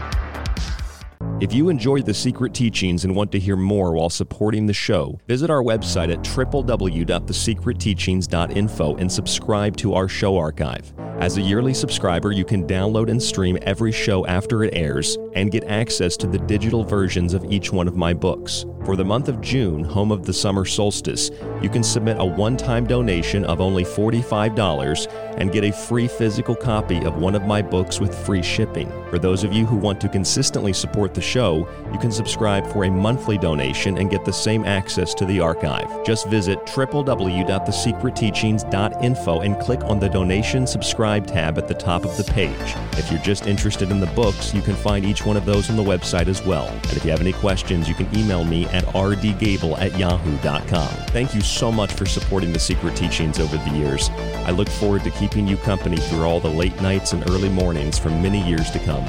If 1.41 1.53
you 1.53 1.67
enjoyed 1.69 2.05
the 2.05 2.13
secret 2.13 2.53
teachings 2.53 3.03
and 3.03 3.15
want 3.15 3.31
to 3.31 3.39
hear 3.39 3.55
more 3.55 3.93
while 3.93 4.11
supporting 4.11 4.67
the 4.67 4.73
show, 4.73 5.19
visit 5.27 5.49
our 5.49 5.63
website 5.63 6.13
at 6.13 6.19
www.thesecretteachings.info 6.19 8.95
and 8.97 9.11
subscribe 9.11 9.75
to 9.77 9.95
our 9.95 10.07
show 10.07 10.37
archive. 10.37 10.93
As 11.19 11.37
a 11.37 11.41
yearly 11.41 11.73
subscriber, 11.73 12.31
you 12.31 12.45
can 12.45 12.67
download 12.67 13.09
and 13.09 13.19
stream 13.21 13.57
every 13.63 13.91
show 13.91 14.25
after 14.25 14.63
it 14.63 14.73
airs 14.75 15.17
and 15.33 15.51
get 15.51 15.63
access 15.63 16.15
to 16.17 16.27
the 16.27 16.39
digital 16.39 16.83
versions 16.83 17.33
of 17.33 17.45
each 17.45 17.71
one 17.71 17.87
of 17.87 17.95
my 17.95 18.13
books. 18.13 18.65
For 18.85 18.95
the 18.95 19.05
month 19.05 19.27
of 19.27 19.39
June, 19.39 19.83
home 19.83 20.11
of 20.11 20.25
the 20.25 20.33
summer 20.33 20.65
solstice, 20.65 21.29
you 21.61 21.69
can 21.69 21.83
submit 21.83 22.17
a 22.19 22.25
one 22.25 22.57
time 22.57 22.87
donation 22.87 23.45
of 23.45 23.61
only 23.61 23.83
$45 23.83 25.37
and 25.37 25.51
get 25.51 25.63
a 25.63 25.71
free 25.71 26.07
physical 26.07 26.55
copy 26.55 27.03
of 27.03 27.17
one 27.17 27.35
of 27.35 27.45
my 27.45 27.61
books 27.61 27.99
with 27.99 28.17
free 28.25 28.41
shipping. 28.41 28.91
For 29.11 29.19
those 29.19 29.43
of 29.43 29.53
you 29.53 29.67
who 29.67 29.75
want 29.75 30.01
to 30.01 30.09
consistently 30.09 30.73
support 30.73 31.13
the 31.13 31.21
show, 31.31 31.67
you 31.93 31.99
can 31.99 32.11
subscribe 32.11 32.67
for 32.67 32.83
a 32.83 32.91
monthly 32.91 33.37
donation 33.37 33.97
and 33.97 34.09
get 34.09 34.25
the 34.25 34.33
same 34.33 34.65
access 34.65 35.13
to 35.13 35.23
the 35.25 35.39
archive. 35.39 35.87
Just 36.05 36.27
visit 36.27 36.59
www.thesecretteachings.info 36.65 39.41
and 39.41 39.59
click 39.59 39.83
on 39.83 39.99
the 39.99 40.09
donation 40.09 40.65
subscribe 40.67 41.25
tab 41.25 41.57
at 41.57 41.67
the 41.67 41.73
top 41.73 42.03
of 42.03 42.15
the 42.17 42.25
page. 42.25 42.75
If 42.93 43.09
you're 43.11 43.21
just 43.21 43.47
interested 43.47 43.89
in 43.91 44.01
the 44.01 44.07
books, 44.07 44.53
you 44.53 44.61
can 44.61 44.75
find 44.75 45.05
each 45.05 45.25
one 45.25 45.37
of 45.37 45.45
those 45.45 45.69
on 45.69 45.77
the 45.77 45.83
website 45.83 46.27
as 46.27 46.45
well. 46.45 46.67
And 46.67 46.93
if 46.93 47.05
you 47.05 47.11
have 47.11 47.21
any 47.21 47.33
questions, 47.33 47.87
you 47.87 47.95
can 47.95 48.13
email 48.17 48.43
me 48.43 48.65
at 48.67 48.83
rdgable 48.85 49.79
at 49.79 49.97
yahoo.com. 49.97 50.89
Thank 51.07 51.33
you 51.33 51.41
so 51.41 51.71
much 51.71 51.93
for 51.93 52.05
supporting 52.05 52.51
the 52.51 52.59
Secret 52.59 52.95
Teachings 52.95 53.39
over 53.39 53.57
the 53.57 53.71
years. 53.71 54.09
I 54.45 54.51
look 54.51 54.69
forward 54.69 55.03
to 55.03 55.11
keeping 55.11 55.47
you 55.47 55.57
company 55.57 55.97
through 55.97 56.23
all 56.23 56.39
the 56.39 56.49
late 56.49 56.79
nights 56.81 57.13
and 57.13 57.27
early 57.29 57.49
mornings 57.49 57.97
for 57.97 58.09
many 58.09 58.45
years 58.47 58.69
to 58.71 58.79
come. 58.79 59.05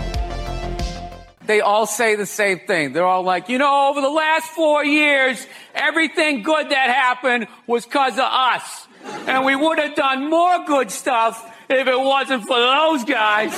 They 1.47 1.61
all 1.61 1.87
say 1.87 2.15
the 2.15 2.27
same 2.27 2.61
thing. 2.61 2.93
They're 2.93 3.07
all 3.07 3.23
like, 3.23 3.49
you 3.49 3.59
know, 3.59 3.91
over 3.91 4.01
the 4.01 4.11
last 4.11 4.47
four 4.51 4.85
years, 4.85 5.45
everything 5.75 6.43
good 6.43 6.71
that 6.71 6.91
happened 6.91 7.49
was 7.67 7.85
because 7.85 8.15
of 8.15 8.25
us. 8.25 8.87
And 9.27 9.45
we 9.45 9.57
would 9.57 9.79
have 9.79 9.97
done 9.97 10.31
more 10.31 10.65
good 10.65 10.91
stuff 10.91 11.49
if 11.69 11.89
it 11.89 11.99
wasn't 11.99 12.45
for 12.45 12.59
those 12.59 13.05
guys. 13.05 13.53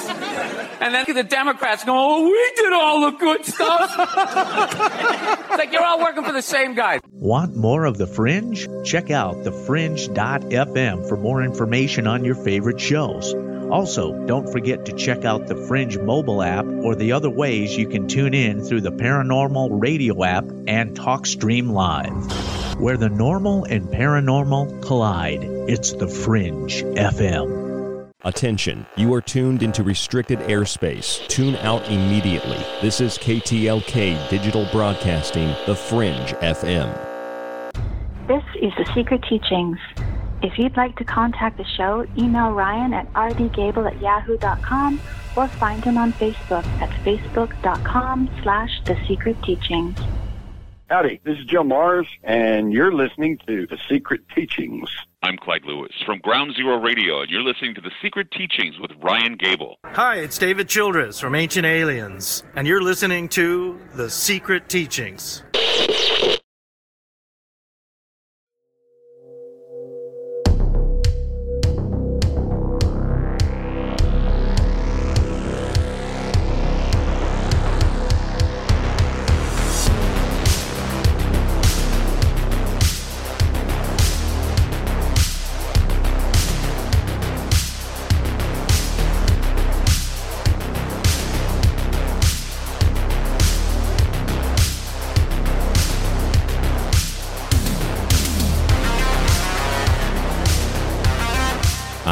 And 0.80 0.94
then 0.94 1.04
the 1.08 1.22
Democrats 1.22 1.84
go, 1.84 1.92
oh, 1.94 2.24
we 2.24 2.52
did 2.56 2.72
all 2.72 3.10
the 3.10 3.16
good 3.18 3.44
stuff. 3.44 3.90
it's 5.40 5.58
like 5.58 5.72
you're 5.72 5.84
all 5.84 6.00
working 6.00 6.24
for 6.24 6.32
the 6.32 6.42
same 6.42 6.74
guy. 6.74 7.00
Want 7.12 7.56
more 7.56 7.84
of 7.84 7.98
The 7.98 8.06
Fringe? 8.06 8.66
Check 8.84 9.10
out 9.10 9.36
thefringe.fm 9.36 11.08
for 11.08 11.16
more 11.16 11.42
information 11.42 12.06
on 12.06 12.24
your 12.24 12.34
favorite 12.34 12.80
shows. 12.80 13.34
Also, 13.70 14.12
don't 14.26 14.50
forget 14.50 14.84
to 14.86 14.92
check 14.92 15.24
out 15.24 15.46
the 15.46 15.56
Fringe 15.56 15.98
mobile 15.98 16.42
app 16.42 16.66
or 16.66 16.94
the 16.94 17.12
other 17.12 17.30
ways 17.30 17.76
you 17.76 17.88
can 17.88 18.06
tune 18.06 18.34
in 18.34 18.62
through 18.62 18.80
the 18.80 18.92
Paranormal 18.92 19.80
Radio 19.80 20.22
app 20.24 20.44
and 20.66 20.96
TalkStream 20.96 21.70
Live. 21.70 22.80
Where 22.80 22.96
the 22.96 23.08
normal 23.08 23.64
and 23.64 23.88
paranormal 23.88 24.82
collide, 24.82 25.44
it's 25.44 25.92
the 25.92 26.08
Fringe 26.08 26.82
FM. 26.82 27.64
Attention, 28.26 28.86
you 28.96 29.12
are 29.12 29.20
tuned 29.20 29.62
into 29.62 29.82
restricted 29.82 30.38
airspace. 30.40 31.26
Tune 31.28 31.56
out 31.56 31.86
immediately. 31.90 32.56
This 32.80 33.00
is 33.00 33.18
KTLK 33.18 34.30
Digital 34.30 34.66
Broadcasting, 34.72 35.48
The 35.66 35.76
Fringe 35.76 36.32
FM. 36.40 36.88
This 38.26 38.42
is 38.62 38.72
The 38.78 38.90
Secret 38.94 39.22
Teachings. 39.28 39.78
If 40.44 40.58
you'd 40.58 40.76
like 40.76 40.94
to 40.96 41.04
contact 41.04 41.56
the 41.56 41.64
show, 41.64 42.06
email 42.18 42.50
Ryan 42.50 42.92
at 42.92 43.10
rdgable 43.14 43.90
at 43.90 43.98
yahoo.com 44.02 45.00
or 45.36 45.48
find 45.48 45.82
him 45.82 45.96
on 45.96 46.12
Facebook 46.12 46.66
at 46.82 46.90
facebook.com 47.02 48.28
slash 48.42 48.82
The 48.84 48.94
Secret 49.08 49.42
Teachings. 49.42 49.98
Howdy, 50.90 51.22
this 51.24 51.38
is 51.38 51.46
Joe 51.46 51.64
Mars, 51.64 52.06
and 52.22 52.74
you're 52.74 52.92
listening 52.92 53.38
to 53.46 53.66
The 53.66 53.78
Secret 53.88 54.20
Teachings. 54.34 54.90
I'm 55.22 55.38
Clyde 55.38 55.64
Lewis 55.64 55.92
from 56.04 56.18
Ground 56.18 56.54
Zero 56.54 56.78
Radio, 56.78 57.22
and 57.22 57.30
you're 57.30 57.42
listening 57.42 57.74
to 57.76 57.80
The 57.80 57.92
Secret 58.02 58.30
Teachings 58.30 58.78
with 58.78 58.90
Ryan 59.02 59.38
Gable. 59.38 59.78
Hi, 59.86 60.16
it's 60.16 60.36
David 60.36 60.68
Childress 60.68 61.18
from 61.18 61.34
Ancient 61.34 61.64
Aliens, 61.64 62.44
and 62.54 62.66
you're 62.66 62.82
listening 62.82 63.30
to 63.30 63.80
The 63.94 64.10
Secret 64.10 64.68
Teachings. 64.68 65.42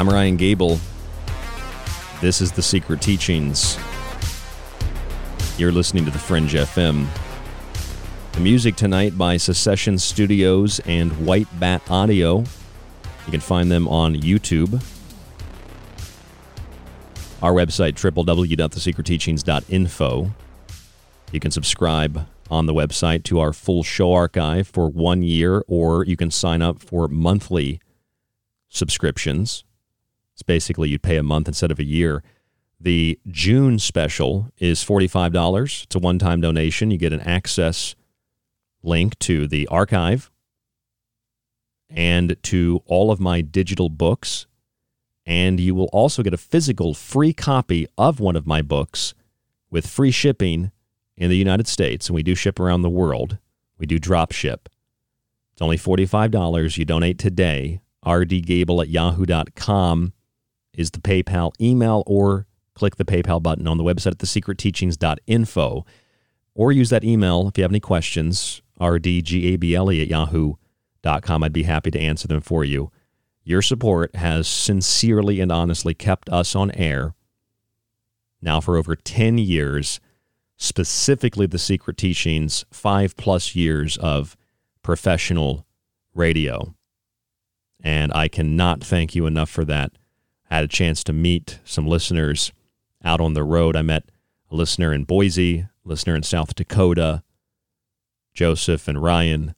I'm 0.02 0.10
Ryan 0.10 0.36
Gable. 0.36 0.80
This 2.20 2.40
is 2.40 2.50
The 2.50 2.60
Secret 2.60 3.00
Teachings. 3.00 3.78
You're 5.56 5.70
listening 5.70 6.04
to 6.06 6.10
The 6.10 6.18
Fringe 6.18 6.54
FM. 6.54 7.06
The 8.32 8.40
music 8.40 8.74
tonight 8.74 9.16
by 9.16 9.36
Secession 9.36 9.98
Studios 9.98 10.80
and 10.86 11.24
White 11.24 11.46
Bat 11.60 11.88
Audio. 11.88 12.38
You 12.38 13.30
can 13.30 13.38
find 13.38 13.70
them 13.70 13.86
on 13.86 14.16
YouTube. 14.16 14.82
Our 17.40 17.52
website, 17.52 17.92
www.thesecretteachings.info. 17.92 20.30
You 21.30 21.38
can 21.38 21.52
subscribe 21.52 22.26
on 22.50 22.66
the 22.66 22.74
website 22.74 23.22
to 23.22 23.38
our 23.38 23.52
full 23.52 23.84
show 23.84 24.12
archive 24.12 24.66
for 24.66 24.88
one 24.88 25.22
year, 25.22 25.62
or 25.68 26.04
you 26.04 26.16
can 26.16 26.32
sign 26.32 26.60
up 26.60 26.80
for 26.80 27.06
monthly 27.06 27.80
subscriptions. 28.68 29.62
It's 30.42 30.46
basically 30.48 30.88
you'd 30.88 31.04
pay 31.04 31.18
a 31.18 31.22
month 31.22 31.46
instead 31.46 31.70
of 31.70 31.78
a 31.78 31.84
year. 31.84 32.24
The 32.80 33.16
June 33.28 33.78
special 33.78 34.48
is 34.58 34.84
$45. 34.84 35.84
It's 35.84 35.94
a 35.94 36.00
one 36.00 36.18
time 36.18 36.40
donation. 36.40 36.90
You 36.90 36.98
get 36.98 37.12
an 37.12 37.20
access 37.20 37.94
link 38.82 39.16
to 39.20 39.46
the 39.46 39.68
archive 39.68 40.32
and 41.88 42.36
to 42.42 42.82
all 42.86 43.12
of 43.12 43.20
my 43.20 43.40
digital 43.40 43.88
books. 43.88 44.46
And 45.24 45.60
you 45.60 45.76
will 45.76 45.90
also 45.92 46.24
get 46.24 46.34
a 46.34 46.38
physical 46.38 46.92
free 46.92 47.32
copy 47.32 47.86
of 47.96 48.18
one 48.18 48.34
of 48.34 48.44
my 48.44 48.62
books 48.62 49.14
with 49.70 49.86
free 49.86 50.10
shipping 50.10 50.72
in 51.16 51.30
the 51.30 51.36
United 51.36 51.68
States. 51.68 52.08
And 52.08 52.16
we 52.16 52.24
do 52.24 52.34
ship 52.34 52.58
around 52.58 52.82
the 52.82 52.90
world. 52.90 53.38
We 53.78 53.86
do 53.86 54.00
drop 54.00 54.32
ship. 54.32 54.68
It's 55.52 55.62
only 55.62 55.78
$45. 55.78 56.76
You 56.76 56.84
donate 56.84 57.18
today. 57.18 57.80
rdgable 58.04 58.82
at 58.82 58.88
yahoo.com 58.88 60.14
is 60.74 60.90
the 60.90 61.00
PayPal 61.00 61.52
email 61.60 62.02
or 62.06 62.46
click 62.74 62.96
the 62.96 63.04
PayPal 63.04 63.42
button 63.42 63.66
on 63.66 63.78
the 63.78 63.84
website 63.84 64.12
at 64.12 64.18
thesecretteachings.info 64.18 65.84
or 66.54 66.72
use 66.72 66.90
that 66.90 67.04
email 67.04 67.48
if 67.48 67.58
you 67.58 67.64
have 67.64 67.72
any 67.72 67.80
questions, 67.80 68.62
rdgable 68.80 70.02
at 70.02 70.08
yahoo.com. 70.08 71.42
I'd 71.42 71.52
be 71.52 71.62
happy 71.64 71.90
to 71.90 72.00
answer 72.00 72.28
them 72.28 72.40
for 72.40 72.64
you. 72.64 72.90
Your 73.44 73.62
support 73.62 74.14
has 74.16 74.46
sincerely 74.46 75.40
and 75.40 75.50
honestly 75.50 75.94
kept 75.94 76.28
us 76.30 76.54
on 76.54 76.70
air 76.72 77.14
now 78.42 78.60
for 78.60 78.76
over 78.76 78.96
10 78.96 79.38
years, 79.38 80.00
specifically 80.56 81.46
the 81.46 81.58
Secret 81.58 81.96
Teachings, 81.96 82.64
five 82.70 83.16
plus 83.16 83.54
years 83.54 83.96
of 83.98 84.36
professional 84.82 85.64
radio. 86.14 86.74
And 87.82 88.12
I 88.12 88.28
cannot 88.28 88.82
thank 88.82 89.14
you 89.14 89.26
enough 89.26 89.48
for 89.48 89.64
that. 89.64 89.92
Had 90.52 90.64
a 90.64 90.68
chance 90.68 91.02
to 91.04 91.14
meet 91.14 91.60
some 91.64 91.86
listeners 91.86 92.52
out 93.02 93.22
on 93.22 93.32
the 93.32 93.42
road. 93.42 93.74
I 93.74 93.80
met 93.80 94.10
a 94.50 94.54
listener 94.54 94.92
in 94.92 95.04
Boise, 95.04 95.66
listener 95.82 96.14
in 96.14 96.22
South 96.22 96.54
Dakota, 96.54 97.22
Joseph 98.34 98.86
and 98.86 99.02
Ryan, 99.02 99.54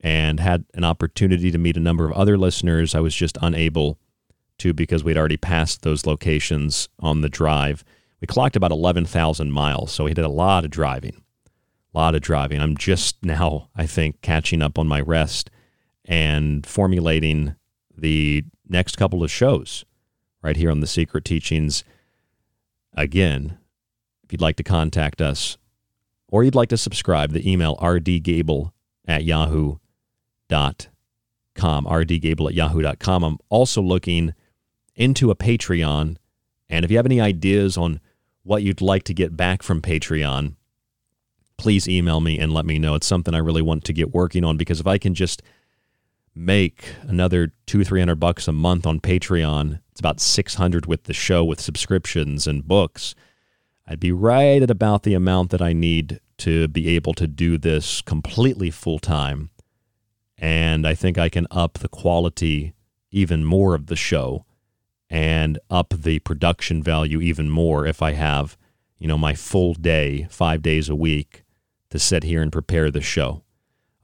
and 0.00 0.40
had 0.40 0.64
an 0.72 0.82
opportunity 0.82 1.50
to 1.50 1.58
meet 1.58 1.76
a 1.76 1.80
number 1.80 2.06
of 2.06 2.12
other 2.12 2.38
listeners. 2.38 2.94
I 2.94 3.00
was 3.00 3.14
just 3.14 3.36
unable 3.42 3.98
to 4.56 4.72
because 4.72 5.04
we'd 5.04 5.18
already 5.18 5.36
passed 5.36 5.82
those 5.82 6.06
locations 6.06 6.88
on 7.00 7.20
the 7.20 7.28
drive. 7.28 7.84
We 8.22 8.26
clocked 8.26 8.56
about 8.56 8.72
11,000 8.72 9.52
miles, 9.52 9.92
so 9.92 10.04
we 10.04 10.14
did 10.14 10.24
a 10.24 10.30
lot 10.30 10.64
of 10.64 10.70
driving. 10.70 11.22
A 11.94 11.98
lot 11.98 12.14
of 12.14 12.22
driving. 12.22 12.62
I'm 12.62 12.78
just 12.78 13.22
now, 13.22 13.68
I 13.76 13.84
think, 13.84 14.22
catching 14.22 14.62
up 14.62 14.78
on 14.78 14.88
my 14.88 15.02
rest 15.02 15.50
and 16.06 16.64
formulating 16.64 17.56
the 17.94 18.44
next 18.66 18.96
couple 18.96 19.22
of 19.22 19.30
shows 19.30 19.84
right 20.42 20.56
here 20.56 20.70
on 20.70 20.80
the 20.80 20.86
Secret 20.86 21.24
Teachings. 21.24 21.84
Again, 22.94 23.58
if 24.24 24.32
you'd 24.32 24.40
like 24.40 24.56
to 24.56 24.62
contact 24.62 25.20
us 25.20 25.58
or 26.28 26.44
you'd 26.44 26.54
like 26.54 26.68
to 26.70 26.76
subscribe, 26.76 27.32
the 27.32 27.50
email 27.50 27.76
rdgable 27.76 28.72
at 29.06 29.24
yahoo.com, 29.24 29.80
rdgable 31.84 32.48
at 32.48 32.54
yahoo.com. 32.54 33.24
I'm 33.24 33.38
also 33.48 33.82
looking 33.82 34.34
into 34.94 35.30
a 35.30 35.36
Patreon 35.36 36.16
And 36.68 36.84
if 36.84 36.90
you 36.90 36.96
have 36.98 37.06
any 37.06 37.20
ideas 37.20 37.76
on 37.76 38.00
what 38.44 38.62
you'd 38.62 38.80
like 38.80 39.02
to 39.04 39.14
get 39.14 39.36
back 39.36 39.62
from 39.62 39.82
Patreon, 39.82 40.54
please 41.56 41.88
email 41.88 42.20
me 42.20 42.38
and 42.38 42.52
let 42.54 42.64
me 42.64 42.78
know. 42.78 42.94
It's 42.94 43.06
something 43.06 43.34
I 43.34 43.38
really 43.38 43.62
want 43.62 43.84
to 43.84 43.92
get 43.92 44.14
working 44.14 44.44
on 44.44 44.56
because 44.56 44.80
if 44.80 44.86
I 44.86 44.96
can 44.98 45.14
just 45.14 45.42
make 46.34 46.94
another 47.02 47.52
two, 47.66 47.84
three 47.84 48.00
hundred 48.00 48.20
bucks 48.20 48.46
a 48.48 48.52
month 48.52 48.86
on 48.86 49.00
Patreon, 49.00 49.80
it's 50.00 50.06
about 50.06 50.18
six 50.18 50.54
hundred 50.54 50.86
with 50.86 51.04
the 51.04 51.12
show 51.12 51.44
with 51.44 51.60
subscriptions 51.60 52.46
and 52.46 52.66
books. 52.66 53.14
I'd 53.86 54.00
be 54.00 54.12
right 54.12 54.62
at 54.62 54.70
about 54.70 55.02
the 55.02 55.12
amount 55.12 55.50
that 55.50 55.60
I 55.60 55.74
need 55.74 56.20
to 56.38 56.68
be 56.68 56.96
able 56.96 57.12
to 57.12 57.26
do 57.26 57.58
this 57.58 58.00
completely 58.00 58.70
full 58.70 58.98
time. 58.98 59.50
And 60.38 60.86
I 60.86 60.94
think 60.94 61.18
I 61.18 61.28
can 61.28 61.46
up 61.50 61.74
the 61.74 61.88
quality 61.88 62.72
even 63.10 63.44
more 63.44 63.74
of 63.74 63.88
the 63.88 63.96
show 63.96 64.46
and 65.10 65.58
up 65.68 65.92
the 65.94 66.20
production 66.20 66.82
value 66.82 67.20
even 67.20 67.50
more 67.50 67.84
if 67.84 68.00
I 68.00 68.12
have, 68.12 68.56
you 68.98 69.06
know, 69.06 69.18
my 69.18 69.34
full 69.34 69.74
day, 69.74 70.26
five 70.30 70.62
days 70.62 70.88
a 70.88 70.96
week 70.96 71.44
to 71.90 71.98
sit 71.98 72.22
here 72.22 72.40
and 72.40 72.50
prepare 72.50 72.90
the 72.90 73.02
show. 73.02 73.42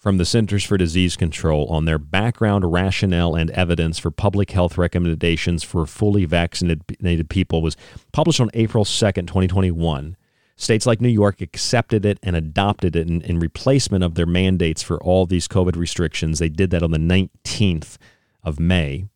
from 0.00 0.16
the 0.16 0.24
Centers 0.24 0.64
for 0.64 0.78
Disease 0.78 1.14
Control 1.14 1.66
on 1.66 1.84
their 1.84 1.98
background 1.98 2.72
rationale 2.72 3.34
and 3.34 3.50
evidence 3.50 3.98
for 3.98 4.10
public 4.10 4.52
health 4.52 4.78
recommendations 4.78 5.62
for 5.62 5.84
fully 5.84 6.24
vaccinated 6.24 7.28
people 7.28 7.60
was 7.60 7.76
published 8.10 8.40
on 8.40 8.48
April 8.54 8.86
2nd, 8.86 9.26
2021. 9.26 10.16
States 10.56 10.86
like 10.86 11.02
New 11.02 11.10
York 11.10 11.42
accepted 11.42 12.06
it 12.06 12.18
and 12.22 12.34
adopted 12.34 12.96
it 12.96 13.08
in, 13.08 13.20
in, 13.22 13.38
replacement 13.38 14.02
of 14.02 14.14
their 14.14 14.26
mandates 14.26 14.82
for 14.82 15.02
all 15.02 15.26
these 15.26 15.48
COVID 15.48 15.76
restrictions. 15.76 16.38
They 16.38 16.48
did 16.48 16.70
that 16.70 16.82
on 16.82 16.90
the 16.90 16.98
19th 16.98 17.98
of 18.42 18.60
May. 18.60 19.06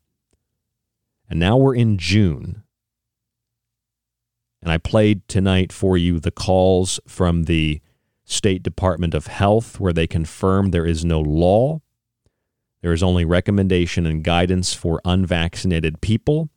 And 1.28 1.40
now 1.40 1.56
we're 1.56 1.74
in 1.74 1.98
June. 1.98 2.62
And 4.62 4.72
I 4.72 4.78
played 4.78 5.26
tonight 5.28 5.72
for 5.72 5.96
you 5.96 6.18
the 6.18 6.30
calls 6.30 6.98
from 7.06 7.44
the 7.44 7.80
State 8.24 8.62
Department 8.62 9.14
of 9.14 9.26
Health, 9.26 9.78
where 9.78 9.92
they 9.92 10.06
confirm 10.06 10.70
there 10.70 10.86
is 10.86 11.04
no 11.04 11.20
law. 11.20 11.82
There 12.80 12.92
is 12.92 13.02
only 13.02 13.24
recommendation 13.24 14.06
and 14.06 14.24
guidance 14.24 14.74
for 14.74 15.00
unvaccinated 15.04 16.00
people, 16.00 16.48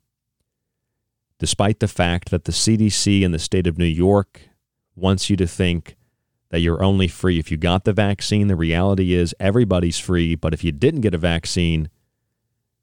despite 1.38 1.80
the 1.80 1.88
fact 1.88 2.30
that 2.30 2.44
the 2.44 2.52
CDC 2.52 3.22
in 3.22 3.32
the 3.32 3.38
state 3.38 3.66
of 3.66 3.78
New 3.78 3.84
York 3.84 4.40
wants 4.96 5.30
you 5.30 5.36
to 5.36 5.46
think 5.46 5.96
that 6.50 6.60
you're 6.60 6.82
only 6.82 7.08
free 7.08 7.38
if 7.38 7.50
you 7.50 7.56
got 7.56 7.84
the 7.84 7.92
vaccine. 7.92 8.48
The 8.48 8.56
reality 8.56 9.12
is 9.12 9.34
everybody's 9.38 9.98
free, 9.98 10.34
but 10.34 10.54
if 10.54 10.64
you 10.64 10.72
didn't 10.72 11.02
get 11.02 11.14
a 11.14 11.18
vaccine, 11.18 11.90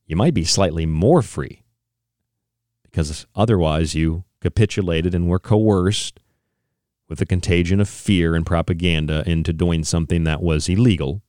you 0.06 0.15
might 0.15 0.34
be 0.34 0.44
slightly 0.44 0.86
more 0.86 1.22
free 1.22 1.64
because 2.84 3.26
otherwise 3.36 3.95
you 3.95 4.23
capitulated 4.40 5.14
and 5.15 5.27
were 5.27 5.40
coerced 5.40 6.19
with 7.07 7.19
the 7.19 7.26
contagion 7.26 7.80
of 7.80 7.90
fear 7.90 8.36
and 8.36 8.45
propaganda 8.45 9.23
into 9.26 9.53
doing 9.53 9.84
something 9.84 10.23
that 10.23 10.41
was 10.41 10.69
illegal. 10.69 11.22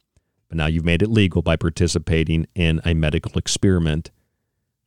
But 0.49 0.59
now 0.59 0.67
you've 0.67 0.85
made 0.85 1.03
it 1.03 1.11
legal 1.11 1.43
by 1.43 1.57
participating 1.57 2.47
in 2.55 2.81
a 2.85 2.95
medical 2.95 3.37
experiment 3.37 4.11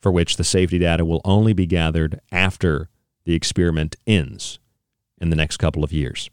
for 0.01 0.11
which 0.11 0.37
the 0.37 0.43
safety 0.43 0.79
data 0.79 1.03
will 1.03 1.21
only 1.25 1.53
be 1.53 1.65
gathered 1.65 2.21
after 2.31 2.89
the 3.25 3.35
experiment 3.35 3.95
ends 4.07 4.59
in 5.19 5.29
the 5.29 5.35
next 5.35 5.57
couple 5.57 5.83
of 5.83 5.91
years. 5.91 6.29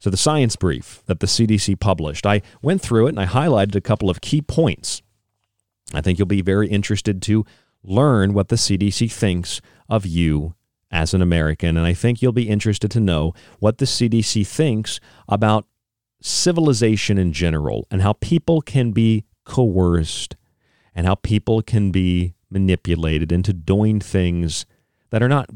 So, 0.00 0.10
the 0.10 0.16
science 0.16 0.56
brief 0.56 1.02
that 1.06 1.20
the 1.20 1.26
CDC 1.26 1.78
published, 1.80 2.24
I 2.24 2.40
went 2.62 2.80
through 2.80 3.06
it 3.06 3.10
and 3.10 3.20
I 3.20 3.26
highlighted 3.26 3.74
a 3.74 3.80
couple 3.80 4.08
of 4.08 4.20
key 4.20 4.40
points. 4.40 5.02
I 5.94 6.00
think 6.00 6.18
you'll 6.18 6.26
be 6.26 6.42
very 6.42 6.68
interested 6.68 7.22
to 7.22 7.44
learn 7.82 8.34
what 8.34 8.48
the 8.48 8.56
CDC 8.56 9.10
thinks 9.10 9.60
of 9.88 10.04
you 10.04 10.54
as 10.90 11.14
an 11.14 11.22
American. 11.22 11.76
And 11.76 11.86
I 11.86 11.94
think 11.94 12.20
you'll 12.20 12.32
be 12.32 12.48
interested 12.48 12.90
to 12.90 13.00
know 13.00 13.34
what 13.58 13.78
the 13.78 13.84
CDC 13.84 14.46
thinks 14.46 15.00
about 15.28 15.66
civilization 16.20 17.18
in 17.18 17.32
general 17.32 17.86
and 17.90 18.02
how 18.02 18.14
people 18.14 18.60
can 18.60 18.92
be 18.92 19.24
coerced 19.44 20.36
and 20.94 21.06
how 21.06 21.14
people 21.14 21.62
can 21.62 21.90
be 21.90 22.34
manipulated 22.50 23.30
into 23.30 23.52
doing 23.52 24.00
things 24.00 24.66
that 25.10 25.22
are 25.22 25.28
not 25.28 25.50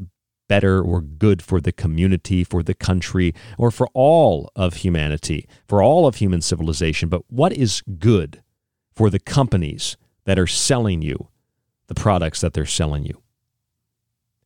better 0.47 0.81
or 0.81 1.01
good 1.01 1.41
for 1.41 1.59
the 1.59 1.71
community, 1.71 2.43
for 2.43 2.61
the 2.61 2.73
country, 2.73 3.33
or 3.57 3.71
for 3.71 3.87
all 3.93 4.51
of 4.55 4.75
humanity, 4.75 5.47
for 5.67 5.81
all 5.81 6.05
of 6.05 6.15
human 6.15 6.41
civilization, 6.41 7.09
but 7.09 7.23
what 7.29 7.53
is 7.53 7.81
good 7.99 8.43
for 8.93 9.09
the 9.09 9.19
companies 9.19 9.97
that 10.25 10.39
are 10.39 10.47
selling 10.47 11.01
you 11.01 11.27
the 11.87 11.95
products 11.95 12.41
that 12.41 12.53
they're 12.53 12.65
selling 12.65 13.05
you. 13.05 13.21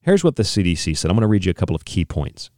Here's 0.02 0.24
what 0.24 0.36
the 0.36 0.44
CDC 0.44 0.98
said. 0.98 1.12
I'm 1.12 1.16
going 1.16 1.22
to 1.22 1.28
read 1.28 1.46
you 1.46 1.52
a 1.52 1.56
couple 1.56 1.76
of 1.76 1.86
key 1.86 2.06
points. 2.06 2.50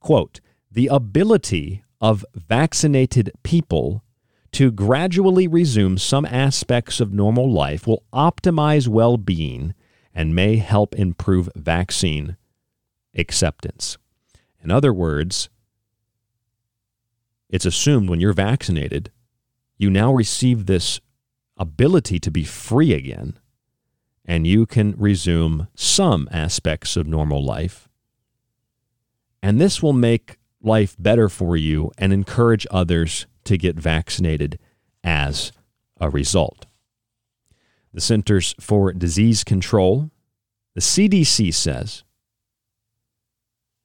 Quote 0.00 0.40
The 0.70 0.88
ability 0.88 1.84
of 2.00 2.24
vaccinated 2.34 3.30
people 3.42 4.02
to 4.52 4.70
gradually 4.70 5.48
resume 5.48 5.96
some 5.96 6.26
aspects 6.26 7.00
of 7.00 7.12
normal 7.12 7.50
life 7.50 7.86
will 7.86 8.02
optimize 8.12 8.86
well 8.86 9.16
being 9.16 9.74
and 10.14 10.34
may 10.34 10.56
help 10.56 10.94
improve 10.94 11.48
vaccine 11.56 12.36
acceptance. 13.16 13.96
In 14.62 14.70
other 14.70 14.92
words, 14.92 15.48
it's 17.48 17.66
assumed 17.66 18.08
when 18.10 18.20
you're 18.20 18.32
vaccinated, 18.32 19.10
you 19.78 19.88
now 19.90 20.12
receive 20.12 20.66
this 20.66 21.00
ability 21.56 22.18
to 22.18 22.30
be 22.30 22.44
free 22.44 22.92
again 22.92 23.38
and 24.24 24.46
you 24.46 24.66
can 24.66 24.94
resume 24.96 25.68
some 25.74 26.28
aspects 26.30 26.96
of 26.96 27.06
normal 27.06 27.44
life. 27.44 27.88
And 29.42 29.60
this 29.60 29.82
will 29.82 29.92
make 29.92 30.38
life 30.62 30.94
better 30.98 31.28
for 31.28 31.56
you 31.56 31.90
and 31.98 32.12
encourage 32.12 32.66
others 32.70 33.26
to 33.44 33.58
get 33.58 33.76
vaccinated 33.76 34.58
as 35.02 35.50
a 36.00 36.08
result. 36.08 36.66
The 37.92 38.00
Centers 38.00 38.54
for 38.60 38.92
Disease 38.92 39.42
Control, 39.42 40.10
the 40.74 40.80
CDC 40.80 41.52
says, 41.52 42.04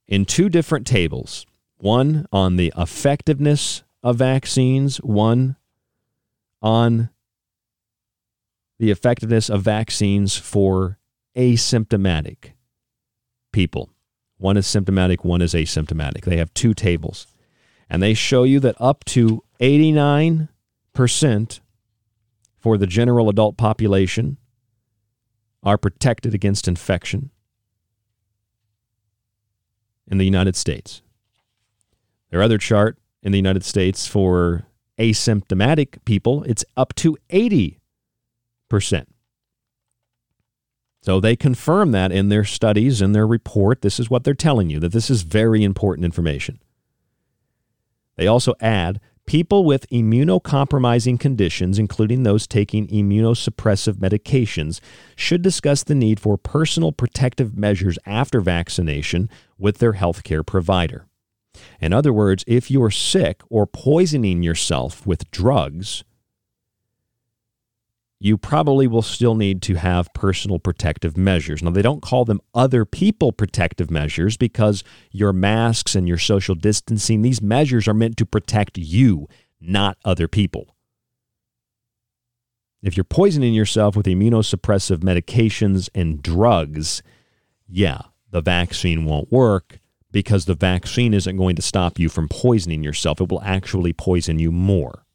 in 0.07 0.23
two 0.23 0.49
different 0.49 0.87
tables 0.87 1.45
one 1.79 2.25
on 2.31 2.55
the 2.55 2.73
effectiveness 2.75 3.83
of 4.01 4.15
vaccines, 4.15 4.97
one 4.97 5.57
on 6.61 7.09
the 8.79 8.91
effectiveness 8.91 9.49
of 9.49 9.61
vaccines 9.61 10.37
for 10.37 10.97
asymptomatic 11.35 12.51
people. 13.51 13.89
One 14.37 14.57
is 14.57 14.67
symptomatic, 14.67 15.25
one 15.25 15.41
is 15.41 15.53
asymptomatic. 15.53 16.25
They 16.25 16.37
have 16.37 16.53
two 16.53 16.73
tables. 16.73 17.27
And 17.89 18.03
they 18.03 18.13
show 18.13 18.43
you 18.43 18.59
that 18.59 18.75
up 18.79 19.03
to 19.05 19.43
89% 19.59 20.49
for 22.57 22.77
the 22.77 22.87
general 22.87 23.29
adult 23.29 23.57
population 23.57 24.37
are 25.63 25.77
protected 25.77 26.33
against 26.33 26.67
infection 26.67 27.31
in 30.09 30.17
the 30.17 30.25
United 30.25 30.55
States. 30.55 31.01
Their 32.29 32.41
other 32.41 32.57
chart 32.57 32.97
in 33.23 33.31
the 33.31 33.37
United 33.37 33.63
States 33.63 34.05
for 34.05 34.67
asymptomatic 34.99 36.03
people, 36.05 36.43
it's 36.43 36.65
up 36.75 36.93
to 36.95 37.17
80 37.29 37.71
percent. 37.71 37.86
So 41.01 41.19
they 41.19 41.35
confirm 41.35 41.91
that 41.91 42.11
in 42.11 42.29
their 42.29 42.43
studies, 42.43 43.01
in 43.01 43.13
their 43.13 43.27
report. 43.27 43.81
This 43.81 43.99
is 43.99 44.09
what 44.09 44.23
they're 44.23 44.33
telling 44.33 44.69
you 44.69 44.79
that 44.79 44.91
this 44.91 45.09
is 45.09 45.21
very 45.21 45.63
important 45.63 46.05
information. 46.05 46.59
They 48.17 48.27
also 48.27 48.55
add 48.59 48.99
people 49.25 49.63
with 49.63 49.89
immunocompromising 49.89 51.19
conditions, 51.19 51.77
including 51.77 52.23
those 52.23 52.47
taking 52.47 52.87
immunosuppressive 52.87 53.93
medications, 53.93 54.79
should 55.15 55.41
discuss 55.41 55.83
the 55.83 55.95
need 55.95 56.19
for 56.19 56.37
personal 56.37 56.91
protective 56.91 57.57
measures 57.57 57.99
after 58.05 58.41
vaccination 58.41 59.29
with 59.57 59.77
their 59.77 59.93
healthcare 59.93 60.45
provider. 60.45 61.05
In 61.79 61.93
other 61.93 62.11
words, 62.11 62.43
if 62.47 62.71
you're 62.71 62.91
sick 62.91 63.41
or 63.49 63.67
poisoning 63.67 64.43
yourself 64.43 65.05
with 65.05 65.29
drugs, 65.31 66.03
you 68.19 68.37
probably 68.37 68.87
will 68.87 69.03
still 69.03 69.35
need 69.35 69.61
to 69.61 69.75
have 69.75 70.13
personal 70.13 70.57
protective 70.57 71.17
measures. 71.17 71.61
Now, 71.61 71.69
they 71.69 71.83
don't 71.83 72.01
call 72.01 72.25
them 72.25 72.41
other 72.53 72.83
people 72.83 73.31
protective 73.31 73.91
measures 73.91 74.37
because 74.37 74.83
your 75.11 75.33
masks 75.33 75.93
and 75.93 76.07
your 76.07 76.17
social 76.17 76.55
distancing, 76.55 77.21
these 77.21 77.41
measures 77.41 77.87
are 77.87 77.93
meant 77.93 78.17
to 78.17 78.25
protect 78.25 78.77
you, 78.77 79.27
not 79.61 79.97
other 80.03 80.27
people. 80.27 80.75
If 82.81 82.97
you're 82.97 83.03
poisoning 83.03 83.53
yourself 83.53 83.95
with 83.95 84.05
immunosuppressive 84.05 84.97
medications 84.97 85.89
and 85.93 86.21
drugs, 86.21 87.03
yeah, 87.67 88.01
the 88.31 88.41
vaccine 88.41 89.05
won't 89.05 89.31
work 89.31 89.79
because 90.11 90.45
the 90.45 90.55
vaccine 90.55 91.13
isn't 91.13 91.37
going 91.37 91.55
to 91.55 91.61
stop 91.61 91.99
you 91.99 92.09
from 92.09 92.29
poisoning 92.29 92.83
yourself. 92.83 93.21
It 93.21 93.29
will 93.29 93.41
actually 93.43 93.93
poison 93.93 94.39
you 94.39 94.51
more. 94.51 95.05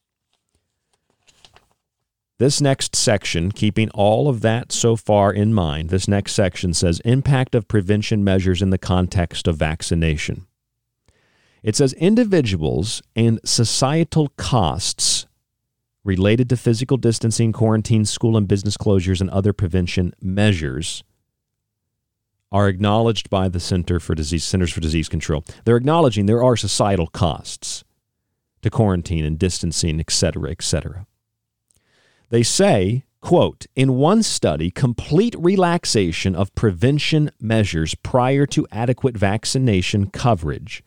This 2.42 2.60
next 2.60 2.96
section, 2.96 3.52
keeping 3.52 3.88
all 3.90 4.28
of 4.28 4.40
that 4.40 4.72
so 4.72 4.96
far 4.96 5.32
in 5.32 5.54
mind, 5.54 5.90
this 5.90 6.08
next 6.08 6.32
section 6.32 6.74
says 6.74 6.98
impact 7.04 7.54
of 7.54 7.68
prevention 7.68 8.24
measures 8.24 8.60
in 8.60 8.70
the 8.70 8.78
context 8.78 9.46
of 9.46 9.58
vaccination. 9.58 10.48
It 11.62 11.76
says 11.76 11.92
individuals 11.92 13.00
and 13.14 13.38
societal 13.44 14.26
costs 14.36 15.28
related 16.02 16.48
to 16.48 16.56
physical 16.56 16.96
distancing, 16.96 17.52
quarantine, 17.52 18.04
school 18.04 18.36
and 18.36 18.48
business 18.48 18.76
closures, 18.76 19.20
and 19.20 19.30
other 19.30 19.52
prevention 19.52 20.12
measures 20.20 21.04
are 22.50 22.68
acknowledged 22.68 23.30
by 23.30 23.48
the 23.48 23.60
Center 23.60 24.00
for 24.00 24.16
Disease 24.16 24.42
Centers 24.42 24.72
for 24.72 24.80
Disease 24.80 25.08
Control. 25.08 25.44
They're 25.64 25.76
acknowledging 25.76 26.26
there 26.26 26.42
are 26.42 26.56
societal 26.56 27.06
costs 27.06 27.84
to 28.62 28.68
quarantine 28.68 29.24
and 29.24 29.38
distancing, 29.38 30.00
et 30.00 30.10
cetera, 30.10 30.50
et 30.50 30.62
cetera. 30.62 31.06
They 32.32 32.42
say, 32.42 33.04
quote, 33.20 33.66
in 33.76 33.98
one 33.98 34.22
study, 34.22 34.70
complete 34.70 35.34
relaxation 35.38 36.34
of 36.34 36.54
prevention 36.54 37.30
measures 37.38 37.94
prior 37.94 38.46
to 38.46 38.66
adequate 38.72 39.18
vaccination 39.18 40.08
coverage. 40.08 40.82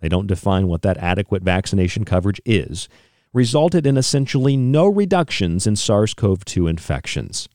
They 0.00 0.08
don't 0.08 0.26
define 0.26 0.68
what 0.68 0.80
that 0.82 0.96
adequate 0.96 1.42
vaccination 1.42 2.06
coverage 2.06 2.40
is, 2.46 2.88
resulted 3.34 3.86
in 3.86 3.98
essentially 3.98 4.56
no 4.56 4.86
reductions 4.86 5.66
in 5.66 5.76
SARS 5.76 6.14
CoV 6.14 6.46
2 6.46 6.66
infections. 6.66 7.46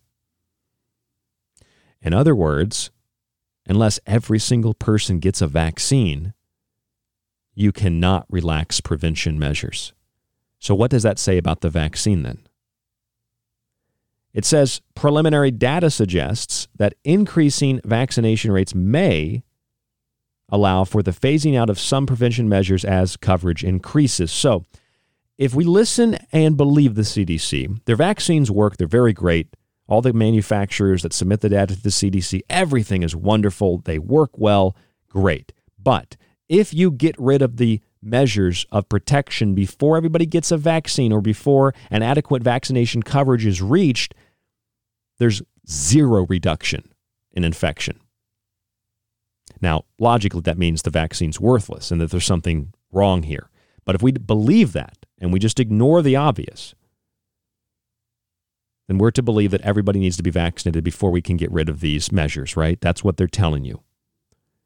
In 1.99 2.13
other 2.13 2.35
words, 2.35 2.91
unless 3.65 3.99
every 4.05 4.37
single 4.37 4.75
person 4.75 5.17
gets 5.17 5.41
a 5.41 5.47
vaccine, 5.47 6.35
you 7.55 7.71
cannot 7.71 8.27
relax 8.29 8.81
prevention 8.81 9.39
measures. 9.39 9.93
So, 10.59 10.75
what 10.75 10.91
does 10.91 11.01
that 11.01 11.17
say 11.17 11.39
about 11.39 11.61
the 11.61 11.71
vaccine 11.71 12.21
then? 12.21 12.43
It 14.33 14.45
says 14.45 14.81
preliminary 14.95 15.51
data 15.51 15.89
suggests 15.89 16.67
that 16.75 16.93
increasing 17.03 17.81
vaccination 17.83 18.51
rates 18.51 18.73
may 18.73 19.43
allow 20.49 20.83
for 20.83 21.01
the 21.01 21.11
phasing 21.11 21.57
out 21.57 21.69
of 21.69 21.79
some 21.79 22.05
prevention 22.05 22.47
measures 22.47 22.85
as 22.85 23.17
coverage 23.17 23.63
increases. 23.63 24.31
So, 24.31 24.65
if 25.37 25.55
we 25.55 25.63
listen 25.63 26.19
and 26.31 26.55
believe 26.55 26.93
the 26.93 27.01
CDC, 27.01 27.83
their 27.85 27.95
vaccines 27.95 28.51
work, 28.51 28.77
they're 28.77 28.87
very 28.87 29.13
great. 29.13 29.55
All 29.87 30.01
the 30.01 30.13
manufacturers 30.13 31.01
that 31.01 31.13
submit 31.13 31.41
the 31.41 31.49
data 31.49 31.75
to 31.75 31.81
the 31.81 31.89
CDC, 31.89 32.41
everything 32.49 33.01
is 33.01 33.15
wonderful. 33.15 33.79
They 33.79 33.97
work 33.97 34.37
well, 34.37 34.75
great. 35.09 35.51
But 35.81 36.15
if 36.47 36.73
you 36.73 36.91
get 36.91 37.15
rid 37.17 37.41
of 37.41 37.57
the 37.57 37.81
measures 38.01 38.65
of 38.71 38.89
protection 38.89 39.53
before 39.53 39.97
everybody 39.97 40.25
gets 40.25 40.51
a 40.51 40.57
vaccine 40.57 41.11
or 41.11 41.21
before 41.21 41.73
an 41.89 42.01
adequate 42.01 42.43
vaccination 42.43 43.03
coverage 43.03 43.45
is 43.45 43.61
reached, 43.61 44.15
there's 45.19 45.41
zero 45.69 46.25
reduction 46.27 46.91
in 47.31 47.43
infection. 47.43 47.99
Now, 49.61 49.85
logically, 49.99 50.41
that 50.41 50.57
means 50.57 50.81
the 50.81 50.89
vaccine's 50.89 51.39
worthless 51.39 51.91
and 51.91 52.01
that 52.01 52.11
there's 52.11 52.25
something 52.25 52.73
wrong 52.91 53.23
here. 53.23 53.49
But 53.85 53.95
if 53.95 54.01
we 54.01 54.11
believe 54.11 54.73
that 54.73 55.05
and 55.19 55.31
we 55.31 55.39
just 55.39 55.59
ignore 55.59 56.01
the 56.01 56.15
obvious, 56.15 56.73
then 58.87 58.97
we're 58.97 59.11
to 59.11 59.23
believe 59.23 59.51
that 59.51 59.61
everybody 59.61 59.99
needs 59.99 60.17
to 60.17 60.23
be 60.23 60.31
vaccinated 60.31 60.83
before 60.83 61.11
we 61.11 61.21
can 61.21 61.37
get 61.37 61.51
rid 61.51 61.69
of 61.69 61.79
these 61.79 62.11
measures, 62.11 62.57
right? 62.57 62.79
That's 62.81 63.03
what 63.03 63.17
they're 63.17 63.27
telling 63.27 63.63
you. 63.63 63.81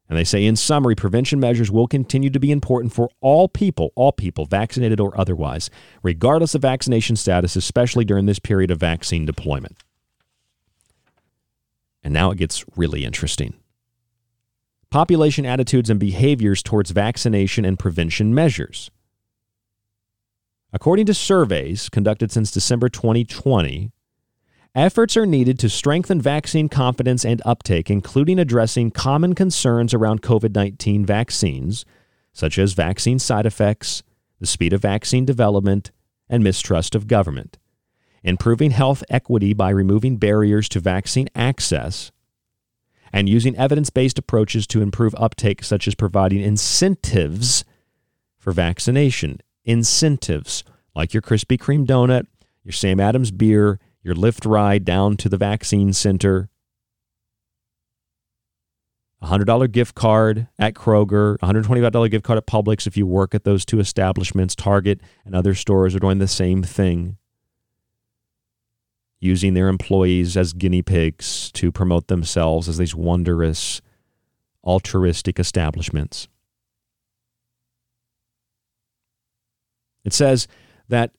And 0.08 0.16
they 0.16 0.24
say, 0.24 0.44
in 0.44 0.54
summary, 0.54 0.94
prevention 0.94 1.40
measures 1.40 1.70
will 1.70 1.88
continue 1.88 2.30
to 2.30 2.38
be 2.38 2.52
important 2.52 2.92
for 2.92 3.10
all 3.20 3.48
people, 3.48 3.92
all 3.96 4.12
people, 4.12 4.46
vaccinated 4.46 5.00
or 5.00 5.18
otherwise, 5.18 5.68
regardless 6.02 6.54
of 6.54 6.62
vaccination 6.62 7.16
status, 7.16 7.56
especially 7.56 8.04
during 8.04 8.26
this 8.26 8.38
period 8.38 8.70
of 8.70 8.78
vaccine 8.78 9.26
deployment. 9.26 9.76
And 12.04 12.14
now 12.14 12.30
it 12.30 12.38
gets 12.38 12.64
really 12.76 13.04
interesting. 13.04 13.54
Population 14.90 15.44
attitudes 15.44 15.90
and 15.90 15.98
behaviors 15.98 16.62
towards 16.62 16.92
vaccination 16.92 17.64
and 17.64 17.76
prevention 17.76 18.32
measures. 18.32 18.90
According 20.72 21.06
to 21.06 21.14
surveys 21.14 21.88
conducted 21.88 22.30
since 22.30 22.52
December 22.52 22.88
2020, 22.88 23.90
Efforts 24.76 25.16
are 25.16 25.24
needed 25.24 25.58
to 25.60 25.70
strengthen 25.70 26.20
vaccine 26.20 26.68
confidence 26.68 27.24
and 27.24 27.40
uptake, 27.46 27.90
including 27.90 28.38
addressing 28.38 28.90
common 28.90 29.34
concerns 29.34 29.94
around 29.94 30.20
COVID 30.20 30.54
19 30.54 31.06
vaccines, 31.06 31.86
such 32.34 32.58
as 32.58 32.74
vaccine 32.74 33.18
side 33.18 33.46
effects, 33.46 34.02
the 34.38 34.46
speed 34.46 34.74
of 34.74 34.82
vaccine 34.82 35.24
development, 35.24 35.92
and 36.28 36.44
mistrust 36.44 36.94
of 36.94 37.06
government. 37.06 37.56
Improving 38.22 38.70
health 38.70 39.02
equity 39.08 39.54
by 39.54 39.70
removing 39.70 40.18
barriers 40.18 40.68
to 40.68 40.78
vaccine 40.78 41.30
access, 41.34 42.12
and 43.14 43.30
using 43.30 43.56
evidence 43.56 43.88
based 43.88 44.18
approaches 44.18 44.66
to 44.66 44.82
improve 44.82 45.14
uptake, 45.14 45.64
such 45.64 45.88
as 45.88 45.94
providing 45.94 46.42
incentives 46.42 47.64
for 48.36 48.52
vaccination. 48.52 49.40
Incentives, 49.64 50.64
like 50.94 51.14
your 51.14 51.22
Krispy 51.22 51.58
Kreme 51.58 51.86
donut, 51.86 52.26
your 52.62 52.72
Sam 52.72 53.00
Adams 53.00 53.30
beer, 53.30 53.80
your 54.06 54.14
Lyft 54.14 54.48
ride 54.48 54.84
down 54.84 55.16
to 55.16 55.28
the 55.28 55.36
vaccine 55.36 55.92
center, 55.92 56.48
a 59.20 59.26
$100 59.26 59.72
gift 59.72 59.96
card 59.96 60.46
at 60.60 60.74
Kroger, 60.74 61.34
a 61.42 61.52
$125 61.52 62.08
gift 62.08 62.24
card 62.24 62.36
at 62.36 62.46
Publix 62.46 62.86
if 62.86 62.96
you 62.96 63.04
work 63.04 63.34
at 63.34 63.42
those 63.42 63.64
two 63.64 63.80
establishments. 63.80 64.54
Target 64.54 65.00
and 65.24 65.34
other 65.34 65.56
stores 65.56 65.96
are 65.96 65.98
doing 65.98 66.20
the 66.20 66.28
same 66.28 66.62
thing, 66.62 67.16
using 69.18 69.54
their 69.54 69.66
employees 69.66 70.36
as 70.36 70.52
guinea 70.52 70.82
pigs 70.82 71.50
to 71.54 71.72
promote 71.72 72.06
themselves 72.06 72.68
as 72.68 72.78
these 72.78 72.94
wondrous, 72.94 73.80
altruistic 74.62 75.40
establishments. 75.40 76.28
It 80.04 80.12
says 80.12 80.46
that 80.88 81.10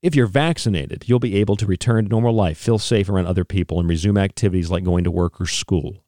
if 0.00 0.14
you're 0.14 0.26
vaccinated, 0.26 1.04
you'll 1.06 1.18
be 1.18 1.36
able 1.36 1.56
to 1.56 1.66
return 1.66 2.04
to 2.04 2.10
normal 2.10 2.34
life, 2.34 2.58
feel 2.58 2.78
safe 2.78 3.08
around 3.08 3.26
other 3.26 3.44
people, 3.44 3.80
and 3.80 3.88
resume 3.88 4.16
activities 4.16 4.70
like 4.70 4.84
going 4.84 5.04
to 5.04 5.10
work 5.10 5.40
or 5.40 5.46
school. 5.46 6.04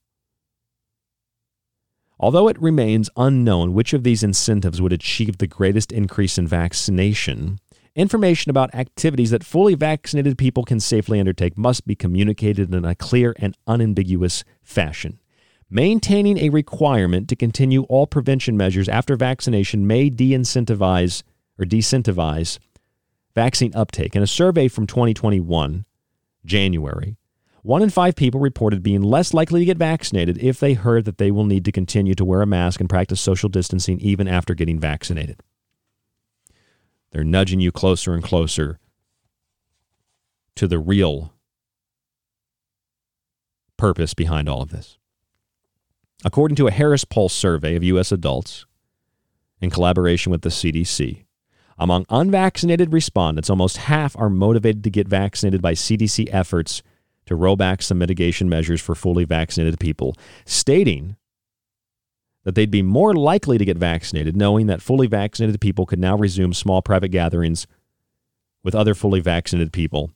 Although 2.18 2.48
it 2.48 2.60
remains 2.60 3.10
unknown 3.16 3.72
which 3.72 3.92
of 3.92 4.04
these 4.04 4.22
incentives 4.22 4.80
would 4.80 4.92
achieve 4.92 5.38
the 5.38 5.46
greatest 5.46 5.90
increase 5.90 6.36
in 6.36 6.46
vaccination, 6.46 7.58
information 7.96 8.50
about 8.50 8.74
activities 8.74 9.30
that 9.30 9.42
fully 9.42 9.74
vaccinated 9.74 10.38
people 10.38 10.62
can 10.62 10.80
safely 10.80 11.18
undertake 11.18 11.56
must 11.56 11.86
be 11.86 11.96
communicated 11.96 12.72
in 12.74 12.84
a 12.84 12.94
clear 12.94 13.34
and 13.38 13.56
unambiguous 13.66 14.44
fashion. 14.62 15.18
Maintaining 15.70 16.36
a 16.38 16.50
requirement 16.50 17.28
to 17.28 17.36
continue 17.36 17.84
all 17.84 18.06
prevention 18.06 18.56
measures 18.56 18.88
after 18.88 19.16
vaccination 19.16 19.86
may 19.86 20.10
de 20.10 20.32
incentivize 20.32 21.22
or 21.58 21.64
disincentivize 21.64 22.58
vaccine 23.34 23.72
uptake. 23.74 24.16
In 24.16 24.22
a 24.22 24.26
survey 24.26 24.68
from 24.68 24.86
2021, 24.86 25.84
January, 26.44 27.16
one 27.62 27.82
in 27.82 27.90
five 27.90 28.16
people 28.16 28.40
reported 28.40 28.82
being 28.82 29.02
less 29.02 29.34
likely 29.34 29.60
to 29.60 29.66
get 29.66 29.76
vaccinated 29.76 30.38
if 30.38 30.58
they 30.58 30.74
heard 30.74 31.04
that 31.04 31.18
they 31.18 31.30
will 31.30 31.44
need 31.44 31.64
to 31.66 31.72
continue 31.72 32.14
to 32.14 32.24
wear 32.24 32.42
a 32.42 32.46
mask 32.46 32.80
and 32.80 32.88
practice 32.88 33.20
social 33.20 33.48
distancing 33.48 34.00
even 34.00 34.26
after 34.26 34.54
getting 34.54 34.78
vaccinated. 34.78 35.42
They're 37.12 37.24
nudging 37.24 37.60
you 37.60 37.72
closer 37.72 38.14
and 38.14 38.22
closer 38.22 38.78
to 40.56 40.66
the 40.66 40.78
real 40.78 41.34
purpose 43.76 44.14
behind 44.14 44.48
all 44.48 44.62
of 44.62 44.70
this. 44.70 44.98
According 46.24 46.56
to 46.56 46.66
a 46.66 46.70
Harris 46.70 47.04
Pulse 47.04 47.32
survey 47.32 47.76
of 47.76 47.82
U.S. 47.82 48.12
adults, 48.12 48.66
in 49.60 49.70
collaboration 49.70 50.32
with 50.32 50.42
the 50.42 50.48
CDC, 50.48 51.24
among 51.80 52.04
unvaccinated 52.10 52.92
respondents, 52.92 53.48
almost 53.48 53.78
half 53.78 54.16
are 54.16 54.28
motivated 54.28 54.84
to 54.84 54.90
get 54.90 55.08
vaccinated 55.08 55.62
by 55.62 55.72
CDC 55.72 56.28
efforts 56.30 56.82
to 57.24 57.34
roll 57.34 57.56
back 57.56 57.80
some 57.80 57.98
mitigation 57.98 58.48
measures 58.48 58.82
for 58.82 58.94
fully 58.94 59.24
vaccinated 59.24 59.80
people, 59.80 60.14
stating 60.44 61.16
that 62.44 62.54
they'd 62.54 62.70
be 62.70 62.82
more 62.82 63.14
likely 63.14 63.58
to 63.58 63.64
get 63.64 63.76
vaccinated 63.76 64.36
knowing 64.36 64.66
that 64.66 64.82
fully 64.82 65.06
vaccinated 65.06 65.60
people 65.60 65.86
could 65.86 65.98
now 65.98 66.16
resume 66.16 66.52
small 66.52 66.82
private 66.82 67.08
gatherings 67.08 67.66
with 68.62 68.74
other 68.74 68.94
fully 68.94 69.20
vaccinated 69.20 69.72
people 69.72 70.10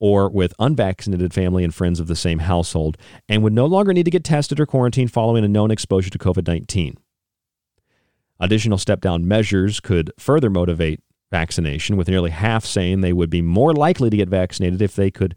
or 0.00 0.28
with 0.28 0.54
unvaccinated 0.58 1.32
family 1.32 1.64
and 1.64 1.74
friends 1.74 2.00
of 2.00 2.06
the 2.06 2.16
same 2.16 2.40
household 2.40 2.96
and 3.28 3.42
would 3.42 3.52
no 3.52 3.66
longer 3.66 3.92
need 3.92 4.04
to 4.04 4.10
get 4.10 4.24
tested 4.24 4.58
or 4.60 4.66
quarantined 4.66 5.12
following 5.12 5.44
a 5.44 5.48
known 5.48 5.70
exposure 5.70 6.10
to 6.10 6.18
COVID 6.18 6.46
19. 6.46 6.96
Additional 8.40 8.78
step 8.78 9.00
down 9.00 9.26
measures 9.28 9.80
could 9.80 10.10
further 10.18 10.50
motivate 10.50 11.00
vaccination, 11.30 11.96
with 11.96 12.08
nearly 12.08 12.30
half 12.30 12.64
saying 12.64 13.00
they 13.00 13.12
would 13.12 13.30
be 13.30 13.42
more 13.42 13.72
likely 13.72 14.10
to 14.10 14.16
get 14.16 14.28
vaccinated 14.28 14.82
if 14.82 14.94
they 14.94 15.10
could 15.10 15.34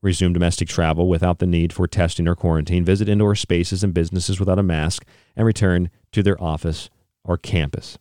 resume 0.00 0.32
domestic 0.32 0.68
travel 0.68 1.08
without 1.08 1.38
the 1.38 1.46
need 1.46 1.72
for 1.72 1.86
testing 1.86 2.28
or 2.28 2.34
quarantine, 2.34 2.84
visit 2.84 3.08
indoor 3.08 3.34
spaces 3.34 3.82
and 3.82 3.92
businesses 3.92 4.38
without 4.38 4.58
a 4.58 4.62
mask, 4.62 5.04
and 5.36 5.46
return 5.46 5.90
to 6.12 6.22
their 6.22 6.40
office 6.42 6.88
or 7.24 7.36
campus. 7.36 7.98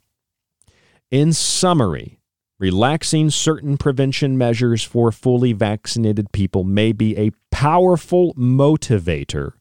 In 1.10 1.34
summary, 1.34 2.20
relaxing 2.60 3.30
certain 3.30 3.78
prevention 3.78 4.38
measures 4.38 4.84
for 4.84 5.12
fully 5.12 5.54
vaccinated 5.54 6.32
people 6.32 6.64
may 6.64 6.92
be 6.92 7.18
a 7.18 7.32
powerful 7.52 8.34
motivator 8.36 9.54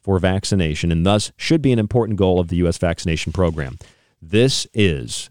for 0.00 0.18
vaccination 0.18 0.90
and 0.90 1.04
thus 1.04 1.32
should 1.36 1.62
be 1.62 1.72
an 1.72 1.78
important 1.78 2.18
goal 2.18 2.40
of 2.40 2.48
the 2.48 2.56
U.S. 2.56 2.78
vaccination 2.78 3.32
program. 3.32 3.78
This 4.20 4.66
is 4.74 5.30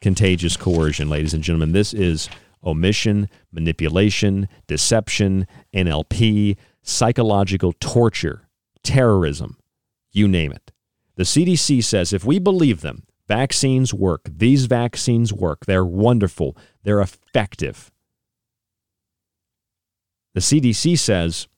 contagious 0.00 0.56
coercion, 0.56 1.08
ladies 1.08 1.34
and 1.34 1.42
gentlemen. 1.42 1.72
This 1.72 1.92
is 1.92 2.28
omission, 2.64 3.28
manipulation, 3.52 4.48
deception, 4.66 5.46
NLP, 5.74 6.56
psychological 6.82 7.72
torture, 7.80 8.48
terrorism, 8.82 9.58
you 10.12 10.26
name 10.26 10.52
it. 10.52 10.72
The 11.16 11.24
CDC 11.24 11.82
says 11.82 12.12
if 12.12 12.24
we 12.24 12.38
believe 12.38 12.80
them, 12.80 13.04
vaccines 13.26 13.92
work. 13.92 14.22
These 14.24 14.66
vaccines 14.66 15.32
work. 15.32 15.66
They're 15.66 15.84
wonderful. 15.84 16.56
They're 16.82 17.00
effective. 17.00 17.90
The 20.34 20.40
CDC 20.40 20.98
says 20.98 21.48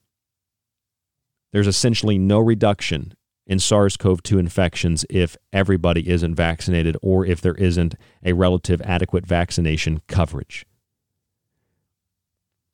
there's 1.51 1.67
essentially 1.67 2.17
no 2.17 2.39
reduction 2.39 3.13
in 3.45 3.59
SARS 3.59 3.97
CoV 3.97 4.23
2 4.23 4.39
infections 4.39 5.05
if 5.09 5.35
everybody 5.51 6.09
isn't 6.09 6.35
vaccinated 6.35 6.95
or 7.01 7.25
if 7.25 7.41
there 7.41 7.55
isn't 7.55 7.95
a 8.23 8.33
relative 8.33 8.81
adequate 8.83 9.25
vaccination 9.25 10.01
coverage. 10.07 10.65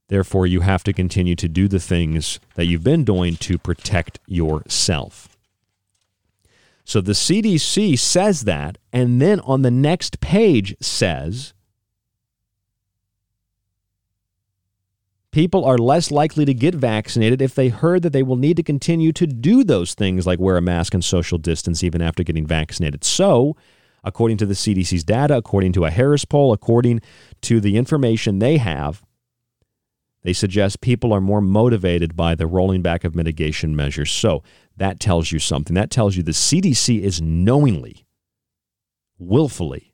Therefore, 0.09 0.47
you 0.47 0.61
have 0.61 0.83
to 0.85 0.93
continue 0.93 1.35
to 1.35 1.49
do 1.49 1.67
the 1.67 1.79
things 1.79 2.39
that 2.55 2.65
you've 2.65 2.83
been 2.83 3.03
doing 3.03 3.35
to 3.37 3.57
protect 3.57 4.19
yourself. 4.25 5.37
So 6.85 7.01
the 7.01 7.11
CDC 7.11 7.99
says 7.99 8.43
that, 8.43 8.77
and 8.93 9.21
then 9.21 9.41
on 9.41 9.63
the 9.63 9.71
next 9.71 10.21
page 10.21 10.75
says 10.79 11.53
people 15.37 15.65
are 15.65 15.77
less 15.77 16.09
likely 16.09 16.45
to 16.45 16.53
get 16.55 16.73
vaccinated 16.73 17.43
if 17.43 17.53
they 17.53 17.69
heard 17.69 18.01
that 18.01 18.11
they 18.11 18.23
will 18.23 18.35
need 18.35 18.57
to 18.57 18.63
continue 18.63 19.11
to 19.11 19.27
do 19.27 19.63
those 19.63 19.93
things 19.93 20.25
like 20.25 20.39
wear 20.39 20.57
a 20.57 20.61
mask 20.63 20.95
and 20.95 21.05
social 21.05 21.37
distance 21.37 21.83
even 21.83 22.01
after 22.01 22.23
getting 22.23 22.43
vaccinated. 22.43 23.03
So, 23.03 23.55
according 24.03 24.37
to 24.37 24.47
the 24.47 24.55
CDC's 24.55 25.03
data, 25.03 25.37
according 25.37 25.73
to 25.73 25.85
a 25.85 25.91
Harris 25.91 26.25
poll, 26.25 26.53
according 26.53 27.01
to 27.41 27.59
the 27.59 27.77
information 27.77 28.39
they 28.39 28.57
have, 28.57 29.03
they 30.23 30.33
suggest 30.33 30.81
people 30.81 31.13
are 31.13 31.21
more 31.21 31.39
motivated 31.39 32.15
by 32.15 32.33
the 32.33 32.47
rolling 32.47 32.81
back 32.81 33.03
of 33.03 33.13
mitigation 33.13 33.75
measures. 33.75 34.11
So 34.11 34.41
that 34.75 34.99
tells 34.99 35.31
you 35.31 35.37
something. 35.37 35.75
That 35.75 35.91
tells 35.91 36.17
you 36.17 36.23
the 36.23 36.31
CDC 36.31 36.99
is 36.99 37.21
knowingly, 37.21 38.07
willfully 39.19 39.93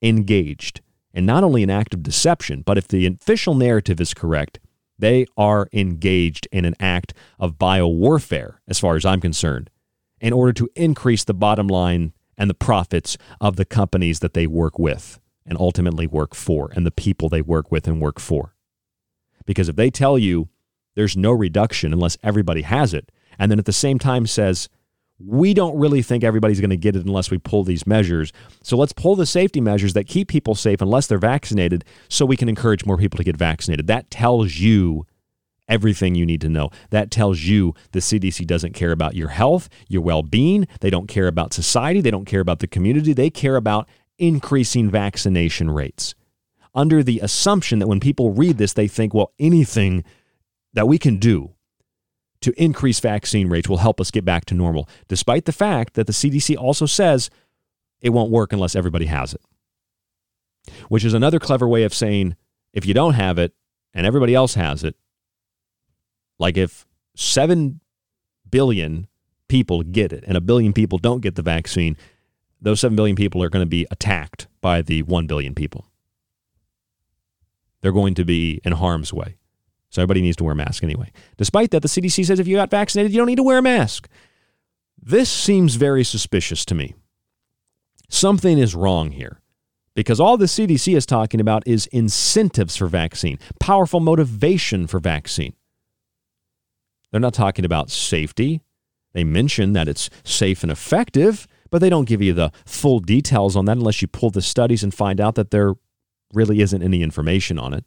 engaged 0.00 0.80
and 1.12 1.26
not 1.26 1.44
only 1.44 1.62
an 1.62 1.68
act 1.68 1.92
of 1.92 2.02
deception, 2.02 2.62
but 2.62 2.78
if 2.78 2.88
the 2.88 3.06
official 3.06 3.54
narrative 3.54 4.00
is 4.00 4.14
correct, 4.14 4.60
they 4.98 5.26
are 5.36 5.68
engaged 5.72 6.48
in 6.50 6.64
an 6.64 6.74
act 6.80 7.14
of 7.38 7.58
biowarfare, 7.58 8.56
as 8.66 8.78
far 8.78 8.96
as 8.96 9.04
I'm 9.04 9.20
concerned, 9.20 9.70
in 10.20 10.32
order 10.32 10.52
to 10.54 10.68
increase 10.74 11.24
the 11.24 11.34
bottom 11.34 11.68
line 11.68 12.12
and 12.36 12.50
the 12.50 12.54
profits 12.54 13.16
of 13.40 13.56
the 13.56 13.64
companies 13.64 14.20
that 14.20 14.34
they 14.34 14.46
work 14.46 14.78
with 14.78 15.20
and 15.46 15.58
ultimately 15.58 16.06
work 16.06 16.34
for, 16.34 16.70
and 16.74 16.84
the 16.84 16.90
people 16.90 17.28
they 17.28 17.42
work 17.42 17.72
with 17.72 17.88
and 17.88 18.00
work 18.00 18.20
for. 18.20 18.54
Because 19.46 19.68
if 19.68 19.76
they 19.76 19.90
tell 19.90 20.18
you 20.18 20.48
there's 20.94 21.16
no 21.16 21.32
reduction 21.32 21.92
unless 21.92 22.18
everybody 22.22 22.62
has 22.62 22.92
it, 22.92 23.10
and 23.38 23.50
then 23.50 23.58
at 23.58 23.64
the 23.64 23.72
same 23.72 23.98
time 23.98 24.26
says, 24.26 24.68
we 25.18 25.52
don't 25.52 25.76
really 25.76 26.02
think 26.02 26.22
everybody's 26.22 26.60
going 26.60 26.70
to 26.70 26.76
get 26.76 26.94
it 26.94 27.04
unless 27.04 27.30
we 27.30 27.38
pull 27.38 27.64
these 27.64 27.86
measures. 27.86 28.32
So 28.62 28.76
let's 28.76 28.92
pull 28.92 29.16
the 29.16 29.26
safety 29.26 29.60
measures 29.60 29.94
that 29.94 30.06
keep 30.06 30.28
people 30.28 30.54
safe 30.54 30.80
unless 30.80 31.06
they're 31.06 31.18
vaccinated 31.18 31.84
so 32.08 32.24
we 32.24 32.36
can 32.36 32.48
encourage 32.48 32.86
more 32.86 32.96
people 32.96 33.16
to 33.18 33.24
get 33.24 33.36
vaccinated. 33.36 33.88
That 33.88 34.10
tells 34.10 34.56
you 34.56 35.06
everything 35.68 36.14
you 36.14 36.24
need 36.24 36.40
to 36.42 36.48
know. 36.48 36.70
That 36.90 37.10
tells 37.10 37.42
you 37.42 37.74
the 37.92 37.98
CDC 37.98 38.46
doesn't 38.46 38.74
care 38.74 38.92
about 38.92 39.14
your 39.14 39.28
health, 39.28 39.68
your 39.88 40.02
well 40.02 40.22
being. 40.22 40.68
They 40.80 40.90
don't 40.90 41.08
care 41.08 41.26
about 41.26 41.52
society. 41.52 42.00
They 42.00 42.10
don't 42.10 42.24
care 42.24 42.40
about 42.40 42.60
the 42.60 42.66
community. 42.66 43.12
They 43.12 43.30
care 43.30 43.56
about 43.56 43.88
increasing 44.18 44.90
vaccination 44.90 45.70
rates 45.70 46.14
under 46.74 47.02
the 47.02 47.20
assumption 47.20 47.80
that 47.80 47.88
when 47.88 48.00
people 48.00 48.32
read 48.32 48.58
this, 48.58 48.72
they 48.72 48.88
think, 48.88 49.14
well, 49.14 49.32
anything 49.38 50.04
that 50.74 50.86
we 50.86 50.98
can 50.98 51.18
do 51.18 51.54
to 52.40 52.62
increase 52.62 53.00
vaccine 53.00 53.48
rates 53.48 53.68
will 53.68 53.78
help 53.78 54.00
us 54.00 54.10
get 54.10 54.24
back 54.24 54.44
to 54.46 54.54
normal, 54.54 54.88
despite 55.08 55.44
the 55.44 55.52
fact 55.52 55.94
that 55.94 56.06
the 56.06 56.12
CDC 56.12 56.56
also 56.56 56.86
says 56.86 57.30
it 58.00 58.10
won't 58.10 58.30
work 58.30 58.52
unless 58.52 58.76
everybody 58.76 59.06
has 59.06 59.34
it. 59.34 59.40
Which 60.88 61.04
is 61.04 61.14
another 61.14 61.38
clever 61.38 61.66
way 61.66 61.84
of 61.84 61.94
saying 61.94 62.36
if 62.72 62.86
you 62.86 62.94
don't 62.94 63.14
have 63.14 63.38
it 63.38 63.54
and 63.94 64.06
everybody 64.06 64.34
else 64.34 64.54
has 64.54 64.84
it, 64.84 64.94
like 66.38 66.56
if 66.56 66.86
7 67.16 67.80
billion 68.48 69.08
people 69.48 69.82
get 69.82 70.12
it 70.12 70.24
and 70.26 70.36
a 70.36 70.40
billion 70.40 70.72
people 70.72 70.98
don't 70.98 71.20
get 71.20 71.34
the 71.34 71.42
vaccine, 71.42 71.96
those 72.60 72.80
7 72.80 72.94
billion 72.94 73.16
people 73.16 73.42
are 73.42 73.48
going 73.48 73.64
to 73.64 73.68
be 73.68 73.86
attacked 73.90 74.46
by 74.60 74.82
the 74.82 75.02
1 75.02 75.26
billion 75.26 75.54
people 75.54 75.88
they're 77.80 77.92
going 77.92 78.14
to 78.14 78.24
be 78.24 78.60
in 78.64 78.72
harm's 78.72 79.12
way. 79.12 79.37
So 79.90 80.02
everybody 80.02 80.20
needs 80.20 80.36
to 80.36 80.44
wear 80.44 80.52
a 80.52 80.56
mask 80.56 80.82
anyway. 80.84 81.12
Despite 81.36 81.70
that, 81.70 81.82
the 81.82 81.88
CDC 81.88 82.26
says 82.26 82.38
if 82.38 82.46
you 82.46 82.56
got 82.56 82.70
vaccinated, 82.70 83.12
you 83.12 83.18
don't 83.18 83.26
need 83.26 83.36
to 83.36 83.42
wear 83.42 83.58
a 83.58 83.62
mask. 83.62 84.08
This 85.00 85.30
seems 85.30 85.76
very 85.76 86.04
suspicious 86.04 86.64
to 86.66 86.74
me. 86.74 86.94
Something 88.08 88.58
is 88.58 88.74
wrong 88.74 89.12
here 89.12 89.40
because 89.94 90.20
all 90.20 90.36
the 90.36 90.46
CDC 90.46 90.96
is 90.96 91.06
talking 91.06 91.40
about 91.40 91.66
is 91.66 91.86
incentives 91.88 92.76
for 92.76 92.86
vaccine, 92.86 93.38
powerful 93.60 94.00
motivation 94.00 94.86
for 94.86 94.98
vaccine. 94.98 95.54
They're 97.10 97.20
not 97.20 97.34
talking 97.34 97.64
about 97.64 97.90
safety. 97.90 98.60
They 99.12 99.24
mention 99.24 99.72
that 99.72 99.88
it's 99.88 100.10
safe 100.24 100.62
and 100.62 100.70
effective, 100.70 101.46
but 101.70 101.80
they 101.80 101.90
don't 101.90 102.08
give 102.08 102.22
you 102.22 102.34
the 102.34 102.52
full 102.66 103.00
details 103.00 103.56
on 103.56 103.64
that 103.64 103.78
unless 103.78 104.02
you 104.02 104.08
pull 104.08 104.30
the 104.30 104.42
studies 104.42 104.82
and 104.82 104.92
find 104.92 105.20
out 105.20 105.34
that 105.36 105.50
they're 105.50 105.74
really 106.34 106.60
isn't 106.60 106.82
any 106.82 107.02
information 107.02 107.58
on 107.58 107.72
it. 107.72 107.84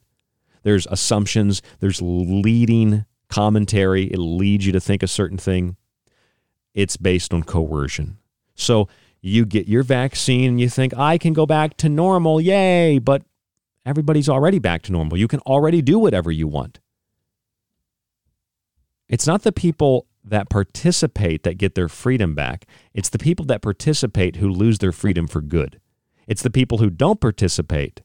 There's 0.62 0.86
assumptions, 0.86 1.62
there's 1.80 2.00
leading 2.02 3.04
commentary. 3.28 4.04
It 4.04 4.18
leads 4.18 4.66
you 4.66 4.72
to 4.72 4.80
think 4.80 5.02
a 5.02 5.08
certain 5.08 5.38
thing. 5.38 5.76
It's 6.74 6.96
based 6.96 7.32
on 7.34 7.42
coercion. 7.42 8.18
So 8.54 8.88
you 9.20 9.46
get 9.46 9.68
your 9.68 9.82
vaccine 9.82 10.50
and 10.50 10.60
you 10.60 10.68
think, 10.68 10.96
I 10.96 11.18
can 11.18 11.32
go 11.32 11.46
back 11.46 11.76
to 11.78 11.88
normal, 11.88 12.40
yay, 12.40 12.98
but 12.98 13.22
everybody's 13.86 14.28
already 14.28 14.58
back 14.58 14.82
to 14.82 14.92
normal. 14.92 15.16
You 15.16 15.28
can 15.28 15.40
already 15.40 15.80
do 15.80 15.98
whatever 15.98 16.30
you 16.30 16.48
want. 16.48 16.80
It's 19.08 19.26
not 19.26 19.42
the 19.42 19.52
people 19.52 20.06
that 20.24 20.48
participate 20.48 21.42
that 21.42 21.58
get 21.58 21.74
their 21.74 21.88
freedom 21.88 22.34
back, 22.34 22.66
it's 22.94 23.08
the 23.08 23.18
people 23.18 23.44
that 23.46 23.62
participate 23.62 24.36
who 24.36 24.48
lose 24.48 24.78
their 24.78 24.92
freedom 24.92 25.26
for 25.26 25.40
good. 25.40 25.80
It's 26.26 26.42
the 26.42 26.50
people 26.50 26.78
who 26.78 26.90
don't 26.90 27.20
participate 27.20 28.02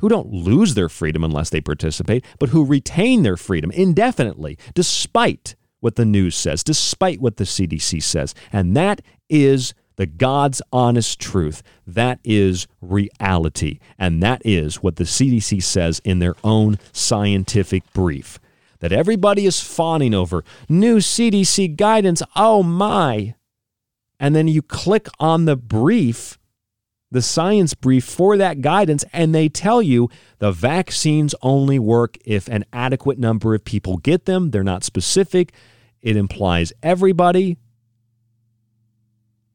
who 0.00 0.08
don't 0.08 0.32
lose 0.32 0.74
their 0.74 0.88
freedom 0.88 1.24
unless 1.24 1.50
they 1.50 1.60
participate, 1.60 2.24
but 2.38 2.50
who 2.50 2.64
retain 2.64 3.22
their 3.22 3.36
freedom 3.36 3.70
indefinitely, 3.72 4.58
despite 4.74 5.56
what 5.80 5.96
the 5.96 6.04
news 6.04 6.36
says, 6.36 6.64
despite 6.64 7.20
what 7.20 7.36
the 7.36 7.44
CDC 7.44 8.02
says. 8.02 8.34
And 8.52 8.76
that 8.76 9.00
is 9.28 9.74
the 9.96 10.06
God's 10.06 10.62
honest 10.72 11.20
truth. 11.20 11.62
That 11.86 12.20
is 12.24 12.66
reality. 12.80 13.80
And 13.98 14.22
that 14.22 14.40
is 14.44 14.76
what 14.76 14.96
the 14.96 15.04
CDC 15.04 15.62
says 15.62 16.00
in 16.04 16.20
their 16.20 16.36
own 16.44 16.78
scientific 16.92 17.82
brief. 17.92 18.38
That 18.80 18.92
everybody 18.92 19.44
is 19.44 19.60
fawning 19.60 20.14
over 20.14 20.44
new 20.68 20.98
CDC 20.98 21.76
guidance. 21.76 22.22
Oh 22.36 22.62
my. 22.62 23.34
And 24.20 24.34
then 24.34 24.46
you 24.48 24.62
click 24.62 25.08
on 25.18 25.44
the 25.44 25.56
brief 25.56 26.37
the 27.10 27.22
science 27.22 27.74
brief 27.74 28.04
for 28.04 28.36
that 28.36 28.60
guidance, 28.60 29.04
and 29.12 29.34
they 29.34 29.48
tell 29.48 29.80
you 29.80 30.08
the 30.38 30.52
vaccines 30.52 31.34
only 31.42 31.78
work 31.78 32.18
if 32.24 32.48
an 32.48 32.64
adequate 32.72 33.18
number 33.18 33.54
of 33.54 33.64
people 33.64 33.96
get 33.96 34.26
them. 34.26 34.50
They're 34.50 34.64
not 34.64 34.84
specific, 34.84 35.52
it 36.02 36.16
implies 36.16 36.72
everybody. 36.82 37.58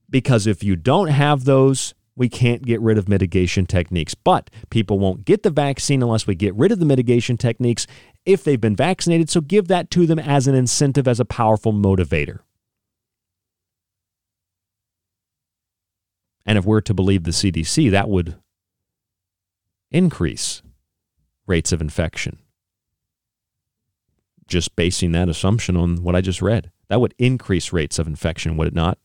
Because 0.09 0.45
if 0.45 0.63
you 0.63 0.75
don't 0.75 1.07
have 1.07 1.45
those, 1.45 1.93
we 2.15 2.29
can't 2.29 2.63
get 2.63 2.79
rid 2.81 2.97
of 2.97 3.09
mitigation 3.09 3.65
techniques. 3.65 4.13
But 4.13 4.49
people 4.69 4.99
won't 4.99 5.25
get 5.25 5.43
the 5.43 5.49
vaccine 5.49 6.03
unless 6.03 6.27
we 6.27 6.35
get 6.35 6.53
rid 6.55 6.71
of 6.71 6.79
the 6.79 6.85
mitigation 6.85 7.37
techniques 7.37 7.87
if 8.25 8.43
they've 8.43 8.61
been 8.61 8.75
vaccinated. 8.75 9.29
So 9.29 9.41
give 9.41 9.67
that 9.69 9.89
to 9.91 10.05
them 10.05 10.19
as 10.19 10.47
an 10.47 10.55
incentive, 10.55 11.07
as 11.07 11.19
a 11.19 11.25
powerful 11.25 11.73
motivator. 11.73 12.39
And 16.45 16.57
if 16.57 16.65
we're 16.65 16.81
to 16.81 16.93
believe 16.93 17.23
the 17.23 17.31
CDC, 17.31 17.89
that 17.91 18.09
would 18.09 18.35
increase 19.91 20.61
rates 21.47 21.71
of 21.71 21.81
infection. 21.81 22.39
Just 24.47 24.75
basing 24.75 25.13
that 25.13 25.29
assumption 25.29 25.77
on 25.77 26.03
what 26.03 26.15
I 26.15 26.21
just 26.21 26.41
read. 26.41 26.71
That 26.89 26.99
would 26.99 27.13
increase 27.17 27.71
rates 27.71 27.97
of 27.97 28.07
infection, 28.07 28.57
would 28.57 28.67
it 28.67 28.73
not? 28.73 28.97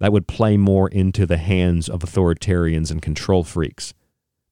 That 0.00 0.12
would 0.12 0.28
play 0.28 0.56
more 0.56 0.88
into 0.88 1.26
the 1.26 1.36
hands 1.36 1.88
of 1.88 2.00
authoritarians 2.00 2.90
and 2.90 3.02
control 3.02 3.44
freaks. 3.44 3.92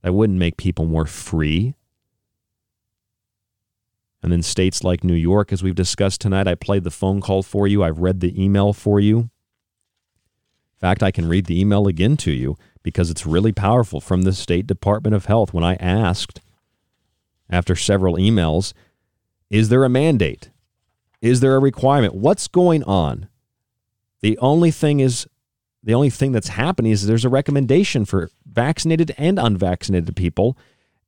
That 0.02 0.12
wouldn't 0.12 0.38
make 0.38 0.56
people 0.56 0.86
more 0.86 1.06
free. 1.06 1.74
And 4.22 4.32
then 4.32 4.42
states 4.42 4.82
like 4.82 5.04
New 5.04 5.14
York, 5.14 5.52
as 5.52 5.62
we've 5.62 5.74
discussed 5.74 6.20
tonight, 6.20 6.48
I 6.48 6.56
played 6.56 6.84
the 6.84 6.90
phone 6.90 7.20
call 7.20 7.42
for 7.42 7.66
you. 7.66 7.84
I've 7.84 7.98
read 7.98 8.20
the 8.20 8.42
email 8.42 8.72
for 8.72 8.98
you. 8.98 9.30
In 10.76 10.80
fact, 10.80 11.02
I 11.02 11.10
can 11.10 11.26
read 11.28 11.46
the 11.46 11.58
email 11.58 11.86
again 11.86 12.16
to 12.18 12.30
you 12.30 12.56
because 12.82 13.10
it's 13.10 13.24
really 13.24 13.52
powerful 13.52 14.00
from 14.00 14.22
the 14.22 14.32
State 14.32 14.66
Department 14.66 15.14
of 15.14 15.24
Health 15.24 15.54
when 15.54 15.64
I 15.64 15.76
asked, 15.76 16.40
after 17.48 17.74
several 17.74 18.16
emails, 18.16 18.74
is 19.48 19.70
there 19.70 19.84
a 19.84 19.88
mandate? 19.88 20.50
Is 21.22 21.40
there 21.40 21.56
a 21.56 21.60
requirement? 21.60 22.14
What's 22.14 22.46
going 22.46 22.82
on? 22.84 23.28
The 24.20 24.36
only 24.38 24.70
thing 24.70 25.00
is 25.00 25.26
the 25.82 25.94
only 25.94 26.10
thing 26.10 26.32
that's 26.32 26.48
happening 26.48 26.92
is 26.92 27.06
there's 27.06 27.24
a 27.24 27.28
recommendation 27.30 28.04
for 28.04 28.30
vaccinated 28.44 29.14
and 29.16 29.38
unvaccinated 29.38 30.14
people. 30.16 30.58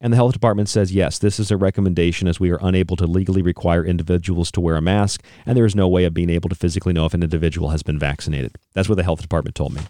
And 0.00 0.12
the 0.12 0.16
health 0.16 0.32
department 0.32 0.68
says, 0.68 0.92
yes, 0.92 1.18
this 1.18 1.40
is 1.40 1.50
a 1.50 1.56
recommendation 1.56 2.28
as 2.28 2.38
we 2.38 2.50
are 2.50 2.58
unable 2.62 2.94
to 2.96 3.06
legally 3.06 3.42
require 3.42 3.84
individuals 3.84 4.52
to 4.52 4.60
wear 4.60 4.76
a 4.76 4.80
mask, 4.80 5.24
and 5.44 5.56
there 5.56 5.64
is 5.64 5.74
no 5.74 5.88
way 5.88 6.04
of 6.04 6.14
being 6.14 6.30
able 6.30 6.48
to 6.48 6.54
physically 6.54 6.92
know 6.92 7.04
if 7.04 7.14
an 7.14 7.22
individual 7.22 7.70
has 7.70 7.82
been 7.82 7.98
vaccinated. 7.98 8.56
That's 8.74 8.88
what 8.88 8.94
the 8.94 9.02
health 9.02 9.22
department 9.22 9.56
told 9.56 9.74
me. 9.74 9.82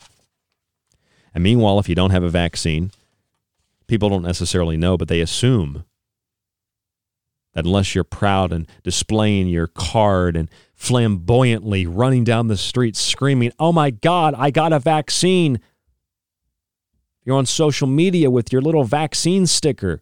And 1.35 1.45
meanwhile, 1.45 1.79
if 1.79 1.91
you 1.91 1.95
don't 1.95 2.11
have 2.11 2.23
a 2.23 2.31
vaccine, 2.31 2.91
people 3.87 4.09
don't 4.09 4.23
necessarily 4.23 4.79
know, 4.79 4.97
but 4.97 5.09
they 5.09 5.21
assume 5.21 5.85
that 7.55 7.67
unless 7.67 7.95
you're 7.95 8.05
proud 8.05 8.53
and 8.53 8.67
displaying 8.83 9.49
your 9.49 9.67
card 9.67 10.37
and 10.37 10.51
flamboyantly 10.75 11.87
running 11.87 12.25
down 12.25 12.49
the 12.49 12.57
street 12.57 12.97
screaming, 12.97 13.53
Oh 13.59 13.73
my 13.73 13.91
God, 13.91 14.35
I 14.39 14.51
got 14.51 14.73
a 14.73 14.79
vaccine. 14.79 15.61
You're 17.29 17.37
on 17.37 17.45
social 17.45 17.87
media 17.87 18.31
with 18.31 18.55
your 18.55 18.63
little 18.63 18.85
vaccine 18.85 19.47
sticker 19.47 20.01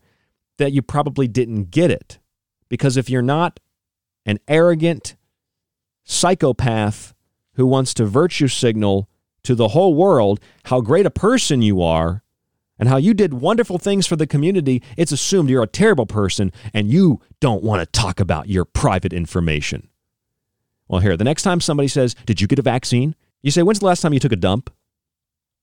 that 0.58 0.70
you 0.70 0.80
probably 0.80 1.26
didn't 1.26 1.72
get 1.72 1.90
it. 1.90 2.20
Because 2.68 2.96
if 2.96 3.10
you're 3.10 3.20
not 3.20 3.58
an 4.24 4.38
arrogant 4.46 5.16
psychopath 6.04 7.14
who 7.54 7.66
wants 7.66 7.94
to 7.94 8.06
virtue 8.06 8.46
signal 8.46 9.08
to 9.42 9.56
the 9.56 9.66
whole 9.66 9.96
world 9.96 10.38
how 10.66 10.80
great 10.80 11.04
a 11.04 11.10
person 11.10 11.62
you 11.62 11.82
are 11.82 12.22
and 12.78 12.88
how 12.88 12.96
you 12.96 13.12
did 13.12 13.34
wonderful 13.34 13.78
things 13.78 14.06
for 14.06 14.14
the 14.14 14.28
community, 14.28 14.80
it's 14.96 15.10
assumed 15.10 15.50
you're 15.50 15.64
a 15.64 15.66
terrible 15.66 16.06
person 16.06 16.52
and 16.72 16.92
you 16.92 17.20
don't 17.40 17.64
want 17.64 17.80
to 17.80 18.00
talk 18.00 18.20
about 18.20 18.48
your 18.48 18.64
private 18.64 19.12
information. 19.12 19.88
Well, 20.86 21.00
here, 21.00 21.16
the 21.16 21.24
next 21.24 21.42
time 21.42 21.60
somebody 21.60 21.88
says, 21.88 22.14
Did 22.24 22.40
you 22.40 22.46
get 22.46 22.60
a 22.60 22.62
vaccine? 22.62 23.16
You 23.42 23.50
say, 23.50 23.64
When's 23.64 23.80
the 23.80 23.86
last 23.86 24.00
time 24.00 24.12
you 24.12 24.20
took 24.20 24.30
a 24.30 24.36
dump? 24.36 24.70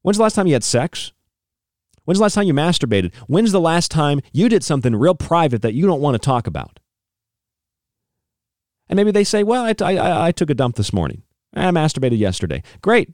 When's 0.02 0.18
the 0.18 0.24
last 0.24 0.36
time 0.36 0.48
you 0.48 0.56
had 0.56 0.66
sex? 0.66 1.14
When's 2.06 2.20
the 2.20 2.24
last 2.24 2.34
time 2.34 2.48
you 2.48 2.54
masturbated? 2.54 3.14
When's 3.28 3.52
the 3.52 3.62
last 3.62 3.90
time 3.92 4.22
you 4.32 4.50
did 4.50 4.64
something 4.64 4.96
real 4.96 5.16
private 5.16 5.62
that 5.62 5.74
you 5.74 5.86
don't 5.86 6.02
want 6.02 6.16
to 6.16 6.20
talk 6.20 6.48
about? 6.48 6.80
And 8.90 8.98
maybe 8.98 9.12
they 9.12 9.24
say, 9.24 9.44
Well, 9.44 9.64
I, 9.64 9.74
I, 9.82 10.28
I 10.28 10.32
took 10.32 10.50
a 10.50 10.54
dump 10.54 10.76
this 10.76 10.92
morning. 10.92 11.24
I 11.56 11.72
masturbated 11.72 12.18
yesterday. 12.18 12.64
Great. 12.82 13.10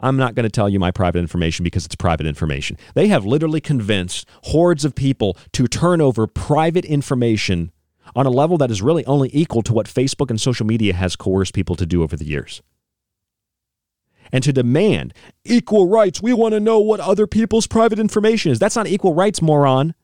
I'm 0.00 0.18
not 0.18 0.34
going 0.34 0.44
to 0.44 0.50
tell 0.50 0.68
you 0.68 0.78
my 0.78 0.90
private 0.90 1.20
information 1.20 1.64
because 1.64 1.86
it's 1.86 1.94
private 1.94 2.26
information. 2.26 2.76
They 2.94 3.08
have 3.08 3.24
literally 3.24 3.62
convinced 3.62 4.28
hordes 4.44 4.84
of 4.84 4.94
people 4.94 5.38
to 5.52 5.66
turn 5.66 6.02
over 6.02 6.26
private 6.26 6.84
information 6.84 7.72
on 8.14 8.26
a 8.26 8.30
level 8.30 8.58
that 8.58 8.70
is 8.70 8.82
really 8.82 9.06
only 9.06 9.30
equal 9.32 9.62
to 9.62 9.72
what 9.72 9.86
Facebook 9.86 10.28
and 10.28 10.38
social 10.38 10.66
media 10.66 10.92
has 10.92 11.16
coerced 11.16 11.54
people 11.54 11.76
to 11.76 11.86
do 11.86 12.02
over 12.02 12.14
the 12.14 12.26
years. 12.26 12.62
And 14.32 14.42
to 14.44 14.52
demand 14.52 15.14
equal 15.44 15.88
rights, 15.88 16.22
we 16.22 16.32
want 16.32 16.52
to 16.52 16.60
know 16.60 16.78
what 16.78 17.00
other 17.00 17.26
people's 17.26 17.66
private 17.66 17.98
information 17.98 18.52
is. 18.52 18.58
That's 18.58 18.76
not 18.76 18.86
equal 18.86 19.14
rights, 19.14 19.40
moron. 19.40 19.94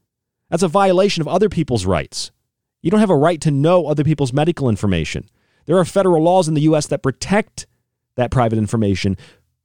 That's 0.51 0.63
a 0.63 0.69
violation 0.69 1.21
of 1.21 1.29
other 1.29 1.49
people's 1.49 1.87
rights. 1.87 2.31
You 2.83 2.91
don't 2.91 3.01
have 3.01 3.11
a 3.11 3.17
right 3.17 3.41
to 3.41 3.51
know 3.51 3.87
other 3.87 4.05
people's 4.05 4.33
medical 4.33 4.69
information. 4.69 5.29
There 5.67 5.79
are 5.79 5.85
federal 5.85 6.23
laws 6.23 6.49
in 6.49 6.55
the 6.55 6.63
U.S. 6.63 6.87
that 6.89 7.03
protect 7.03 7.67
that 8.17 8.31
private 8.31 8.59
information 8.59 9.17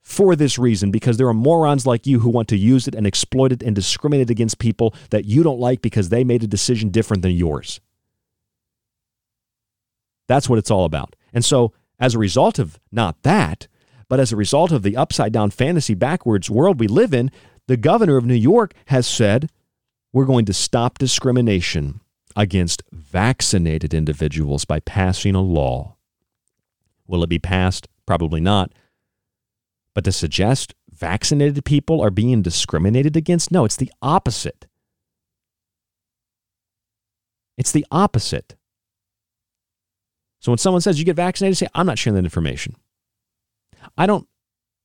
for 0.02 0.38
this 0.38 0.58
reason 0.58 0.90
because 0.90 1.18
there 1.18 1.28
are 1.28 1.34
morons 1.34 1.86
like 1.86 2.08
you 2.08 2.20
who 2.20 2.30
want 2.30 2.48
to 2.48 2.58
use 2.58 2.88
it 2.88 2.96
and 2.96 3.06
exploit 3.06 3.52
it 3.52 3.62
and 3.62 3.76
discriminate 3.76 4.30
against 4.30 4.58
people 4.58 4.96
that 5.10 5.26
you 5.26 5.44
don't 5.44 5.60
like 5.60 5.82
because 5.82 6.08
they 6.08 6.24
made 6.24 6.44
a 6.44 6.48
decision 6.48 6.90
different 6.90 7.24
than 7.24 7.34
yours. 7.34 7.82
That's 10.28 10.48
what 10.48 10.60
it's 10.60 10.72
all 10.72 10.86
about. 10.86 11.16
And 11.34 11.44
so, 11.44 11.74
as 12.00 12.16
a 12.16 12.20
result 12.20 12.60
of 12.60 12.80
not 12.92 13.22
that, 13.24 13.68
but 14.10 14.20
as 14.20 14.32
a 14.32 14.38
result 14.38 14.72
of 14.72 14.84
the 14.84 14.96
upside 14.96 15.34
down 15.34 15.50
fantasy 15.50 15.94
backwards 15.94 16.50
world 16.50 16.80
we 16.80 16.88
live 16.88 17.14
in, 17.14 17.32
the 17.68 17.78
governor 17.78 18.18
of 18.18 18.26
New 18.26 18.34
York 18.34 18.74
has 18.88 19.06
said 19.06 19.50
we're 20.14 20.26
going 20.26 20.46
to 20.46 20.54
stop 20.54 20.98
discrimination 20.98 22.00
against 22.36 22.84
vaccinated 22.92 23.94
individuals 23.94 24.64
by 24.64 24.80
passing 24.80 25.36
a 25.36 25.42
law. 25.42 25.96
Will 27.08 27.24
it 27.24 27.30
be 27.30 27.40
passed? 27.40 27.88
Probably 28.06 28.40
not. 28.40 28.72
But 29.94 30.04
to 30.06 30.12
suggest 30.12 30.76
vaccinated 30.92 31.66
people 31.66 32.02
are 32.02 32.12
being 32.12 32.42
discriminated 32.42 33.18
against? 33.18 33.52
No, 33.52 33.66
it's 33.66 33.76
the 33.76 33.92
opposite. 34.02 34.68
It's 37.58 37.72
the 37.72 37.86
opposite. 37.92 38.56
So 40.40 40.52
when 40.52 40.60
someone 40.60 40.82
says 40.82 41.00
you 41.00 41.06
get 41.06 41.16
vaccinated, 41.16 41.58
say, 41.58 41.68
I'm 41.74 41.88
not 41.88 41.98
sharing 41.98 42.16
that 42.16 42.24
information. 42.24 42.76
I 43.98 44.06
don't 44.06 44.28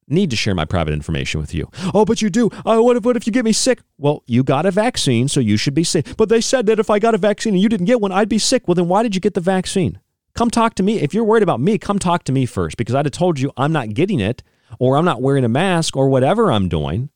need 0.09 0.31
to 0.31 0.37
share 0.37 0.55
my 0.55 0.65
private 0.65 0.93
information 0.93 1.41
with 1.41 1.55
you. 1.55 1.71
Oh, 1.95 2.05
but 2.05 2.23
you 2.23 2.31
do. 2.31 2.51
Oh, 2.67 2.83
what 2.83 2.97
if, 2.97 3.05
what 3.05 3.17
if 3.17 3.27
you 3.27 3.33
get 3.33 3.45
me 3.45 3.53
sick? 3.53 3.81
Well, 3.99 4.23
you 4.27 4.43
got 4.43 4.67
a 4.67 4.71
vaccine, 4.71 5.29
so 5.29 5.41
you 5.41 5.57
should 5.57 5.75
be 5.75 5.85
safe. 5.85 6.17
But 6.17 6.29
they 6.29 6.41
said 6.41 6.67
that 6.67 6.79
if 6.79 6.91
I 6.91 6.99
got 6.99 7.15
a 7.15 7.19
vaccine 7.19 7.55
and 7.55 7.63
you 7.63 7.69
didn't 7.69 7.87
get 7.87 8.01
one, 8.01 8.13
I'd 8.13 8.29
be 8.29 8.39
sick. 8.39 8.67
Well, 8.67 8.75
then 8.75 8.89
why 8.89 9.03
did 9.03 9.15
you 9.15 9.21
get 9.21 9.35
the 9.35 9.41
vaccine? 9.41 10.01
Come 10.35 10.51
talk 10.51 10.75
to 10.77 10.83
me. 10.83 11.01
If 11.01 11.15
you're 11.15 11.25
worried 11.25 11.43
about 11.43 11.61
me, 11.61 11.79
come 11.79 11.99
talk 11.99 12.25
to 12.25 12.33
me 12.33 12.47
first 12.47 12.77
because 12.77 12.95
I'd 12.95 13.07
have 13.07 13.13
told 13.13 13.39
you 13.39 13.53
I'm 13.57 13.73
not 13.73 13.91
getting 13.91 14.21
it 14.21 14.43
or 14.79 14.97
I'm 14.97 15.05
not 15.05 15.21
wearing 15.21 15.45
a 15.45 15.49
mask 15.49 15.97
or 15.97 16.09
whatever 16.09 16.51
I'm 16.51 16.69
doing. 16.69 17.11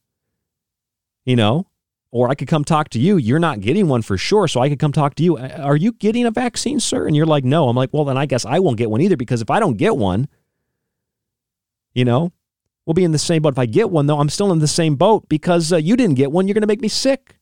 You 1.24 1.34
know, 1.34 1.66
or 2.12 2.28
I 2.28 2.34
could 2.34 2.46
come 2.46 2.64
talk 2.64 2.88
to 2.90 3.00
you. 3.00 3.16
You're 3.16 3.40
not 3.40 3.60
getting 3.60 3.88
one 3.88 4.02
for 4.02 4.16
sure. 4.16 4.46
So 4.46 4.60
I 4.60 4.68
could 4.68 4.78
come 4.78 4.92
talk 4.92 5.16
to 5.16 5.24
you. 5.24 5.36
Are 5.38 5.76
you 5.76 5.92
getting 5.92 6.24
a 6.24 6.30
vaccine, 6.30 6.78
sir? 6.78 7.06
And 7.06 7.16
you're 7.16 7.26
like, 7.26 7.44
no. 7.44 7.68
I'm 7.68 7.76
like, 7.76 7.92
well, 7.92 8.04
then 8.04 8.16
I 8.16 8.26
guess 8.26 8.44
I 8.44 8.58
won't 8.58 8.76
get 8.76 8.90
one 8.90 9.00
either 9.00 9.16
because 9.16 9.42
if 9.42 9.50
I 9.50 9.58
don't 9.58 9.76
get 9.76 9.96
one, 9.96 10.28
you 11.96 12.04
know, 12.04 12.30
we'll 12.84 12.94
be 12.94 13.04
in 13.04 13.12
the 13.12 13.18
same 13.18 13.40
boat. 13.40 13.54
If 13.54 13.58
I 13.58 13.64
get 13.64 13.90
one, 13.90 14.06
though, 14.06 14.20
I'm 14.20 14.28
still 14.28 14.52
in 14.52 14.58
the 14.58 14.68
same 14.68 14.96
boat 14.96 15.30
because 15.30 15.72
uh, 15.72 15.78
you 15.78 15.96
didn't 15.96 16.16
get 16.16 16.30
one. 16.30 16.46
You're 16.46 16.54
going 16.54 16.60
to 16.60 16.68
make 16.68 16.82
me 16.82 16.88
sick. 16.88 17.38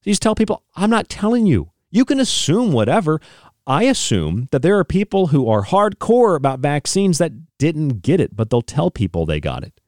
So 0.00 0.08
you 0.08 0.12
just 0.12 0.22
tell 0.22 0.34
people, 0.34 0.64
I'm 0.74 0.88
not 0.88 1.10
telling 1.10 1.46
you. 1.46 1.70
You 1.90 2.06
can 2.06 2.18
assume 2.18 2.72
whatever. 2.72 3.20
I 3.66 3.84
assume 3.84 4.48
that 4.52 4.62
there 4.62 4.78
are 4.78 4.84
people 4.84 5.28
who 5.28 5.50
are 5.50 5.64
hardcore 5.64 6.34
about 6.34 6.60
vaccines 6.60 7.18
that 7.18 7.32
didn't 7.58 8.00
get 8.00 8.20
it, 8.20 8.34
but 8.34 8.48
they'll 8.48 8.62
tell 8.62 8.90
people 8.90 9.26
they 9.26 9.38
got 9.38 9.62
it. 9.62 9.78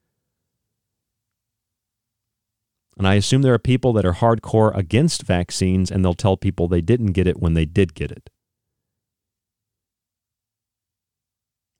And 2.98 3.08
I 3.08 3.14
assume 3.14 3.40
there 3.40 3.54
are 3.54 3.58
people 3.58 3.94
that 3.94 4.04
are 4.04 4.12
hardcore 4.12 4.76
against 4.76 5.22
vaccines 5.22 5.90
and 5.90 6.04
they'll 6.04 6.12
tell 6.12 6.36
people 6.36 6.68
they 6.68 6.82
didn't 6.82 7.12
get 7.12 7.26
it 7.26 7.40
when 7.40 7.54
they 7.54 7.64
did 7.64 7.94
get 7.94 8.12
it. 8.12 8.28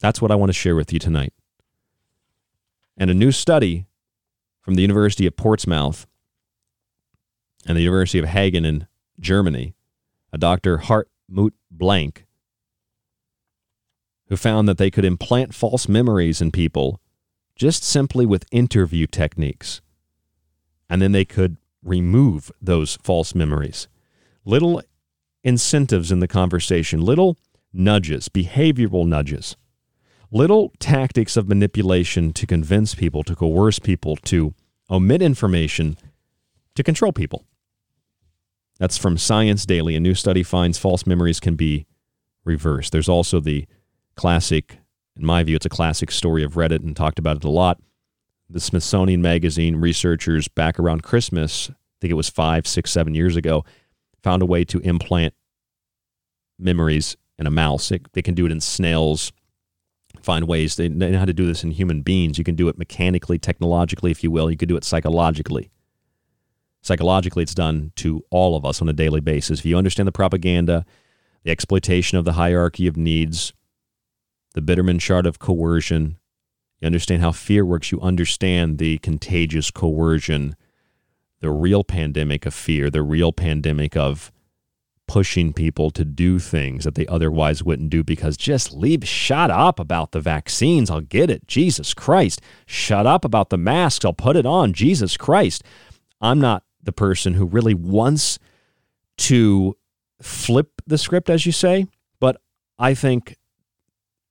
That's 0.01 0.21
what 0.21 0.31
I 0.31 0.35
want 0.35 0.51
to 0.51 0.55
share 0.55 0.77
with 0.77 0.93
you 0.93 0.99
tonight. 0.99 1.33
And 2.97 3.11
a 3.11 3.15
new 3.15 3.33
study 3.33 3.87
from 4.61 4.75
the 4.75 4.83
University 4.83 5.27
of 5.27 5.37
Portsmouth 5.37 6.07
and 7.66 7.77
the 7.77 7.83
University 7.83 8.19
of 8.19 8.27
Hagen 8.27 8.65
in 8.65 8.87
Germany, 9.19 9.75
a 10.33 10.39
Dr. 10.39 10.79
Hartmut 10.79 11.53
Blank, 11.71 12.27
who 14.29 14.37
found 14.37 14.69
that 14.69 14.79
they 14.79 14.91
could 14.91 15.05
implant 15.05 15.55
false 15.55 15.89
memories 15.89 16.41
in 16.41 16.51
people 16.51 17.01
just 17.57 17.85
simply 17.85 18.27
with 18.27 18.47
interview 18.51 19.07
techniques 19.07 19.81
and 20.89 21.01
then 21.01 21.12
they 21.12 21.25
could 21.25 21.57
remove 21.83 22.51
those 22.61 22.99
false 23.03 23.35
memories. 23.35 23.89
Little 24.45 24.83
incentives 25.43 26.11
in 26.12 26.21
the 26.21 26.29
conversation, 26.29 27.01
little 27.01 27.37
nudges, 27.73 28.29
behavioral 28.29 29.07
nudges, 29.07 29.57
little 30.35 30.73
tactics 30.78 31.36
of 31.36 31.48
manipulation 31.48 32.32
to 32.35 32.47
convince 32.47 32.94
people, 32.94 33.23
to 33.23 33.35
coerce 33.35 33.78
people, 33.78 34.16
to 34.16 34.52
omit 34.90 35.23
information, 35.23 35.97
to 36.74 36.82
control 36.82 37.12
people. 37.12 37.44
That's 38.78 38.98
from 38.98 39.16
Science 39.16 39.65
Daily. 39.65 39.97
A 39.97 40.01
new 40.01 40.15
study 40.15 40.43
finds 40.43 40.78
false 40.78 41.06
memories 41.06 41.40
can 41.40 41.55
be 41.55 41.86
reversed. 42.44 42.93
There's 42.93 43.09
also 43.09 43.40
the 43.40 43.66
classic, 44.16 44.78
in 45.16 45.24
my 45.24 45.43
view, 45.43 45.56
it's 45.56 45.65
a 45.65 45.70
classic 45.70 46.11
story 46.11 46.43
of 46.43 46.55
Reddit 46.55 46.82
and 46.82 46.94
talked 46.94 47.19
about 47.19 47.36
it 47.36 47.44
a 47.44 47.51
lot 47.51 47.81
the 48.48 48.61
Smithsonian 48.61 49.23
Magazine 49.23 49.77
researchers 49.77 50.48
back 50.48 50.78
around 50.78 51.02
Christmas, 51.02 51.70
I 51.70 51.74
think 52.01 52.11
it 52.11 52.15
was 52.15 52.28
five, 52.28 52.66
six, 52.66 52.90
seven 52.93 53.15
years 53.15 53.36
ago, 53.36 53.65
found 54.23 54.43
a 54.43 54.47
way 54.47 54.65
to 54.66 54.78
implant 54.81 55.35
memories 56.59 57.16
in 57.39 57.47
a 57.47 57.51
mouse. 57.51 57.90
It, 57.90 58.12
they 58.12 58.23
can 58.23 58.35
do 58.35 58.47
it 58.47 58.52
in 58.52 58.61
snails 58.61 59.32
find 60.25 60.49
ways. 60.49 60.77
They 60.77 60.89
know 60.89 61.19
how 61.19 61.25
to 61.25 61.33
do 61.33 61.47
this 61.47 61.63
in 61.63 61.73
human 61.73 62.03
beings. 62.03 62.39
You 62.39 62.45
can 62.45 62.55
do 62.55 62.69
it 62.69 62.79
mechanically, 62.79 63.39
technologically, 63.39 64.11
if 64.11 64.25
you 64.25 64.31
will. 64.31 64.51
You 64.51 64.57
could 64.57 64.69
do 64.69 64.77
it 64.77 64.85
psychologically. 64.85 65.71
Psychologically, 66.83 67.43
it's 67.43 67.55
done 67.55 67.93
to 67.97 68.25
all 68.31 68.57
of 68.57 68.65
us 68.65 68.83
on 68.83 68.89
a 68.89 68.93
daily 68.93 69.21
basis. 69.21 69.61
If 69.61 69.67
you 69.67 69.79
understand 69.79 70.07
the 70.07 70.13
propaganda, 70.13 70.85
the 71.43 71.51
exploitation 71.51 72.19
of 72.19 72.25
the 72.25 72.33
hierarchy 72.33 72.87
of 72.87 72.97
needs, 72.97 73.53
the 74.55 74.61
Biderman 74.61 75.01
chart 75.01 75.27
of 75.27 75.39
coercion, 75.39 76.19
you 76.81 76.87
understand 76.87 77.23
how 77.23 77.33
fear 77.33 77.65
works, 77.65 77.91
you 77.93 78.01
understand 78.01 78.79
the 78.79 78.99
contagious 78.99 79.71
coercion, 79.71 80.57
the 81.41 81.51
real 81.51 81.85
pandemic 81.85 82.47
of 82.47 82.55
fear, 82.55 82.91
the 82.91 83.03
real 83.03 83.33
pandemic 83.33 83.97
of 83.97 84.31
pushing 85.07 85.53
people 85.53 85.91
to 85.91 86.05
do 86.05 86.39
things 86.39 86.85
that 86.85 86.95
they 86.95 87.07
otherwise 87.07 87.63
wouldn't 87.63 87.91
do 87.91 88.03
because 88.03 88.37
just 88.37 88.73
leave 88.73 89.07
shut 89.07 89.51
up 89.51 89.79
about 89.79 90.13
the 90.13 90.21
vaccines. 90.21 90.91
I'll 90.91 91.01
get 91.01 91.31
it. 91.31 91.47
Jesus 91.47 91.95
christ. 91.95 92.41
Shut 92.67 93.07
up 93.07 93.25
about 93.25 93.51
the 93.51 93.59
masks. 93.59 94.05
I'll 94.05 94.13
put 94.13 94.37
it 94.37 94.47
on. 94.47 94.73
Jesus 94.73 95.17
christ. 95.17 95.63
I'm 96.21 96.41
not 96.41 96.65
the 96.83 96.93
person 96.93 97.35
who 97.35 97.47
really 97.47 97.75
wants 97.75 98.39
to 99.17 99.77
flip 100.21 100.83
the 100.87 100.99
script, 100.99 101.29
as 101.29 101.47
you 101.47 101.53
say, 101.53 101.87
but 102.21 102.41
I 102.79 102.95
think 102.95 103.37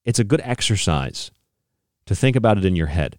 it's 0.06 0.20
a 0.20 0.24
good 0.24 0.42
exercise 0.44 1.32
to 2.06 2.16
think 2.16 2.36
about 2.36 2.58
it 2.58 2.66
in 2.66 2.76
your 2.76 2.88
head. 2.88 3.18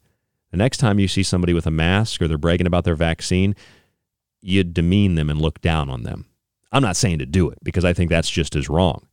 The 0.51 0.57
next 0.57 0.79
time 0.79 0.99
you 0.99 1.09
see 1.09 1.23
somebody 1.23 1.53
with 1.53 1.67
a 1.67 1.71
mask 1.71 2.21
or 2.21 2.29
they're 2.29 2.39
bragging 2.39 2.67
about 2.67 2.85
their 2.85 2.95
vaccine, 2.95 3.57
you 4.41 4.63
demean 4.63 5.15
them 5.15 5.31
and 5.31 5.41
look 5.41 5.61
down 5.61 5.89
on 5.89 6.03
them. 6.03 6.27
I'm 6.75 6.83
not 6.83 6.97
saying 6.97 7.21
to 7.21 7.27
do 7.27 7.49
it 7.51 7.59
because 7.63 7.85
I 7.85 7.93
think 7.93 8.11
that's 8.11 8.29
just 8.29 8.57
as 8.57 8.69
wrong. 8.69 9.07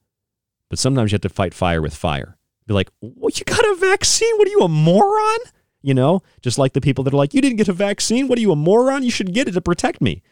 But 0.67 0.79
sometimes 0.79 1.11
you 1.11 1.15
have 1.15 1.21
to 1.21 1.29
fight 1.29 1.53
fire 1.53 1.81
with 1.81 1.95
fire. 1.95 2.37
Be 2.65 2.73
like, 2.73 2.89
well, 3.01 3.29
you 3.33 3.45
got 3.45 3.63
a 3.63 3.75
vaccine? 3.75 4.35
What 4.37 4.47
are 4.47 4.51
you, 4.51 4.61
a 4.61 4.67
moron? 4.67 5.39
You 5.83 5.93
know, 5.93 6.21
just 6.41 6.57
like 6.57 6.73
the 6.73 6.81
people 6.81 7.03
that 7.03 7.13
are 7.13 7.17
like, 7.17 7.33
you 7.33 7.41
didn't 7.41 7.57
get 7.57 7.67
a 7.67 7.73
vaccine. 7.73 8.27
What 8.27 8.39
are 8.39 8.41
you, 8.41 8.51
a 8.51 8.55
moron? 8.55 9.03
You 9.03 9.11
should 9.11 9.33
get 9.33 9.47
it 9.47 9.51
to 9.51 9.61
protect 9.61 10.01
me. 10.01 10.23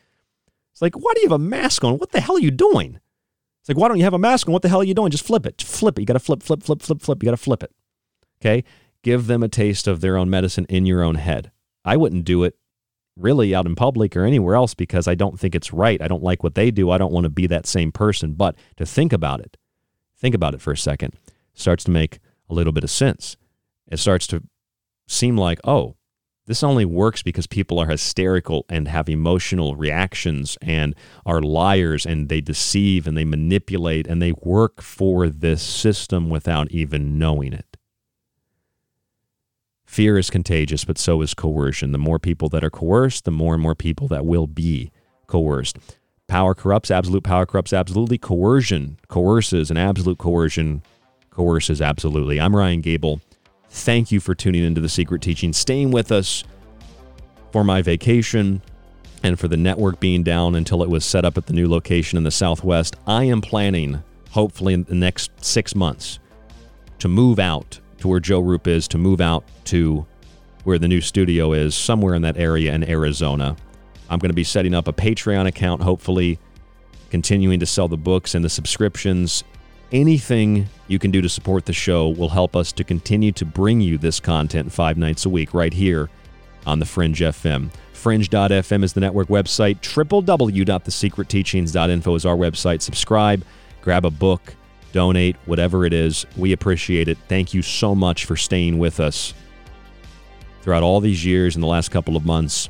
It's 0.72 0.82
like, 0.82 0.96
why 0.96 1.12
do 1.14 1.22
you 1.22 1.28
have 1.28 1.40
a 1.40 1.44
mask 1.44 1.84
on? 1.84 1.98
What 1.98 2.12
the 2.12 2.20
hell 2.20 2.38
are 2.38 2.42
you 2.42 2.52
doing? 2.52 3.00
It's 3.62 3.70
like, 3.70 3.78
why 3.78 3.88
don't 3.88 3.98
you 3.98 4.04
have 4.06 4.14
a 4.14 4.20
mask 4.20 4.48
on? 4.48 4.54
What 4.54 4.64
the 4.64 4.70
hell 4.70 4.82
are 4.82 4.86
you 4.86 4.96
doing? 4.96 5.12
Just 5.12 5.26
flip 5.26 5.46
it. 5.46 5.62
Flip 5.62 5.98
it. 5.98 6.02
You 6.02 6.06
got 6.08 6.14
to 6.14 6.20
flip, 6.20 6.42
flip, 6.42 6.64
flip, 6.64 6.82
flip, 6.82 7.02
flip. 7.02 7.22
You 7.22 7.28
got 7.28 7.32
to 7.32 7.38
flip 7.38 7.62
it. 7.62 7.72
Okay. 8.42 8.64
Give 9.04 9.28
them 9.28 9.44
a 9.44 9.50
taste 9.50 9.88
of 9.88 10.02
their 10.02 10.18
own 10.18 10.30
medicine 10.30 10.66
in 10.68 10.86
your 10.86 11.04
own 11.04 11.16
head. 11.16 11.52
I 11.86 11.96
wouldn't 11.96 12.26
do 12.26 12.44
it 12.44 12.58
really 13.20 13.54
out 13.54 13.66
in 13.66 13.76
public 13.76 14.16
or 14.16 14.26
anywhere 14.26 14.56
else 14.56 14.74
because 14.74 15.08
I 15.08 15.16
don't 15.16 15.40
think 15.40 15.56
it's 15.56 15.74
right. 15.74 16.02
I 16.02 16.08
don't 16.08 16.24
like 16.24 16.44
what 16.44 16.56
they 16.56 16.72
do. 16.72 16.92
I 16.92 16.98
don't 16.98 17.12
want 17.12 17.26
to 17.26 17.30
be 17.30 17.48
that 17.48 17.66
same 17.66 17.92
person. 17.92 18.34
But 18.34 18.56
to 18.78 18.86
think 18.86 19.14
about 19.14 19.42
it, 19.42 19.58
think 20.18 20.36
about 20.36 20.54
it 20.54 20.62
for 20.62 20.72
a 20.72 20.78
second, 20.78 21.16
starts 21.54 21.84
to 21.86 21.92
make 21.92 22.20
a 22.50 22.54
little 22.54 22.74
bit 22.74 22.84
of 22.84 22.92
sense. 22.92 23.38
It 23.92 23.98
starts 23.98 24.28
to 24.28 24.44
seem 25.08 25.38
like, 25.38 25.60
oh, 25.64 25.96
this 26.50 26.64
only 26.64 26.84
works 26.86 27.22
because 27.22 27.46
people 27.46 27.78
are 27.78 27.90
hysterical 27.90 28.66
and 28.70 28.88
have 28.88 29.08
emotional 29.08 29.76
reactions 29.76 30.58
and 30.64 30.96
are 31.24 31.44
liars 31.44 32.08
and 32.08 32.28
they 32.28 32.42
deceive 32.42 33.06
and 33.06 33.16
they 33.16 33.24
manipulate 33.24 34.08
and 34.08 34.20
they 34.20 34.32
work 34.32 34.82
for 34.82 35.30
this 35.30 35.62
system 35.62 36.28
without 36.28 36.72
even 36.72 37.20
knowing 37.20 37.54
it. 37.54 37.69
Fear 39.90 40.20
is 40.20 40.30
contagious, 40.30 40.86
but 40.86 41.00
so 41.00 41.20
is 41.24 41.34
coercion. 41.34 41.94
The 41.94 41.98
more 41.98 42.20
people 42.20 42.48
that 42.50 42.64
are 42.64 42.70
coerced, 42.70 43.26
the 43.26 43.32
more 43.32 43.56
and 43.56 43.64
more 43.64 43.74
people 43.74 44.08
that 44.10 44.24
will 44.24 44.46
be 44.46 44.92
coerced. 45.26 45.80
Power 46.28 46.54
corrupts, 46.54 46.92
absolute 46.92 47.24
power 47.24 47.48
corrupts 47.48 47.74
absolutely. 47.74 48.20
Coercion 48.20 49.00
coerces, 49.08 49.72
and 49.72 49.80
absolute 49.80 50.20
coercion 50.20 50.84
coerces 51.32 51.82
absolutely. 51.82 52.40
I'm 52.40 52.56
Ryan 52.56 52.82
Gable. 52.82 53.20
Thank 53.72 54.12
you 54.12 54.20
for 54.20 54.36
tuning 54.36 54.64
into 54.64 54.80
the 54.80 54.90
Secret 54.90 55.24
Teaching, 55.24 55.54
staying 55.54 55.90
with 55.90 56.12
us 56.12 56.44
for 57.52 57.64
my 57.64 57.82
vacation 57.82 58.62
and 59.24 59.40
for 59.40 59.48
the 59.48 59.58
network 59.58 60.00
being 60.00 60.22
down 60.22 60.54
until 60.54 60.84
it 60.84 60.90
was 60.90 61.04
set 61.04 61.26
up 61.26 61.36
at 61.36 61.48
the 61.48 61.54
new 61.54 61.68
location 61.68 62.16
in 62.16 62.24
the 62.24 62.30
Southwest. 62.30 62.96
I 63.08 63.24
am 63.24 63.42
planning, 63.42 64.04
hopefully, 64.30 64.76
in 64.76 64.84
the 64.84 64.94
next 64.94 65.32
six 65.44 65.74
months, 65.74 66.20
to 67.00 67.08
move 67.08 67.40
out 67.40 67.80
to 68.00 68.08
where 68.08 68.20
Joe 68.20 68.40
Rupe 68.40 68.68
is, 68.68 68.88
to 68.90 68.98
move 68.98 69.22
out 69.22 69.44
to 69.66 70.06
where 70.64 70.78
the 70.78 70.88
new 70.88 71.02
studio 71.02 71.54
is, 71.54 71.76
somewhere 71.76 72.14
in 72.14 72.22
that 72.24 72.38
area 72.38 72.74
in 72.74 72.88
Arizona. 72.90 73.56
I'm 74.10 74.20
going 74.20 74.30
to 74.30 74.36
be 74.36 74.44
setting 74.44 74.74
up 74.74 74.88
a 74.88 74.94
Patreon 74.94 75.48
account, 75.48 75.84
hopefully, 75.84 76.40
continuing 77.10 77.60
to 77.60 77.66
sell 77.66 77.88
the 77.88 77.98
books 77.98 78.36
and 78.36 78.44
the 78.44 78.50
subscriptions 78.50 79.44
Anything 79.92 80.70
you 80.88 81.00
can 81.00 81.10
do 81.10 81.20
to 81.22 81.30
support 81.30 81.66
the 81.66 81.74
show 81.74 82.10
will 82.10 82.30
help 82.30 82.56
us 82.56 82.72
to 82.74 82.84
continue 82.84 83.32
to 83.32 83.44
bring 83.44 83.82
you 83.82 83.98
this 83.98 84.20
content 84.20 84.72
five 84.72 84.98
nights 84.98 85.26
a 85.26 85.30
week 85.30 85.52
right 85.54 85.74
here 85.74 86.12
on 86.68 86.78
the 86.78 86.86
Fringe 86.86 87.20
FM. 87.20 87.72
Fringe.fm 87.94 88.84
is 88.84 88.94
the 88.94 89.00
network 89.00 89.30
website. 89.30 89.80
www.thesecretteachings.info 89.82 92.16
is 92.16 92.26
our 92.26 92.36
website. 92.36 92.84
Subscribe, 92.84 93.44
grab 93.82 94.06
a 94.06 94.12
book, 94.12 94.54
donate, 94.92 95.36
whatever 95.46 95.86
it 95.86 95.94
is. 95.94 96.26
We 96.38 96.52
appreciate 96.52 97.08
it. 97.08 97.18
Thank 97.28 97.54
you 97.54 97.62
so 97.62 97.96
much 97.96 98.26
for 98.26 98.36
staying 98.36 98.80
with 98.80 99.00
us 99.00 99.34
throughout 100.62 100.84
all 100.84 101.00
these 101.00 101.26
years 101.26 101.56
in 101.56 101.62
the 101.62 101.68
last 101.68 101.90
couple 101.90 102.16
of 102.16 102.26
months. 102.26 102.70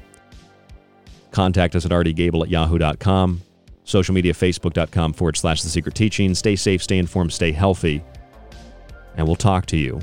Contact 1.31 1.75
us 1.75 1.85
at 1.85 1.91
rdgable 1.91 2.43
at 2.43 2.49
yahoo.com 2.49 3.41
social 3.89 4.13
media, 4.13 4.33
facebook.com 4.33 5.13
forward 5.13 5.35
slash 5.35 5.63
the 5.63 5.69
secret 5.69 5.95
teaching. 5.95 6.35
Stay 6.35 6.55
safe, 6.55 6.83
stay 6.83 6.97
informed, 6.97 7.33
stay 7.33 7.51
healthy. 7.51 8.03
And 9.17 9.25
we'll 9.25 9.35
talk 9.35 9.65
to 9.67 9.77
you 9.77 9.99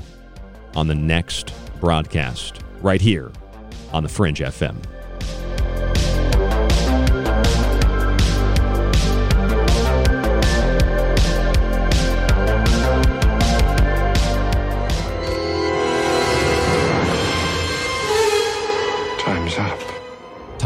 on 0.75 0.87
the 0.87 0.95
next 0.95 1.53
broadcast 1.79 2.61
right 2.81 3.01
here 3.01 3.31
on 3.93 4.03
the 4.03 4.09
Fringe 4.09 4.39
FM. 4.39 4.77